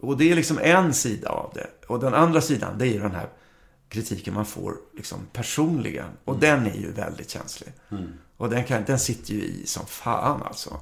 Och 0.00 0.16
det 0.16 0.30
är 0.30 0.36
liksom 0.36 0.58
en 0.62 0.94
sida 0.94 1.28
av 1.28 1.52
det. 1.54 1.66
Och 1.86 2.00
den 2.00 2.14
andra 2.14 2.40
sidan, 2.40 2.78
det 2.78 2.86
är 2.86 2.92
ju 2.92 3.00
den 3.00 3.14
här 3.14 3.28
kritiken 3.88 4.34
man 4.34 4.46
får 4.46 4.74
liksom 4.96 5.18
personligen. 5.32 6.08
Och 6.24 6.38
den 6.38 6.66
är 6.66 6.74
ju 6.76 6.92
väldigt 6.92 7.30
känslig. 7.30 7.72
Och 8.36 8.50
den, 8.50 8.64
kan, 8.64 8.84
den 8.86 8.98
sitter 8.98 9.34
ju 9.34 9.40
i 9.40 9.66
som 9.66 9.86
fan 9.86 10.42
alltså. 10.42 10.80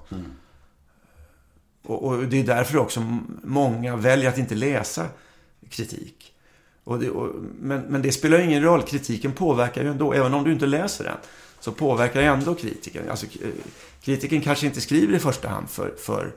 Och, 1.82 2.02
och 2.04 2.22
det 2.24 2.40
är 2.40 2.44
därför 2.44 2.78
också 2.78 3.18
många 3.42 3.96
väljer 3.96 4.28
att 4.28 4.38
inte 4.38 4.54
läsa 4.54 5.06
kritik. 5.70 6.32
Och 6.84 6.98
det, 6.98 7.10
och, 7.10 7.34
men, 7.60 7.80
men 7.80 8.02
det 8.02 8.12
spelar 8.12 8.38
ju 8.38 8.44
ingen 8.44 8.62
roll, 8.62 8.82
kritiken 8.82 9.32
påverkar 9.32 9.82
ju 9.82 9.90
ändå. 9.90 10.12
Även 10.12 10.34
om 10.34 10.44
du 10.44 10.52
inte 10.52 10.66
läser 10.66 11.04
den, 11.04 11.16
så 11.60 11.72
påverkar 11.72 12.22
ändå 12.22 12.54
kritiken. 12.54 13.10
Alltså, 13.10 13.26
k- 13.26 13.38
kritiken 14.02 14.40
kanske 14.40 14.66
inte 14.66 14.80
skriver 14.80 15.14
i 15.14 15.18
första 15.18 15.48
hand 15.48 15.70
för, 15.70 15.94
för, 15.98 16.32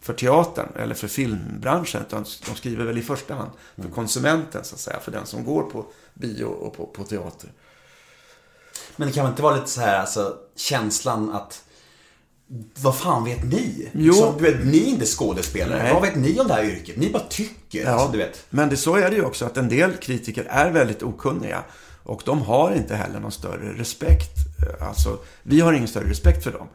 för 0.00 0.12
teatern 0.14 0.68
eller 0.76 0.94
för 0.94 1.08
filmbranschen, 1.08 2.02
utan 2.08 2.24
de 2.46 2.54
skriver 2.54 2.84
väl 2.84 2.98
i 2.98 3.02
första 3.02 3.34
hand 3.34 3.50
för 3.76 3.88
konsumenten, 3.90 4.64
så 4.64 4.74
att 4.74 4.80
säga. 4.80 5.00
För 5.00 5.12
den 5.12 5.26
som 5.26 5.44
går 5.44 5.62
på 5.62 5.86
bio 6.14 6.44
och 6.44 6.76
på, 6.76 6.86
på 6.86 7.04
teater. 7.04 7.50
Men 8.96 9.08
det 9.08 9.14
kan 9.14 9.24
väl 9.24 9.30
inte 9.32 9.42
vara 9.42 9.54
lite 9.56 9.70
så 9.70 9.80
här, 9.80 9.98
alltså 9.98 10.36
känslan 10.56 11.32
att 11.32 11.64
vad 12.74 12.98
fan 12.98 13.24
vet 13.24 13.44
ni? 13.44 13.90
Jo. 13.94 14.12
Liksom, 14.12 14.34
du 14.38 14.42
vet, 14.44 14.66
ni 14.66 14.78
är 14.78 14.86
inte 14.86 15.06
skådespelare. 15.06 15.82
Nej. 15.82 15.92
Vad 15.92 16.02
vet 16.02 16.16
ni 16.16 16.40
om 16.40 16.46
det 16.48 16.54
här 16.54 16.64
yrket? 16.64 16.96
Ni 16.96 17.10
bara 17.10 17.22
tycker. 17.28 17.86
Alltså, 17.86 18.12
du 18.12 18.18
vet. 18.18 18.46
Men 18.50 18.68
det, 18.68 18.76
så 18.76 18.96
är 18.96 19.10
det 19.10 19.16
ju 19.16 19.24
också 19.24 19.44
att 19.44 19.56
en 19.56 19.68
del 19.68 19.96
kritiker 19.96 20.44
är 20.48 20.70
väldigt 20.70 21.02
okunniga. 21.02 21.64
Och 22.02 22.22
de 22.24 22.42
har 22.42 22.74
inte 22.74 22.96
heller 22.96 23.20
någon 23.20 23.32
större 23.32 23.72
respekt. 23.72 24.36
Eh, 24.80 24.88
Alltså, 24.88 25.18
vi 25.42 25.60
har 25.60 25.72
ingen 25.72 25.88
större 25.88 26.10
respekt 26.10 26.44
för 26.44 26.52
dem. 26.52 26.68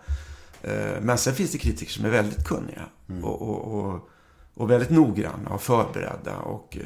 Eh, 0.61 1.01
Men 1.01 1.17
sen 1.17 1.35
finns 1.35 1.51
det 1.51 1.57
kritiker 1.57 1.91
som 1.91 2.05
är 2.05 2.09
väldigt 2.09 2.45
kunniga. 2.47 2.85
Och, 3.23 3.41
och, 3.41 3.79
och, 3.85 4.09
och 4.53 4.71
väldigt 4.71 4.89
noggranna 4.89 5.49
och 5.49 5.61
förberedda. 5.61 6.37
Och 6.37 6.77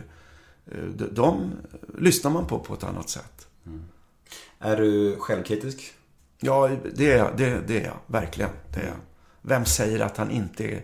eh, 0.66 0.84
de, 0.96 1.06
de 1.12 1.52
lyssnar 1.98 2.32
man 2.32 2.46
på 2.46 2.60
på 2.60 2.74
ett 2.74 2.84
annat 2.84 3.10
sätt. 3.10 3.48
Är 4.60 4.78
du 4.78 5.16
självkritisk? 5.20 5.94
Ja, 6.40 6.70
det 6.96 7.12
är 7.12 7.18
jag. 7.18 7.38
Det, 7.38 7.68
det 7.68 7.82
är 7.82 7.86
jag. 7.86 7.98
Verkligen. 8.08 8.52
Det 8.74 8.80
är 8.80 8.86
jag. 8.86 8.96
Vem 9.42 9.66
säger 9.66 10.00
att 10.00 10.18
han 10.18 10.32
inte 10.32 10.64
är, 10.64 10.82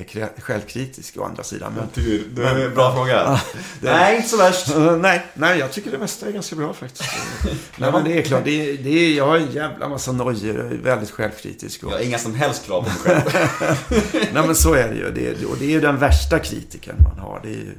är 0.00 0.40
självkritisk 0.40 1.16
å 1.18 1.24
andra 1.24 1.42
sidan? 1.44 1.72
Men, 1.76 1.88
Det 2.34 2.42
är 2.42 2.66
en 2.66 2.74
bra 2.74 2.94
fråga. 2.94 3.40
Nej, 3.80 4.16
inte 4.16 4.28
så 4.28 4.36
värst. 4.36 4.66
Nej, 4.98 5.26
nej, 5.34 5.58
jag 5.58 5.72
tycker 5.72 5.90
det 5.90 5.98
mesta 5.98 6.26
är 6.26 6.32
ganska 6.32 6.56
bra 6.56 6.72
faktiskt. 6.72 7.10
nej, 7.76 7.92
men 7.92 8.04
det 8.04 8.18
är 8.18 8.22
klart. 8.22 8.44
Det 8.44 8.70
är, 8.70 8.76
det 8.78 8.90
är, 8.90 9.16
jag 9.16 9.26
har 9.26 9.36
en 9.36 9.52
jävla 9.52 9.88
massa 9.88 10.12
nojor 10.12 10.58
och 10.58 10.72
är 10.72 10.76
väldigt 10.76 11.10
självkritisk. 11.10 11.84
Och, 11.84 11.92
Jag 11.92 11.96
har 11.96 12.04
inga 12.04 12.18
som 12.18 12.34
helst 12.34 12.66
krav 12.66 12.82
på 12.82 12.88
mig 12.88 13.22
själv. 13.22 13.76
nej, 14.12 14.46
men 14.46 14.54
så 14.54 14.74
är 14.74 14.88
det 14.88 14.94
ju. 14.94 15.10
Det 15.10 15.28
är, 15.28 15.50
och 15.50 15.56
det 15.58 15.64
är 15.64 15.70
ju 15.70 15.80
den 15.80 15.98
värsta 15.98 16.38
kritiken 16.38 16.96
man 16.98 17.18
har. 17.18 17.40
Det 17.42 17.48
är 17.48 17.52
ju, 17.52 17.74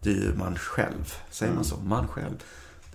det 0.00 0.10
är 0.10 0.14
ju 0.14 0.34
man 0.34 0.58
själv. 0.58 1.14
Säger 1.30 1.52
man 1.52 1.64
så? 1.64 1.76
Man 1.76 2.08
själv. 2.08 2.34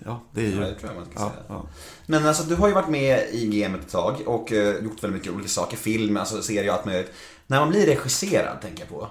Ja, 0.05 0.23
det 0.31 0.41
är 0.41 0.45
ju... 0.45 0.55
Ja, 0.55 0.59
det 0.59 0.75
tror 0.75 0.91
jag 0.91 0.95
man 0.95 1.05
ska 1.05 1.19
ja, 1.19 1.29
säga. 1.29 1.43
ja. 1.47 1.65
Men 2.05 2.27
alltså 2.27 2.43
du 2.43 2.55
har 2.55 2.67
ju 2.67 2.73
varit 2.73 2.89
med 2.89 3.23
i 3.31 3.61
gamet 3.61 3.81
ett 3.81 3.91
tag 3.91 4.15
och 4.25 4.51
eh, 4.51 4.83
gjort 4.83 5.03
väldigt 5.03 5.21
mycket 5.21 5.33
olika 5.33 5.49
saker. 5.49 5.77
Film, 5.77 6.17
alltså 6.17 6.41
serier 6.41 6.69
och 6.69 6.75
allt 6.75 6.85
möjligt. 6.85 7.13
När 7.47 7.59
man 7.59 7.69
blir 7.69 7.85
regisserad, 7.85 8.61
tänker 8.61 8.79
jag 8.83 8.89
på. 8.89 9.07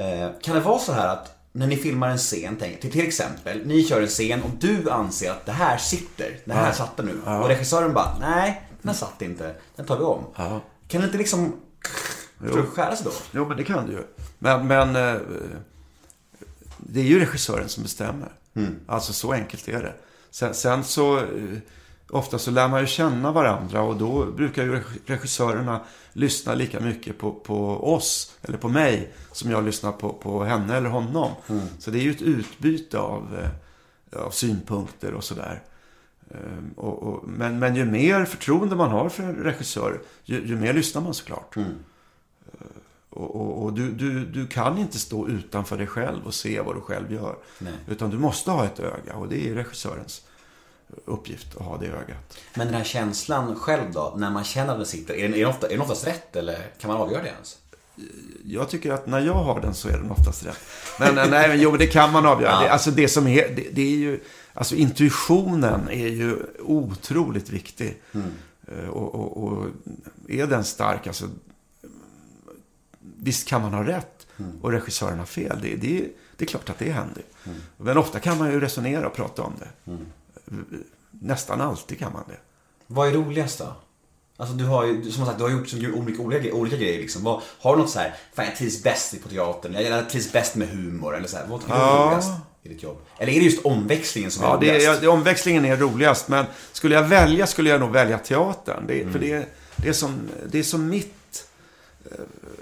Eh, 0.00 0.30
kan 0.42 0.54
det 0.54 0.60
vara 0.60 0.78
så 0.78 0.92
här 0.92 1.08
att 1.08 1.38
när 1.52 1.66
ni 1.66 1.76
filmar 1.76 2.08
en 2.08 2.18
scen, 2.18 2.56
tänk, 2.60 2.80
till, 2.80 2.92
till 2.92 3.06
exempel, 3.06 3.66
ni 3.66 3.84
kör 3.84 4.02
en 4.02 4.08
scen 4.08 4.42
och 4.42 4.50
du 4.50 4.90
anser 4.90 5.30
att 5.30 5.46
det 5.46 5.52
här 5.52 5.78
sitter, 5.78 6.38
det 6.44 6.52
här 6.52 6.72
satt 6.72 6.96
det 6.96 7.02
nu. 7.02 7.20
Och 7.42 7.48
regissören 7.48 7.94
bara, 7.94 8.18
nej, 8.20 8.62
den 8.82 8.88
här 8.88 8.96
satt 8.96 9.22
inte, 9.22 9.54
den 9.76 9.86
tar 9.86 9.98
vi 9.98 10.04
om. 10.04 10.24
Ja. 10.36 10.60
Kan 10.88 11.00
det 11.00 11.04
inte 11.04 11.18
liksom 11.18 11.56
skära 12.74 12.96
sig 12.96 13.04
då? 13.04 13.12
Jo, 13.32 13.48
men 13.48 13.56
det 13.56 13.64
kan 13.64 13.86
du 13.86 13.92
ju. 13.92 14.02
Men, 14.38 14.66
men 14.66 14.96
eh, 14.96 15.20
det 16.78 17.00
är 17.00 17.04
ju 17.04 17.20
regissören 17.20 17.68
som 17.68 17.82
bestämmer. 17.82 18.32
Alltså 18.86 19.12
så 19.12 19.32
enkelt 19.32 19.68
är 19.68 19.82
det. 19.82 19.94
Sen, 20.30 20.54
sen 20.54 20.84
så, 20.84 21.18
eh, 21.18 21.24
ofta 22.12 22.38
så 22.38 22.50
lär 22.50 22.68
man 22.68 22.80
ju 22.80 22.86
känna 22.86 23.32
varandra 23.32 23.82
och 23.82 23.96
då 23.96 24.26
brukar 24.26 24.62
ju 24.64 24.72
reg- 24.76 24.98
regissörerna 25.06 25.80
lyssna 26.12 26.54
lika 26.54 26.80
mycket 26.80 27.18
på, 27.18 27.32
på 27.32 27.92
oss, 27.94 28.34
eller 28.42 28.58
på 28.58 28.68
mig, 28.68 29.12
som 29.32 29.50
jag 29.50 29.64
lyssnar 29.64 29.92
på, 29.92 30.12
på 30.12 30.44
henne 30.44 30.76
eller 30.76 30.88
honom. 30.88 31.30
Så 31.78 31.90
det 31.90 31.98
är 31.98 32.02
ju 32.02 32.10
ett 32.10 32.22
utbyte 32.22 32.98
av, 32.98 33.38
eh, 34.12 34.20
av 34.26 34.30
synpunkter 34.30 35.14
och 35.14 35.24
sådär. 35.24 35.62
Ehm, 36.30 36.70
Och, 36.76 37.02
och, 37.02 37.28
men, 37.28 37.58
men 37.58 37.76
ju 37.76 37.84
mer 37.84 38.24
förtroende 38.24 38.76
man 38.76 38.90
har 38.90 39.08
för 39.08 39.22
en 39.22 39.34
regissör, 39.34 40.00
ju, 40.24 40.46
ju 40.46 40.56
mer 40.56 40.72
lyssnar 40.72 41.02
man 41.02 41.14
såklart. 41.14 41.56
Och, 43.10 43.36
och, 43.36 43.62
och 43.64 43.72
du, 43.72 43.90
du, 43.90 44.24
du 44.26 44.46
kan 44.46 44.78
inte 44.78 44.98
stå 44.98 45.28
utanför 45.28 45.78
dig 45.78 45.86
själv 45.86 46.26
och 46.26 46.34
se 46.34 46.60
vad 46.60 46.76
du 46.76 46.80
själv 46.80 47.12
gör. 47.12 47.36
Nej. 47.58 47.72
Utan 47.88 48.10
du 48.10 48.18
måste 48.18 48.50
ha 48.50 48.64
ett 48.64 48.80
öga 48.80 49.14
och 49.14 49.28
det 49.28 49.48
är 49.48 49.54
regissörens 49.54 50.22
uppgift 51.04 51.56
att 51.56 51.62
ha 51.66 51.76
det 51.78 51.86
ögat. 51.86 52.38
Men 52.54 52.66
den 52.66 52.76
här 52.76 52.84
känslan 52.84 53.56
själv 53.56 53.92
då, 53.92 54.14
när 54.16 54.30
man 54.30 54.44
känner 54.44 54.72
att 54.72 54.78
den 54.78 54.86
sitter, 54.86 55.14
är 55.14 55.22
den, 55.22 55.34
är 55.34 55.38
den, 55.38 55.48
ofta, 55.48 55.66
är 55.66 55.70
den 55.70 55.80
oftast 55.80 56.06
rätt 56.06 56.36
eller 56.36 56.58
kan 56.80 56.90
man 56.90 57.00
avgöra 57.00 57.22
det 57.22 57.28
ens? 57.28 57.58
Jag 58.44 58.68
tycker 58.68 58.92
att 58.92 59.06
när 59.06 59.20
jag 59.20 59.34
har 59.34 59.60
den 59.60 59.74
så 59.74 59.88
är 59.88 59.92
den 59.92 60.10
oftast 60.10 60.46
rätt. 60.46 60.58
Men 60.98 61.14
nej, 61.14 61.48
men 61.48 61.60
jo, 61.60 61.70
men 61.70 61.78
det 61.78 61.86
kan 61.86 62.12
man 62.12 62.26
avgöra. 62.26 62.50
Ja. 62.52 62.60
Det, 62.60 62.70
alltså 62.70 62.90
det 62.90 63.08
som 63.08 63.26
är, 63.26 63.48
det, 63.56 63.68
det 63.72 63.82
är 63.82 63.96
ju, 63.96 64.20
alltså 64.54 64.74
intuitionen 64.74 65.88
är 65.88 66.08
ju 66.08 66.36
otroligt 66.60 67.50
viktig. 67.50 68.02
Eh, 68.68 68.88
Och, 68.88 69.14
och, 69.14 69.44
och 69.44 69.66
är 70.28 70.46
den 70.46 70.64
stark, 70.64 71.06
alltså... 71.06 71.28
Visst 73.18 73.48
kan 73.48 73.62
man 73.62 73.74
ha 73.74 73.84
rätt 73.86 74.26
och 74.62 74.70
regissören 74.72 75.18
har 75.18 75.26
fel. 75.26 75.58
Det, 75.62 75.76
det, 75.76 76.08
det 76.36 76.44
är 76.44 76.46
klart 76.48 76.70
att 76.70 76.78
det 76.78 76.90
händer. 76.90 77.22
Men 77.76 77.96
ofta 77.98 78.20
kan 78.20 78.38
man 78.38 78.50
ju 78.52 78.60
resonera 78.60 79.06
och 79.06 79.14
prata 79.14 79.42
om 79.42 79.52
det. 79.58 79.96
Nästan 81.10 81.60
alltid 81.60 81.98
kan 81.98 82.12
man 82.12 82.24
det. 82.28 82.36
Vad 82.86 83.08
är 83.08 83.12
roligast 83.12 83.58
då? 83.58 83.74
Alltså 84.36 84.54
du 84.54 84.64
har 84.64 84.86
ju, 84.86 85.10
som 85.10 85.26
sagt, 85.26 85.38
du 85.38 85.44
har 85.44 85.50
gjort 85.50 85.68
så 85.68 85.76
olika, 85.76 86.22
olika, 86.22 86.54
olika 86.54 86.76
grejer 86.76 86.98
liksom. 86.98 87.22
Vad, 87.24 87.42
har 87.60 87.76
du 87.76 87.82
något 87.82 87.90
så 87.90 87.98
här, 87.98 88.14
fan 88.34 88.44
jag 88.44 88.56
trivs 88.56 88.82
bäst 88.82 89.22
på 89.22 89.28
teatern, 89.28 89.74
eller 89.74 89.90
jag 89.96 90.10
trivs 90.10 90.32
bäst 90.32 90.54
med 90.56 90.68
humor, 90.68 91.16
eller 91.16 91.28
så 91.28 91.36
här, 91.36 91.46
vad 91.46 91.60
tycker 91.60 91.74
du 91.74 91.80
är 91.80 91.84
Ja. 91.86 92.06
roligast 92.06 92.30
i 92.62 92.68
ditt 92.68 92.82
jobb? 92.82 92.98
Eller 93.18 93.32
är 93.32 93.38
det 93.38 93.44
just 93.44 93.64
omväxlingen 93.64 94.30
som 94.30 94.44
är 94.44 94.48
Ja, 94.48 94.56
det, 94.60 94.66
roligast? 94.74 94.98
är- 94.98 95.00
det, 95.00 95.08
omväxlingen 95.08 95.64
är 95.64 95.76
roligast. 95.76 96.28
Men 96.28 96.44
skulle 96.72 96.94
jag 96.94 97.02
välja 97.02 97.46
skulle 97.46 97.70
jag 97.70 97.80
nog 97.80 97.90
välja 97.92 98.18
teatern. 98.18 98.84
Det, 98.86 99.12
För 99.12 99.18
det, 99.18 99.46
det, 99.76 99.88
är 99.88 99.92
som, 99.92 100.20
det 100.46 100.58
är 100.58 100.62
som 100.62 100.88
mitt, 100.88 101.46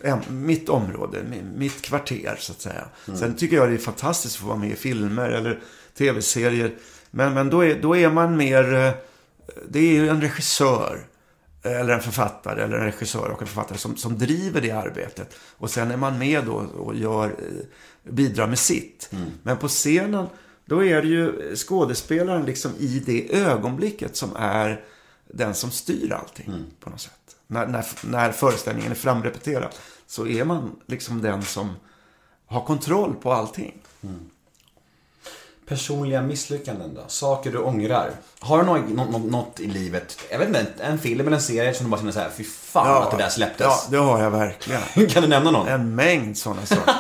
eh, 0.05 0.17
mitt 0.31 0.69
område, 0.69 1.23
mi- 1.23 1.57
mitt 1.59 1.83
kvarter 1.83 2.37
så 2.39 2.53
att 2.53 2.61
säga. 2.61 2.85
Sen 3.19 3.35
tycker 3.37 3.57
jag 3.57 3.69
det 3.69 3.75
är 3.75 3.79
fantastiskt 3.79 4.35
att 4.37 4.41
få 4.41 4.47
vara 4.49 4.59
med 4.59 4.71
i 4.71 4.77
filmer 4.77 5.31
eller 5.31 5.61
tv-serier. 5.99 6.75
Men, 7.11 7.35
men 7.35 7.51
då, 7.51 7.65
är, 7.65 7.83
då 7.83 7.97
är 7.97 8.11
man 8.11 8.37
mer, 8.37 8.75
eh, 8.75 8.93
det 9.69 9.79
är 9.79 9.93
ju 9.93 10.09
en 10.09 10.21
regissör. 10.21 11.07
Eller 11.63 11.95
en 11.95 12.01
författare, 12.01 12.63
eller 12.63 12.79
en 12.79 12.85
regissör 12.85 13.31
och 13.31 13.41
en 13.41 13.47
författare 13.47 13.79
som, 13.79 13.97
som 13.97 14.19
driver 14.19 14.61
det 14.61 14.71
arbetet. 14.71 15.37
Och 15.57 15.71
sen 15.71 15.91
är 15.91 15.97
man 15.97 16.19
med 16.19 16.45
då 16.45 16.53
och 16.55 16.95
gör, 16.95 17.27
eh, 17.27 18.13
bidrar 18.13 18.47
med 18.47 18.59
sitt. 18.59 19.11
Men 19.43 19.57
på 19.57 19.69
scenen, 19.69 20.27
då 20.65 20.85
är 20.85 21.03
det 21.03 21.09
ju 21.09 21.57
skådespelaren 21.57 22.45
liksom 22.45 22.73
i 22.79 23.03
det 23.07 23.37
ögonblicket 23.37 24.17
som 24.17 24.37
är 24.37 24.85
den 25.29 25.55
som 25.55 25.71
styr 25.71 26.13
allting 26.13 26.65
på 26.81 26.91
något 26.91 27.01
sätt. 27.01 27.37
När, 27.47 27.67
när, 27.67 27.85
när 28.03 28.33
föreställningen 28.33 28.91
är 28.91 28.97
framrepeterad 28.97 29.75
så 30.07 30.27
är 30.27 30.45
man 30.45 30.81
liksom 30.87 31.23
den 31.23 31.43
som 31.43 31.75
har 32.47 32.65
kontroll 32.65 33.15
på 33.23 33.33
allting. 33.33 33.83
Personliga 35.71 36.23
misslyckanden 36.23 36.95
då? 36.95 37.01
Saker 37.07 37.53
du 37.53 37.59
ångrar? 37.59 38.11
Har 38.39 38.59
du 38.59 38.65
något, 38.65 39.11
något, 39.11 39.31
något 39.31 39.61
i 39.61 39.67
livet, 39.67 40.19
jag 40.31 40.39
vet 40.39 40.49
inte, 40.49 40.65
en 40.81 40.99
film 40.99 41.21
eller 41.21 41.37
en 41.37 41.43
serie 41.43 41.75
som 41.75 41.87
du 41.87 41.91
bara 41.91 41.97
känner 41.97 42.13
såhär, 42.13 42.31
fy 42.37 42.45
fan 42.45 43.03
att 43.03 43.11
det 43.11 43.17
där 43.17 43.29
släpptes? 43.29 43.67
Ja, 43.67 43.85
det 43.91 43.97
har 43.97 44.23
jag 44.23 44.31
verkligen. 44.31 44.81
kan 45.09 45.23
du 45.23 45.29
nämna 45.29 45.51
någon? 45.51 45.69
En 45.69 45.95
mängd 45.95 46.39
sådana 46.39 46.67
saker. 46.67 46.95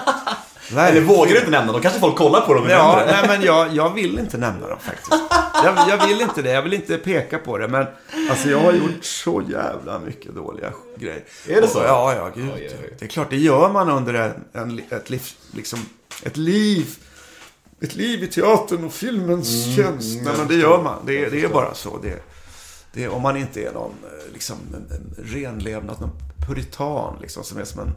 Eller 0.78 1.00
vågar 1.00 1.32
du 1.32 1.38
inte 1.38 1.50
nämna? 1.50 1.72
Då 1.72 1.80
kanske 1.80 2.00
folk 2.00 2.16
kollar 2.16 2.40
på 2.40 2.54
dem 2.54 2.64
och 2.64 2.70
Ja, 2.70 3.02
nej 3.06 3.24
men 3.28 3.42
jag, 3.42 3.74
jag 3.74 3.94
vill 3.94 4.18
inte 4.18 4.38
nämna 4.38 4.68
dem 4.68 4.78
faktiskt. 4.80 5.22
Jag, 5.64 5.88
jag 5.88 6.06
vill 6.06 6.20
inte 6.20 6.42
det. 6.42 6.50
Jag 6.50 6.62
vill 6.62 6.74
inte 6.74 6.96
peka 6.96 7.38
på 7.38 7.58
det. 7.58 7.68
Men 7.68 7.86
alltså 8.30 8.50
jag 8.50 8.60
har 8.60 8.72
gjort 8.72 9.04
så 9.04 9.42
jävla 9.48 9.98
mycket 9.98 10.34
dåliga 10.34 10.72
grejer. 10.96 11.24
Är 11.48 11.60
det 11.60 11.68
så? 11.68 11.78
Och, 11.78 11.84
ja, 11.84 12.14
ja, 12.14 12.30
gud. 12.34 12.50
Oj, 12.54 12.68
oj, 12.70 12.76
oj. 12.82 12.96
Det 12.98 13.04
är 13.04 13.08
klart, 13.08 13.30
det 13.30 13.36
gör 13.36 13.68
man 13.68 13.90
under 13.90 14.14
en, 14.14 14.44
en, 14.52 14.80
ett 14.90 15.10
liv, 15.10 15.22
liksom, 15.54 15.78
ett 16.22 16.36
liv. 16.36 16.96
Ett 17.80 17.94
liv 17.96 18.22
i 18.22 18.26
teatern 18.26 18.84
och 18.84 18.92
filmens 18.92 19.66
Mm, 19.66 19.76
tjänst. 19.76 20.18
Nej, 20.22 20.34
men 20.38 20.48
det 20.48 20.54
gör 20.54 20.82
man. 20.82 20.98
Det, 21.06 21.24
är- 21.24 21.30
det 21.30 21.44
är 21.44 21.48
bara 21.48 21.74
så. 21.74 21.98
Det, 22.02 22.22
det, 22.92 23.08
om 23.08 23.22
man 23.22 23.36
inte 23.36 23.62
är 23.62 23.72
någon 23.72 23.90
eh, 24.04 24.32
liksom, 24.32 24.56
en, 24.74 24.96
en 24.96 25.24
renlevnad, 25.24 26.00
någon 26.00 26.10
puritan 26.46 27.16
liksom, 27.20 27.44
som 27.44 27.58
är 27.58 27.64
som 27.64 27.80
en 27.80 27.92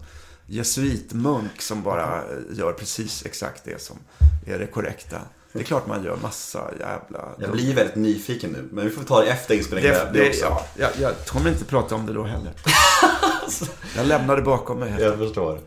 jesuitmunk 0.48 1.62
som 1.62 1.82
bara 1.84 2.18
eh, 2.18 2.58
gör 2.58 2.74
precis 2.74 3.26
exakt 3.26 3.64
det 3.66 3.82
som 3.82 3.96
är 4.48 4.60
det 4.60 4.66
korrekta. 4.68 5.18
Det 5.54 5.60
är 5.60 5.64
klart 5.64 5.88
man 5.88 6.04
gör 6.04 6.18
massa 6.22 6.72
jävla... 6.80 7.30
Jag 7.40 7.52
blir 7.52 7.76
väldigt 7.76 7.96
nyfiken 7.96 8.50
nu, 8.52 8.70
men 8.72 8.86
vi 8.86 8.92
får 8.92 9.04
ta 9.04 9.22
det 9.22 9.28
efter 9.32 9.56
inspelningen. 9.56 9.96
det, 10.14 10.20
det, 10.20 10.38
ja, 10.42 10.66
jag, 10.78 10.90
jag 11.02 11.14
kommer 11.28 11.50
inte 11.50 11.66
prata 11.66 11.96
om 11.96 12.06
det 12.06 12.14
då 12.14 12.24
heller. 12.24 12.52
jag 13.98 14.06
lämnar 14.08 14.36
det 14.36 14.42
bakom 14.42 14.80
mig. 14.80 14.94
Jag 15.00 15.18
förstår. 15.18 15.60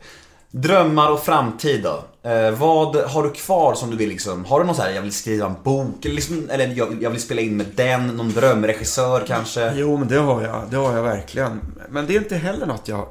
Drömmar 0.60 1.10
och 1.10 1.20
framtid 1.20 1.82
då? 1.82 2.04
Eh, 2.30 2.50
vad 2.50 2.96
har 2.96 3.22
du 3.22 3.30
kvar 3.30 3.74
som 3.74 3.90
du 3.90 3.96
vill 3.96 4.08
liksom? 4.08 4.44
Har 4.44 4.60
du 4.60 4.66
någon 4.66 4.74
så 4.74 4.82
här, 4.82 4.90
jag 4.90 5.02
vill 5.02 5.12
skriva 5.12 5.46
en 5.46 5.54
bok, 5.62 6.04
eller, 6.04 6.14
liksom, 6.14 6.50
eller 6.50 6.66
jag, 6.66 7.02
jag 7.02 7.10
vill 7.10 7.20
spela 7.20 7.40
in 7.40 7.56
med 7.56 7.66
den, 7.74 8.06
någon 8.06 8.30
drömregissör 8.30 9.24
kanske? 9.26 9.72
Jo, 9.76 9.96
men 9.96 10.08
det 10.08 10.18
har 10.18 10.42
jag. 10.42 10.62
Det 10.70 10.76
har 10.76 10.96
jag 10.96 11.02
verkligen. 11.02 11.60
Men 11.88 12.06
det 12.06 12.16
är 12.16 12.18
inte 12.18 12.36
heller 12.36 12.66
något 12.66 12.88
jag, 12.88 13.08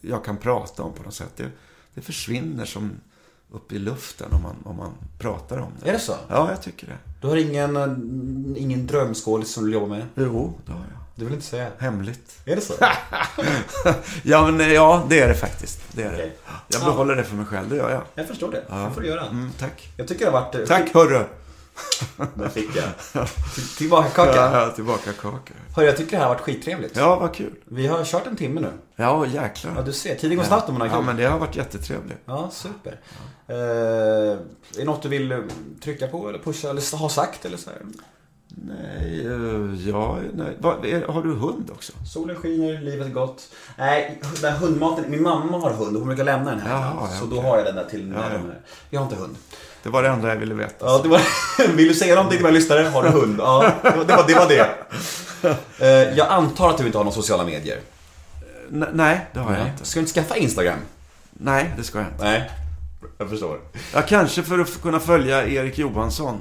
jag 0.00 0.24
kan 0.24 0.36
prata 0.36 0.82
om 0.82 0.92
på 0.92 1.02
något 1.02 1.14
sätt. 1.14 1.32
Det, 1.36 1.46
det 1.94 2.00
försvinner 2.00 2.64
som 2.64 2.90
upp 3.52 3.72
i 3.72 3.78
luften 3.78 4.32
om 4.32 4.42
man, 4.42 4.56
om 4.64 4.76
man 4.76 4.92
pratar 5.18 5.58
om 5.58 5.72
det. 5.82 5.88
Är 5.88 5.92
det 5.92 5.98
så? 5.98 6.14
Ja, 6.28 6.50
jag 6.50 6.62
tycker 6.62 6.86
det. 6.86 6.98
Du 7.20 7.26
har 7.26 7.36
ingen, 7.36 7.76
eh, 7.76 8.62
ingen 8.62 8.86
drömskådis 8.86 9.52
som 9.52 9.64
du 9.64 9.72
jobbar 9.72 9.88
med? 9.88 10.06
Jo, 10.14 10.54
det 10.66 10.72
har 10.72 10.80
jag. 10.80 11.01
Du 11.22 11.26
vill 11.26 11.34
inte 11.34 11.46
säga? 11.46 11.68
Hemligt. 11.78 12.36
Är 12.44 12.56
det 12.56 12.60
så? 12.62 12.74
ja, 14.22 14.46
men 14.46 14.60
eh, 14.60 14.72
ja, 14.72 15.06
det 15.08 15.20
är 15.20 15.28
det 15.28 15.34
faktiskt. 15.34 15.80
Det 15.92 16.02
är 16.02 16.10
det. 16.10 16.14
Okej. 16.16 16.36
Jag 16.68 16.80
behåller 16.84 17.16
det 17.16 17.24
för 17.24 17.36
mig 17.36 17.46
själv, 17.46 17.68
det 17.70 17.76
gör 17.76 17.90
jag. 17.90 18.02
Jag 18.14 18.26
förstår 18.28 18.50
det. 18.50 18.64
Det 18.68 18.90
får 18.94 19.00
du 19.00 19.06
göra. 19.06 19.26
Mm, 19.26 19.50
tack. 19.58 19.88
Jag 19.96 20.08
tycker 20.08 20.24
det 20.24 20.30
har 20.30 20.40
varit... 20.40 20.54
eh, 20.54 20.60
Tack, 20.66 20.94
hörru. 20.94 21.24
Där 22.34 22.48
fick 22.48 22.68
jag. 22.76 23.26
Tillbaka 23.78 24.08
kaka. 24.08 24.36
Ja, 24.36 24.60
ja, 24.66 24.70
tillbaka 24.70 25.12
kaka. 25.12 25.54
Hörru, 25.76 25.86
jag 25.86 25.96
tycker 25.96 26.10
det 26.10 26.16
här 26.16 26.24
har 26.24 26.34
varit 26.34 26.42
skittrevligt. 26.42 26.96
Ja, 26.96 27.18
vad 27.18 27.34
kul. 27.34 27.52
Vi 27.64 27.86
har 27.86 28.04
kört 28.04 28.26
en 28.26 28.36
timme 28.36 28.60
nu. 28.60 28.70
Ja, 28.96 29.26
jäklar. 29.26 29.72
Ja, 29.76 29.82
du 29.82 29.92
ser. 29.92 30.14
Tiden 30.14 30.36
går 30.36 30.44
snabbt 30.44 30.68
om 30.68 30.74
man 30.74 30.80
har 30.80 30.88
kul. 30.88 30.96
Ja, 30.96 31.06
men 31.06 31.16
det 31.16 31.24
har 31.24 31.38
varit 31.38 31.56
jättetrevligt. 31.56 32.18
Ja, 32.26 32.50
super. 32.52 33.00
Eh, 33.48 33.56
är 33.56 34.38
det 34.76 34.84
något 34.84 35.02
du 35.02 35.08
vill 35.08 35.42
trycka 35.84 36.06
på 36.06 36.28
eller 36.28 36.38
pusha 36.38 36.70
eller 36.70 36.96
ha 36.96 37.08
sagt 37.08 37.44
eller 37.44 37.56
så 37.56 37.70
här? 37.70 37.78
Nej, 38.54 39.26
eh, 39.26 39.88
ja, 39.88 40.18
nej. 40.34 40.56
Vad, 40.58 40.84
är, 40.84 41.06
har 41.08 41.22
du 41.22 41.34
hund 41.34 41.70
också? 41.72 41.92
Solen 42.12 42.36
skiner, 42.36 42.80
livet 42.80 43.06
är 43.06 43.10
gott. 43.10 43.42
Nej, 43.78 44.20
den 44.40 44.52
här 44.52 44.58
hundmaten, 44.58 45.04
min 45.08 45.22
mamma 45.22 45.58
har 45.58 45.70
hund 45.70 45.96
och 45.96 46.00
hon 46.00 46.08
brukar 46.08 46.24
lämna 46.24 46.50
den 46.50 46.60
här. 46.60 46.70
Jaha, 46.70 46.92
ja, 47.00 47.08
så 47.20 47.26
då 47.26 47.36
okej. 47.36 47.50
har 47.50 47.56
jag 47.56 47.66
den 47.66 47.74
där 47.76 47.84
till 47.84 48.06
när 48.08 48.16
Ja, 48.16 48.24
ja. 48.32 48.54
Jag 48.90 49.00
har 49.00 49.04
inte 49.04 49.16
hund. 49.16 49.36
Det 49.82 49.88
var 49.88 50.02
det 50.02 50.08
enda 50.08 50.28
jag 50.28 50.36
ville 50.36 50.54
veta. 50.54 50.86
Ja, 50.86 51.00
det 51.02 51.08
var, 51.08 51.20
vill 51.76 51.88
du 51.88 51.94
säga 51.94 52.14
någonting 52.14 52.36
till 52.36 52.44
våra 52.44 52.52
lyssnare? 52.54 52.82
Har 52.82 53.02
du 53.02 53.08
hund? 53.08 53.36
Ja, 53.38 53.72
det 53.82 54.06
var 54.06 54.24
det. 54.24 54.34
Var, 54.34 54.48
det. 54.48 54.68
Eh, 55.78 56.16
jag 56.18 56.28
antar 56.28 56.70
att 56.70 56.78
du 56.78 56.86
inte 56.86 56.98
har 56.98 57.04
några 57.04 57.14
sociala 57.14 57.44
medier? 57.44 57.78
N- 58.72 58.86
nej, 58.92 59.26
det 59.32 59.40
har 59.40 59.52
jag 59.52 59.60
Nej. 59.62 59.70
inte. 59.72 59.84
Ska 59.84 60.00
du 60.00 60.00
inte 60.00 60.12
skaffa 60.12 60.36
Instagram? 60.36 60.78
Nej, 61.32 61.74
det 61.76 61.82
ska 61.84 61.98
jag 61.98 62.06
inte. 62.08 62.24
Nej, 62.24 62.50
jag 63.18 63.28
förstår. 63.30 63.58
Ja, 63.94 64.02
kanske 64.02 64.42
för 64.42 64.58
att 64.58 64.82
kunna 64.82 65.00
följa 65.00 65.46
Erik 65.46 65.78
Johansson. 65.78 66.40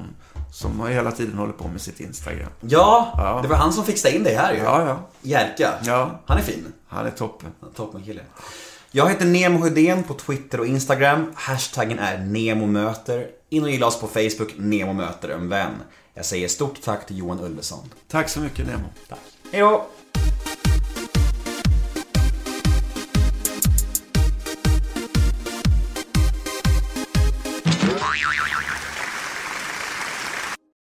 Som 0.51 0.87
hela 0.87 1.11
tiden 1.11 1.37
håller 1.37 1.53
på 1.53 1.67
med 1.67 1.81
sitt 1.81 1.99
Instagram. 1.99 2.49
Ja, 2.61 3.13
Ja. 3.17 3.39
det 3.41 3.47
var 3.47 3.55
han 3.55 3.73
som 3.73 3.85
fixade 3.85 4.15
in 4.15 4.23
dig 4.23 4.35
här 4.35 4.53
ju. 4.53 4.59
Ja, 4.59 4.85
ja. 4.87 4.99
Jerka. 5.21 5.73
Ja. 5.83 6.19
Han 6.25 6.37
är 6.37 6.41
fin. 6.41 6.73
Han 6.87 7.05
är 7.05 7.11
toppen. 7.11 7.49
Toppen 7.75 8.03
kille. 8.03 8.21
Jag 8.91 9.09
heter 9.09 9.25
Nemo 9.25 9.63
Hedén 9.63 10.03
på 10.03 10.13
Twitter 10.13 10.59
och 10.59 10.65
Instagram. 10.67 11.31
Hashtaggen 11.35 11.99
är 11.99 12.17
NEMOMÖTER. 12.17 13.27
In 13.49 13.63
och 13.63 13.69
gilla 13.69 13.87
oss 13.87 13.99
på 13.99 14.07
Facebook, 14.07 14.53
Nemo 14.57 14.93
möter 14.93 15.29
en 15.29 15.49
vän. 15.49 15.71
Jag 16.13 16.25
säger 16.25 16.47
stort 16.47 16.81
tack 16.81 17.05
till 17.07 17.17
Johan 17.17 17.39
Ulveson. 17.39 17.89
Tack 18.07 18.29
så 18.29 18.39
mycket, 18.39 18.67
Nemo. 18.67 18.83
Tack. 19.09 19.19
Hej 19.51 19.61
då! 19.61 19.85